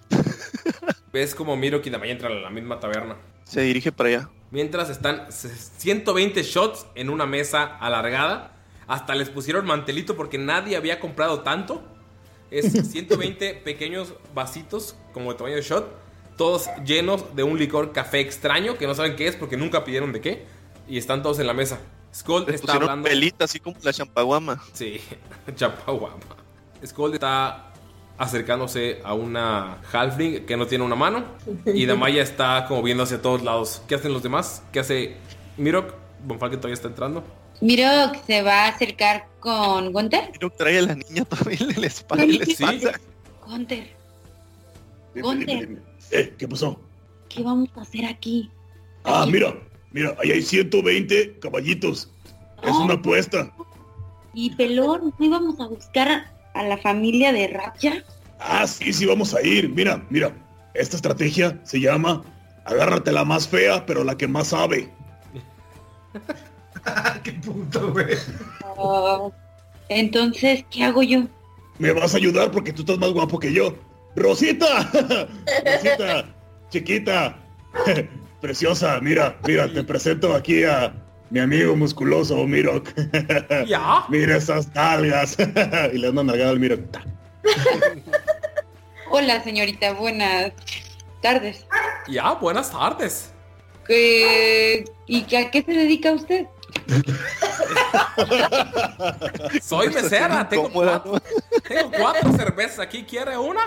Ves 1.13 1.35
como 1.35 1.57
Mirok 1.57 1.85
y 1.87 1.91
Damaya 1.91 2.13
entran 2.13 2.33
a 2.33 2.37
la 2.37 2.51
misma 2.51 2.81
taberna. 2.81 3.17
Se 3.45 3.61
dirige 3.61 3.93
para 3.93 4.09
allá. 4.09 4.31
Mientras 4.51 4.91
están 4.91 5.27
120 5.31 6.43
shots 6.43 6.87
en 6.95 7.11
una 7.11 7.27
mesa 7.27 7.65
alargada. 7.65 8.57
Hasta 8.87 9.15
les 9.15 9.29
pusieron 9.29 9.67
mantelito 9.67 10.17
porque 10.17 10.39
nadie 10.39 10.77
había 10.77 10.99
comprado 10.99 11.41
tanto. 11.43 11.83
Es 12.51 12.73
120 12.91 13.55
pequeños 13.65 14.15
vasitos 14.35 14.97
como 15.13 15.33
de 15.33 15.39
tamaño 15.39 15.57
de 15.57 15.63
shot. 15.63 15.87
Todos 16.41 16.71
llenos 16.87 17.37
de 17.37 17.43
un 17.43 17.59
licor 17.59 17.93
café 17.93 18.21
extraño 18.21 18.79
que 18.79 18.87
no 18.87 18.95
saben 18.95 19.15
qué 19.15 19.29
es 19.29 19.37
porque 19.37 19.59
nunca 19.59 19.85
pidieron 19.85 20.11
de 20.11 20.23
qué. 20.23 20.47
Y 20.89 20.97
están 20.97 21.23
todos 21.23 21.39
en 21.39 21.47
la 21.47 21.53
mesa. 21.53 21.79
Skull 22.15 22.47
está 22.49 22.73
hablando. 22.73 23.07
pelita, 23.07 23.45
así 23.45 23.61
como 23.61 23.77
la 23.83 23.93
champaguama. 23.93 24.59
Sí, 24.73 25.03
champaguama. 25.55 26.17
Skull 26.83 27.13
está 27.13 27.75
acercándose 28.17 29.03
a 29.05 29.13
una 29.13 29.83
halfling 29.93 30.47
que 30.47 30.57
no 30.57 30.67
tiene 30.67 30.83
una 30.83 30.95
mano. 30.95 31.27
Y 31.67 31.85
Damaya 31.85 32.23
está 32.23 32.65
como 32.67 32.83
viendo 32.83 33.03
hacia 33.03 33.21
todos 33.21 33.43
lados. 33.43 33.83
¿Qué 33.87 33.97
hacen 33.97 34.15
los 34.15 34.23
demás? 34.23 34.63
¿Qué 34.73 34.81
hace 34.81 35.17
Mirok? 35.59 35.93
Bonfalken 36.25 36.59
todavía 36.59 36.73
está 36.73 36.89
entrando. 36.89 37.23
Miro 37.61 37.85
que 38.15 38.21
se 38.27 38.41
va 38.41 38.65
a 38.65 38.69
acercar 38.69 39.27
con 39.41 39.93
Gunther. 39.93 40.31
Creo 40.39 40.49
que 40.49 40.57
trae 40.57 40.79
a 40.79 40.83
la 40.85 40.95
niña 40.95 41.23
todavía 41.29 41.59
en 41.61 41.81
la 41.83 41.87
espalda. 41.87 42.25
Sí. 42.47 42.65
Dime, 42.65 42.93
Gunter. 45.21 45.90
Eh, 46.11 46.35
¿qué 46.39 46.49
pasó? 46.49 46.79
¿qué 47.29 47.43
vamos 47.45 47.69
a 47.77 47.83
hacer 47.83 48.05
aquí? 48.07 48.51
Ah, 49.05 49.25
mira, 49.31 49.55
mira, 49.93 50.17
ahí 50.21 50.33
hay 50.33 50.43
120 50.43 51.39
caballitos. 51.39 52.11
Es 52.63 52.73
Oh. 52.73 52.83
una 52.85 52.95
apuesta. 52.95 53.53
Y 54.35 54.55
Pelón, 54.57 55.15
¿no 55.19 55.25
íbamos 55.25 55.61
a 55.61 55.67
buscar 55.69 56.27
a 56.55 56.63
la 56.65 56.77
familia 56.79 57.33
de 57.33 57.47
Rapya? 57.49 58.05
Ah, 58.41 58.67
sí, 58.67 58.93
sí, 58.93 59.07
vamos 59.07 59.33
a 59.35 59.43
ir. 59.43 59.69
Mira, 59.69 60.05
mira, 60.11 60.33
esta 60.75 60.97
estrategia 60.97 61.61
se 61.65 61.81
llama 61.81 62.23
agárrate 62.65 63.13
la 63.13 63.25
más 63.25 63.47
fea, 63.49 63.87
pero 63.87 64.03
la 64.05 64.17
que 64.17 64.27
más 64.27 64.49
sabe. 64.49 64.91
Qué 67.23 67.33
puto, 67.35 67.93
güey. 67.93 68.17
Oh, 68.77 69.33
entonces, 69.89 70.65
¿qué 70.71 70.85
hago 70.85 71.03
yo? 71.03 71.23
Me 71.79 71.93
vas 71.93 72.15
a 72.15 72.17
ayudar 72.17 72.51
porque 72.51 72.73
tú 72.73 72.83
estás 72.83 72.99
más 72.99 73.13
guapo 73.13 73.39
que 73.39 73.53
yo. 73.53 73.75
Rosita, 74.17 74.91
Rosita, 75.65 76.25
chiquita, 76.71 77.37
preciosa, 78.41 78.99
mira, 79.01 79.37
mira, 79.47 79.73
te 79.73 79.85
presento 79.85 80.35
aquí 80.35 80.65
a 80.65 80.93
mi 81.31 81.39
amigo 81.41 81.77
musculoso, 81.77 82.37
Mirok. 82.47 82.89
¿Ya? 83.67 84.05
Mira 84.09 84.37
esas 84.37 84.73
nalgas. 84.75 85.37
y 85.93 85.99
le 85.99 86.07
dan 86.09 86.19
una 86.19 86.25
nalgada 86.33 86.51
al 86.51 86.59
Mirok. 86.61 86.81
Hola, 89.11 89.43
señorita, 89.43 89.93
buenas 89.93 90.53
tardes. 91.23 91.67
Ya, 92.09 92.33
buenas 92.33 92.71
tardes. 92.71 93.33
¿Qué- 93.87 94.85
¿Y 95.07 95.35
a 95.35 95.51
qué 95.51 95.63
se 95.63 95.73
dedica 95.73 96.13
usted? 96.13 96.47
Soy 99.63 99.89
mesera. 99.89 100.49
Tengo 100.49 100.71
cuatro, 100.71 101.21
tengo 101.67 101.91
cuatro 101.97 102.33
cervezas 102.33 102.79
aquí. 102.81 103.03
¿Quiere 103.05 103.37
una? 103.37 103.61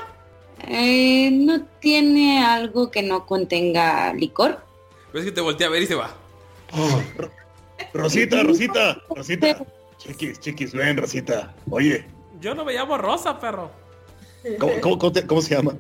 Eh, 0.68 1.30
¿No 1.32 1.64
tiene 1.80 2.44
algo 2.46 2.90
que 2.90 3.02
no 3.04 3.26
contenga 3.26 4.14
licor? 4.14 4.64
Ves 5.14 5.26
que 5.26 5.32
te 5.32 5.42
voltea 5.42 5.68
a 5.68 5.70
ver 5.70 5.84
y 5.84 5.88
se 5.88 5.96
va. 5.96 6.12
Rosita, 7.94 8.44
Rosita, 8.44 8.98
Rosita. 9.16 9.58
Chiquis, 9.98 10.40
chiquis, 10.40 10.74
ven, 10.74 10.98
Rosita. 10.98 11.54
Oye, 11.70 12.06
Yo 12.40 12.54
no 12.56 12.66
me 12.66 12.74
llamo 12.74 12.98
Rosa, 12.98 13.40
perro. 13.40 13.72
¿Cómo, 14.60 14.74
cómo- 14.82 14.98
cómo 15.00 15.12
te- 15.14 15.26
cómo 15.26 15.42
se 15.42 15.56
llama? 15.56 15.74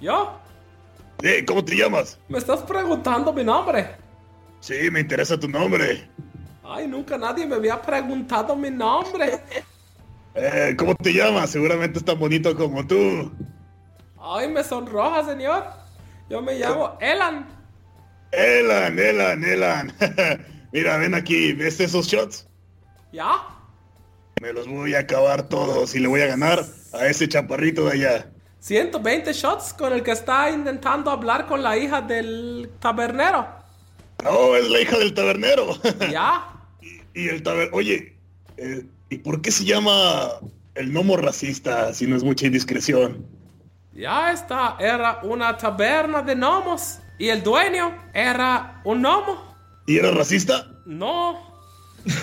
¿Yo? 0.00 0.38
eh, 1.22 1.44
¿cómo 1.46 1.64
te 1.64 1.76
llamas? 1.76 2.18
¿Me 2.28 2.38
estás 2.38 2.62
preguntando 2.62 3.32
mi 3.32 3.44
nombre? 3.44 3.90
Sí, 4.60 4.74
me 4.90 5.00
interesa 5.00 5.38
tu 5.38 5.48
nombre. 5.48 6.08
Ay, 6.62 6.86
nunca 6.88 7.18
nadie 7.18 7.46
me 7.46 7.56
había 7.56 7.80
preguntado 7.80 8.56
mi 8.56 8.70
nombre. 8.70 9.40
Eh, 10.34 10.74
¿Cómo 10.78 10.94
te 10.94 11.12
llamas? 11.12 11.50
Seguramente 11.50 11.98
es 11.98 12.04
tan 12.04 12.18
bonito 12.18 12.56
como 12.56 12.86
tú. 12.86 13.30
Ay, 14.26 14.48
me 14.48 14.64
sonroja, 14.64 15.22
señor. 15.22 15.64
Yo 16.30 16.40
me 16.40 16.54
llamo 16.58 16.96
Elan. 16.98 17.46
Elan, 18.32 18.98
Elan, 18.98 19.44
Elan. 19.44 19.92
Mira, 20.72 20.96
ven 20.96 21.14
aquí, 21.14 21.52
¿ves 21.52 21.78
esos 21.78 22.06
shots? 22.06 22.48
¿Ya? 23.12 23.44
Me 24.40 24.54
los 24.54 24.66
voy 24.66 24.94
a 24.94 25.00
acabar 25.00 25.46
todos 25.50 25.94
y 25.94 26.00
le 26.00 26.08
voy 26.08 26.22
a 26.22 26.26
ganar 26.26 26.64
a 26.94 27.06
ese 27.06 27.28
chaparrito 27.28 27.84
de 27.84 27.92
allá. 27.92 28.30
120 28.60 29.30
shots 29.34 29.74
con 29.74 29.92
el 29.92 30.02
que 30.02 30.12
está 30.12 30.50
intentando 30.50 31.10
hablar 31.10 31.46
con 31.46 31.62
la 31.62 31.76
hija 31.76 32.00
del 32.00 32.70
tabernero. 32.80 33.46
No, 34.24 34.56
es 34.56 34.70
la 34.70 34.80
hija 34.80 34.96
del 34.96 35.12
tabernero. 35.12 35.78
¿Ya? 36.10 36.50
y 37.12 37.28
el 37.28 37.42
taber... 37.42 37.68
Oye, 37.74 38.16
eh, 38.56 38.86
¿y 39.10 39.18
por 39.18 39.42
qué 39.42 39.50
se 39.50 39.66
llama 39.66 40.30
el 40.74 40.92
gnomo 40.92 41.18
racista 41.18 41.92
si 41.92 42.06
no 42.06 42.16
es 42.16 42.24
mucha 42.24 42.46
indiscreción? 42.46 43.33
Ya 43.94 44.32
está, 44.32 44.76
era 44.80 45.20
una 45.22 45.56
taberna 45.56 46.20
de 46.20 46.34
gnomos. 46.34 46.98
Y 47.16 47.28
el 47.28 47.42
dueño 47.44 47.96
era 48.12 48.80
un 48.84 49.00
gnomo. 49.00 49.54
¿Y 49.86 49.98
era 49.98 50.10
racista? 50.10 50.66
No. 50.84 51.38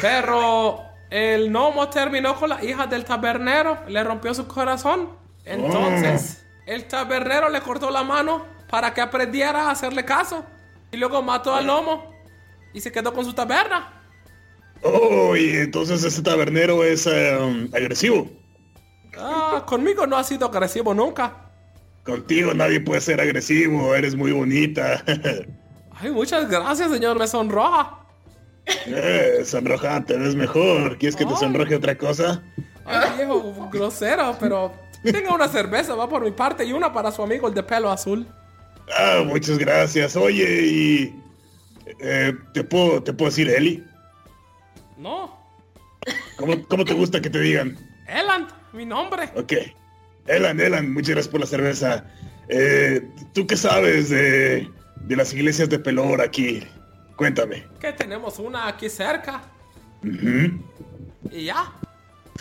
Pero 0.01 0.81
el 1.09 1.49
gnomo 1.49 1.87
terminó 1.89 2.35
con 2.35 2.49
la 2.49 2.63
hija 2.63 2.87
del 2.87 3.05
tabernero. 3.05 3.79
Le 3.87 4.03
rompió 4.03 4.33
su 4.33 4.47
corazón. 4.47 5.09
Entonces, 5.45 6.45
el 6.65 6.87
tabernero 6.87 7.49
le 7.49 7.61
cortó 7.61 7.89
la 7.89 8.03
mano 8.03 8.45
para 8.69 8.93
que 8.93 8.99
aprendiera 8.99 9.67
a 9.67 9.71
hacerle 9.71 10.03
caso. 10.03 10.45
Y 10.91 10.97
luego 10.97 11.21
mató 11.21 11.55
al 11.55 11.65
gnomo. 11.65 12.11
Y 12.73 12.81
se 12.81 12.91
quedó 12.91 13.13
con 13.13 13.23
su 13.23 13.31
taberna. 13.31 13.93
Oh, 14.83 15.37
y 15.37 15.51
entonces 15.57 16.03
ese 16.03 16.21
tabernero 16.21 16.83
es 16.83 17.07
eh, 17.07 17.69
agresivo. 17.73 18.29
Ah, 19.17 19.63
conmigo 19.65 20.05
no 20.05 20.17
ha 20.17 20.23
sido 20.23 20.47
agresivo 20.47 20.93
nunca. 20.93 21.50
Contigo 22.03 22.53
nadie 22.53 22.79
puede 22.79 23.01
ser 23.01 23.21
agresivo, 23.21 23.93
eres 23.95 24.15
muy 24.15 24.31
bonita. 24.31 25.03
Ay, 25.99 26.11
muchas 26.11 26.49
gracias, 26.49 26.91
señor. 26.91 27.17
Me 27.19 27.27
sonroja. 27.27 27.99
eh, 28.87 29.41
sonroja, 29.45 30.03
te 30.03 30.17
ves 30.17 30.35
mejor. 30.35 30.97
¿Quieres 30.97 31.15
que 31.15 31.25
te 31.25 31.35
sonroje 31.35 31.75
otra 31.75 31.95
cosa? 31.97 32.41
Ay, 32.85 33.17
viejo 33.17 33.69
grosero, 33.71 34.35
pero 34.39 34.71
tenga 35.03 35.33
una 35.33 35.47
cerveza, 35.47 35.93
va 35.93 36.09
por 36.09 36.23
mi 36.23 36.31
parte, 36.31 36.65
y 36.65 36.73
una 36.73 36.91
para 36.91 37.11
su 37.11 37.21
amigo 37.21 37.47
el 37.47 37.53
de 37.53 37.63
pelo 37.63 37.91
azul. 37.91 38.27
Ah, 38.97 39.21
muchas 39.25 39.57
gracias. 39.59 40.15
Oye, 40.15 40.43
y... 40.63 41.15
eh, 41.99 42.33
¿te, 42.53 42.63
puedo, 42.63 43.01
¿Te 43.03 43.13
puedo 43.13 43.29
decir 43.29 43.49
Eli? 43.49 43.83
No, 44.97 45.39
¿Cómo, 46.35 46.53
¿Cómo 46.67 46.83
te 46.85 46.93
gusta 46.95 47.21
que 47.21 47.29
te 47.29 47.39
digan? 47.39 47.77
Elan, 48.07 48.47
mi 48.73 48.85
nombre. 48.85 49.29
Ok. 49.35 49.53
Elan, 50.27 50.59
Elan, 50.59 50.93
muchas 50.93 51.11
gracias 51.11 51.31
por 51.31 51.39
la 51.41 51.45
cerveza. 51.47 52.05
Eh, 52.49 53.07
¿Tú 53.33 53.47
qué 53.47 53.57
sabes 53.57 54.09
de, 54.09 54.69
de 54.95 55.15
las 55.15 55.33
iglesias 55.33 55.69
de 55.69 55.79
Pelor 55.79 56.21
aquí? 56.21 56.63
Cuéntame. 57.15 57.65
Que 57.79 57.91
tenemos 57.93 58.39
una 58.39 58.67
aquí 58.67 58.89
cerca. 58.89 59.41
Y 61.31 61.45
ya. 61.45 61.71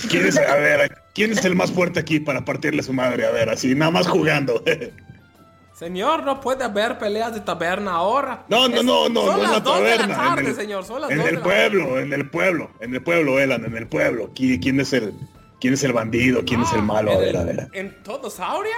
¿Quién 0.09 0.27
es, 0.27 0.39
a 0.39 0.55
ver, 0.57 0.97
¿quién 1.15 1.33
es 1.33 1.45
el 1.45 1.55
más 1.55 1.71
fuerte 1.73 2.01
aquí 2.01 2.21
para 2.21 2.45
partirle 2.45 2.81
a 2.81 2.85
su 2.85 2.93
madre? 2.93 3.27
A 3.27 3.31
ver, 3.31 3.51
así, 3.51 3.75
nada 3.75 3.91
más 3.91 4.07
jugando. 4.09 4.63
Señor, 5.75 6.25
no 6.25 6.41
puede 6.41 6.63
haber 6.65 6.99
peleas 6.99 7.33
de 7.33 7.41
taberna 7.41 7.93
ahora. 7.93 8.45
No, 8.49 8.69
no, 8.69 8.83
no, 8.83 9.09
no, 9.09 9.25
son 9.25 9.31
no 9.31 9.37
en 9.37 9.43
las 9.43 9.53
la 9.53 9.61
dos 9.61 9.81
de 9.83 9.97
la 9.97 10.09
tarde, 10.09 10.41
en 10.43 10.47
el, 10.49 10.55
señor, 10.55 10.85
son 10.85 11.01
las 11.01 11.11
en 11.11 11.21
el 11.23 11.41
pueblo, 11.41 11.99
en 11.99 12.13
el 12.13 12.29
pueblo, 12.29 12.71
en 12.81 12.95
el 12.95 13.03
pueblo, 13.03 13.39
Elan, 13.41 13.65
en 13.65 13.77
el 13.77 13.87
pueblo. 13.87 14.31
¿Qui- 14.35 14.61
¿Quién 14.63 14.79
es 14.81 14.93
el, 14.93 15.15
quién 15.61 15.75
es 15.75 15.85
el 15.85 15.93
bandido? 15.93 16.45
¿Quién 16.45 16.63
es 16.63 16.73
el 16.73 16.83
malo? 16.83 17.13
A 17.13 17.19
ver, 17.19 17.37
a 17.37 17.45
ver. 17.45 17.69
¿En 17.73 18.03
todo 18.03 18.31
Sauria? 18.31 18.77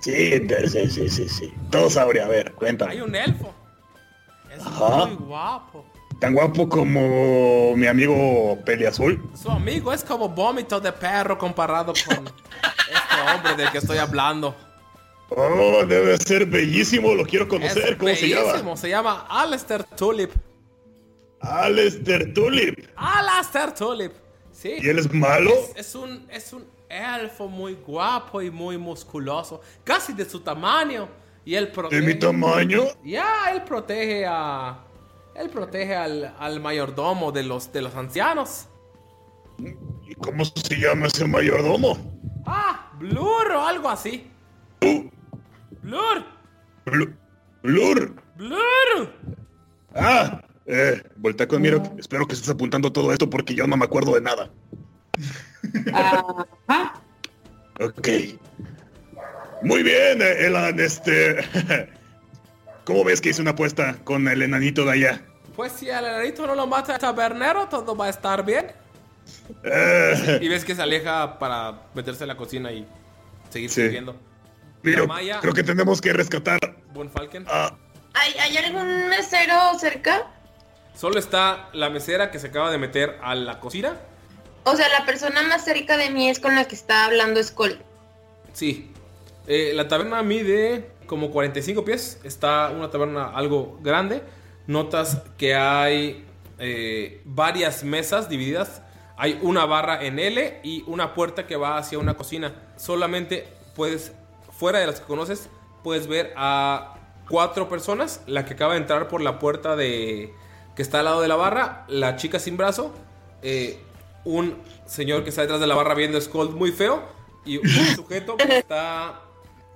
Sí, 0.00 0.46
sí, 0.68 0.88
sí, 0.88 1.08
sí, 1.10 1.28
sí. 1.28 1.54
Todos 1.70 1.94
sabría, 1.94 2.24
a 2.24 2.28
ver, 2.28 2.52
cuéntame. 2.52 2.92
Hay 2.92 3.00
un 3.00 3.14
elfo. 3.14 3.52
Es 4.54 4.64
Ajá. 4.64 5.06
muy 5.06 5.16
guapo. 5.16 5.84
Tan 6.20 6.34
guapo 6.34 6.68
como 6.68 7.74
mi 7.76 7.86
amigo 7.86 8.58
Peliazul. 8.64 9.22
Su 9.34 9.50
amigo 9.50 9.92
es 9.92 10.04
como 10.04 10.28
vómito 10.28 10.80
de 10.80 10.92
perro 10.92 11.38
comparado 11.38 11.92
con 12.06 12.26
este 12.26 13.32
hombre 13.34 13.54
del 13.56 13.70
que 13.70 13.78
estoy 13.78 13.98
hablando. 13.98 14.54
Oh, 15.30 15.84
debe 15.86 16.16
ser 16.18 16.44
bellísimo, 16.46 17.14
lo 17.14 17.24
quiero 17.24 17.46
conocer. 17.46 17.90
Es 17.90 17.96
¿Cómo 17.96 18.14
se 18.14 18.28
llama? 18.28 18.44
bellísimo, 18.46 18.76
se 18.76 18.88
llama 18.88 19.26
Alistair 19.30 19.84
Tulip. 19.84 20.32
Alistair 21.40 22.34
Tulip. 22.34 22.78
Alistair 22.96 23.72
Tulip. 23.72 24.12
Sí. 24.60 24.74
¿Y 24.78 24.88
él 24.90 24.98
es 24.98 25.10
malo? 25.14 25.50
Es, 25.74 25.88
es 25.88 25.94
un, 25.94 26.26
es 26.30 26.52
un 26.52 26.66
elfo 26.90 27.48
muy 27.48 27.74
guapo 27.76 28.42
y 28.42 28.50
muy 28.50 28.76
musculoso. 28.76 29.62
Casi 29.84 30.12
de 30.12 30.28
su 30.28 30.40
tamaño. 30.40 31.08
Y 31.46 31.54
él 31.54 31.66
¿De 31.66 31.70
protege. 31.72 32.02
mi 32.06 32.14
tamaño? 32.14 32.82
Ya, 33.02 33.50
él 33.52 33.62
protege 33.62 34.26
a. 34.26 34.84
Él 35.34 35.48
protege 35.48 35.96
al, 35.96 36.34
al 36.38 36.60
mayordomo 36.60 37.32
de 37.32 37.42
los, 37.44 37.72
de 37.72 37.80
los 37.80 37.94
ancianos. 37.94 38.66
¿Y 40.06 40.14
cómo 40.16 40.44
se 40.44 40.76
llama 40.76 41.06
ese 41.06 41.26
mayordomo? 41.26 41.96
Ah, 42.44 42.90
Blur 42.98 43.52
o 43.52 43.64
algo 43.66 43.88
así. 43.88 44.30
Blur. 45.82 46.24
Blur. 47.62 48.14
Blur. 48.36 49.14
Ah, 49.94 50.42
eh, 50.66 51.02
voltea 51.16 51.46
con 51.48 51.62
Miro. 51.62 51.82
Espero 51.98 52.26
que 52.26 52.34
estés 52.34 52.48
apuntando 52.50 52.92
todo 52.92 53.12
esto 53.12 53.28
porque 53.28 53.54
yo 53.54 53.66
no 53.66 53.76
me 53.76 53.84
acuerdo 53.84 54.14
de 54.14 54.20
nada. 54.20 54.50
Ok. 57.80 58.08
Muy 59.62 59.82
bien, 59.82 60.22
eh, 60.22 60.46
Elan, 60.46 60.78
este... 60.80 61.36
¿Cómo 62.84 63.04
ves 63.04 63.20
que 63.20 63.28
hice 63.28 63.42
una 63.42 63.52
apuesta 63.52 63.96
con 64.04 64.26
el 64.26 64.42
enanito 64.42 64.84
de 64.84 64.92
allá? 64.92 65.20
Pues 65.54 65.72
si 65.72 65.88
el 65.90 66.04
enanito 66.04 66.46
no 66.46 66.54
lo 66.54 66.66
mata 66.66 66.94
el 66.94 66.98
tabernero, 67.00 67.68
todo 67.68 67.94
va 67.94 68.06
a 68.06 68.08
estar 68.08 68.44
bien. 68.44 68.72
Eh, 69.62 70.38
Y 70.40 70.48
ves 70.48 70.64
que 70.64 70.74
se 70.74 70.82
aleja 70.82 71.38
para 71.38 71.82
meterse 71.94 72.24
en 72.24 72.28
la 72.28 72.36
cocina 72.36 72.72
y 72.72 72.86
seguir 73.50 73.68
Sí. 73.70 73.82
sirviendo. 73.82 74.16
Miro, 74.82 75.06
creo 75.40 75.52
que 75.52 75.62
tenemos 75.62 76.00
que 76.00 76.12
rescatar... 76.14 76.58
Von 76.94 77.10
Falken. 77.10 77.46
¿Hay, 78.14 78.32
hay 78.40 78.56
algún 78.56 79.08
mesero 79.08 79.54
cerca? 79.78 80.26
Solo 81.00 81.18
está 81.18 81.70
la 81.72 81.88
mesera 81.88 82.30
que 82.30 82.38
se 82.38 82.48
acaba 82.48 82.70
de 82.70 82.76
meter 82.76 83.18
a 83.22 83.34
la 83.34 83.58
cocina. 83.58 83.96
O 84.64 84.76
sea, 84.76 84.86
la 84.90 85.06
persona 85.06 85.40
más 85.40 85.64
cerca 85.64 85.96
de 85.96 86.10
mí 86.10 86.28
es 86.28 86.38
con 86.40 86.54
la 86.54 86.66
que 86.66 86.74
está 86.74 87.06
hablando 87.06 87.42
Skull. 87.42 87.78
Sí. 88.52 88.92
Eh, 89.46 89.72
la 89.74 89.88
taberna 89.88 90.22
mide 90.22 90.90
como 91.06 91.30
45 91.30 91.86
pies. 91.86 92.20
Está 92.22 92.68
una 92.68 92.90
taberna 92.90 93.30
algo 93.30 93.78
grande. 93.80 94.22
Notas 94.66 95.22
que 95.38 95.54
hay 95.54 96.26
eh, 96.58 97.22
varias 97.24 97.82
mesas 97.82 98.28
divididas. 98.28 98.82
Hay 99.16 99.38
una 99.40 99.64
barra 99.64 100.04
en 100.04 100.18
L 100.18 100.60
y 100.62 100.84
una 100.86 101.14
puerta 101.14 101.46
que 101.46 101.56
va 101.56 101.78
hacia 101.78 101.98
una 101.98 102.12
cocina. 102.12 102.52
Solamente 102.76 103.48
puedes, 103.74 104.12
fuera 104.52 104.80
de 104.80 104.86
las 104.86 105.00
que 105.00 105.06
conoces, 105.06 105.48
puedes 105.82 106.08
ver 106.08 106.34
a 106.36 106.96
cuatro 107.30 107.70
personas. 107.70 108.20
La 108.26 108.44
que 108.44 108.52
acaba 108.52 108.74
de 108.74 108.80
entrar 108.80 109.08
por 109.08 109.22
la 109.22 109.38
puerta 109.38 109.76
de 109.76 110.34
que 110.74 110.82
está 110.82 111.00
al 111.00 111.06
lado 111.06 111.20
de 111.20 111.28
la 111.28 111.36
barra. 111.36 111.84
La 111.88 112.16
chica 112.16 112.38
sin 112.38 112.56
brazo. 112.56 112.92
eh, 113.42 113.80
un 114.24 114.56
señor 114.86 115.24
que 115.24 115.30
está 115.30 115.42
detrás 115.42 115.60
de 115.60 115.66
la 115.66 115.74
barra 115.74 115.94
viendo 115.94 116.20
Skull 116.20 116.50
muy 116.50 116.72
feo. 116.72 117.02
Y 117.44 117.56
un 117.56 117.68
sujeto 117.96 118.36
que 118.36 118.58
está 118.58 119.20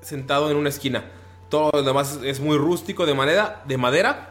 sentado 0.03 0.51
en 0.51 0.57
una 0.57 0.69
esquina. 0.69 1.05
Todo 1.49 1.71
lo 1.73 1.83
demás 1.83 2.19
es 2.23 2.41
muy 2.41 2.59
rústico 2.59 3.07
de 3.07 3.15
madera. 3.15 3.63
De 3.67 3.77
madera. 3.77 4.31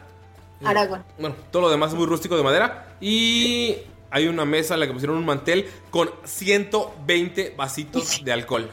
Aragón. 0.64 1.03
Bueno, 1.18 1.35
todo 1.52 1.64
lo 1.64 1.69
demás 1.69 1.91
es 1.91 1.98
muy 1.98 2.06
rústico 2.06 2.38
de 2.38 2.44
madera. 2.44 2.95
Y 3.02 3.77
hay 4.11 4.27
una 4.27 4.45
mesa 4.45 4.76
en 4.76 4.81
la 4.81 4.88
que 4.88 4.94
pusieron 4.94 5.18
un 5.18 5.26
mantel 5.26 5.68
con 5.90 6.11
120 6.23 7.56
vasitos 7.57 8.22
de 8.23 8.31
alcohol. 8.31 8.69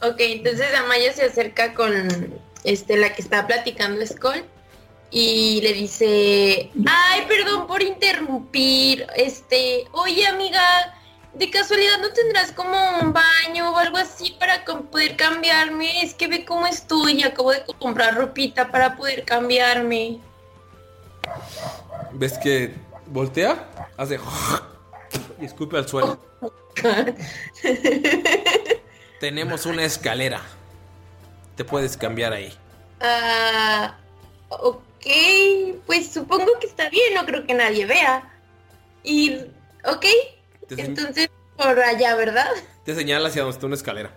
Ok, 0.00 0.16
entonces 0.18 0.66
Amaya 0.74 1.12
se 1.12 1.24
acerca 1.24 1.74
con 1.74 1.92
este 2.64 2.96
la 2.96 3.12
que 3.14 3.20
está 3.22 3.46
platicando 3.46 4.04
Skull 4.06 4.44
y 5.10 5.60
le 5.62 5.72
dice, 5.72 6.70
ay, 6.86 7.24
perdón 7.26 7.66
por 7.66 7.82
interrumpir, 7.82 9.06
este, 9.16 9.86
oye 9.92 10.26
amiga, 10.26 10.60
de 11.34 11.50
casualidad 11.50 11.98
no 12.00 12.10
tendrás 12.12 12.52
como 12.52 12.76
un 13.00 13.12
baño 13.12 13.72
o 13.72 13.76
algo 13.76 13.96
así 13.96 14.36
para 14.38 14.64
poder 14.64 15.16
cambiarme, 15.16 16.02
es 16.02 16.14
que 16.14 16.26
ve 16.26 16.44
cómo 16.44 16.66
estoy, 16.66 17.22
acabo 17.22 17.52
de 17.52 17.64
comprar 17.78 18.16
ropita 18.16 18.70
para 18.70 18.96
poder 18.96 19.24
cambiarme. 19.24 20.18
¿Ves 22.12 22.38
que 22.38 22.74
voltea? 23.06 23.68
Hace... 23.96 24.18
Y 25.40 25.44
escupe 25.44 25.76
al 25.76 25.88
suelo. 25.88 26.18
Tenemos 29.20 29.66
una 29.66 29.84
escalera. 29.84 30.42
Te 31.56 31.64
puedes 31.64 31.96
cambiar 31.96 32.32
ahí. 32.32 32.52
Ah, 33.00 33.96
ok, 34.48 34.82
pues 35.86 36.12
supongo 36.12 36.58
que 36.60 36.66
está 36.66 36.88
bien, 36.90 37.14
no 37.14 37.24
creo 37.24 37.46
que 37.46 37.54
nadie 37.54 37.86
vea. 37.86 38.30
Y, 39.02 39.36
ok, 39.84 40.04
entonces 40.70 41.30
por 41.56 41.78
allá, 41.80 42.14
¿verdad? 42.14 42.50
te 42.84 42.94
señala 42.94 43.28
hacia 43.28 43.42
donde 43.42 43.54
está 43.54 43.66
una 43.66 43.74
escalera. 43.74 44.10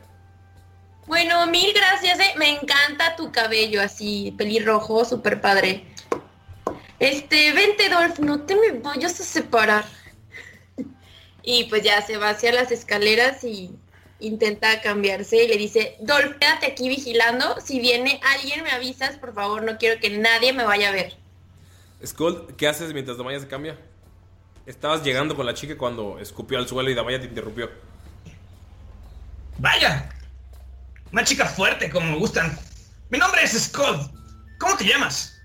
Bueno, 1.08 1.46
mil 1.48 1.74
gracias, 1.74 2.20
eh. 2.20 2.34
me 2.38 2.52
encanta 2.52 3.18
tu 3.18 3.32
cabello 3.32 3.82
así, 3.82 4.34
pelirrojo, 4.38 5.04
súper 5.04 5.42
padre. 5.42 5.84
Este, 7.00 7.52
vente 7.52 7.90
Dolph, 7.90 8.20
no 8.20 8.44
te 8.44 8.56
me 8.56 8.72
vayas 8.80 9.20
a 9.20 9.24
separar. 9.24 9.86
Y 11.44 11.64
pues 11.66 11.82
ya 11.82 12.02
se 12.04 12.18
va 12.18 12.30
hacia 12.30 12.54
las 12.54 12.72
escaleras 12.72 13.44
y 13.44 13.76
intenta 14.22 14.82
cambiarse 14.82 15.44
y 15.44 15.48
le 15.48 15.58
dice, 15.58 15.96
Dolph, 16.00 16.38
quédate 16.40 16.68
aquí 16.68 16.88
vigilando. 16.90 17.60
Si 17.60 17.80
viene 17.80 18.20
alguien 18.24 18.64
me 18.64 18.72
avisas, 18.72 19.18
por 19.18 19.34
favor, 19.34 19.64
no 19.64 19.78
quiero 19.78 20.00
que 20.00 20.10
nadie 20.18 20.54
me 20.54 20.64
vaya 20.64 20.90
a 20.90 20.92
ver. 20.92 21.18
Skull, 22.06 22.56
¿qué 22.58 22.68
haces 22.68 22.94
mientras 22.94 23.18
Damaya 23.18 23.40
se 23.40 23.48
cambia? 23.48 23.78
Estabas 24.66 25.04
llegando 25.04 25.36
con 25.36 25.46
la 25.46 25.54
chica 25.54 25.78
cuando 25.78 26.20
escupió 26.20 26.58
al 26.58 26.68
suelo 26.68 26.90
y 26.90 26.94
Damaya 26.94 27.20
te 27.20 27.28
interrumpió. 27.28 27.70
Vaya. 29.58 30.10
Una 31.12 31.24
chica 31.24 31.46
fuerte 31.46 31.90
como 31.90 32.12
me 32.12 32.18
gustan. 32.18 32.58
Mi 33.10 33.18
nombre 33.18 33.44
es 33.44 33.52
Scott. 33.52 34.12
¿Cómo 34.60 34.78
te 34.78 34.86
llamas? 34.86 35.38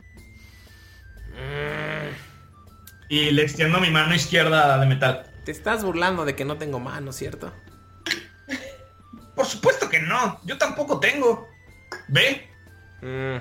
Y 3.09 3.31
le 3.31 3.43
extiendo 3.43 3.81
mi 3.81 3.91
mano 3.91 4.15
izquierda 4.15 4.79
de 4.79 4.87
metal. 4.87 5.31
Te 5.45 5.53
estás 5.53 5.85
burlando 5.85 6.25
de 6.25 6.35
que 6.35 6.45
no 6.45 6.57
tengo 6.57 6.79
mano, 6.79 7.13
¿cierto? 7.13 7.53
Por 9.37 9.47
supuesto 9.47 9.89
que 9.89 10.01
no. 10.01 10.41
Yo 10.45 10.59
tampoco 10.59 10.99
tengo. 10.99 11.49
¿Ve? 12.09 12.49
Mm, 13.03 13.37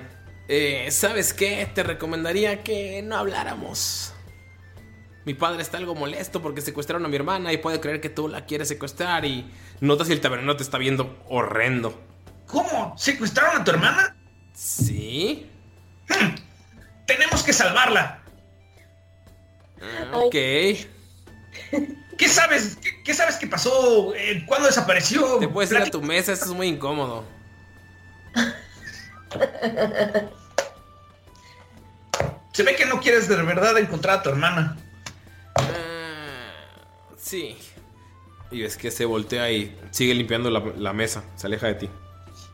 eh, 0.48 0.88
¿Sabes 0.90 1.32
qué? 1.32 1.68
Te 1.74 1.82
recomendaría 1.82 2.62
que 2.62 3.02
no 3.02 3.16
habláramos. 3.16 4.12
Mi 5.24 5.34
padre 5.34 5.62
está 5.62 5.78
algo 5.78 5.96
molesto 5.96 6.40
porque 6.40 6.60
secuestraron 6.60 7.04
a 7.04 7.08
mi 7.08 7.16
hermana 7.16 7.52
y 7.52 7.56
puede 7.56 7.80
creer 7.80 8.00
que 8.00 8.10
tú 8.10 8.28
la 8.28 8.44
quieres 8.46 8.68
secuestrar 8.68 9.24
y 9.24 9.50
notas 9.80 10.06
si 10.06 10.12
el 10.12 10.20
tabernero 10.20 10.56
te 10.56 10.62
está 10.62 10.78
viendo 10.78 11.18
horrendo. 11.28 12.00
¿Cómo? 12.46 12.94
¿Secuestraron 12.96 13.60
a 13.60 13.64
tu 13.64 13.72
hermana? 13.72 14.16
¿Sí? 14.54 15.50
Hmm. 16.08 16.36
Tenemos 17.06 17.42
que 17.42 17.52
salvarla. 17.52 18.22
Ah, 19.80 20.18
ok. 20.18 20.36
¿Qué 22.18 22.28
sabes? 22.28 22.76
¿Qué, 22.82 23.02
qué 23.02 23.14
sabes 23.14 23.36
que 23.36 23.46
pasó? 23.46 24.14
Eh, 24.14 24.44
¿Cuándo 24.46 24.66
desapareció? 24.66 25.38
Te 25.38 25.48
puedes 25.48 25.70
ir 25.70 25.78
a 25.78 25.90
tu 25.90 26.02
mesa, 26.02 26.32
esto 26.32 26.46
es 26.46 26.52
muy 26.52 26.68
incómodo. 26.68 27.24
Se 32.52 32.62
ve 32.62 32.74
que 32.74 32.86
no 32.86 33.00
quieres 33.00 33.28
de 33.28 33.36
verdad 33.36 33.76
encontrar 33.78 34.18
a 34.18 34.22
tu 34.22 34.30
hermana. 34.30 34.76
Sí. 37.18 37.58
Y 38.50 38.62
ves 38.62 38.76
que 38.76 38.90
se 38.90 39.04
voltea 39.04 39.50
y 39.50 39.76
sigue 39.90 40.14
limpiando 40.14 40.50
la, 40.50 40.62
la 40.76 40.92
mesa. 40.92 41.24
Se 41.34 41.48
aleja 41.48 41.66
de 41.66 41.74
ti. 41.74 41.90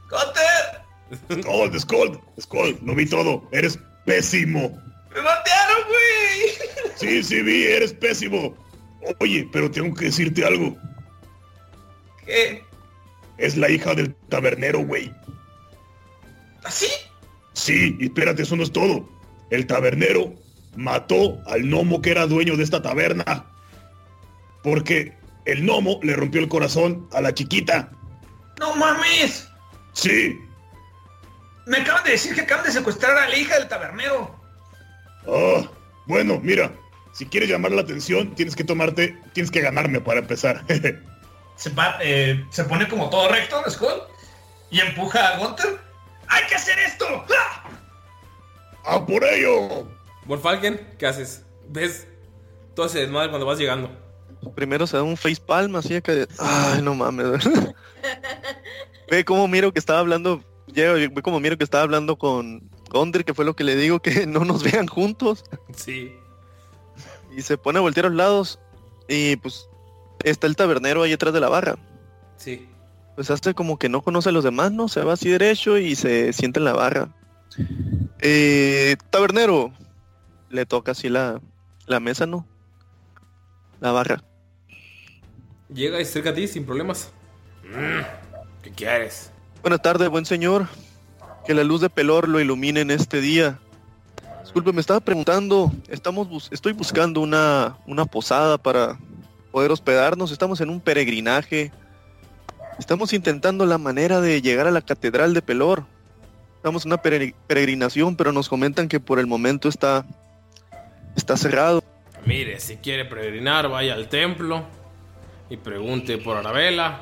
¡Cotter! 0.08 1.40
Skull, 1.40 1.78
Skull, 1.78 2.20
Skull, 2.40 2.78
lo 2.82 2.94
vi 2.94 3.06
todo. 3.06 3.46
Eres 3.52 3.78
pésimo. 4.06 4.80
¡Me 5.14 5.20
batearon, 5.20 5.82
güey! 5.86 6.50
Sí, 6.96 7.22
sí, 7.22 7.42
vi, 7.42 7.64
eres 7.64 7.92
pésimo. 7.92 8.56
Oye, 9.20 9.48
pero 9.52 9.70
tengo 9.70 9.94
que 9.94 10.06
decirte 10.06 10.44
algo. 10.44 10.76
¿Qué? 12.24 12.64
Es 13.38 13.56
la 13.56 13.68
hija 13.70 13.94
del 13.94 14.14
tabernero, 14.28 14.80
güey. 14.80 15.12
¿Así? 16.64 16.86
Sí, 17.54 17.96
y 17.98 18.04
espérate, 18.04 18.42
eso 18.42 18.56
no 18.56 18.62
es 18.62 18.72
todo. 18.72 19.08
El 19.50 19.66
tabernero 19.66 20.32
mató 20.76 21.40
al 21.46 21.62
gnomo 21.62 22.00
que 22.00 22.12
era 22.12 22.26
dueño 22.26 22.56
de 22.56 22.64
esta 22.64 22.80
taberna. 22.80 23.46
Porque 24.62 25.12
el 25.44 25.62
gnomo 25.62 25.98
le 26.02 26.14
rompió 26.14 26.40
el 26.40 26.48
corazón 26.48 27.08
a 27.12 27.20
la 27.20 27.34
chiquita. 27.34 27.90
¡No 28.60 28.76
mames! 28.76 29.48
Sí. 29.92 30.38
Me 31.66 31.78
acaban 31.78 32.04
de 32.04 32.12
decir 32.12 32.34
que 32.34 32.42
acaban 32.42 32.64
de 32.64 32.72
secuestrar 32.72 33.16
a 33.16 33.28
la 33.28 33.36
hija 33.36 33.58
del 33.58 33.68
tabernero. 33.68 34.34
Ah, 35.26 35.68
bueno, 36.06 36.40
mira, 36.42 36.72
si 37.12 37.26
quieres 37.26 37.48
llamar 37.48 37.72
la 37.72 37.82
atención, 37.82 38.34
tienes 38.34 38.56
que 38.56 38.64
tomarte, 38.64 39.16
tienes 39.32 39.50
que 39.50 39.60
ganarme 39.60 40.00
para 40.00 40.20
empezar. 40.20 40.64
Se, 41.56 41.70
va- 41.70 41.98
eh, 42.02 42.44
se 42.50 42.64
pone 42.64 42.88
como 42.88 43.08
todo 43.10 43.28
recto, 43.28 43.62
Skull, 43.70 44.02
y 44.70 44.80
empuja 44.80 45.28
a 45.28 45.38
Gunter. 45.38 45.78
¡Hay 46.26 46.44
que 46.48 46.54
hacer 46.54 46.76
esto! 46.78 47.04
¡Ah! 47.38 47.68
¡A 48.84 49.06
por 49.06 49.22
ello! 49.22 49.86
Wolfalken, 50.24 50.80
¿qué 50.98 51.06
haces? 51.06 51.44
¿Ves 51.68 52.06
todo 52.74 52.86
ese 52.86 53.00
desmadre 53.00 53.28
cuando 53.28 53.46
vas 53.46 53.58
llegando? 53.58 53.90
Primero 54.56 54.86
se 54.86 54.96
da 54.96 55.02
un 55.04 55.16
face 55.16 55.40
palm 55.46 55.76
así 55.76 55.94
acá 55.94 56.12
de... 56.14 56.26
Ay, 56.38 56.82
no 56.82 56.94
mames. 56.94 57.44
ve 59.10 59.24
cómo 59.24 59.46
miro 59.46 59.72
que 59.72 59.78
estaba 59.78 60.00
hablando... 60.00 60.42
Ve 60.66 61.12
cómo 61.22 61.38
miro 61.38 61.58
que 61.58 61.64
estaba 61.64 61.82
hablando 61.84 62.16
con 62.16 62.70
Gondry, 62.88 63.24
que 63.24 63.34
fue 63.34 63.44
lo 63.44 63.54
que 63.54 63.62
le 63.62 63.76
digo, 63.76 64.00
que 64.00 64.26
no 64.26 64.44
nos 64.44 64.62
vean 64.64 64.86
juntos. 64.86 65.44
Sí. 65.76 66.16
Y 67.36 67.42
se 67.42 67.58
pone 67.58 67.78
a 67.78 67.82
voltear 67.82 68.06
a 68.06 68.08
los 68.08 68.18
lados. 68.18 68.60
Y 69.08 69.36
pues 69.36 69.68
está 70.24 70.46
el 70.46 70.56
tabernero 70.56 71.02
ahí 71.02 71.12
atrás 71.12 71.34
de 71.34 71.40
la 71.40 71.48
barra. 71.48 71.76
Sí. 72.36 72.68
Pues 73.14 73.30
hace 73.30 73.54
como 73.54 73.78
que 73.78 73.88
no 73.88 74.02
conoce 74.02 74.30
a 74.30 74.32
los 74.32 74.44
demás, 74.44 74.72
¿no? 74.72 74.88
Se 74.88 75.02
va 75.02 75.14
así 75.14 75.28
derecho 75.28 75.78
y 75.78 75.94
se 75.96 76.32
sienta 76.32 76.60
en 76.60 76.64
la 76.64 76.72
barra. 76.72 77.08
Eh, 78.20 78.96
tabernero. 79.10 79.72
Le 80.48 80.66
toca 80.66 80.92
así 80.92 81.08
la, 81.08 81.40
la 81.86 82.00
mesa, 82.00 82.26
¿no? 82.26 82.46
La 83.80 83.90
barra. 83.90 84.22
Llega 85.72 86.00
y 86.00 86.04
se 86.04 86.10
acerca 86.10 86.30
a 86.30 86.34
ti 86.34 86.46
sin 86.46 86.64
problemas. 86.64 87.10
Mm, 87.64 88.62
¿Qué 88.62 88.70
quieres? 88.70 89.30
Buenas 89.62 89.80
tardes, 89.80 90.08
buen 90.08 90.26
señor. 90.26 90.68
Que 91.46 91.54
la 91.54 91.64
luz 91.64 91.80
de 91.80 91.90
Pelor 91.90 92.28
lo 92.28 92.40
ilumine 92.40 92.80
en 92.80 92.90
este 92.90 93.20
día. 93.20 93.58
Disculpe, 94.52 94.72
me 94.74 94.82
estaba 94.82 95.00
preguntando, 95.00 95.72
estamos 95.88 96.28
bus- 96.28 96.48
estoy 96.52 96.74
buscando 96.74 97.22
una, 97.22 97.78
una 97.86 98.04
posada 98.04 98.58
para 98.58 98.98
poder 99.50 99.70
hospedarnos. 99.70 100.30
Estamos 100.30 100.60
en 100.60 100.68
un 100.68 100.78
peregrinaje. 100.78 101.72
Estamos 102.78 103.14
intentando 103.14 103.64
la 103.64 103.78
manera 103.78 104.20
de 104.20 104.42
llegar 104.42 104.66
a 104.66 104.70
la 104.70 104.82
catedral 104.82 105.32
de 105.32 105.40
Pelor. 105.40 105.84
Estamos 106.56 106.84
en 106.84 106.90
una 106.92 107.00
pere- 107.02 107.34
peregrinación, 107.46 108.14
pero 108.14 108.30
nos 108.32 108.50
comentan 108.50 108.88
que 108.88 109.00
por 109.00 109.18
el 109.18 109.26
momento 109.26 109.70
está, 109.70 110.04
está 111.16 111.38
cerrado. 111.38 111.82
Mire, 112.26 112.60
si 112.60 112.76
quiere 112.76 113.06
peregrinar, 113.06 113.70
vaya 113.70 113.94
al 113.94 114.10
templo 114.10 114.64
y 115.48 115.56
pregunte 115.56 116.18
por 116.18 116.36
Arabella 116.36 117.00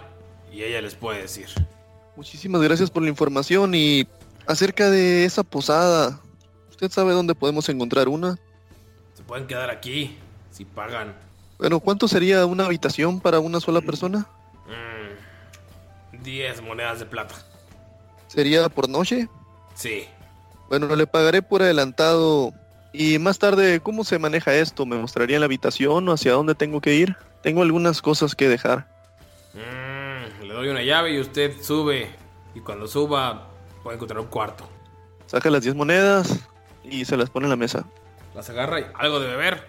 y 0.52 0.62
ella 0.62 0.80
les 0.80 0.94
puede 0.94 1.22
decir. 1.22 1.48
Muchísimas 2.14 2.62
gracias 2.62 2.90
por 2.92 3.02
la 3.02 3.08
información 3.08 3.74
y 3.74 4.06
acerca 4.46 4.88
de 4.88 5.24
esa 5.24 5.42
posada. 5.42 6.20
¿Usted 6.80 6.92
sabe 6.94 7.12
dónde 7.12 7.34
podemos 7.34 7.68
encontrar 7.68 8.08
una? 8.08 8.38
Se 9.12 9.22
pueden 9.22 9.46
quedar 9.46 9.68
aquí 9.68 10.16
si 10.50 10.64
pagan 10.64 11.14
Bueno, 11.58 11.78
¿cuánto 11.78 12.08
sería 12.08 12.46
una 12.46 12.64
habitación 12.64 13.20
para 13.20 13.38
una 13.38 13.60
sola 13.60 13.82
persona? 13.82 14.26
mm, 14.64 16.22
10 16.22 16.62
monedas 16.62 17.00
de 17.00 17.04
plata. 17.04 17.34
¿Sería 18.28 18.66
por 18.70 18.88
noche? 18.88 19.28
Sí. 19.74 20.06
Bueno, 20.70 20.96
le 20.96 21.06
pagaré 21.06 21.42
por 21.42 21.60
adelantado. 21.60 22.54
Y 22.94 23.18
más 23.18 23.38
tarde, 23.38 23.80
¿cómo 23.80 24.02
se 24.02 24.18
maneja 24.18 24.54
esto? 24.54 24.86
¿Me 24.86 24.96
mostraría 24.96 25.38
la 25.38 25.44
habitación 25.44 26.08
o 26.08 26.12
hacia 26.14 26.32
dónde 26.32 26.54
tengo 26.54 26.80
que 26.80 26.94
ir? 26.94 27.14
Tengo 27.42 27.60
algunas 27.60 28.00
cosas 28.00 28.34
que 28.34 28.48
dejar. 28.48 28.88
Mm, 29.52 30.44
le 30.44 30.54
doy 30.54 30.68
una 30.68 30.82
llave 30.82 31.12
y 31.12 31.20
usted 31.20 31.60
sube. 31.60 32.08
Y 32.54 32.60
cuando 32.60 32.88
suba, 32.88 33.50
puede 33.82 33.96
encontrar 33.96 34.20
un 34.20 34.28
cuarto. 34.28 34.66
Saca 35.26 35.50
las 35.50 35.62
10 35.62 35.74
monedas 35.74 36.40
y 36.90 37.04
se 37.04 37.16
las 37.16 37.30
pone 37.30 37.46
en 37.46 37.50
la 37.50 37.56
mesa. 37.56 37.84
Las 38.34 38.48
agarra 38.50 38.80
y 38.80 38.86
algo 38.98 39.20
de 39.20 39.28
beber. 39.28 39.66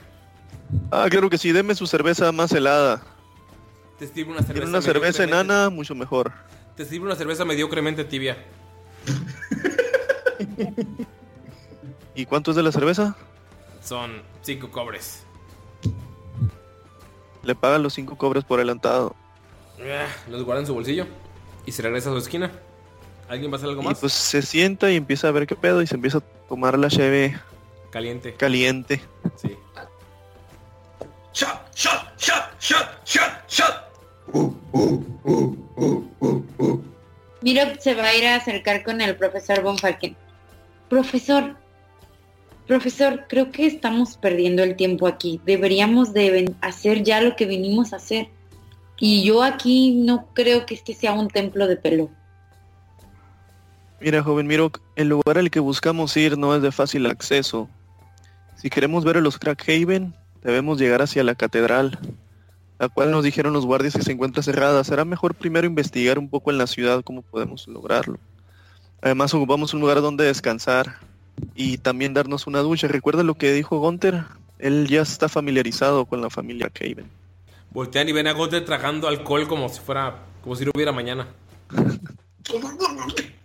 Ah, 0.92 1.08
claro 1.10 1.30
que 1.30 1.38
sí, 1.38 1.52
deme 1.52 1.76
su 1.76 1.88
cerveza 1.88 2.32
más 2.32 2.52
helada. 2.52 3.02
Te 4.00 4.08
sirve 4.08 4.32
una 4.32 4.42
cerveza. 4.42 4.54
Tiene 4.54 4.70
una 4.70 4.82
cerveza 4.82 5.24
enana, 5.24 5.70
mucho 5.70 5.96
mejor. 5.96 6.32
Te 6.76 6.86
sirve 6.86 7.06
una 7.06 7.16
cerveza 7.16 7.46
mediocremente 7.46 8.04
tibia. 8.04 8.38
¿Y 12.16 12.26
cuánto 12.26 12.52
es 12.52 12.58
de 12.58 12.64
la 12.64 12.72
cerveza? 12.72 13.16
Son 13.84 14.22
5 14.42 14.72
cobres. 14.72 15.24
Le 17.44 17.56
pagan 17.56 17.84
los 17.84 17.94
5 17.94 18.18
cobres 18.18 18.44
por 18.44 18.60
adelantado. 18.60 19.16
Ah, 19.80 20.08
Los 20.30 20.44
guarda 20.44 20.62
en 20.62 20.68
su 20.68 20.74
bolsillo 20.74 21.08
y 21.66 21.72
se 21.72 21.82
regresa 21.82 22.10
a 22.10 22.14
su 22.14 22.20
esquina. 22.20 22.52
¿Alguien 23.32 23.50
va 23.50 23.56
a 23.56 23.58
hacer 23.60 23.70
algo 23.70 23.82
Y 23.82 23.86
más? 23.86 24.00
pues 24.00 24.12
se 24.12 24.42
sienta 24.42 24.92
y 24.92 24.98
empieza 24.98 25.30
a 25.30 25.32
ver 25.32 25.48
qué 25.48 25.56
pedo 25.56 25.82
y 25.82 25.88
se 25.88 25.96
empieza 25.96 26.18
a 26.18 26.22
tomar 26.50 26.78
la 26.78 26.90
cheve 26.90 27.40
Caliente. 27.90 28.34
caliente. 28.34 29.02
Sí. 29.42 29.56
¡Shot! 31.34 31.74
¡Shot! 31.74 32.20
¡Shot! 32.20 32.60
¡Shot! 32.60 33.06
¡Shot! 33.06 33.32
¡Shot! 33.48 33.74
Miro 37.42 37.62
se 37.80 37.96
va 37.96 38.04
a 38.08 38.16
ir 38.16 38.28
a 38.28 38.36
acercar 38.36 38.84
con 38.84 39.00
el 39.00 39.16
profesor 39.16 39.62
Von 39.64 39.78
Falken. 39.78 40.18
Profesor, 40.90 41.56
profesor, 42.68 43.28
creo 43.30 43.50
que 43.50 43.66
estamos 43.66 44.18
perdiendo 44.18 44.62
el 44.62 44.76
tiempo 44.76 45.08
aquí. 45.08 45.40
Deberíamos 45.46 46.14
de 46.14 46.54
hacer 46.60 47.04
ya 47.04 47.22
lo 47.22 47.38
que 47.38 47.46
vinimos 47.46 47.94
a 47.94 47.96
hacer. 47.96 48.28
Y 49.00 49.24
yo 49.24 49.42
aquí 49.42 49.92
no 49.96 50.28
creo 50.34 50.66
que 50.66 50.74
este 50.74 50.94
sea 50.94 51.14
un 51.14 51.30
templo 51.30 51.68
de 51.68 51.78
pelo. 51.78 52.10
Mira, 54.02 54.24
joven 54.24 54.48
Miro, 54.48 54.72
el 54.96 55.10
lugar 55.10 55.38
al 55.38 55.52
que 55.52 55.60
buscamos 55.60 56.18
ir 56.18 56.36
no 56.36 56.56
es 56.56 56.64
de 56.64 56.72
fácil 56.72 57.06
acceso. 57.06 57.70
Si 58.56 58.72
queremos 58.72 59.04
ver 59.04 59.18
a 59.18 59.22
los 59.22 59.38
Crackhaven, 59.38 60.16
debemos 60.42 60.80
llegar 60.80 61.04
hacia 61.04 61.24
la 61.24 61.36
catedral, 61.36 62.00
la 62.80 62.90
cual 62.90 63.12
nos 63.12 63.24
dijeron 63.24 63.54
los 63.54 63.68
guardias 63.68 63.94
que 63.94 64.02
se 64.02 64.12
encuentra 64.12 64.42
cerrada. 64.42 64.84
Será 64.84 65.06
mejor 65.06 65.36
primero 65.36 65.68
investigar 65.68 66.18
un 66.18 66.30
poco 66.30 66.50
en 66.50 66.58
la 66.58 66.66
ciudad 66.66 67.04
cómo 67.04 67.22
podemos 67.22 67.68
lograrlo. 67.68 68.18
Además 69.04 69.36
ocupamos 69.36 69.76
un 69.76 69.82
lugar 69.82 70.02
donde 70.02 70.24
descansar 70.24 70.96
y 71.54 71.78
también 71.78 72.16
darnos 72.16 72.48
una 72.48 72.60
ducha. 72.60 72.88
¿Recuerda 72.88 73.22
lo 73.22 73.36
que 73.36 73.54
dijo 73.54 73.78
Gunther? 73.78 74.24
Él 74.58 74.88
ya 74.88 75.04
está 75.04 75.30
familiarizado 75.30 76.06
con 76.06 76.22
la 76.22 76.32
familia 76.32 76.72
Craven. 76.74 77.06
Voltean 77.70 78.10
y 78.10 78.14
ven 78.14 78.26
a 78.26 78.34
Gunter 78.34 78.66
tragando 78.66 79.08
alcohol 79.08 79.48
como 79.48 79.70
si 79.70 79.80
fuera, 79.80 80.24
como 80.44 80.56
si 80.56 80.66
no 80.66 80.72
hubiera 80.74 80.92
mañana. 80.92 81.28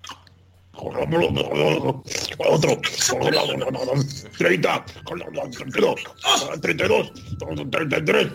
Otro. 2.38 2.80
30. 4.38 4.84
32. 5.04 6.04
32. 6.60 7.12
33. 7.70 8.28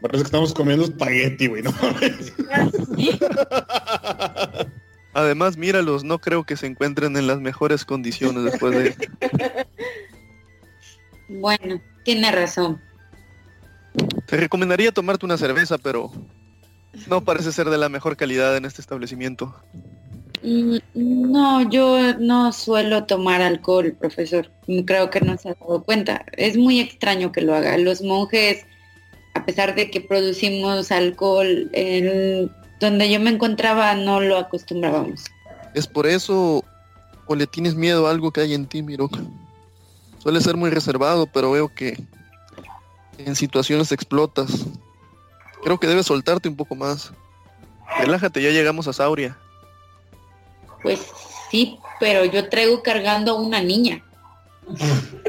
Parece 0.00 0.22
que 0.22 0.26
estamos 0.26 0.52
comiendo 0.52 0.84
espagueti, 0.84 1.46
güey, 1.46 1.62
¿no? 1.62 1.72
Además, 5.14 5.56
míralos, 5.56 6.04
no 6.04 6.18
creo 6.18 6.44
que 6.44 6.56
se 6.56 6.66
encuentren 6.66 7.16
en 7.16 7.26
las 7.26 7.40
mejores 7.40 7.84
condiciones 7.84 8.44
después 8.44 8.74
de... 8.74 8.96
Bueno, 11.28 11.80
tiene 12.04 12.32
razón. 12.32 12.80
Te 14.26 14.36
recomendaría 14.36 14.92
tomarte 14.92 15.26
una 15.26 15.38
cerveza, 15.38 15.78
pero 15.78 16.10
no 17.08 17.24
parece 17.24 17.52
ser 17.52 17.68
de 17.70 17.78
la 17.78 17.88
mejor 17.88 18.16
calidad 18.16 18.56
en 18.56 18.64
este 18.64 18.80
establecimiento. 18.80 19.54
Mm, 20.42 20.78
No, 20.94 21.68
yo 21.70 22.14
no 22.18 22.52
suelo 22.52 23.04
tomar 23.04 23.42
alcohol, 23.42 23.94
profesor. 23.98 24.50
Creo 24.86 25.10
que 25.10 25.20
no 25.20 25.36
se 25.38 25.50
ha 25.50 25.54
dado 25.54 25.82
cuenta. 25.82 26.24
Es 26.32 26.56
muy 26.56 26.80
extraño 26.80 27.32
que 27.32 27.40
lo 27.40 27.54
haga. 27.54 27.78
Los 27.78 28.02
monjes, 28.02 28.66
a 29.34 29.44
pesar 29.44 29.74
de 29.74 29.90
que 29.90 30.00
producimos 30.00 30.90
alcohol, 30.90 31.70
donde 32.80 33.10
yo 33.10 33.20
me 33.20 33.30
encontraba 33.30 33.94
no 33.94 34.20
lo 34.20 34.36
acostumbrábamos. 34.36 35.24
¿Es 35.74 35.86
por 35.86 36.06
eso 36.06 36.64
o 37.26 37.34
le 37.34 37.46
tienes 37.46 37.74
miedo 37.74 38.06
a 38.06 38.10
algo 38.10 38.30
que 38.30 38.42
hay 38.42 38.54
en 38.54 38.66
ti, 38.66 38.82
Mirok? 38.82 39.16
Suele 40.18 40.40
ser 40.40 40.56
muy 40.56 40.70
reservado, 40.70 41.26
pero 41.26 41.50
veo 41.52 41.72
que 41.74 41.98
en 43.18 43.36
situaciones 43.36 43.92
explotas. 43.92 44.66
Creo 45.62 45.78
que 45.78 45.86
debes 45.86 46.06
soltarte 46.06 46.48
un 46.48 46.56
poco 46.56 46.74
más. 46.74 47.12
Relájate, 47.98 48.42
ya 48.42 48.50
llegamos 48.50 48.88
a 48.88 48.92
Sauria. 48.92 49.38
Pues 50.82 51.00
sí, 51.50 51.78
pero 52.00 52.24
yo 52.24 52.48
traigo 52.48 52.82
cargando 52.82 53.32
a 53.32 53.40
una 53.40 53.62
niña. 53.62 54.02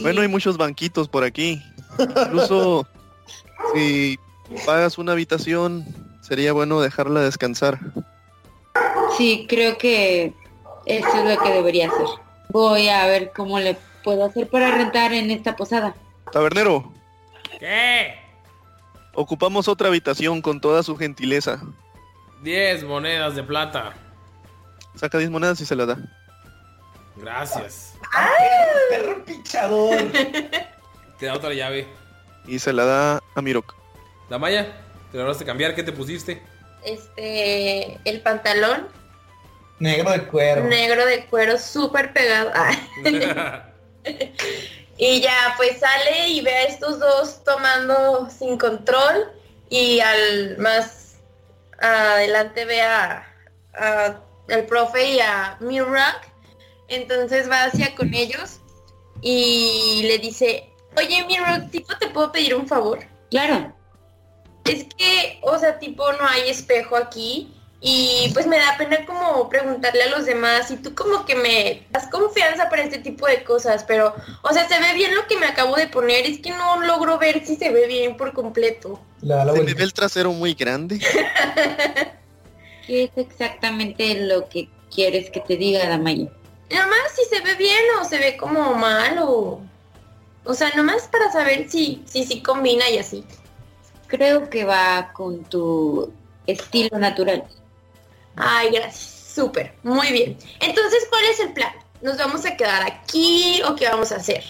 Bueno, 0.00 0.22
hay 0.22 0.28
muchos 0.28 0.56
banquitos 0.56 1.08
por 1.08 1.24
aquí. 1.24 1.62
Incluso 1.98 2.86
si 3.74 4.18
pagas 4.66 4.98
una 4.98 5.12
habitación, 5.12 5.84
sería 6.20 6.52
bueno 6.52 6.80
dejarla 6.80 7.20
descansar. 7.20 7.78
Sí, 9.16 9.46
creo 9.48 9.78
que 9.78 10.34
eso 10.86 11.08
es 11.08 11.24
lo 11.36 11.42
que 11.42 11.50
debería 11.52 11.88
hacer. 11.88 12.06
Voy 12.50 12.88
a 12.88 13.06
ver 13.06 13.32
cómo 13.34 13.58
le 13.60 13.76
puedo 14.02 14.24
hacer 14.24 14.48
para 14.48 14.72
rentar 14.72 15.12
en 15.12 15.30
esta 15.30 15.56
posada. 15.56 15.94
Tabernero, 16.32 16.92
¿Qué? 17.58 18.14
ocupamos 19.14 19.68
otra 19.68 19.88
habitación 19.88 20.42
con 20.42 20.60
toda 20.60 20.82
su 20.82 20.96
gentileza. 20.96 21.62
10 22.44 22.84
monedas 22.84 23.34
de 23.34 23.42
plata. 23.42 23.94
Saca 24.94 25.18
10 25.18 25.30
monedas 25.30 25.60
y 25.60 25.66
se 25.66 25.74
la 25.74 25.86
da. 25.86 25.98
Gracias. 27.16 27.94
Perro 28.90 29.24
pichador. 29.24 29.96
Te 31.18 31.26
da 31.26 31.34
otra 31.34 31.54
llave. 31.54 31.88
Y 32.46 32.58
se 32.58 32.72
la 32.72 32.84
da 32.84 33.22
a 33.34 33.40
Mirok. 33.42 33.74
Damaya, 34.28 34.76
te 35.10 35.16
lograste 35.18 35.44
cambiar. 35.44 35.74
¿Qué 35.74 35.82
te 35.82 35.92
pusiste? 35.92 36.42
Este, 36.84 37.98
el 38.04 38.20
pantalón 38.20 38.88
Negro 39.78 40.10
de 40.10 40.26
cuero. 40.26 40.64
negro 40.64 41.06
de 41.06 41.24
cuero 41.26 41.56
súper 41.58 42.12
pegado. 42.12 42.50
Ah. 42.54 42.72
y 44.98 45.20
ya, 45.22 45.54
pues 45.56 45.78
sale 45.80 46.28
y 46.28 46.42
ve 46.42 46.52
a 46.52 46.62
estos 46.64 47.00
dos 47.00 47.42
tomando 47.44 48.28
sin 48.28 48.58
control 48.58 49.32
y 49.70 50.00
al 50.00 50.58
más 50.58 51.03
adelante 51.80 52.64
ve 52.64 52.82
a, 52.82 53.26
a 53.74 54.20
el 54.48 54.66
profe 54.66 55.12
y 55.12 55.20
a 55.20 55.56
Mirak. 55.60 56.32
Entonces 56.88 57.50
va 57.50 57.64
hacia 57.64 57.94
con 57.94 58.12
ellos 58.14 58.60
y 59.22 60.02
le 60.04 60.18
dice, 60.18 60.70
oye 60.96 61.24
Mirak, 61.26 61.70
tipo, 61.70 61.96
¿te 61.96 62.08
puedo 62.08 62.30
pedir 62.30 62.54
un 62.54 62.68
favor? 62.68 63.00
Claro. 63.30 63.74
Es 64.64 64.84
que, 64.96 65.40
o 65.42 65.58
sea, 65.58 65.78
tipo, 65.78 66.10
no 66.12 66.26
hay 66.26 66.48
espejo 66.50 66.96
aquí 66.96 67.54
y 67.86 68.30
pues 68.32 68.46
me 68.46 68.58
da 68.58 68.76
pena 68.78 69.04
como 69.04 69.46
preguntarle 69.50 70.04
a 70.04 70.08
los 70.08 70.24
demás 70.24 70.70
y 70.70 70.76
tú 70.76 70.94
como 70.94 71.26
que 71.26 71.34
me 71.34 71.86
das 71.90 72.08
confianza 72.08 72.70
para 72.70 72.82
este 72.82 72.98
tipo 72.98 73.26
de 73.26 73.44
cosas, 73.44 73.84
pero, 73.84 74.14
o 74.42 74.52
sea, 74.54 74.66
se 74.66 74.80
ve 74.80 74.94
bien 74.94 75.14
lo 75.14 75.26
que 75.26 75.36
me 75.36 75.46
acabo 75.46 75.76
de 75.76 75.88
poner, 75.88 76.24
es 76.24 76.38
que 76.38 76.50
no 76.50 76.80
logro 76.80 77.18
ver 77.18 77.44
si 77.44 77.56
se 77.56 77.70
ve 77.70 77.86
bien 77.86 78.16
por 78.16 78.32
completo. 78.32 78.98
Se 79.24 79.62
me 79.62 79.74
ve 79.74 79.82
el 79.82 79.94
trasero 79.94 80.32
muy 80.32 80.54
grande. 80.54 80.98
¿Qué 82.86 83.04
es 83.04 83.10
exactamente 83.16 84.26
lo 84.26 84.48
que 84.48 84.68
quieres 84.94 85.30
que 85.30 85.40
te 85.40 85.56
diga, 85.56 85.88
Damaya? 85.88 86.30
Nomás 86.70 87.12
si 87.16 87.24
se 87.34 87.42
ve 87.42 87.54
bien 87.54 87.82
o 88.00 88.04
se 88.04 88.18
ve 88.18 88.36
como 88.36 88.74
mal 88.74 89.18
o... 89.22 89.60
O 90.44 90.52
sea, 90.52 90.70
nomás 90.76 91.08
para 91.08 91.32
saber 91.32 91.70
si, 91.70 92.02
si, 92.04 92.24
si 92.24 92.42
combina 92.42 92.90
y 92.90 92.98
así. 92.98 93.24
Creo 94.08 94.50
que 94.50 94.64
va 94.64 95.12
con 95.14 95.42
tu 95.44 96.12
estilo 96.46 96.98
natural. 96.98 97.44
Ay, 98.36 98.70
gracias. 98.72 99.14
Súper. 99.34 99.74
Muy 99.82 100.12
bien. 100.12 100.36
Entonces, 100.60 101.06
¿cuál 101.10 101.24
es 101.24 101.40
el 101.40 101.52
plan? 101.54 101.72
¿Nos 102.02 102.18
vamos 102.18 102.44
a 102.44 102.56
quedar 102.56 102.82
aquí 102.86 103.62
o 103.66 103.74
qué 103.74 103.88
vamos 103.88 104.12
a 104.12 104.16
hacer? 104.16 104.44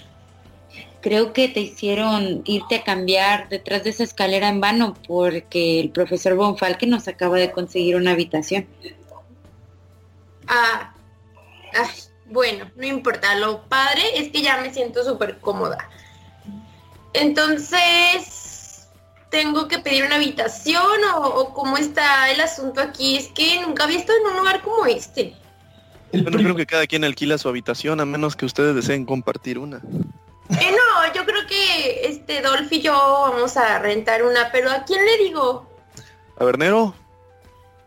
Creo 1.04 1.34
que 1.34 1.48
te 1.48 1.60
hicieron 1.60 2.40
irte 2.46 2.76
a 2.76 2.82
cambiar 2.82 3.50
detrás 3.50 3.84
de 3.84 3.90
esa 3.90 4.04
escalera 4.04 4.48
en 4.48 4.62
vano 4.62 4.96
porque 5.06 5.78
el 5.78 5.90
profesor 5.90 6.34
Von 6.34 6.56
Falken 6.56 6.88
nos 6.88 7.08
acaba 7.08 7.36
de 7.36 7.52
conseguir 7.52 7.96
una 7.96 8.12
habitación. 8.12 8.66
Ah, 10.46 10.94
ay, 11.74 11.90
bueno, 12.24 12.70
no 12.74 12.86
importa. 12.86 13.34
Lo 13.34 13.64
padre 13.68 14.00
es 14.14 14.30
que 14.30 14.40
ya 14.40 14.56
me 14.62 14.72
siento 14.72 15.04
súper 15.04 15.40
cómoda. 15.40 15.90
Entonces, 17.12 18.88
¿tengo 19.28 19.68
que 19.68 19.80
pedir 19.80 20.06
una 20.06 20.16
habitación 20.16 21.04
o, 21.16 21.18
o 21.18 21.52
cómo 21.52 21.76
está 21.76 22.30
el 22.30 22.40
asunto 22.40 22.80
aquí? 22.80 23.18
Es 23.18 23.28
que 23.28 23.60
nunca 23.60 23.84
había 23.84 23.98
estado 23.98 24.20
en 24.20 24.32
un 24.32 24.38
lugar 24.38 24.62
como 24.62 24.86
este. 24.86 25.34
Bueno, 26.12 26.38
creo 26.38 26.56
que 26.56 26.64
cada 26.64 26.86
quien 26.86 27.04
alquila 27.04 27.36
su 27.36 27.50
habitación 27.50 28.00
a 28.00 28.06
menos 28.06 28.36
que 28.36 28.46
ustedes 28.46 28.74
deseen 28.74 29.04
compartir 29.04 29.58
una. 29.58 29.82
Eh, 30.50 30.70
no, 30.72 31.14
yo 31.14 31.24
creo 31.24 31.46
que 31.46 32.06
este 32.06 32.42
Dolph 32.42 32.70
y 32.70 32.82
yo 32.82 32.92
vamos 32.92 33.56
a 33.56 33.78
rentar 33.78 34.22
una, 34.22 34.50
pero 34.52 34.70
¿a 34.70 34.84
quién 34.84 35.04
le 35.04 35.16
digo? 35.18 35.70
Tabernero, 36.36 36.94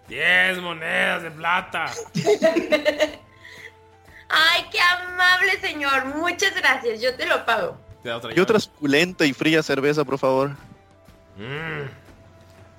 10 0.08 0.60
monedas 0.60 1.24
de 1.24 1.32
plata. 1.32 1.92
Ay, 4.30 4.66
qué 4.72 4.80
amable 4.80 5.60
señor. 5.62 6.06
Muchas 6.16 6.56
gracias. 6.56 7.02
Yo 7.02 7.16
te 7.16 7.26
lo 7.26 7.46
pago. 7.46 7.78
Te 8.04 8.10
da 8.10 8.18
otra 8.18 8.34
y 8.36 8.40
otra 8.40 8.60
suculenta 8.60 9.26
y 9.26 9.34
fría 9.34 9.64
cerveza, 9.64 10.04
por 10.06 10.18
favor. 10.18 10.52
Mm. 11.38 11.88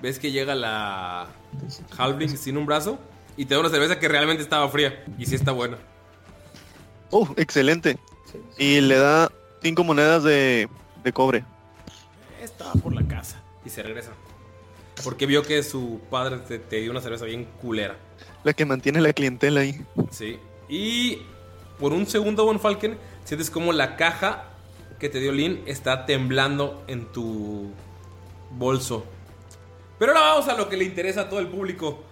¿Ves 0.00 0.18
que 0.18 0.30
llega 0.30 0.54
la 0.54 1.26
Halving 1.96 2.36
sin 2.36 2.56
un 2.56 2.66
brazo? 2.66 2.98
Y 3.36 3.44
te 3.46 3.54
da 3.54 3.60
una 3.60 3.70
cerveza 3.70 3.98
que 3.98 4.08
realmente 4.08 4.42
estaba 4.42 4.68
fría. 4.68 5.04
Y 5.18 5.26
sí 5.26 5.34
está 5.34 5.52
buena. 5.52 5.78
Oh, 7.10 7.28
excelente. 7.36 7.98
Y 8.58 8.80
le 8.80 8.96
da 8.96 9.30
cinco 9.62 9.84
monedas 9.84 10.22
de, 10.24 10.68
de 11.02 11.12
cobre. 11.12 11.44
Estaba 12.42 12.72
por 12.74 12.94
la 12.94 13.06
casa. 13.06 13.42
Y 13.64 13.70
se 13.70 13.82
regresa. 13.82 14.12
Porque 15.04 15.26
vio 15.26 15.42
que 15.42 15.62
su 15.62 16.00
padre 16.10 16.38
te, 16.38 16.58
te 16.58 16.76
dio 16.76 16.90
una 16.90 17.00
cerveza 17.00 17.24
bien 17.24 17.44
culera. 17.60 17.96
La 18.44 18.52
que 18.52 18.64
mantiene 18.64 19.00
la 19.00 19.12
clientela 19.12 19.60
ahí. 19.60 19.80
Sí. 20.10 20.38
Y 20.68 21.22
por 21.78 21.92
un 21.92 22.06
segundo, 22.06 22.44
Von 22.44 22.60
Falken, 22.60 22.98
sientes 23.24 23.50
como 23.50 23.72
la 23.72 23.96
caja 23.96 24.44
que 24.98 25.08
te 25.08 25.20
dio 25.20 25.32
Lynn 25.32 25.62
está 25.66 26.06
temblando 26.06 26.82
en 26.88 27.06
tu 27.06 27.70
bolso. 28.50 29.04
Pero 29.98 30.12
ahora 30.12 30.34
vamos 30.34 30.48
a 30.48 30.56
lo 30.56 30.68
que 30.68 30.76
le 30.76 30.84
interesa 30.84 31.22
a 31.22 31.28
todo 31.28 31.40
el 31.40 31.48
público. 31.48 32.02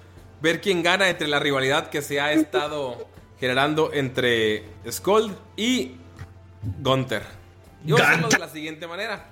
Ver 0.40 0.60
quién 0.60 0.82
gana 0.82 1.09
entre 1.09 1.27
la 1.28 1.40
rivalidad 1.40 1.89
que 1.90 2.02
se 2.02 2.20
ha 2.20 2.32
estado 2.32 3.09
generando 3.40 3.93
entre 3.93 4.64
Skold 4.89 5.35
y 5.56 5.93
Gunther. 6.80 7.22
Y 7.84 7.93
vamos 7.93 8.06
a 8.06 8.10
hacerlo 8.10 8.28
de 8.28 8.38
la 8.38 8.48
siguiente 8.48 8.86
manera. 8.86 9.26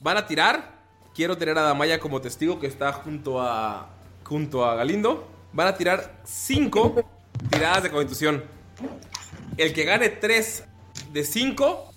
Van 0.00 0.16
a 0.16 0.26
tirar. 0.26 0.74
Quiero 1.14 1.38
tener 1.38 1.56
a 1.58 1.62
Damaya 1.62 2.00
como 2.00 2.20
testigo 2.20 2.58
que 2.58 2.66
está 2.66 2.92
junto 2.92 3.40
a, 3.40 3.88
junto 4.24 4.64
a 4.64 4.74
Galindo. 4.74 5.28
Van 5.52 5.68
a 5.68 5.76
tirar 5.76 6.20
cinco 6.24 7.04
tiradas 7.50 7.84
de 7.84 7.90
constitución. 7.90 8.44
El 9.56 9.72
que 9.72 9.84
gane 9.84 10.08
3 10.08 10.64
de 11.12 11.24
5 11.24 11.92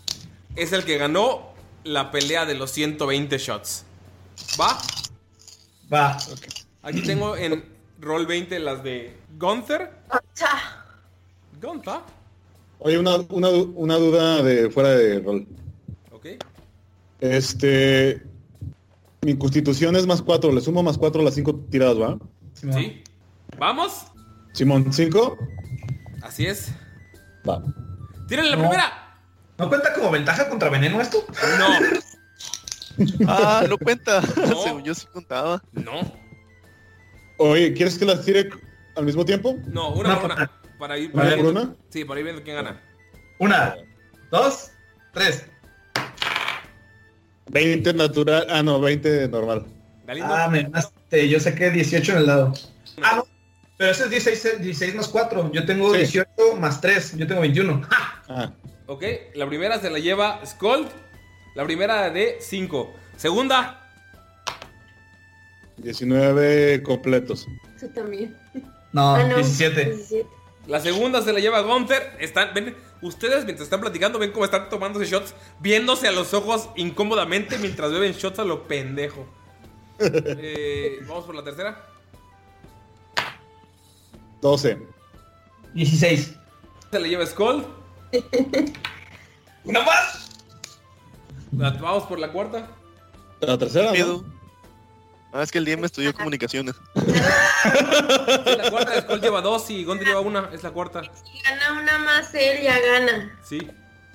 es 0.56 0.74
el 0.74 0.86
que 0.86 0.98
ganó 0.98 1.54
la 1.84 2.12
pelea 2.12 2.46
de 2.46 2.54
los 2.54 2.72
120 2.72 3.38
shots. 3.40 3.86
¿Va? 4.60 4.78
Va. 5.92 6.18
Aquí 6.84 7.02
tengo 7.02 7.36
en 7.36 7.66
roll 8.00 8.28
20 8.28 8.60
las 8.60 8.84
de 8.84 9.18
Gunther. 9.38 9.92
Gunther. 11.60 12.17
Oye, 12.80 12.98
una, 13.00 13.16
una, 13.30 13.50
una 13.50 13.96
duda 13.96 14.44
de 14.44 14.70
fuera 14.70 14.90
de 14.90 15.20
rol. 15.20 15.48
Ok. 16.12 16.26
Este. 17.20 18.22
Mi 19.22 19.36
constitución 19.38 19.96
es 19.96 20.06
más 20.06 20.22
4, 20.22 20.52
le 20.52 20.62
sumo 20.62 20.84
más 20.84 20.98
4 20.98 21.22
a 21.22 21.24
las 21.26 21.34
5 21.34 21.66
tiradas, 21.72 22.00
¿va? 22.00 22.18
Sí. 22.54 23.04
¿Vamos? 23.58 24.06
Simón, 24.54 24.94
5. 24.94 25.38
Así 26.22 26.46
es. 26.46 26.72
Va. 27.48 27.62
¡Tírenle 28.28 28.52
la 28.52 28.58
No. 28.58 28.64
primera! 28.64 29.20
¿No 29.58 29.70
cuenta 29.70 29.94
como 29.94 30.12
ventaja 30.12 30.48
contra 30.50 30.70
veneno 30.70 31.02
esto? 31.02 31.26
No. 31.60 31.68
Ah, 33.28 33.64
no 33.70 33.78
cuenta. 33.78 34.22
No. 34.22 34.56
Según 34.64 34.84
yo 34.84 34.96
sí 34.96 35.06
contaba. 35.14 35.62
No. 35.72 36.02
Oye, 37.38 37.72
¿quieres 37.74 37.96
que 37.96 38.06
las 38.06 38.26
tire 38.26 38.50
al 38.96 39.06
mismo 39.06 39.24
tiempo? 39.24 39.56
No, 39.68 39.90
una 39.90 40.00
Una 40.10 40.20
por 40.20 40.30
por 40.30 40.32
una. 40.32 40.52
Para 40.80 40.98
ir, 40.98 41.12
¿Una 41.14 41.24
para 41.24 41.36
ir- 41.36 41.42
por 41.42 41.46
una? 41.52 41.76
Sí, 41.90 42.06
para 42.06 42.20
ir 42.20 42.24
viendo 42.26 42.44
quién 42.44 42.56
gana. 42.56 42.82
Una, 43.40 43.76
dos, 44.32 44.72
tres. 45.14 45.46
20 47.50 47.94
natural. 47.94 48.46
Ah, 48.50 48.62
no, 48.62 48.80
20 48.80 49.28
normal. 49.30 49.66
Galindo. 50.06 50.34
Ah, 50.34 50.48
me 50.50 50.64
ganaste. 50.64 51.28
Yo 51.30 51.40
saqué 51.40 51.72
18 51.72 52.12
en 52.14 52.18
el 52.20 52.26
lado. 52.28 52.54
Ah, 53.02 53.16
no. 53.18 53.28
Pero 53.78 53.92
ese 53.92 54.06
es 54.06 54.10
16, 54.10 54.62
16 54.62 54.96
más 54.96 55.08
4. 55.08 55.52
Yo 55.54 55.66
tengo 55.66 55.92
Sí. 55.94 56.00
18 56.00 56.28
más 56.60 56.82
3. 56.82 57.16
Yo 57.18 57.28
tengo 57.28 57.42
21. 57.42 57.82
¡Ja! 57.90 58.24
Ah, 58.30 58.52
Ok, 58.90 59.04
la 59.36 59.46
primera 59.48 59.80
se 59.80 59.90
la 59.90 60.00
lleva 60.00 60.40
Skull. 60.46 60.88
La 61.56 61.66
primera 61.66 62.10
de 62.10 62.38
5. 62.40 62.94
Segunda, 63.18 63.82
19 65.78 66.82
completos. 66.84 67.48
Tú 67.80 67.88
también. 67.90 68.36
No, 68.94 69.16
Ah, 69.16 69.24
no. 69.24 69.36
17. 69.36 69.86
17. 69.86 70.28
La 70.68 70.80
segunda 70.80 71.22
se 71.22 71.34
la 71.34 71.40
lleva 71.40 71.62
Gunther. 71.62 72.18
Están, 72.20 72.54
ven, 72.54 72.76
ustedes 73.02 73.46
mientras 73.46 73.66
están 73.68 73.82
platicando 73.82 74.20
ven 74.20 74.32
cómo 74.32 74.46
están 74.46 74.70
tomándose 74.70 75.06
shots, 75.06 75.34
viéndose 75.60 76.08
a 76.08 76.12
los 76.12 76.34
ojos 76.34 76.70
incómodamente 76.76 77.58
mientras 77.58 77.92
beben 77.92 78.14
shots 78.14 78.40
a 78.40 78.44
lo 78.46 78.68
pendejo. 78.68 79.26
Eh, 80.00 81.00
Vamos 81.08 81.26
por 81.26 81.34
la 81.34 81.44
tercera. 81.44 81.84
12. 84.42 84.78
16. 85.74 86.36
Se 86.92 87.00
la 87.00 87.08
lleva 87.08 87.26
Skull. 87.26 87.66
¡Una 89.64 89.82
más! 89.82 90.30
La- 91.52 91.72
Vamos 91.72 92.04
por 92.04 92.20
la 92.20 92.32
cuarta. 92.32 92.70
La 93.42 93.58
tercera, 93.58 93.92
Miedo. 93.92 94.24
¿no? 94.26 94.37
Ah, 95.38 95.44
es 95.44 95.52
que 95.52 95.60
el 95.60 95.66
DM 95.66 95.86
estudió 95.86 96.14
comunicaciones. 96.16 96.74
La 96.96 98.70
cuarta, 98.72 99.02
Skull 99.02 99.22
lleva 99.22 99.42
dos 99.42 99.70
y 99.70 99.84
Gunther 99.84 100.08
lleva 100.08 100.22
una. 100.22 100.50
Es 100.52 100.64
la 100.64 100.72
cuarta. 100.72 101.02
Si 101.04 101.42
gana 101.44 101.80
una 101.80 101.98
más, 102.00 102.34
él 102.34 102.64
ya 102.64 102.80
gana. 102.80 103.40
Sí, 103.44 103.60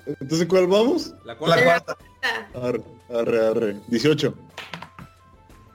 Entonces, 0.05 0.47
¿cuál 0.47 0.67
vamos? 0.67 1.13
la 1.23 1.33
La 1.33 1.37
cuarta. 1.39 1.63
cuarta. 1.63 1.97
Arre, 2.61 2.81
arre, 3.09 3.47
arre. 3.47 3.75
18. 3.87 4.33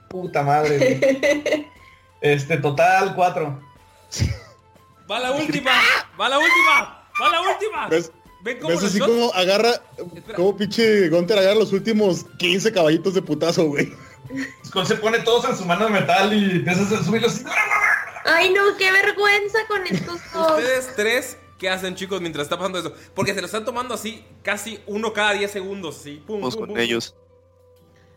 Puta 0.09 0.43
madre. 0.43 0.77
güey. 0.77 1.67
Este, 2.21 2.57
total 2.57 3.15
4. 3.15 3.59
Va 5.09 5.19
la 5.19 5.31
última. 5.31 5.71
Va 6.19 6.29
la 6.29 6.37
última. 6.37 7.07
Va 7.21 7.29
la 7.29 7.41
última. 7.41 7.87
¿Ves? 7.87 8.11
Ven 8.43 8.59
cómo 8.59 8.75
¿Ves 8.75 8.83
así 8.83 8.99
como 8.99 9.33
agarra, 9.33 9.71
Espera. 9.97 10.35
como 10.35 10.55
pinche 10.55 11.09
Gunter 11.09 11.37
agarra 11.39 11.55
los 11.55 11.73
últimos 11.73 12.25
15 12.37 12.71
caballitos 12.71 13.13
de 13.15 13.21
putazo, 13.21 13.65
güey? 13.65 13.91
Skull 14.65 14.85
se 14.85 14.95
pone 14.95 15.19
todos 15.19 15.45
en 15.45 15.57
su 15.57 15.65
mano 15.65 15.85
de 15.85 15.91
metal 15.91 16.33
y 16.33 16.57
empiezas 16.57 16.91
a 16.91 17.03
subirlos. 17.03 17.35
así. 17.35 17.45
Ay, 18.25 18.53
no, 18.53 18.77
qué 18.77 18.91
vergüenza 18.91 19.59
con 19.67 19.85
estos 19.87 20.19
dos. 20.33 20.51
Ustedes 20.51 20.95
tres, 20.95 21.37
¿qué 21.57 21.69
hacen, 21.69 21.95
chicos, 21.95 22.21
mientras 22.21 22.43
está 22.45 22.57
pasando 22.57 22.79
eso? 22.79 22.93
Porque 23.15 23.33
se 23.33 23.41
lo 23.41 23.45
están 23.45 23.65
tomando 23.65 23.93
así, 23.93 24.23
casi 24.43 24.79
uno 24.85 25.13
cada 25.13 25.33
10 25.33 25.51
segundos. 25.51 25.97
Sí, 25.97 26.23
pum, 26.25 26.39
Vamos 26.39 26.55
pum, 26.55 26.65
con 26.65 26.75
pum, 26.75 26.79
ellos. 26.79 27.15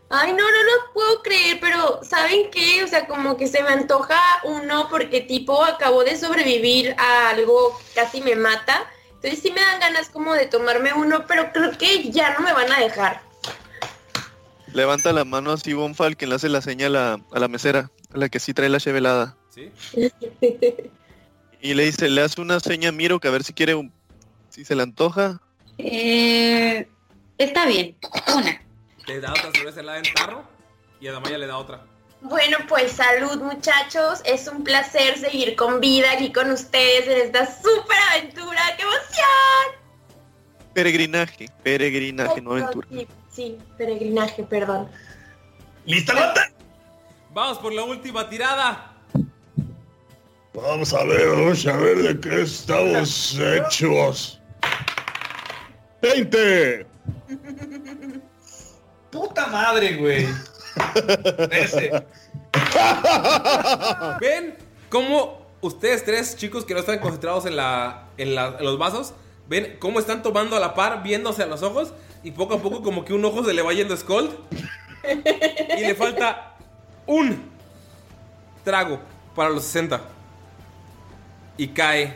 Ay, 0.09 0.31
no, 0.33 0.43
no 0.43 0.63
lo 0.63 0.93
puedo 0.93 1.23
creer, 1.23 1.57
pero 1.59 2.01
¿saben 2.03 2.51
qué? 2.51 2.83
O 2.83 2.87
sea, 2.87 3.07
como 3.07 3.35
que 3.35 3.47
se 3.47 3.63
me 3.63 3.69
antoja 3.69 4.19
uno 4.43 4.87
porque 4.89 5.21
tipo 5.21 5.63
acabó 5.63 6.03
de 6.03 6.15
sobrevivir 6.17 6.95
a 6.99 7.29
algo 7.29 7.75
que 7.79 8.01
casi 8.01 8.21
me 8.21 8.35
mata. 8.35 8.85
Entonces 9.15 9.39
sí 9.41 9.51
me 9.51 9.61
dan 9.61 9.79
ganas 9.79 10.09
como 10.09 10.33
de 10.33 10.45
tomarme 10.45 10.93
uno, 10.93 11.25
pero 11.27 11.51
creo 11.51 11.71
que 11.77 12.11
ya 12.11 12.33
no 12.33 12.41
me 12.41 12.53
van 12.53 12.71
a 12.71 12.79
dejar. 12.79 13.23
Levanta 14.73 15.13
la 15.13 15.23
mano 15.23 15.51
así 15.51 15.73
Von 15.73 15.95
Falken, 15.95 16.29
le 16.29 16.35
hace 16.35 16.49
la 16.49 16.61
seña 16.61 16.87
a 16.87 16.89
la, 16.89 17.21
a 17.31 17.39
la 17.39 17.47
mesera, 17.47 17.91
a 18.13 18.17
la 18.17 18.29
que 18.29 18.39
sí 18.39 18.53
trae 18.53 18.69
la 18.69 18.79
chevelada. 18.79 19.37
¿Sí? 19.49 19.71
Y 21.61 21.75
le 21.75 21.85
dice, 21.85 22.09
le 22.09 22.21
hace 22.21 22.41
una 22.41 22.59
seña 22.59 22.89
a 22.89 22.91
Miro 22.91 23.19
que 23.19 23.27
a 23.29 23.31
ver 23.31 23.43
si 23.43 23.53
quiere 23.53 23.75
un... 23.75 23.93
Si 24.49 24.65
se 24.65 24.75
le 24.75 24.83
antoja. 24.83 25.39
Eh, 25.77 26.87
está 27.37 27.65
bien. 27.65 27.95
Una. 28.35 28.61
Te 29.05 29.21
da 29.21 29.31
otra 29.31 29.51
cerveza 29.51 29.79
helada 29.79 29.99
en 29.99 30.13
tarro 30.13 30.43
y 30.99 31.07
a 31.07 31.13
Damaya 31.13 31.37
le 31.37 31.47
da 31.47 31.57
otra. 31.57 31.85
Bueno, 32.21 32.57
pues 32.67 32.91
salud 32.91 33.41
muchachos. 33.41 34.21
Es 34.25 34.47
un 34.47 34.63
placer 34.63 35.17
seguir 35.17 35.55
con 35.55 35.79
vida 35.79 36.11
aquí 36.11 36.31
con 36.31 36.51
ustedes 36.51 37.07
en 37.07 37.27
esta 37.27 37.45
super 37.45 37.97
aventura. 38.11 38.61
¡Qué 38.75 38.83
emoción! 38.83 39.83
Peregrinaje, 40.73 41.49
peregrinaje, 41.63 42.41
no 42.41 42.51
aventura. 42.51 42.87
Sí, 43.33 43.57
peregrinaje, 43.77 44.43
perdón. 44.43 44.87
¿Lista, 45.85 46.13
Lota? 46.13 46.49
Vamos 47.33 47.57
por 47.57 47.73
la 47.73 47.83
última 47.83 48.29
tirada. 48.29 48.93
Vamos 50.53 50.93
a 50.93 51.03
ver, 51.03 51.29
vamos 51.29 51.65
a 51.65 51.75
ver 51.77 51.97
de 51.97 52.19
qué 52.19 52.41
estamos 52.43 53.39
hechos. 53.39 54.39
20. 56.01 56.85
Puta 59.09 59.47
madre, 59.47 59.95
güey. 59.97 60.27
13. 61.49 61.91
¿Ven 64.19 64.55
cómo 64.89 65.43
ustedes 65.61 66.03
tres, 66.05 66.35
chicos 66.35 66.65
que 66.65 66.73
no 66.73 66.81
están 66.81 66.99
concentrados 66.99 67.45
en, 67.45 67.55
la, 67.55 68.09
en, 68.17 68.35
la- 68.35 68.57
en 68.59 68.65
los 68.65 68.77
vasos, 68.77 69.13
ven 69.47 69.77
cómo 69.79 69.99
están 69.99 70.21
tomando 70.21 70.55
a 70.55 70.59
la 70.59 70.73
par, 70.75 71.01
viéndose 71.03 71.41
a 71.43 71.45
los 71.47 71.63
ojos 71.63 71.93
y 72.23 72.31
poco 72.31 72.55
a 72.55 72.61
poco 72.61 72.81
como 72.81 73.03
que 73.03 73.13
un 73.13 73.23
ojo 73.25 73.43
se 73.43 73.53
le 73.53 73.61
va 73.61 73.73
yendo 73.73 73.93
a 73.93 73.97
Skull 73.97 74.29
y 75.77 75.81
le 75.81 75.95
falta 75.95 76.55
un 77.05 77.51
trago 78.63 78.99
para 79.35 79.49
los 79.49 79.63
60 79.63 80.01
y 81.57 81.67
cae 81.69 82.15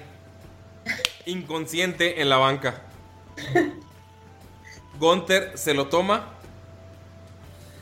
inconsciente 1.26 2.22
en 2.22 2.30
la 2.30 2.38
banca. 2.38 2.84
Gunther 5.00 5.52
se 5.56 5.74
lo 5.74 5.88
toma, 5.88 6.34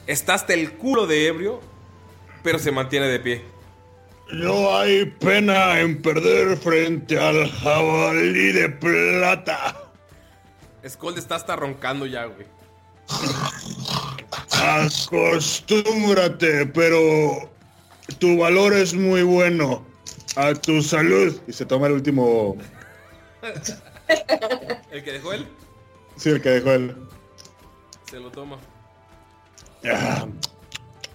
está 0.07 0.33
hasta 0.33 0.53
el 0.53 0.73
culo 0.73 1.07
de 1.07 1.27
ebrio, 1.27 1.61
pero 2.43 2.59
se 2.59 2.71
mantiene 2.71 3.07
de 3.07 3.19
pie. 3.19 3.55
No 4.31 4.75
hay 4.75 5.05
pena 5.05 5.79
en 5.79 6.01
perder 6.01 6.57
frente 6.57 7.17
al 7.17 7.49
jabalí 7.49 8.51
de 8.51 8.69
plata. 8.69 9.84
Skull 10.87 11.17
está 11.17 11.35
hasta 11.35 11.55
roncando 11.55 12.05
ya, 12.05 12.25
güey. 12.25 12.45
Acostúmbrate, 14.51 16.65
pero 16.67 17.49
tu 18.19 18.37
valor 18.37 18.73
es 18.73 18.93
muy 18.93 19.23
bueno. 19.23 19.85
A 20.35 20.53
tu 20.53 20.81
salud. 20.81 21.39
Y 21.47 21.53
se 21.53 21.65
toma 21.65 21.87
el 21.87 21.93
último. 21.93 22.57
El 24.91 25.03
que 25.03 25.11
dejó 25.13 25.33
él, 25.33 25.47
Sí, 26.17 26.29
el 26.29 26.41
que 26.41 26.49
dejó 26.49 26.71
él. 26.71 26.95
se 28.09 28.19
lo 28.19 28.29
toma. 28.31 28.57
Ah, 29.85 30.25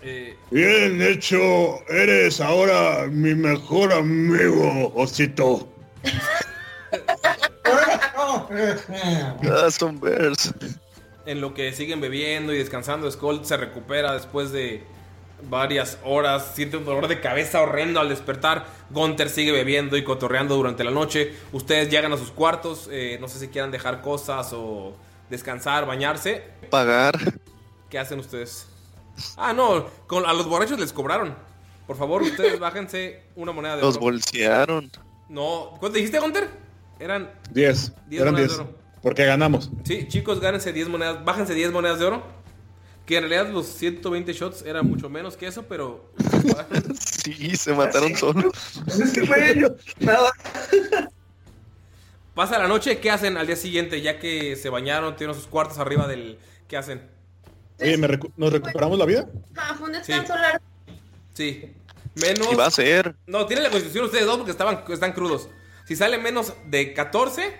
Eh, 0.02 0.36
Bien 0.50 1.02
hecho. 1.02 1.84
Eres 1.88 2.40
ahora 2.40 3.06
mi 3.10 3.34
mejor 3.34 3.92
amigo, 3.92 4.92
osito. 4.94 5.68
Ah, 7.64 9.68
son 9.70 10.00
bears. 10.00 10.52
en 11.26 11.40
lo 11.40 11.54
que 11.54 11.72
siguen 11.72 12.00
bebiendo 12.00 12.52
y 12.52 12.58
descansando, 12.58 13.10
Skull 13.10 13.44
se 13.44 13.56
recupera 13.56 14.12
después 14.12 14.52
de 14.52 14.84
varias 15.48 15.98
horas. 16.04 16.52
Siente 16.54 16.76
un 16.76 16.84
dolor 16.84 17.08
de 17.08 17.20
cabeza 17.20 17.60
horrendo 17.62 18.00
al 18.00 18.08
despertar. 18.08 18.66
Gunther 18.90 19.28
sigue 19.30 19.52
bebiendo 19.52 19.96
y 19.96 20.04
cotorreando 20.04 20.56
durante 20.56 20.84
la 20.84 20.90
noche. 20.90 21.34
Ustedes 21.52 21.88
llegan 21.90 22.12
a 22.12 22.16
sus 22.16 22.30
cuartos. 22.30 22.88
eh, 22.90 23.18
no 23.20 23.28
sé 23.28 23.38
si 23.38 23.48
quieran 23.48 23.70
dejar 23.70 24.02
cosas 24.02 24.52
o 24.52 24.96
descansar, 25.28 25.86
bañarse. 25.86 26.44
Pagar. 26.70 27.14
¿Qué 27.88 27.98
hacen 27.98 28.18
ustedes? 28.18 28.66
Ah, 29.36 29.52
no, 29.52 29.86
con- 30.06 30.26
a 30.26 30.32
los 30.32 30.46
borrachos 30.48 30.78
les 30.78 30.92
cobraron. 30.92 31.34
Por 31.86 31.96
favor, 31.96 32.22
ustedes 32.22 32.58
bájense 32.60 33.22
una 33.36 33.52
moneda 33.52 33.76
de 33.76 33.82
Los 33.82 33.96
oro. 33.96 34.04
bolsearon. 34.06 34.90
No, 35.28 35.76
¿cuánto 35.78 35.96
dijiste, 35.96 36.18
Gunter? 36.18 36.48
Eran 37.00 37.30
10. 37.52 37.92
10 38.08 38.22
Eran 38.22 38.34
monedas 38.34 38.50
10. 38.52 38.58
de 38.58 38.64
oro. 38.70 38.78
Porque 39.02 39.24
ganamos. 39.24 39.70
Sí, 39.84 40.06
chicos, 40.08 40.40
gánense 40.40 40.72
10 40.72 40.88
monedas, 40.88 41.24
bájense 41.24 41.54
10 41.54 41.72
monedas 41.72 41.98
de 41.98 42.04
oro. 42.04 42.22
Que 43.06 43.16
en 43.16 43.28
realidad 43.28 43.50
los 43.52 43.66
120 43.66 44.32
shots 44.34 44.62
eran 44.62 44.86
mucho 44.86 45.08
menos 45.08 45.36
que 45.36 45.46
eso, 45.48 45.64
pero... 45.68 46.12
Sí, 47.00 47.54
se 47.56 47.74
mataron 47.74 48.14
solos. 48.16 48.52
Es 48.86 49.12
que, 49.12 49.22
güey, 49.22 49.60
yo- 49.60 49.74
nada. 49.98 50.30
Pasa 52.34 52.58
la 52.58 52.68
noche, 52.68 52.98
¿qué 53.00 53.10
hacen 53.10 53.36
al 53.36 53.46
día 53.46 53.56
siguiente? 53.56 54.00
Ya 54.00 54.18
que 54.18 54.56
se 54.56 54.70
bañaron, 54.70 55.16
tienen 55.16 55.34
sus 55.34 55.46
cuartos 55.46 55.78
arriba 55.78 56.06
del... 56.06 56.38
¿Qué 56.68 56.76
hacen? 56.76 57.02
Oye, 57.80 57.96
¿me 57.98 58.06
recu- 58.08 58.32
¿nos 58.36 58.52
recuperamos 58.52 58.98
la 58.98 59.04
vida? 59.06 59.28
Ah, 59.56 59.74
fue 59.76 59.88
un 59.88 59.92
descanso 59.94 60.34
largo. 60.34 60.64
Sí. 61.34 61.72
Menos... 62.14 62.48
Y 62.52 62.56
va 62.56 62.66
a 62.66 62.70
ser. 62.70 63.16
No, 63.26 63.46
tienen 63.46 63.64
la 63.64 63.70
constitución 63.70 64.04
ustedes 64.06 64.26
dos 64.26 64.36
porque 64.36 64.52
estaban, 64.52 64.84
están 64.88 65.12
crudos. 65.12 65.48
Si 65.90 65.96
sale 65.96 66.18
menos 66.18 66.52
de 66.66 66.94
14, 66.94 67.52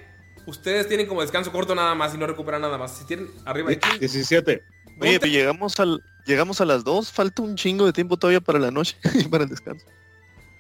ustedes 0.47 0.87
tienen 0.87 1.09
como 1.09 1.21
descanso 1.21 1.51
corto 1.51 1.75
nada 1.75 1.97
más 1.97 2.15
y 2.15 2.17
no 2.17 2.29
recuperan 2.29 2.63
nada 2.63 2.79
más. 2.79 2.97
Si 2.97 3.05
tienen 3.05 3.29
arriba 3.45 3.71
de 3.71 3.81
15... 3.81 3.99
17. 3.99 4.63
Oye, 5.01 5.19
pero 5.19 5.33
llegamos 5.33 5.81
al 5.81 6.01
llegamos 6.27 6.61
a 6.61 6.65
las 6.65 6.85
2, 6.85 7.11
falta 7.11 7.43
un 7.43 7.57
chingo 7.57 7.87
de 7.87 7.93
tiempo 7.93 8.17
todavía 8.17 8.41
para 8.41 8.61
la 8.61 8.71
noche 8.71 8.97
y 9.15 9.25
para 9.25 9.43
el 9.43 9.51
descanso. 9.51 9.85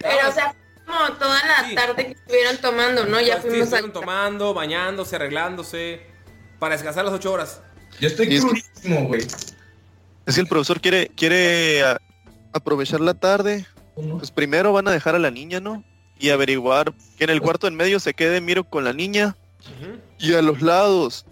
Pero, 0.00 0.28
o 0.28 0.32
sea, 0.32 0.52
fue 0.84 0.84
como 0.84 1.12
toda 1.16 1.38
la 1.46 1.74
tarde 1.76 2.06
que 2.06 2.12
estuvieron 2.14 2.56
tomando, 2.56 3.06
¿no? 3.06 3.20
Ya 3.20 3.36
Sí, 3.40 3.42
fuimos 3.42 3.58
a... 3.60 3.76
estuvieron 3.76 3.92
tomando, 3.92 4.52
bañándose, 4.52 5.14
arreglándose. 5.14 6.00
Para 6.58 6.74
descansar 6.74 7.04
las 7.04 7.14
8 7.14 7.32
horas. 7.32 7.62
Yo 8.00 8.08
estoy 8.08 8.34
es 8.34 8.44
crudísimo, 8.44 9.06
güey. 9.06 9.20
Es 10.26 10.34
que 10.34 10.40
el 10.40 10.48
profesor 10.48 10.80
quiere 10.80 11.08
quiere 11.14 11.84
a- 11.84 12.00
aprovechar 12.52 12.98
la 13.00 13.14
tarde. 13.14 13.64
Pues 13.94 14.32
primero 14.32 14.72
van 14.72 14.88
a 14.88 14.90
dejar 14.90 15.14
a 15.14 15.20
la 15.20 15.30
niña, 15.30 15.60
¿no? 15.60 15.84
Y 16.20 16.30
averiguar 16.30 16.92
que 17.16 17.24
en 17.24 17.30
el 17.30 17.40
cuarto 17.40 17.66
en 17.66 17.74
medio 17.74 17.98
se 17.98 18.12
quede 18.14 18.40
Miro 18.40 18.64
con 18.64 18.84
la 18.84 18.92
niña 18.92 19.36
y 20.18 20.34
a 20.34 20.42
los 20.42 20.60
lados 20.60 21.24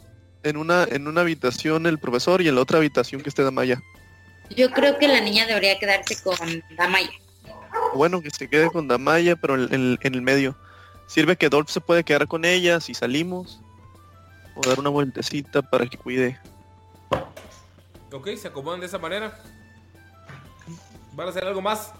en 0.42 0.56
una 0.56 0.84
en 0.84 1.06
una 1.06 1.20
habitación 1.20 1.86
el 1.86 1.98
profesor 1.98 2.40
y 2.40 2.48
en 2.48 2.54
la 2.54 2.62
otra 2.62 2.78
habitación 2.78 3.20
que 3.20 3.28
esté 3.28 3.42
Damaya. 3.42 3.82
Yo 4.56 4.70
creo 4.70 4.98
que 4.98 5.06
la 5.08 5.20
niña 5.20 5.46
debería 5.46 5.78
quedarse 5.78 6.22
con 6.22 6.36
Damaya. 6.76 7.10
Bueno, 7.94 8.22
que 8.22 8.30
se 8.30 8.48
quede 8.48 8.70
con 8.70 8.88
Damaya, 8.88 9.36
pero 9.36 9.54
en, 9.56 9.72
en- 9.74 9.98
en 10.00 10.14
el 10.14 10.22
medio. 10.22 10.56
Sirve 11.06 11.36
que 11.36 11.48
Dolph 11.50 11.68
se 11.68 11.80
puede 11.82 12.02
quedar 12.04 12.26
con 12.26 12.44
ella 12.46 12.80
si 12.80 12.94
salimos. 12.94 13.60
O 14.56 14.66
dar 14.66 14.80
una 14.80 14.88
vueltecita 14.90 15.62
para 15.62 15.86
que 15.86 15.96
cuide. 15.98 16.38
Ok, 18.10 18.28
se 18.40 18.48
acomodan 18.48 18.80
de 18.80 18.86
esa 18.86 18.98
manera. 18.98 19.38
¿Van 21.12 21.26
a 21.26 21.30
hacer 21.30 21.44
algo 21.44 21.60
más? 21.60 21.92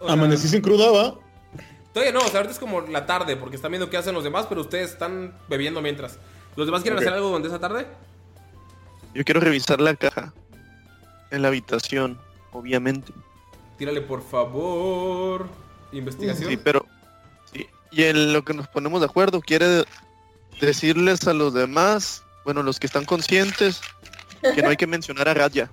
O 0.00 0.04
sea, 0.06 0.12
Amanecí 0.14 0.48
sin 0.48 0.60
cruda, 0.62 0.90
¿va? 0.90 1.14
Todavía 1.96 2.12
no, 2.12 2.20
o 2.26 2.28
sea, 2.28 2.40
ahorita 2.40 2.52
es 2.52 2.58
como 2.58 2.82
la 2.82 3.06
tarde, 3.06 3.36
porque 3.38 3.56
están 3.56 3.70
viendo 3.70 3.88
qué 3.88 3.96
hacen 3.96 4.12
los 4.12 4.22
demás, 4.22 4.44
pero 4.50 4.60
ustedes 4.60 4.90
están 4.90 5.32
bebiendo 5.48 5.80
mientras. 5.80 6.18
¿Los 6.54 6.66
demás 6.66 6.82
quieren 6.82 6.98
hacer 6.98 7.14
algo 7.14 7.28
durante 7.28 7.48
esa 7.48 7.58
tarde? 7.58 7.86
Yo 9.14 9.24
quiero 9.24 9.40
revisar 9.40 9.80
la 9.80 9.94
caja. 9.96 10.34
En 11.30 11.40
la 11.40 11.48
habitación, 11.48 12.18
obviamente. 12.52 13.14
Tírale, 13.78 14.02
por 14.02 14.22
favor. 14.22 15.48
Investigación. 15.90 16.50
Sí, 16.50 16.58
pero... 16.58 16.84
sí, 17.50 17.66
Y 17.92 18.02
en 18.02 18.34
lo 18.34 18.44
que 18.44 18.52
nos 18.52 18.68
ponemos 18.68 19.00
de 19.00 19.06
acuerdo, 19.06 19.40
quiere 19.40 19.66
de- 19.66 19.86
decirles 20.60 21.26
a 21.26 21.32
los 21.32 21.54
demás, 21.54 22.22
bueno, 22.44 22.62
los 22.62 22.78
que 22.78 22.88
están 22.88 23.06
conscientes, 23.06 23.80
que 24.54 24.60
no 24.60 24.68
hay 24.68 24.76
que 24.76 24.86
mencionar 24.86 25.30
a 25.30 25.32
Radya. 25.32 25.70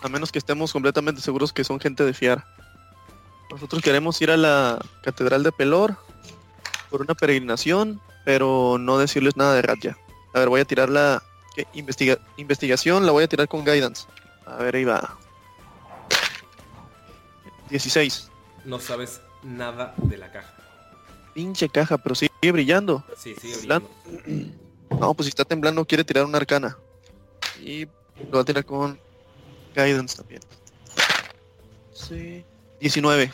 A 0.00 0.08
menos 0.08 0.30
que 0.30 0.38
estemos 0.38 0.72
completamente 0.72 1.20
seguros 1.20 1.52
que 1.52 1.64
son 1.64 1.80
gente 1.80 2.04
de 2.04 2.14
fiar. 2.14 2.44
Nosotros 3.52 3.82
queremos 3.82 4.20
ir 4.22 4.30
a 4.30 4.36
la 4.36 4.84
Catedral 5.02 5.42
de 5.42 5.52
Pelor 5.52 5.96
por 6.90 7.02
una 7.02 7.14
peregrinación, 7.14 8.00
pero 8.24 8.78
no 8.78 8.98
decirles 8.98 9.36
nada 9.36 9.54
de 9.54 9.62
Radya. 9.62 9.98
A 10.34 10.38
ver, 10.38 10.48
voy 10.48 10.60
a 10.62 10.64
tirar 10.64 10.88
la 10.88 11.22
¿qué? 11.54 11.66
Investiga- 11.74 12.18
investigación, 12.38 13.04
la 13.04 13.12
voy 13.12 13.24
a 13.24 13.28
tirar 13.28 13.48
con 13.48 13.64
guidance. 13.64 14.06
A 14.46 14.56
ver, 14.56 14.76
ahí 14.76 14.84
va. 14.84 15.18
16. 17.68 18.30
No 18.64 18.78
sabes 18.78 19.20
nada 19.42 19.94
de 19.98 20.16
la 20.16 20.30
caja. 20.32 20.54
Pinche 21.34 21.68
caja, 21.68 21.98
pero 21.98 22.14
sigue 22.14 22.30
brillando. 22.52 23.04
Sí, 23.16 23.34
sigue 23.40 23.56
Temblando. 23.56 23.90
No, 24.98 25.14
pues 25.14 25.26
si 25.26 25.28
está 25.30 25.44
temblando 25.44 25.84
quiere 25.84 26.04
tirar 26.04 26.24
una 26.24 26.38
arcana. 26.38 26.76
Y 27.60 27.86
lo 28.30 28.36
va 28.36 28.40
a 28.40 28.44
tirar 28.44 28.64
con 28.64 28.98
guidance 29.74 30.16
también. 30.16 30.40
Sí. 31.94 32.44
19. 32.82 33.30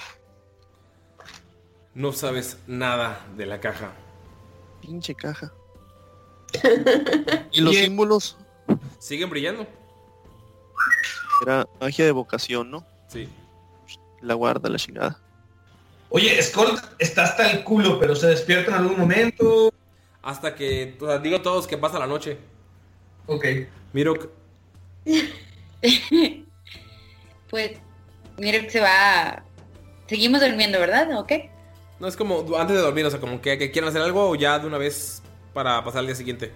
No 1.94 2.12
sabes 2.12 2.58
nada 2.66 3.26
de 3.34 3.46
la 3.46 3.58
caja. 3.60 3.92
Pinche 4.82 5.14
caja. 5.14 5.50
y 7.52 7.62
los 7.62 7.74
símbolos. 7.74 8.36
Siguen 8.98 9.30
brillando. 9.30 9.66
Era 11.42 11.66
magia 11.80 12.04
de 12.04 12.12
vocación, 12.12 12.70
¿no? 12.70 12.84
Sí. 13.08 13.26
La 14.20 14.34
guarda, 14.34 14.68
la 14.68 14.76
chingada. 14.76 15.18
Oye, 16.10 16.42
Skull 16.42 16.78
está 16.98 17.24
hasta 17.24 17.50
el 17.50 17.64
culo, 17.64 17.98
pero 17.98 18.14
se 18.14 18.26
despierta 18.26 18.72
en 18.72 18.76
algún 18.82 18.98
momento. 18.98 19.72
Hasta 20.20 20.54
que, 20.54 20.98
o 21.00 21.06
sea, 21.06 21.18
digo 21.20 21.38
a 21.38 21.42
todos 21.42 21.66
que 21.66 21.78
pasa 21.78 21.98
la 21.98 22.06
noche. 22.06 22.36
Ok. 23.26 23.46
Miro, 23.94 24.14
Pues, 27.48 27.78
mira 28.39 28.60
que 28.60 28.70
se 28.70 28.81
va... 28.81 29.44
Seguimos 30.06 30.40
durmiendo, 30.40 30.81
¿verdad? 30.81 31.19
¿Ok? 31.19 31.32
no 32.01 32.06
es 32.06 32.16
como 32.16 32.44
antes 32.56 32.77
de 32.77 32.82
dormir, 32.82 33.05
o 33.06 33.10
sea, 33.10 33.20
como 33.20 33.40
que, 33.40 33.59
que 33.59 33.70
quieren 33.70 33.89
hacer 33.89 34.02
algo 34.02 34.31
o 34.31 34.35
ya 34.35 34.59
de 34.59 34.66
una 34.66 34.78
vez 34.78 35.23
para 35.52 35.82
pasar 35.85 36.01
al 36.01 36.06
día 36.06 36.15
siguiente. 36.15 36.52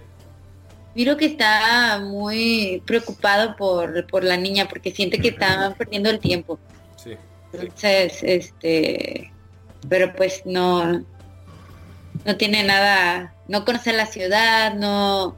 Miro 0.95 1.17
que 1.17 1.25
está 1.25 1.99
muy 1.99 2.81
preocupado 2.85 3.55
por, 3.55 4.05
por 4.07 4.23
la 4.23 4.37
niña 4.37 4.67
porque 4.69 4.91
siente 4.91 5.19
que 5.19 5.29
está 5.29 5.73
perdiendo 5.77 6.09
el 6.09 6.19
tiempo. 6.19 6.59
Sí. 6.95 7.17
Entonces, 7.51 8.19
este, 8.21 9.31
pero 9.89 10.13
pues 10.13 10.43
no, 10.45 11.03
no 12.25 12.37
tiene 12.37 12.63
nada, 12.63 13.33
no 13.47 13.65
conoce 13.65 13.91
la 13.91 14.05
ciudad, 14.05 14.75
no, 14.75 15.35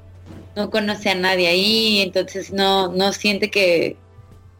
no 0.55 0.69
conoce 0.69 1.09
a 1.09 1.15
nadie 1.15 1.47
ahí, 1.47 2.01
entonces 2.01 2.51
no, 2.51 2.89
no 2.89 3.13
siente 3.13 3.49
que, 3.49 3.97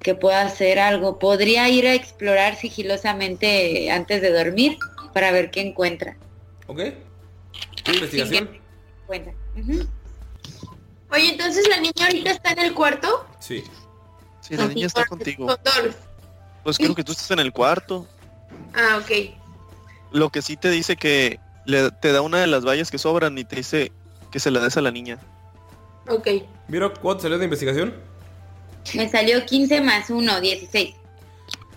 que 0.06 0.14
pueda 0.14 0.44
hacer 0.44 0.78
algo. 0.78 1.18
Podría 1.18 1.68
ir 1.68 1.88
a 1.88 1.96
explorar 1.96 2.56
sigilosamente 2.58 3.90
antes 3.90 4.22
de 4.22 4.32
dormir 4.32 4.78
para 5.16 5.32
ver 5.32 5.50
qué 5.50 5.62
encuentra. 5.62 6.16
¿Ok? 6.68 6.80
Investigación. 7.88 8.62
Ujú. 9.10 9.88
Oye, 11.12 11.30
entonces 11.32 11.68
la 11.68 11.78
niña 11.78 12.06
ahorita 12.06 12.30
está 12.30 12.52
en 12.52 12.60
el 12.60 12.76
cuarto. 12.76 13.26
Sí. 13.40 13.64
Sí, 14.42 14.56
la 14.56 14.68
niña 14.68 14.86
está 14.86 15.06
contigo. 15.06 15.48
Con. 15.48 15.58
Pues 16.64 16.78
creo 16.78 16.94
que 16.94 17.04
tú 17.04 17.14
estás 17.14 17.32
en 17.32 17.40
el 17.40 17.52
cuarto. 17.52 18.08
Ah, 18.76 19.00
ok. 19.02 19.34
Lo 20.12 20.30
que 20.30 20.44
sí 20.44 20.56
te 20.56 20.70
dice 20.70 20.98
que 20.98 21.40
le, 21.66 21.90
te 21.90 22.12
da 22.12 22.22
una 22.22 22.38
de 22.38 22.46
las 22.46 22.64
vallas 22.64 22.92
que 22.92 23.00
sobran 23.00 23.36
y 23.40 23.44
te 23.44 23.56
dice 23.56 23.92
que 24.32 24.40
se 24.40 24.52
la 24.52 24.60
des 24.60 24.78
a 24.78 24.82
la 24.82 24.92
niña. 24.92 25.18
Ok. 26.08 26.28
Miro, 26.68 26.94
¿cuánto 26.94 27.24
salió 27.24 27.40
de 27.40 27.46
investigación? 27.46 27.96
Me 28.94 29.10
salió 29.10 29.46
15 29.46 29.82
más 29.82 30.10
1, 30.10 30.42
16. 30.42 30.96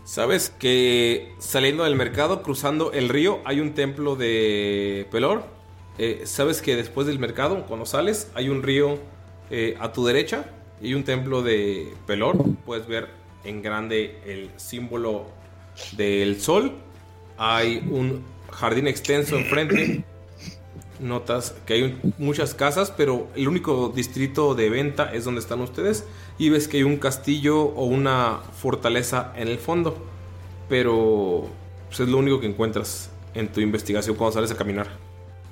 ¿Sabes 0.05 0.53
que 0.59 1.35
saliendo 1.39 1.85
del 1.85 1.97
mercado, 1.97 2.43
cruzando 2.43 2.93
el 2.93 3.09
río, 3.09 3.41
hay 3.45 3.61
un 3.61 3.75
templo 3.75 4.17
de 4.17 5.07
Pelor? 5.11 5.45
Eh, 5.99 6.23
¿Sabes 6.25 6.63
que 6.63 6.77
después 6.77 7.07
del 7.07 7.19
mercado, 7.19 7.67
cuando 7.67 7.87
sales, 7.87 8.31
hay 8.35 8.49
un 8.49 8.63
río 8.63 8.99
eh, 9.51 9.77
a 9.81 9.93
tu 9.93 10.07
derecha 10.07 10.47
y 10.81 10.95
un 10.95 11.05
templo 11.05 11.43
de 11.43 11.93
Pelor? 12.07 12.37
Puedes 12.65 12.87
ver 12.87 13.09
en 13.45 13.63
grande 13.63 14.19
el 14.25 14.51
símbolo 14.57 15.27
del 15.97 16.41
sol. 16.41 16.73
Hay 17.37 17.79
un 17.91 18.25
jardín 18.51 18.87
extenso 18.87 19.37
enfrente. 19.37 20.05
Notas 21.01 21.55
que 21.65 21.75
hay 21.75 22.01
muchas 22.19 22.55
casas, 22.55 22.93
pero 22.97 23.29
el 23.37 23.47
único 23.47 23.93
distrito 23.95 24.55
de 24.55 24.69
venta 24.69 25.13
es 25.13 25.25
donde 25.25 25.41
están 25.41 25.61
ustedes. 25.61 26.05
Y 26.39 26.51
ves 26.51 26.69
que 26.69 26.79
hay 26.79 26.83
un 26.85 26.99
castillo 26.99 27.63
o 27.63 27.85
una 27.85 28.41
fortaleza 28.61 29.33
en 29.37 29.49
el 29.49 29.59
fondo. 29.59 29.97
Pero 30.69 31.49
pues, 31.89 32.01
es 32.01 32.09
lo 32.09 32.19
único 32.19 32.41
que 32.41 32.47
encuentras 32.47 33.11
en 33.35 33.49
tu 33.49 33.61
investigación 33.61 34.17
cuando 34.17 34.35
sales 34.35 34.51
a 34.51 34.57
caminar. 34.57 34.89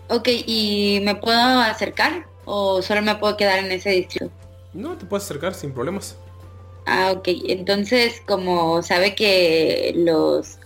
Ok, 0.08 0.28
¿y 0.46 1.00
me 1.02 1.16
puedo 1.16 1.60
acercar 1.60 2.26
o 2.44 2.80
solo 2.82 3.02
me 3.02 3.16
puedo 3.16 3.36
quedar 3.36 3.58
en 3.58 3.72
ese 3.72 3.90
distrito? 3.90 4.30
No, 4.72 4.96
te 4.96 5.06
puedes 5.06 5.24
acercar 5.24 5.54
sin 5.54 5.72
problemas. 5.72 6.16
Ah, 6.86 7.12
ok. 7.12 7.28
Entonces, 7.48 8.22
como 8.26 8.82
sabe 8.82 9.14
que 9.14 9.92
los 9.96 10.58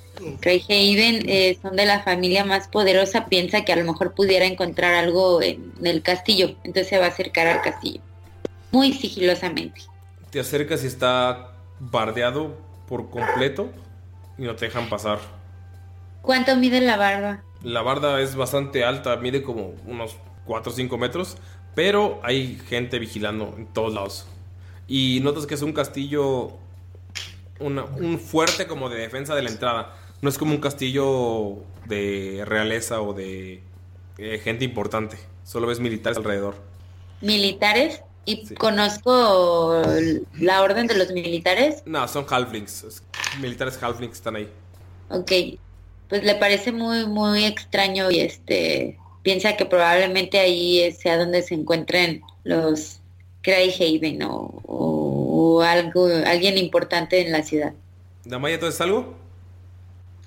Greyhaven 0.42 1.28
eh, 1.28 1.58
son 1.62 1.76
de 1.76 1.86
la 1.86 2.02
familia 2.02 2.44
más 2.44 2.68
poderosa, 2.68 3.26
piensa 3.26 3.64
que 3.64 3.72
a 3.72 3.76
lo 3.76 3.84
mejor 3.84 4.14
pudiera 4.14 4.44
encontrar 4.44 4.94
algo 4.94 5.40
en 5.40 5.72
el 5.82 6.02
castillo. 6.02 6.56
Entonces 6.64 6.88
se 6.88 6.98
va 6.98 7.06
a 7.06 7.08
acercar 7.08 7.46
al 7.46 7.62
castillo. 7.62 8.00
Muy 8.70 8.92
sigilosamente. 8.92 9.80
Te 10.30 10.40
acercas 10.40 10.84
y 10.84 10.86
está 10.86 11.52
bardeado 11.80 12.56
por 12.88 13.10
completo 13.10 13.70
y 14.38 14.42
no 14.42 14.54
te 14.56 14.66
dejan 14.66 14.88
pasar. 14.88 15.18
¿Cuánto 16.22 16.56
mide 16.56 16.80
la 16.80 16.96
barba? 16.96 17.42
La 17.62 17.82
barda 17.82 18.20
es 18.20 18.36
bastante 18.36 18.84
alta, 18.84 19.16
mide 19.16 19.42
como 19.42 19.74
unos 19.86 20.16
4 20.46 20.72
o 20.72 20.74
5 20.74 20.98
metros, 20.98 21.36
pero 21.74 22.20
hay 22.22 22.58
gente 22.68 22.98
vigilando 22.98 23.54
en 23.56 23.66
todos 23.66 23.92
lados. 23.94 24.26
Y 24.86 25.20
notas 25.22 25.46
que 25.46 25.54
es 25.54 25.62
un 25.62 25.72
castillo, 25.72 26.52
una- 27.58 27.84
un 27.84 28.18
fuerte 28.18 28.66
como 28.66 28.88
de 28.88 28.98
defensa 28.98 29.34
de 29.34 29.42
la 29.42 29.50
entrada. 29.50 29.94
No 30.22 30.28
es 30.28 30.36
como 30.38 30.52
un 30.52 30.60
castillo 30.60 31.58
de 31.86 32.42
realeza 32.46 33.00
o 33.00 33.14
de 33.14 33.62
eh, 34.18 34.38
gente 34.42 34.64
importante. 34.64 35.16
Solo 35.44 35.66
ves 35.66 35.80
militares 35.80 36.18
alrededor. 36.18 36.56
Militares. 37.22 38.02
Y 38.26 38.54
conozco 38.54 39.82
la 40.38 40.62
orden 40.62 40.86
de 40.86 40.94
los 40.96 41.10
militares. 41.12 41.82
No, 41.86 42.06
son 42.06 42.26
halflings. 42.28 42.84
es- 42.84 43.02
Militares 43.40 43.82
halflings 43.82 44.14
están 44.16 44.36
ahí. 44.36 44.48
Ok. 45.08 45.32
Pues 46.08 46.22
le 46.24 46.34
parece 46.34 46.72
muy, 46.72 47.06
muy 47.06 47.44
extraño 47.44 48.10
y 48.10 48.20
este 48.20 48.98
piensa 49.22 49.56
que 49.56 49.66
probablemente 49.66 50.38
ahí 50.38 50.90
sea 50.92 51.18
donde 51.18 51.42
se 51.42 51.54
encuentren 51.54 52.22
los 52.44 53.00
Cryhaven 53.42 54.22
o, 54.22 54.60
o, 54.66 55.56
o 55.56 55.62
algo, 55.62 56.06
alguien 56.26 56.58
importante 56.58 57.20
en 57.24 57.32
la 57.32 57.42
ciudad. 57.42 57.72
Damaya, 58.24 58.54
¿entonces 58.54 58.80
algo? 58.80 59.14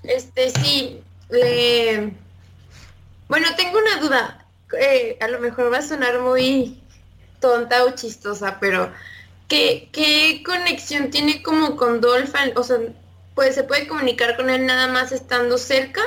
Este, 0.03 0.49
sí, 0.51 1.01
le... 1.29 2.13
Bueno, 3.27 3.47
tengo 3.55 3.77
una 3.79 3.99
duda. 3.99 4.45
Eh, 4.79 5.17
a 5.21 5.27
lo 5.27 5.39
mejor 5.39 5.71
va 5.71 5.77
a 5.79 5.81
sonar 5.81 6.19
muy 6.19 6.81
tonta 7.43 7.83
o 7.83 7.91
chistosa, 7.91 8.57
pero 8.61 8.89
¿qué, 9.49 9.89
qué 9.91 10.41
conexión 10.45 11.09
tiene 11.09 11.43
como 11.43 11.75
con 11.75 11.99
Dolphin? 11.99 12.53
O 12.55 12.63
sea, 12.63 12.77
pues 13.35 13.55
se 13.55 13.63
puede 13.63 13.85
comunicar 13.85 14.37
con 14.37 14.49
él 14.49 14.65
nada 14.65 14.87
más 14.87 15.11
estando 15.11 15.57
cerca. 15.57 16.01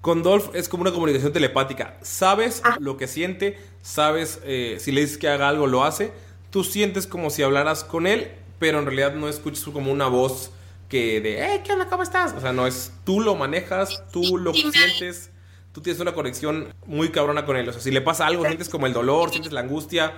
Con 0.00 0.22
Dolph 0.22 0.54
es 0.54 0.70
como 0.70 0.82
una 0.82 0.92
comunicación 0.92 1.34
telepática. 1.34 1.98
Sabes 2.00 2.62
lo 2.78 2.96
que 2.96 3.08
siente, 3.08 3.58
sabes 3.82 4.40
eh, 4.44 4.78
si 4.80 4.90
le 4.90 5.02
dices 5.02 5.18
que 5.18 5.28
haga 5.28 5.50
algo, 5.50 5.66
lo 5.66 5.84
hace. 5.84 6.12
Tú 6.50 6.64
sientes 6.64 7.06
como 7.06 7.28
si 7.28 7.42
hablaras 7.42 7.84
con 7.84 8.06
él, 8.06 8.32
pero 8.58 8.78
en 8.78 8.86
realidad 8.86 9.12
no 9.12 9.28
escuchas 9.28 9.64
como 9.64 9.92
una 9.92 10.06
voz 10.06 10.50
que 10.88 11.20
de, 11.20 11.44
eh, 11.44 11.62
¿qué 11.62 11.72
onda? 11.72 11.88
¿Cómo 11.88 12.02
estás? 12.02 12.32
O 12.32 12.40
sea, 12.40 12.54
no 12.54 12.66
es, 12.66 12.90
tú 13.04 13.20
lo 13.20 13.34
manejas, 13.34 14.02
tú 14.12 14.38
lo 14.38 14.54
sientes, 14.54 15.30
tú 15.76 15.82
tienes 15.82 16.00
una 16.00 16.14
conexión 16.14 16.74
muy 16.86 17.10
cabrona 17.10 17.44
con 17.44 17.54
él. 17.54 17.68
O 17.68 17.72
sea, 17.74 17.82
si 17.82 17.90
le 17.90 18.00
pasa 18.00 18.26
algo, 18.26 18.46
sientes 18.46 18.70
como 18.70 18.86
el 18.86 18.94
dolor, 18.94 19.28
sientes 19.28 19.52
la 19.52 19.60
angustia 19.60 20.14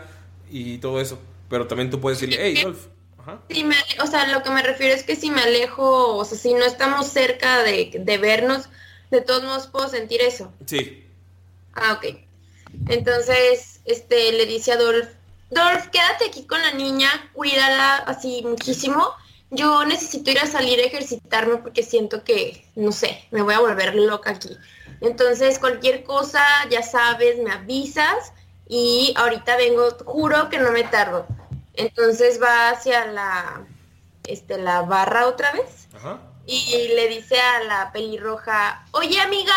y 0.52 0.78
todo 0.78 1.00
eso. 1.00 1.18
Pero 1.50 1.66
también 1.66 1.90
tú 1.90 2.00
puedes 2.00 2.20
decirle, 2.20 2.40
hey, 2.40 2.62
Dolph. 2.62 2.86
Si 3.50 3.64
me, 3.64 3.74
o 4.00 4.06
sea, 4.06 4.28
lo 4.28 4.44
que 4.44 4.50
me 4.50 4.62
refiero 4.62 4.94
es 4.94 5.02
que 5.02 5.16
si 5.16 5.32
me 5.32 5.42
alejo, 5.42 6.14
o 6.14 6.24
sea, 6.24 6.38
si 6.38 6.54
no 6.54 6.64
estamos 6.64 7.08
cerca 7.08 7.64
de, 7.64 7.90
de 7.92 8.18
vernos, 8.18 8.68
de 9.10 9.20
todos 9.20 9.42
modos 9.42 9.66
puedo 9.66 9.88
sentir 9.88 10.20
eso. 10.22 10.52
Sí. 10.64 11.04
Ah, 11.74 11.94
ok. 11.94 12.16
Entonces, 12.88 13.80
este, 13.84 14.30
le 14.30 14.46
dice 14.46 14.70
a 14.70 14.76
Dolph, 14.76 15.08
Dolph, 15.50 15.88
quédate 15.88 16.26
aquí 16.28 16.46
con 16.46 16.62
la 16.62 16.72
niña, 16.74 17.10
cuídala 17.32 17.96
así 17.96 18.42
muchísimo. 18.44 19.10
Yo 19.50 19.84
necesito 19.84 20.30
ir 20.30 20.38
a 20.38 20.46
salir 20.46 20.78
a 20.78 20.84
ejercitarme 20.84 21.56
porque 21.56 21.82
siento 21.82 22.22
que, 22.22 22.64
no 22.76 22.92
sé, 22.92 23.24
me 23.32 23.42
voy 23.42 23.54
a 23.54 23.58
volver 23.60 23.96
loca 23.96 24.30
aquí. 24.30 24.50
Entonces, 25.00 25.58
cualquier 25.58 26.04
cosa, 26.04 26.42
ya 26.70 26.82
sabes, 26.82 27.38
me 27.38 27.52
avisas 27.52 28.32
y 28.68 29.14
ahorita 29.16 29.56
vengo, 29.56 29.88
juro 30.04 30.48
que 30.48 30.58
no 30.58 30.72
me 30.72 30.84
tardo. 30.84 31.26
Entonces 31.74 32.40
va 32.42 32.70
hacia 32.70 33.06
la, 33.06 33.64
este, 34.24 34.58
la 34.58 34.82
barra 34.82 35.26
otra 35.28 35.52
vez 35.52 35.88
Ajá. 35.94 36.18
y 36.46 36.88
le 36.94 37.08
dice 37.08 37.38
a 37.40 37.62
la 37.64 37.92
pelirroja, 37.92 38.84
oye 38.92 39.20
amiga, 39.20 39.54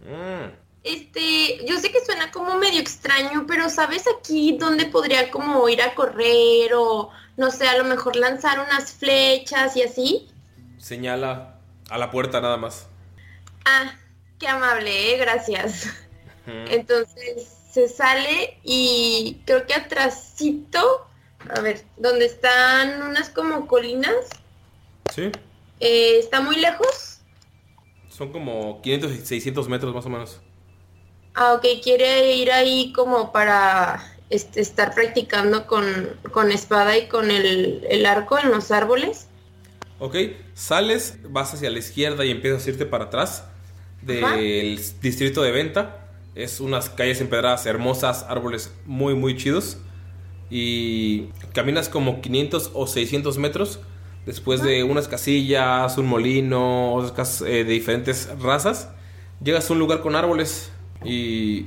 Mm. 0.00 0.52
este, 0.84 1.64
yo 1.66 1.78
sé 1.78 1.90
que 1.90 2.04
suena 2.04 2.30
como 2.30 2.54
medio 2.56 2.80
extraño, 2.80 3.44
pero 3.46 3.68
¿sabes 3.68 4.04
aquí 4.18 4.56
dónde 4.58 4.86
podría 4.86 5.30
como 5.30 5.68
ir 5.68 5.82
a 5.82 5.94
correr 5.94 6.72
o 6.74 7.10
no 7.36 7.50
sé, 7.50 7.68
a 7.68 7.76
lo 7.76 7.84
mejor 7.84 8.16
lanzar 8.16 8.58
unas 8.60 8.92
flechas 8.92 9.76
y 9.76 9.82
así? 9.82 10.28
Señala 10.78 11.56
a 11.90 11.98
la 11.98 12.10
puerta 12.10 12.40
nada 12.40 12.56
más. 12.56 12.86
Ah, 13.64 13.92
qué 14.38 14.48
amable, 14.48 15.14
¿eh? 15.14 15.18
gracias. 15.18 15.86
Entonces 16.46 17.46
se 17.70 17.88
sale 17.88 18.58
y 18.64 19.42
creo 19.44 19.66
que 19.66 19.74
atrásito, 19.74 21.06
a 21.54 21.60
ver, 21.60 21.84
donde 21.98 22.24
están 22.24 23.02
unas 23.02 23.28
como 23.28 23.66
colinas, 23.66 24.14
Sí. 25.12 25.30
eh, 25.80 26.18
está 26.18 26.40
muy 26.40 26.56
lejos. 26.56 27.20
Son 28.08 28.32
como 28.32 28.80
500 28.82 29.12
y 29.12 29.26
600 29.26 29.68
metros 29.68 29.94
más 29.94 30.06
o 30.06 30.08
menos. 30.08 30.40
Ah, 31.34 31.52
ok, 31.54 31.66
quiere 31.82 32.34
ir 32.34 32.50
ahí 32.50 32.92
como 32.92 33.30
para 33.30 34.02
este, 34.30 34.60
estar 34.60 34.94
practicando 34.94 35.66
con, 35.66 36.18
con 36.32 36.50
espada 36.50 36.96
y 36.96 37.08
con 37.08 37.30
el, 37.30 37.84
el 37.88 38.06
arco 38.06 38.38
en 38.38 38.50
los 38.50 38.70
árboles. 38.70 39.28
Ok, 40.00 40.16
sales, 40.54 41.18
vas 41.30 41.52
hacia 41.54 41.70
la 41.70 41.78
izquierda 41.78 42.24
y 42.24 42.30
empiezas 42.30 42.66
a 42.66 42.70
irte 42.70 42.86
para 42.86 43.04
atrás 43.04 43.44
del 44.02 44.24
Ajá. 44.24 44.36
distrito 45.02 45.42
de 45.42 45.50
venta. 45.50 46.08
Es 46.34 46.60
unas 46.60 46.90
calles 46.90 47.20
empedradas 47.20 47.66
hermosas, 47.66 48.24
árboles 48.28 48.72
muy, 48.86 49.14
muy 49.14 49.36
chidos. 49.36 49.78
Y 50.50 51.26
caminas 51.52 51.88
como 51.88 52.20
500 52.20 52.70
o 52.74 52.86
600 52.86 53.38
metros. 53.38 53.80
Después 54.24 54.62
de 54.62 54.84
unas 54.84 55.08
casillas, 55.08 55.96
un 55.98 56.06
molino, 56.06 56.94
otras 56.94 57.12
casas 57.12 57.48
eh, 57.48 57.64
de 57.64 57.72
diferentes 57.72 58.28
razas, 58.38 58.90
llegas 59.42 59.68
a 59.70 59.72
un 59.72 59.78
lugar 59.78 60.00
con 60.00 60.16
árboles. 60.16 60.70
Y 61.04 61.66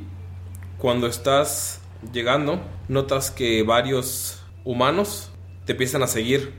cuando 0.78 1.08
estás 1.08 1.82
llegando, 2.14 2.62
notas 2.88 3.32
que 3.32 3.64
varios 3.64 4.44
humanos 4.64 5.32
te 5.66 5.74
empiezan 5.74 6.04
a 6.04 6.08
seguir. 6.08 6.54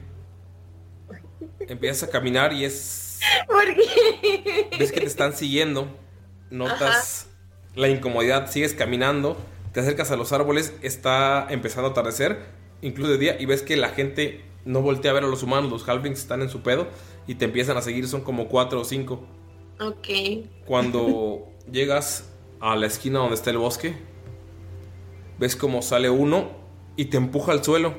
Empiezas 1.60 2.08
a 2.08 2.10
caminar 2.10 2.52
y 2.52 2.64
es 2.64 3.01
¿Por 3.46 3.74
qué? 3.74 4.68
ves 4.78 4.92
que 4.92 5.00
te 5.00 5.06
están 5.06 5.34
siguiendo, 5.34 5.88
notas 6.50 7.28
la 7.74 7.88
incomodidad, 7.88 8.50
sigues 8.50 8.74
caminando, 8.74 9.36
te 9.72 9.80
acercas 9.80 10.10
a 10.10 10.16
los 10.16 10.32
árboles, 10.32 10.74
está 10.82 11.46
empezando 11.50 11.88
a 11.88 11.90
atardecer, 11.92 12.44
incluso 12.82 13.12
de 13.12 13.18
día, 13.18 13.36
y 13.40 13.46
ves 13.46 13.62
que 13.62 13.76
la 13.76 13.88
gente 13.88 14.44
no 14.64 14.82
voltea 14.82 15.10
a 15.10 15.14
ver 15.14 15.24
a 15.24 15.28
los 15.28 15.42
humanos, 15.42 15.70
los 15.70 15.88
halflings 15.88 16.20
están 16.20 16.42
en 16.42 16.50
su 16.50 16.62
pedo 16.62 16.88
y 17.26 17.36
te 17.36 17.46
empiezan 17.46 17.76
a 17.76 17.82
seguir, 17.82 18.06
son 18.08 18.22
como 18.22 18.48
cuatro 18.48 18.80
o 18.80 18.84
cinco. 18.84 19.26
Ok. 19.80 20.08
Cuando 20.66 21.48
llegas 21.70 22.30
a 22.60 22.76
la 22.76 22.86
esquina 22.86 23.20
donde 23.20 23.34
está 23.34 23.50
el 23.50 23.58
bosque, 23.58 23.96
ves 25.38 25.56
como 25.56 25.82
sale 25.82 26.10
uno 26.10 26.50
y 26.96 27.06
te 27.06 27.16
empuja 27.16 27.52
al 27.52 27.64
suelo. 27.64 27.94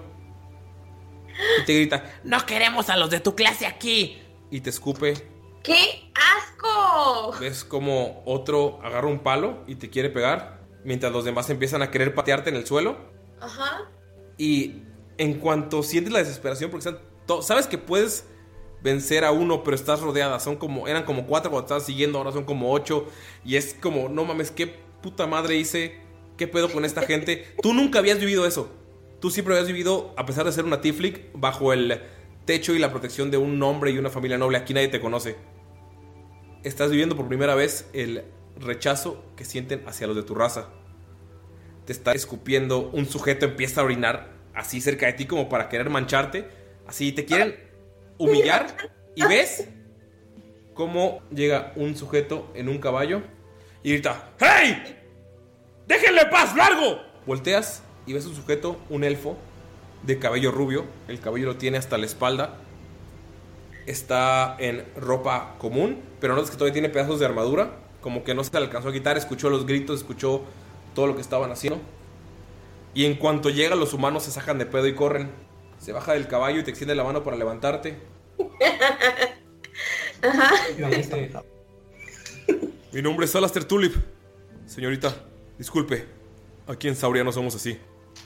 Y 1.62 1.66
te 1.66 1.74
grita, 1.74 2.20
no 2.24 2.46
queremos 2.46 2.90
a 2.90 2.98
los 2.98 3.10
de 3.10 3.20
tu 3.20 3.36
clase 3.36 3.66
aquí. 3.66 4.22
Y 4.54 4.62
te 4.62 4.70
escupe 4.70 5.16
¡Qué 5.64 6.12
asco! 6.14 7.34
Ves 7.40 7.64
como 7.64 8.22
otro 8.24 8.80
agarra 8.84 9.08
un 9.08 9.18
palo 9.18 9.64
y 9.66 9.78
te 9.78 9.90
quiere 9.90 10.12
pegar, 10.12 10.62
mientras 10.84 11.12
los 11.12 11.26
demás 11.26 11.50
empiezan 11.50 11.82
a 11.82 11.90
querer 11.90 12.14
patearte 12.14 12.52
en 12.52 12.58
el 12.58 12.68
suelo. 12.68 12.98
Ajá. 13.42 13.90
Y 14.38 14.84
en 15.18 15.40
cuanto 15.40 15.82
sientes 15.82 16.14
la 16.14 16.20
desesperación, 16.20 16.70
porque 16.70 16.88
están 16.88 17.00
sabes 17.42 17.66
que 17.66 17.80
puedes 17.80 18.26
vencer 18.84 19.26
a 19.26 19.32
uno, 19.32 19.64
pero 19.64 19.74
estás 19.74 20.02
rodeada. 20.02 20.40
Son 20.40 20.56
como, 20.56 20.88
eran 20.88 21.04
como 21.04 21.26
cuatro 21.26 21.50
cuando 21.50 21.66
estabas 21.66 21.88
siguiendo, 21.88 22.20
ahora 22.20 22.32
son 22.32 22.44
como 22.44 22.74
ocho. 22.74 23.08
Y 23.44 23.56
es 23.56 23.76
como, 23.82 24.08
no 24.08 24.24
mames, 24.24 24.52
qué 24.52 24.68
puta 25.02 25.26
madre 25.26 25.56
hice, 25.56 26.00
qué 26.38 26.48
pedo 26.48 26.72
con 26.72 26.86
esta 26.86 27.02
gente. 27.02 27.56
Tú 27.64 27.74
nunca 27.74 27.98
habías 27.98 28.20
vivido 28.20 28.46
eso. 28.46 28.70
Tú 29.20 29.32
siempre 29.32 29.56
habías 29.56 29.68
vivido, 29.68 30.14
a 30.16 30.28
pesar 30.28 30.46
de 30.46 30.52
ser 30.52 30.64
una 30.64 30.80
Tiflic, 30.80 31.32
bajo 31.34 31.74
el 31.74 32.04
techo 32.46 32.74
y 32.74 32.80
la 32.80 32.92
protección 32.92 33.32
de 33.32 33.38
un 33.38 33.62
hombre 33.64 33.92
y 33.92 33.98
una 33.98 34.10
familia 34.10 34.38
noble. 34.38 34.58
Aquí 34.58 34.74
nadie 34.74 34.88
te 34.88 35.00
conoce. 35.00 35.36
Estás 36.64 36.92
viviendo 36.92 37.16
por 37.16 37.28
primera 37.28 37.56
vez 37.56 37.90
el 37.94 38.24
rechazo 38.58 39.24
que 39.36 39.46
sienten 39.46 39.84
hacia 39.88 40.08
los 40.08 40.16
de 40.16 40.24
tu 40.24 40.36
raza. 40.36 40.70
Te 41.86 41.92
está 41.92 42.14
escupiendo, 42.14 42.90
un 42.92 43.06
sujeto 43.06 43.46
empieza 43.46 43.82
a 43.82 43.84
orinar 43.84 44.32
así 44.54 44.80
cerca 44.80 45.06
de 45.08 45.14
ti 45.14 45.26
como 45.26 45.50
para 45.50 45.70
querer 45.70 45.90
mancharte. 45.90 46.48
Así 46.88 47.12
te 47.12 47.26
quieren 47.26 47.56
humillar. 48.18 48.68
Y 49.16 49.24
ves 49.26 49.68
cómo 50.74 51.22
llega 51.30 51.74
un 51.76 51.96
sujeto 51.96 52.52
en 52.56 52.70
un 52.70 52.80
caballo 52.80 53.22
y 53.84 53.92
grita: 53.92 54.32
¡Hey! 54.40 54.98
¡Déjenle 55.88 56.26
paz, 56.28 56.56
largo! 56.56 57.02
Volteas 57.26 57.84
y 58.06 58.14
ves 58.14 58.26
un 58.26 58.36
sujeto, 58.36 58.80
un 58.90 59.04
elfo, 59.04 59.38
de 60.04 60.20
cabello 60.20 60.52
rubio. 60.52 60.86
El 61.08 61.20
cabello 61.20 61.48
lo 61.48 61.56
tiene 61.58 61.78
hasta 61.78 61.98
la 61.98 62.06
espalda. 62.06 62.58
Está 63.86 64.56
en 64.60 64.86
ropa 64.96 65.56
común, 65.58 66.02
pero 66.20 66.36
notas 66.36 66.52
que 66.52 66.58
todavía 66.58 66.74
tiene 66.74 66.90
pedazos 66.90 67.20
de 67.20 67.26
armadura. 67.26 67.80
Como 68.02 68.24
que 68.24 68.34
no 68.34 68.44
se 68.44 68.52
le 68.52 68.60
alcanzó 68.60 68.90
a 68.90 68.94
quitar. 68.94 69.18
Escuchó 69.18 69.50
los 69.50 69.66
gritos, 69.66 70.00
escuchó 70.00 70.44
todo 70.94 71.08
lo 71.08 71.16
que 71.16 71.22
estaban 71.22 71.52
haciendo. 71.52 71.82
Y 72.94 73.06
en 73.06 73.16
cuanto 73.16 73.50
llega, 73.50 73.76
los 73.76 73.94
humanos 73.94 74.24
se 74.24 74.32
sacan 74.32 74.58
de 74.58 74.66
pedo 74.66 74.88
y 74.88 74.96
corren. 74.96 75.32
Se 75.80 75.92
baja 75.92 76.14
del 76.14 76.28
caballo 76.28 76.60
y 76.60 76.64
te 76.64 76.70
extiende 76.70 76.96
la 76.96 77.04
mano 77.04 77.24
para 77.24 77.38
levantarte. 77.38 77.98
Ajá. 80.22 80.52
Mi 82.92 83.02
nombre 83.02 83.26
es 83.26 83.36
Alastair 83.36 83.66
Tulip. 83.66 83.96
Señorita, 84.66 85.14
disculpe. 85.58 86.06
Aquí 86.68 86.88
en 86.88 86.96
Sauria 86.96 87.24
no 87.24 87.32
somos 87.32 87.56
así. 87.56 87.78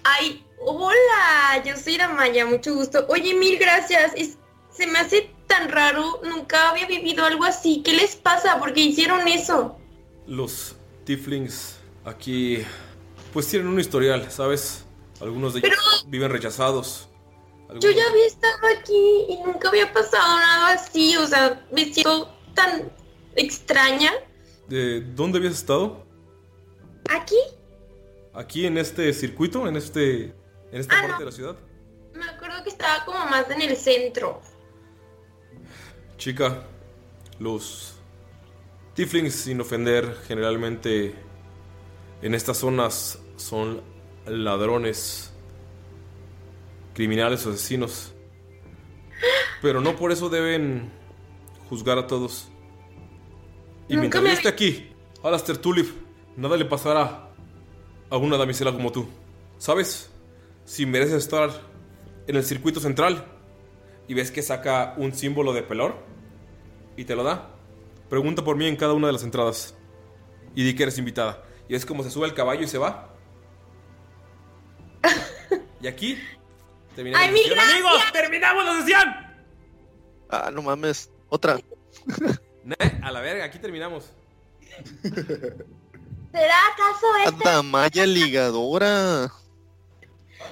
Ay, 0.03 0.45
hola, 0.59 1.63
yo 1.65 1.75
soy 1.77 1.97
Damaya, 1.97 2.45
mucho 2.45 2.73
gusto. 2.75 3.05
Oye, 3.09 3.33
mil 3.33 3.57
gracias. 3.57 4.13
Es- 4.15 4.37
se 4.71 4.85
me 4.87 4.99
hace 4.99 5.31
tan 5.47 5.69
raro, 5.69 6.21
nunca 6.23 6.69
había 6.69 6.85
vivido 6.87 7.25
algo 7.25 7.43
así. 7.45 7.81
¿Qué 7.83 7.93
les 7.93 8.15
pasa? 8.15 8.59
¿Por 8.59 8.73
qué 8.73 8.81
hicieron 8.81 9.27
eso? 9.27 9.77
Los 10.27 10.75
Tieflings 11.05 11.77
aquí 12.05 12.59
pues 13.33 13.47
tienen 13.47 13.67
un 13.67 13.79
historial, 13.79 14.29
¿sabes? 14.31 14.85
Algunos 15.19 15.53
de 15.53 15.59
ellos 15.61 16.05
viven 16.07 16.29
rechazados. 16.31 17.09
Yo 17.79 17.91
ya 17.91 18.03
había 18.09 18.25
estado 18.27 18.55
aquí 18.79 19.25
y 19.29 19.37
nunca 19.43 19.69
había 19.69 19.91
pasado 19.91 20.37
nada 20.37 20.73
así. 20.73 21.15
O 21.17 21.25
sea, 21.27 21.65
me 21.71 21.85
siento 21.91 22.29
tan 22.53 22.91
extraña. 23.35 24.11
¿De 24.67 25.01
dónde 25.01 25.39
habías 25.39 25.53
estado? 25.55 26.05
¿Aquí? 27.09 27.35
Aquí 28.33 28.65
en 28.65 28.77
este 28.77 29.11
circuito, 29.13 29.67
en 29.67 29.75
este 29.75 30.33
en 30.71 30.79
esta 30.81 30.95
Ah, 30.97 31.01
parte 31.01 31.13
no. 31.13 31.19
de 31.19 31.25
la 31.25 31.31
ciudad. 31.31 31.55
Me 32.13 32.25
acuerdo 32.25 32.63
que 32.63 32.69
estaba 32.69 33.05
como 33.05 33.19
más 33.25 33.49
en 33.49 33.61
el 33.61 33.75
centro. 33.75 34.41
Chica, 36.17 36.63
los 37.39 37.95
Tieflings 38.95 39.33
sin 39.35 39.61
ofender 39.61 40.17
generalmente 40.27 41.13
en 42.21 42.33
estas 42.33 42.57
zonas 42.57 43.19
son 43.35 43.81
ladrones, 44.25 45.31
criminales 46.95 47.45
o 47.45 47.51
asesinos. 47.51 48.13
Pero 49.61 49.81
no 49.81 49.95
por 49.95 50.11
eso 50.11 50.29
deben 50.29 50.91
juzgar 51.69 51.97
a 51.99 52.07
todos. 52.07 52.47
Y 53.87 53.93
Nunca 53.95 54.19
mientras 54.19 54.23
me 54.23 54.29
yo 54.29 54.35
esté 54.35 54.47
aquí, 54.49 54.91
Alastair 55.23 55.59
Tulip, 55.59 55.87
nada 56.35 56.57
le 56.57 56.65
pasará 56.65 57.29
a 58.09 58.17
una 58.17 58.37
damisela 58.37 58.71
como 58.73 58.91
tú. 58.91 59.07
¿Sabes? 59.59 60.09
Si 60.67 60.85
mereces 60.85 61.15
estar 61.23 61.49
en 62.27 62.35
el 62.35 62.43
circuito 62.43 62.81
central 62.81 63.23
y 64.05 64.13
ves 64.13 64.31
que 64.31 64.41
saca 64.41 64.95
un 64.97 65.13
símbolo 65.13 65.53
de 65.53 65.63
pelor 65.63 65.95
y 66.97 67.05
te 67.05 67.15
lo 67.15 67.23
da, 67.23 67.51
pregunta 68.09 68.43
por 68.43 68.57
mí 68.57 68.67
en 68.67 68.75
cada 68.75 68.91
una 68.91 69.07
de 69.07 69.13
las 69.13 69.23
entradas 69.23 69.75
y 70.55 70.65
di 70.65 70.75
que 70.75 70.83
eres 70.83 70.97
invitada. 70.97 71.41
Y 71.69 71.75
es 71.75 71.85
como 71.85 72.03
se 72.03 72.11
sube 72.11 72.27
el 72.27 72.33
caballo 72.33 72.63
y 72.63 72.67
se 72.67 72.77
va. 72.77 73.13
Y 75.79 75.87
aquí 75.87 76.17
terminamos 76.95 77.25
¡Ay, 77.25 77.31
la 77.31 77.37
sesión. 77.37 77.55
gracias! 77.55 77.75
¡Amigos! 77.75 78.03
¡Terminamos 78.11 78.65
la 78.65 78.79
sesión! 78.81 79.15
Ah, 80.29 80.51
no 80.51 80.61
mames. 80.63 81.11
Otra. 81.29 81.59
A 83.03 83.11
la 83.11 83.21
verga, 83.21 83.45
aquí 83.45 83.59
terminamos. 83.59 84.11
¿Será 85.01 86.55
acaso 86.73 87.07
este 87.25 87.47
Damaya 87.47 88.05
ligadora. 88.05 89.31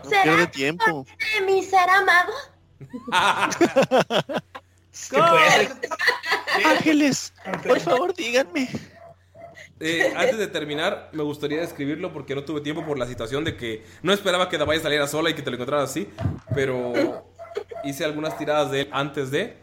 No 0.04 0.10
¿Será 0.10 0.24
pierde 0.24 0.48
tiempo. 0.48 1.06
de 1.40 1.46
mi 1.46 1.64
ser 1.64 1.90
amado? 1.90 2.34
Ángeles, 6.66 7.34
por 7.66 7.80
favor, 7.80 8.14
díganme. 8.16 8.70
Eh, 9.80 10.14
antes 10.16 10.38
de 10.38 10.48
terminar, 10.48 11.10
me 11.12 11.22
gustaría 11.24 11.60
describirlo 11.60 12.14
porque 12.14 12.34
no 12.34 12.46
tuve 12.46 12.62
tiempo 12.62 12.86
por 12.86 12.98
la 12.98 13.06
situación 13.06 13.44
de 13.44 13.58
que 13.58 13.84
no 14.04 14.14
esperaba 14.14 14.48
que 14.48 14.58
Damaya 14.58 14.82
saliera 14.82 15.06
sola 15.08 15.30
y 15.30 15.34
que 15.34 15.42
te 15.42 15.50
lo 15.50 15.58
encontraras 15.58 15.90
así, 15.90 16.10
pero 16.54 17.26
hice 17.84 18.06
algunas 18.06 18.38
tiradas 18.38 18.72
de 18.72 18.82
él 18.82 18.90
antes 18.92 19.32
de. 19.32 19.58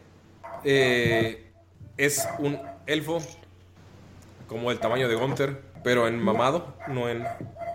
Eh, 0.63 1.51
es 1.97 2.27
un 2.39 2.59
elfo 2.85 3.21
como 4.47 4.71
el 4.71 4.79
tamaño 4.79 5.07
de 5.09 5.15
Gunther, 5.15 5.61
pero 5.83 6.07
en 6.07 6.19
mamado, 6.19 6.75
no 6.87 7.09
en 7.09 7.25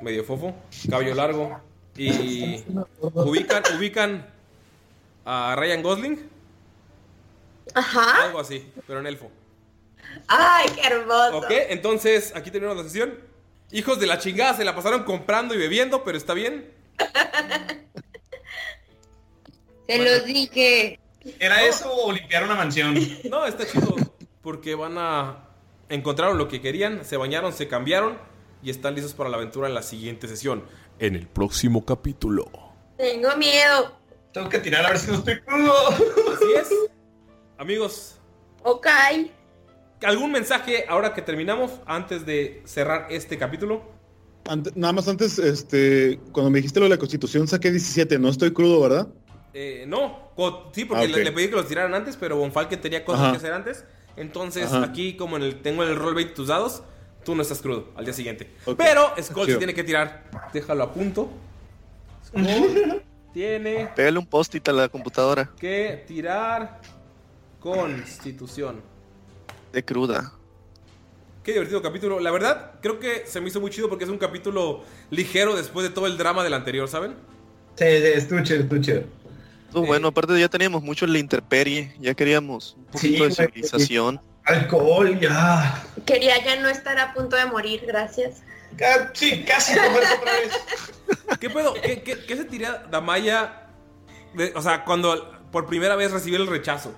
medio 0.01 0.22
fofo, 0.22 0.55
cabello 0.89 1.14
largo 1.14 1.60
y 1.98 2.64
ubican 3.00 3.62
ubican 3.76 4.26
a 5.24 5.54
Ryan 5.56 5.82
Gosling, 5.82 6.28
Ajá. 7.74 8.24
algo 8.24 8.40
así, 8.40 8.70
pero 8.86 9.00
en 9.00 9.06
elfo. 9.06 9.30
Ay, 10.26 10.68
qué 10.74 10.86
hermoso. 10.86 11.38
Ok, 11.38 11.50
entonces 11.50 12.34
aquí 12.34 12.50
terminamos 12.50 12.82
la 12.82 12.88
sesión. 12.88 13.14
Hijos 13.70 14.00
de 14.00 14.06
la 14.06 14.18
chingada 14.18 14.54
se 14.56 14.64
la 14.64 14.74
pasaron 14.74 15.04
comprando 15.04 15.54
y 15.54 15.58
bebiendo, 15.58 16.02
pero 16.04 16.16
está 16.16 16.32
bien. 16.34 16.70
Se 19.86 19.98
los 19.98 20.24
dije. 20.26 21.00
¿Era 21.38 21.62
eso 21.62 21.90
o 21.90 22.12
limpiar 22.12 22.44
una 22.44 22.54
mansión? 22.54 22.94
No, 23.30 23.46
está 23.46 23.66
chido. 23.66 23.96
Porque 24.42 24.74
van 24.74 24.98
a. 24.98 25.44
Encontraron 25.88 26.36
lo 26.36 26.48
que 26.48 26.60
querían, 26.60 27.04
se 27.06 27.16
bañaron, 27.16 27.54
se 27.54 27.66
cambiaron 27.68 28.18
y 28.62 28.68
están 28.68 28.94
listos 28.94 29.14
para 29.14 29.30
la 29.30 29.38
aventura 29.38 29.66
en 29.68 29.74
la 29.74 29.82
siguiente 29.82 30.28
sesión. 30.28 30.64
En 30.98 31.14
el 31.14 31.26
próximo 31.28 31.84
capítulo. 31.84 32.50
Tengo 32.96 33.36
miedo. 33.36 33.92
Tengo 34.32 34.48
que 34.48 34.58
tirar 34.58 34.84
a 34.84 34.90
ver 34.90 34.98
si 34.98 35.10
no 35.10 35.18
estoy 35.18 35.40
crudo. 35.40 35.72
Así 35.90 36.52
es. 36.60 36.68
Amigos, 37.56 38.16
Ok. 38.62 38.86
¿algún 40.02 40.30
mensaje 40.32 40.84
ahora 40.88 41.14
que 41.14 41.22
terminamos 41.22 41.72
antes 41.86 42.24
de 42.26 42.62
cerrar 42.66 43.06
este 43.10 43.36
capítulo? 43.38 43.82
Ante- 44.48 44.72
nada 44.74 44.92
más 44.92 45.08
antes, 45.08 45.38
este, 45.38 46.18
cuando 46.32 46.50
me 46.50 46.58
dijiste 46.58 46.78
lo 46.80 46.84
de 46.84 46.90
la 46.90 46.98
constitución 46.98 47.46
saqué 47.48 47.70
17, 47.70 48.18
no 48.18 48.28
estoy 48.28 48.52
crudo, 48.52 48.80
¿verdad? 48.80 49.08
Eh, 49.54 49.84
no, 49.88 50.30
sí, 50.72 50.84
porque 50.84 51.04
Ah, 51.04 51.08
le, 51.08 51.24
le 51.24 51.32
pedí 51.32 51.48
que 51.48 51.56
los 51.56 51.66
tiraran 51.68 51.94
antes, 51.94 52.16
pero 52.16 52.36
Bonfalken 52.36 52.80
tenía 52.80 53.04
cosas 53.04 53.22
Ajá. 53.22 53.30
que 53.32 53.36
hacer 53.38 53.52
antes. 53.52 53.84
Entonces, 54.16 54.66
Ajá. 54.66 54.84
aquí, 54.84 55.16
como 55.16 55.36
en 55.36 55.42
el, 55.42 55.60
tengo 55.62 55.82
en 55.84 55.90
el 55.90 55.96
roll 55.96 56.14
20 56.14 56.34
tus 56.34 56.48
dados, 56.48 56.82
tú 57.28 57.34
no 57.34 57.42
estás 57.42 57.60
crudo 57.60 57.88
al 57.94 58.06
día 58.06 58.14
siguiente. 58.14 58.50
Pero 58.78 59.12
Skull 59.20 59.42
sí 59.42 59.46
Chido. 59.48 59.59
tiene 59.59 59.74
que 59.74 59.84
tirar. 59.84 60.24
Déjalo 60.50 60.84
a 60.84 60.94
punto. 60.94 61.28
Skull 62.26 63.02
tiene 63.34 63.90
Pégale 63.94 64.18
un 64.18 64.24
post-it 64.24 64.66
a 64.66 64.72
la 64.72 64.88
computadora. 64.88 65.50
que 65.60 66.05
tirar 66.09 66.80
Constitución. 67.60 68.80
De 69.74 69.84
cruda. 69.84 70.32
Qué 71.44 71.52
divertido 71.52 71.82
capítulo. 71.82 72.18
La 72.18 72.30
verdad, 72.30 72.76
creo 72.80 72.98
que 72.98 73.24
se 73.26 73.42
me 73.42 73.48
hizo 73.48 73.60
muy 73.60 73.70
chido 73.70 73.90
porque 73.90 74.05
es 74.05 74.10
un 74.10 74.16
capítulo 74.16 74.82
ligero 75.10 75.55
después 75.55 75.86
de 75.86 75.92
todo 75.94 76.06
el 76.06 76.16
drama 76.16 76.42
del 76.42 76.55
anterior, 76.55 76.88
¿saben? 76.88 77.14
Sí, 77.74 77.84
chido, 78.42 78.60
estuvo 78.62 78.80
chido. 78.80 79.02
Estuvo 79.66 79.84
bueno, 79.84 80.09
aparte 80.09 80.40
ya 80.40 80.48
teníamos 80.48 80.82
mucho 80.82 81.05
en 81.05 81.12
la 81.12 81.18
intemperie, 81.18 81.94
ya 82.00 82.14
queríamos 82.14 82.74
un 82.78 82.84
poquito 82.86 83.24
Sí, 83.24 83.42
de 83.42 83.48
civilización. 83.48 84.18
Alcohol, 84.44 85.20
ya. 85.20 85.84
Quería 86.09 86.43
ya 86.44 86.56
no 86.56 86.68
estar 86.68 86.98
a 86.98 87.12
punto 87.14 87.36
de 87.36 87.47
morir, 87.47 87.85
gracias. 87.86 88.43
Ca- 88.76 89.10
Sí, 89.14 89.44
casi 89.44 89.74
te 89.74 89.90
mueres 89.90 90.10
otra 90.18 90.32
vez. 90.32 90.52
¿Qué 91.39 91.51
pedo? 91.51 91.74
¿Qué, 91.74 92.02
qué, 92.02 92.24
qué 92.26 92.68
Damaya? 92.90 93.66
de- 94.35 94.52
o 94.55 94.62
sea, 94.62 94.85
cuando 94.85 95.32
por 95.52 95.66
primera 95.66 95.97
vez 95.97 96.10
recibió 96.12 96.39
el 96.39 96.47
rechazo. 96.47 96.94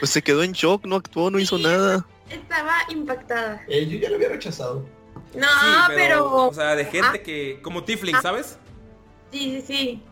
Pues 0.00 0.10
se 0.10 0.22
quedó 0.22 0.42
en 0.42 0.52
shock, 0.52 0.84
no 0.84 0.96
actuó, 0.96 1.30
no 1.30 1.38
hizo 1.38 1.58
nada. 1.58 2.04
Estaba 2.28 2.74
impactada. 2.90 3.62
Eh, 3.68 3.86
yo 3.86 3.98
ya 3.98 4.10
lo 4.10 4.16
había 4.16 4.28
rechazado. 4.28 4.84
No, 5.34 5.46
Sí, 5.46 5.92
pero... 5.94 6.46
O 6.48 6.54
sea, 6.54 6.74
de 6.76 6.84
gente 6.84 7.18
Ah. 7.20 7.22
que. 7.22 7.60
Como 7.62 7.84
Tifling, 7.84 8.20
¿sabes? 8.20 8.58
Sí, 9.32 9.60
sí, 9.60 9.64
sí. 9.66 10.02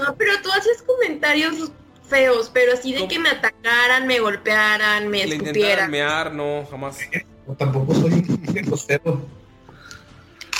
No, 0.00 0.14
pero 0.16 0.40
tú 0.42 0.50
haces 0.52 0.82
comentarios 0.82 1.70
feos, 2.08 2.50
pero 2.52 2.72
así 2.72 2.92
de 2.92 3.06
que 3.08 3.18
me 3.18 3.28
atacaran, 3.28 4.06
me 4.06 4.20
golpearan, 4.20 5.08
me 5.08 5.26
Le 5.26 5.36
escupieran. 5.36 5.90
mear, 5.90 6.32
no, 6.32 6.66
jamás. 6.70 6.98
O 7.46 7.54
tampoco 7.54 7.94
soy 7.94 8.12
un 8.28 8.64
costero. 8.70 9.20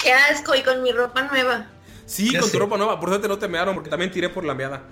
Qué 0.03 0.13
asco, 0.13 0.55
y 0.55 0.63
con 0.63 0.83
mi 0.83 0.93
ropa 0.93 1.23
nueva. 1.23 1.67
Sí, 2.07 2.33
Ya 2.33 2.41
con 2.41 2.49
sé. 2.49 2.53
tu 2.55 2.59
ropa 2.61 2.77
nueva. 2.77 2.99
Por 3.01 3.09
suerte 3.11 3.29
no 3.29 3.39
te 3.39 3.49
mearon, 3.49 3.75
porque 3.75 3.91
también 3.91 4.11
tiré 4.11 4.29
por 4.29 4.45
la 4.45 4.55
meada. 4.55 4.83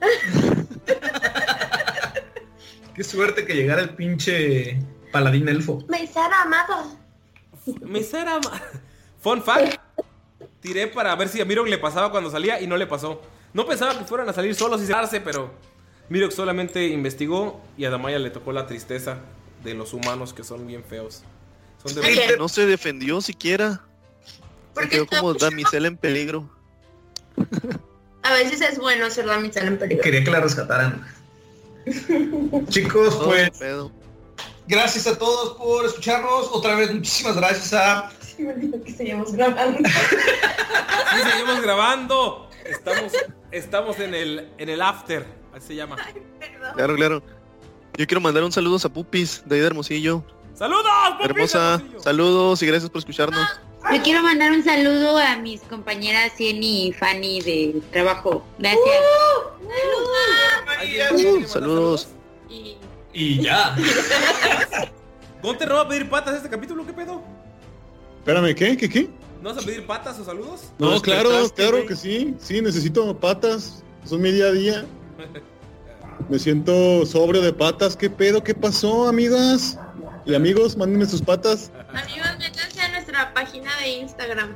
Qué 2.94 3.04
suerte 3.04 3.46
que 3.46 3.54
llegara 3.54 3.80
el 3.80 3.90
pinche 3.90 4.78
paladín 5.10 5.48
elfo. 5.48 5.82
Me 5.88 6.06
será 6.06 6.42
amado. 6.42 6.98
Mesera. 7.80 8.38
ma- 8.40 8.60
Fun 9.20 9.42
fact. 9.42 9.80
Tiré 10.60 10.88
para 10.88 11.14
ver 11.16 11.28
si 11.28 11.40
a 11.40 11.44
Mirok 11.44 11.68
le 11.68 11.78
pasaba 11.78 12.10
cuando 12.10 12.30
salía 12.30 12.60
y 12.60 12.66
no 12.66 12.76
le 12.76 12.86
pasó. 12.86 13.22
No 13.54 13.66
pensaba 13.66 13.96
que 13.98 14.04
fueran 14.04 14.28
a 14.28 14.32
salir 14.32 14.54
solos 14.54 14.82
y 14.82 14.86
cerrarse, 14.86 15.20
pero 15.20 15.52
Mirok 16.12 16.30
solamente 16.30 16.88
investigó 16.88 17.58
y 17.78 17.86
a 17.86 17.90
Damaya 17.90 18.18
le 18.18 18.28
tocó 18.28 18.52
la 18.52 18.66
tristeza 18.66 19.16
de 19.64 19.72
los 19.72 19.94
humanos 19.94 20.34
que 20.34 20.44
son 20.44 20.66
bien 20.66 20.84
feos. 20.84 21.22
Son 21.82 21.94
de 21.94 22.36
No 22.36 22.50
se 22.50 22.66
defendió 22.66 23.22
siquiera. 23.22 23.80
Se 24.76 24.90
quedó 24.90 25.06
como 25.06 25.32
damisela 25.32 25.88
en 25.88 25.96
peligro. 25.96 26.50
A 28.22 28.34
veces 28.34 28.60
es 28.60 28.78
bueno 28.78 29.08
ser 29.08 29.24
damisela 29.24 29.68
en 29.68 29.78
peligro. 29.78 30.02
Quería 30.02 30.22
que 30.22 30.30
la 30.30 30.40
rescataran. 30.40 31.02
Chicos, 32.68 33.18
Todo 33.18 33.28
pues 33.28 33.50
gracias 34.68 35.06
a 35.06 35.18
todos 35.18 35.56
por 35.56 35.86
escucharnos. 35.86 36.48
Otra 36.52 36.74
vez 36.74 36.92
muchísimas 36.92 37.36
gracias 37.36 37.72
a 37.72 38.12
Sí, 38.20 38.42
me 38.42 38.52
dijo 38.52 38.82
que 38.82 38.92
seguimos 38.92 39.32
grabando. 39.32 39.78
Sí, 41.14 41.30
seguimos 41.30 41.62
grabando. 41.62 42.50
Estamos, 42.64 43.12
estamos 43.50 43.98
en 43.98 44.14
el 44.14 44.48
en 44.58 44.68
el 44.68 44.80
after, 44.80 45.26
así 45.54 45.68
se 45.68 45.74
llama. 45.76 45.96
Claro, 46.74 46.96
claro. 46.96 47.22
Yo 47.96 48.06
quiero 48.06 48.20
mandar 48.20 48.42
un 48.42 48.52
saludo 48.52 48.78
a 48.82 48.88
Pupis, 48.88 49.42
de 49.46 49.56
ahí 49.56 49.60
de 49.60 49.66
Hermosillo. 49.66 50.24
¡Saludos! 50.54 50.84
Hermosa, 51.22 51.82
saludos 51.98 52.62
y 52.62 52.66
gracias 52.66 52.90
por 52.90 53.00
escucharnos. 53.00 53.48
Yo 53.92 54.02
quiero 54.02 54.22
mandar 54.22 54.52
un 54.52 54.62
saludo 54.62 55.18
a 55.18 55.36
mis 55.36 55.60
compañeras 55.62 56.32
Jenny 56.38 56.88
y 56.88 56.92
Fanny 56.92 57.40
de 57.42 57.82
trabajo. 57.90 58.44
Gracias. 58.58 58.82
Uh, 61.24 61.46
saludos. 61.46 62.08
Y 63.12 63.42
ya. 63.42 63.76
¿Gunter 65.42 65.68
no 65.68 65.74
va 65.74 65.80
a 65.82 65.88
pedir 65.88 66.08
patas 66.08 66.36
este 66.36 66.48
capítulo? 66.48 66.86
¿Qué 66.86 66.92
pedo? 66.92 67.20
Espérame, 68.18 68.54
¿qué? 68.54 68.76
¿Qué? 68.76 68.88
¿Qué? 68.88 69.10
¿No 69.42 69.52
vas 69.52 69.62
a 69.62 69.66
pedir 69.66 69.84
patas 69.86 70.18
o 70.20 70.24
saludos? 70.24 70.72
No, 70.78 71.00
claro, 71.02 71.50
claro 71.50 71.84
que 71.84 71.96
sí. 71.96 72.34
Sí, 72.38 72.62
necesito 72.62 73.18
patas. 73.18 73.82
Son 74.04 74.20
mi 74.20 74.30
día 74.30 74.46
a 74.46 74.52
día. 74.52 74.86
Me 76.28 76.38
siento 76.38 77.04
sobrio 77.06 77.42
de 77.42 77.52
patas. 77.52 77.96
¿Qué 77.96 78.08
pedo? 78.08 78.42
¿Qué 78.42 78.54
pasó, 78.54 79.08
amigas? 79.08 79.78
Y 80.24 80.34
amigos, 80.34 80.76
mándenme 80.76 81.06
sus 81.06 81.22
patas. 81.22 81.70
Amigos, 81.88 82.28
métanse 82.38 82.80
a 82.80 82.88
nuestra 82.90 83.34
página 83.34 83.70
de 83.80 83.88
Instagram. 83.88 84.54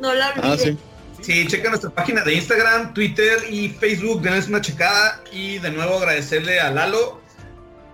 No 0.00 0.14
la 0.14 0.28
olviden. 0.28 0.50
Ah, 0.50 0.56
sí. 0.56 0.78
Sí, 1.20 1.46
checa 1.48 1.70
nuestra 1.70 1.90
página 1.90 2.22
de 2.22 2.34
Instagram, 2.34 2.94
Twitter 2.94 3.38
y 3.50 3.68
Facebook, 3.70 4.22
denles 4.22 4.46
una 4.46 4.60
checada 4.60 5.20
y 5.32 5.58
de 5.58 5.70
nuevo 5.72 5.98
agradecerle 5.98 6.60
a 6.60 6.70
Lalo, 6.70 7.20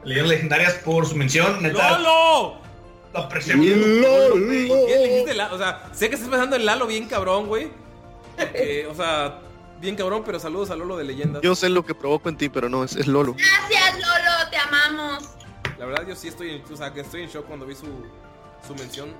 Leyendas 0.05 0.31
Legendarias 0.31 0.75
por 0.75 1.07
su 1.07 1.17
mención, 1.17 1.63
neta, 1.63 1.99
¡Lolo! 1.99 2.59
lo 3.15 3.19
apreciamos. 3.19 3.65
¿Quién 3.65 4.03
le 4.03 5.09
dijiste 5.09 5.35
Lalo? 5.35 5.55
O 5.55 5.59
sea, 5.59 5.89
sé 5.95 6.11
que 6.11 6.17
estás 6.17 6.29
pensando 6.29 6.57
en 6.57 6.67
Lalo 6.67 6.87
bien 6.87 7.07
cabrón, 7.07 7.47
güey. 7.47 7.71
Porque, 8.37 8.87
o 8.91 8.95
sea, 8.95 9.41
bien 9.85 9.97
cabrón, 9.97 10.23
pero 10.25 10.41
saludos 10.41 10.71
a 10.71 10.77
Lolo 10.77 10.97
de 10.97 11.05
leyendas. 11.05 11.43
Yo 11.43 11.55
sé 11.55 11.69
lo 11.69 11.85
que 11.85 11.95
provoco 11.95 12.29
en 12.29 12.37
ti, 12.37 12.49
pero 12.49 12.69
no, 12.69 12.83
es, 12.83 12.97
es 12.97 13.07
Lolo. 13.07 13.35
Gracias, 13.35 13.95
Lolo, 13.95 14.51
te 14.51 14.57
amamos. 14.57 15.31
La 15.79 15.87
verdad, 15.87 16.07
yo 16.09 16.17
sí 16.17 16.29
estoy 16.29 16.51
en, 16.51 16.73
o 16.73 16.77
sea, 16.77 16.93
que 16.93 17.01
estoy 17.01 17.23
en 17.23 17.29
shock 17.29 17.47
cuando 17.47 17.67
vi 17.67 17.75
su, 17.75 17.87
su 18.67 18.75
mención. 18.75 19.11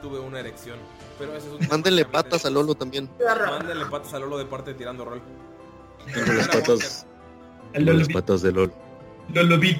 Tuve 0.00 0.18
una 0.18 0.40
erección. 0.40 0.78
Pero 1.18 1.36
ese 1.36 1.48
es 1.48 1.52
un 1.52 1.68
Mándenle 1.68 2.06
patas 2.06 2.46
a 2.46 2.50
Lolo 2.50 2.74
también. 2.74 3.10
Mándenle 3.20 3.84
patas 3.86 4.14
a 4.14 4.18
Lolo 4.18 4.38
de 4.38 4.46
parte 4.46 4.72
de 4.72 4.78
Tirando 4.78 5.04
Rol. 5.04 5.20
Tengo 6.12 6.32
las 6.32 6.48
patas. 6.48 7.06
Tengo 7.72 7.92
las 7.92 8.08
Lolo 8.08 8.14
patas 8.14 8.40
de 8.40 8.52
LOL. 8.52 8.72
Lolo 9.34 9.58
Beat. 9.58 9.78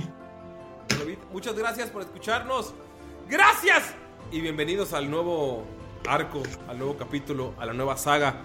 Muchas 1.33 1.55
gracias 1.55 1.89
por 1.89 2.03
escucharnos. 2.03 2.75
¡Gracias! 3.29 3.95
Y 4.31 4.43
bienvenidos 4.43 4.93
al 4.93 5.11
nuevo 5.11 5.65
arco, 6.07 6.43
al 6.69 6.77
nuevo 6.77 6.97
capítulo, 6.99 7.55
a 7.59 7.65
la 7.65 7.73
nueva 7.73 7.97
saga, 7.97 8.43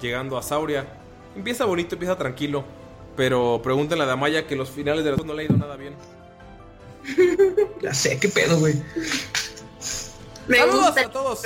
llegando 0.00 0.38
a 0.38 0.42
Sauria. 0.42 0.99
Empieza 1.36 1.64
bonito, 1.64 1.94
empieza 1.94 2.16
tranquilo. 2.16 2.64
Pero 3.16 3.60
pregúntenle 3.62 4.04
a 4.04 4.06
Damaya 4.06 4.46
que 4.46 4.56
los 4.56 4.70
finales 4.70 5.04
de 5.04 5.10
los 5.10 5.24
no 5.24 5.34
le 5.34 5.42
ha 5.42 5.44
ido 5.46 5.56
nada 5.56 5.76
bien. 5.76 5.94
Ya 7.82 7.94
sé, 7.94 8.18
qué 8.18 8.28
pedo, 8.28 8.58
güey. 8.58 8.74
Me 10.46 10.58
Saludos 10.58 10.86
gusta 10.86 11.00
a 11.00 11.10
todos. 11.10 11.42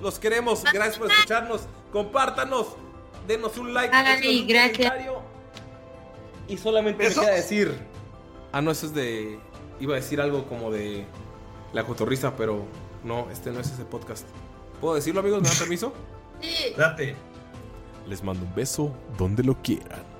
Los 0.00 0.18
queremos. 0.18 0.62
Gracias 0.72 0.98
por 0.98 1.10
escucharnos. 1.10 1.62
Compártanos. 1.92 2.68
Denos 3.26 3.56
un 3.58 3.74
like. 3.74 3.94
Un 3.96 4.46
gracias. 4.46 4.76
comentario. 4.76 5.22
Y 6.46 6.56
solamente 6.58 7.02
me 7.02 7.08
¿Besos? 7.08 7.24
queda 7.24 7.34
decir. 7.34 7.74
Ah, 8.52 8.60
no, 8.60 8.70
eso 8.70 8.86
es 8.86 8.94
de. 8.94 9.38
Iba 9.80 9.94
a 9.94 9.96
decir 9.96 10.20
algo 10.20 10.46
como 10.46 10.70
de. 10.70 11.06
La 11.72 11.84
cotorriza, 11.84 12.36
pero 12.36 12.66
no, 13.02 13.28
este 13.32 13.50
no 13.50 13.60
es 13.60 13.70
ese 13.72 13.84
podcast. 13.84 14.26
¿Puedo 14.80 14.94
decirlo, 14.94 15.20
amigos? 15.20 15.42
¿Me 15.42 15.48
dan 15.48 15.58
permiso? 15.58 15.92
Sí. 16.40 16.72
Date. 16.76 17.16
Les 18.06 18.22
mando 18.22 18.44
un 18.44 18.54
beso 18.54 18.94
donde 19.16 19.44
lo 19.44 19.54
quieran. 19.62 20.14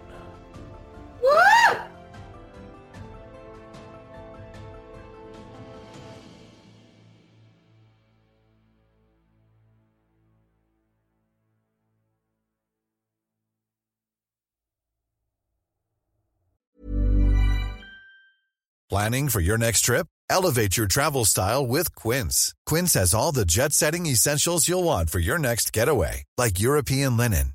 Planning 18.94 19.28
for 19.28 19.40
your 19.40 19.58
next 19.58 19.80
trip? 19.80 20.06
Elevate 20.30 20.76
your 20.76 20.86
travel 20.86 21.24
style 21.24 21.66
with 21.66 21.92
Quince. 21.96 22.54
Quince 22.64 22.94
has 22.94 23.12
all 23.12 23.32
the 23.32 23.44
jet 23.44 23.72
setting 23.72 24.06
essentials 24.06 24.68
you'll 24.68 24.84
want 24.84 25.10
for 25.10 25.18
your 25.18 25.36
next 25.36 25.72
getaway, 25.72 26.22
like 26.38 26.60
European 26.60 27.16
linen, 27.16 27.54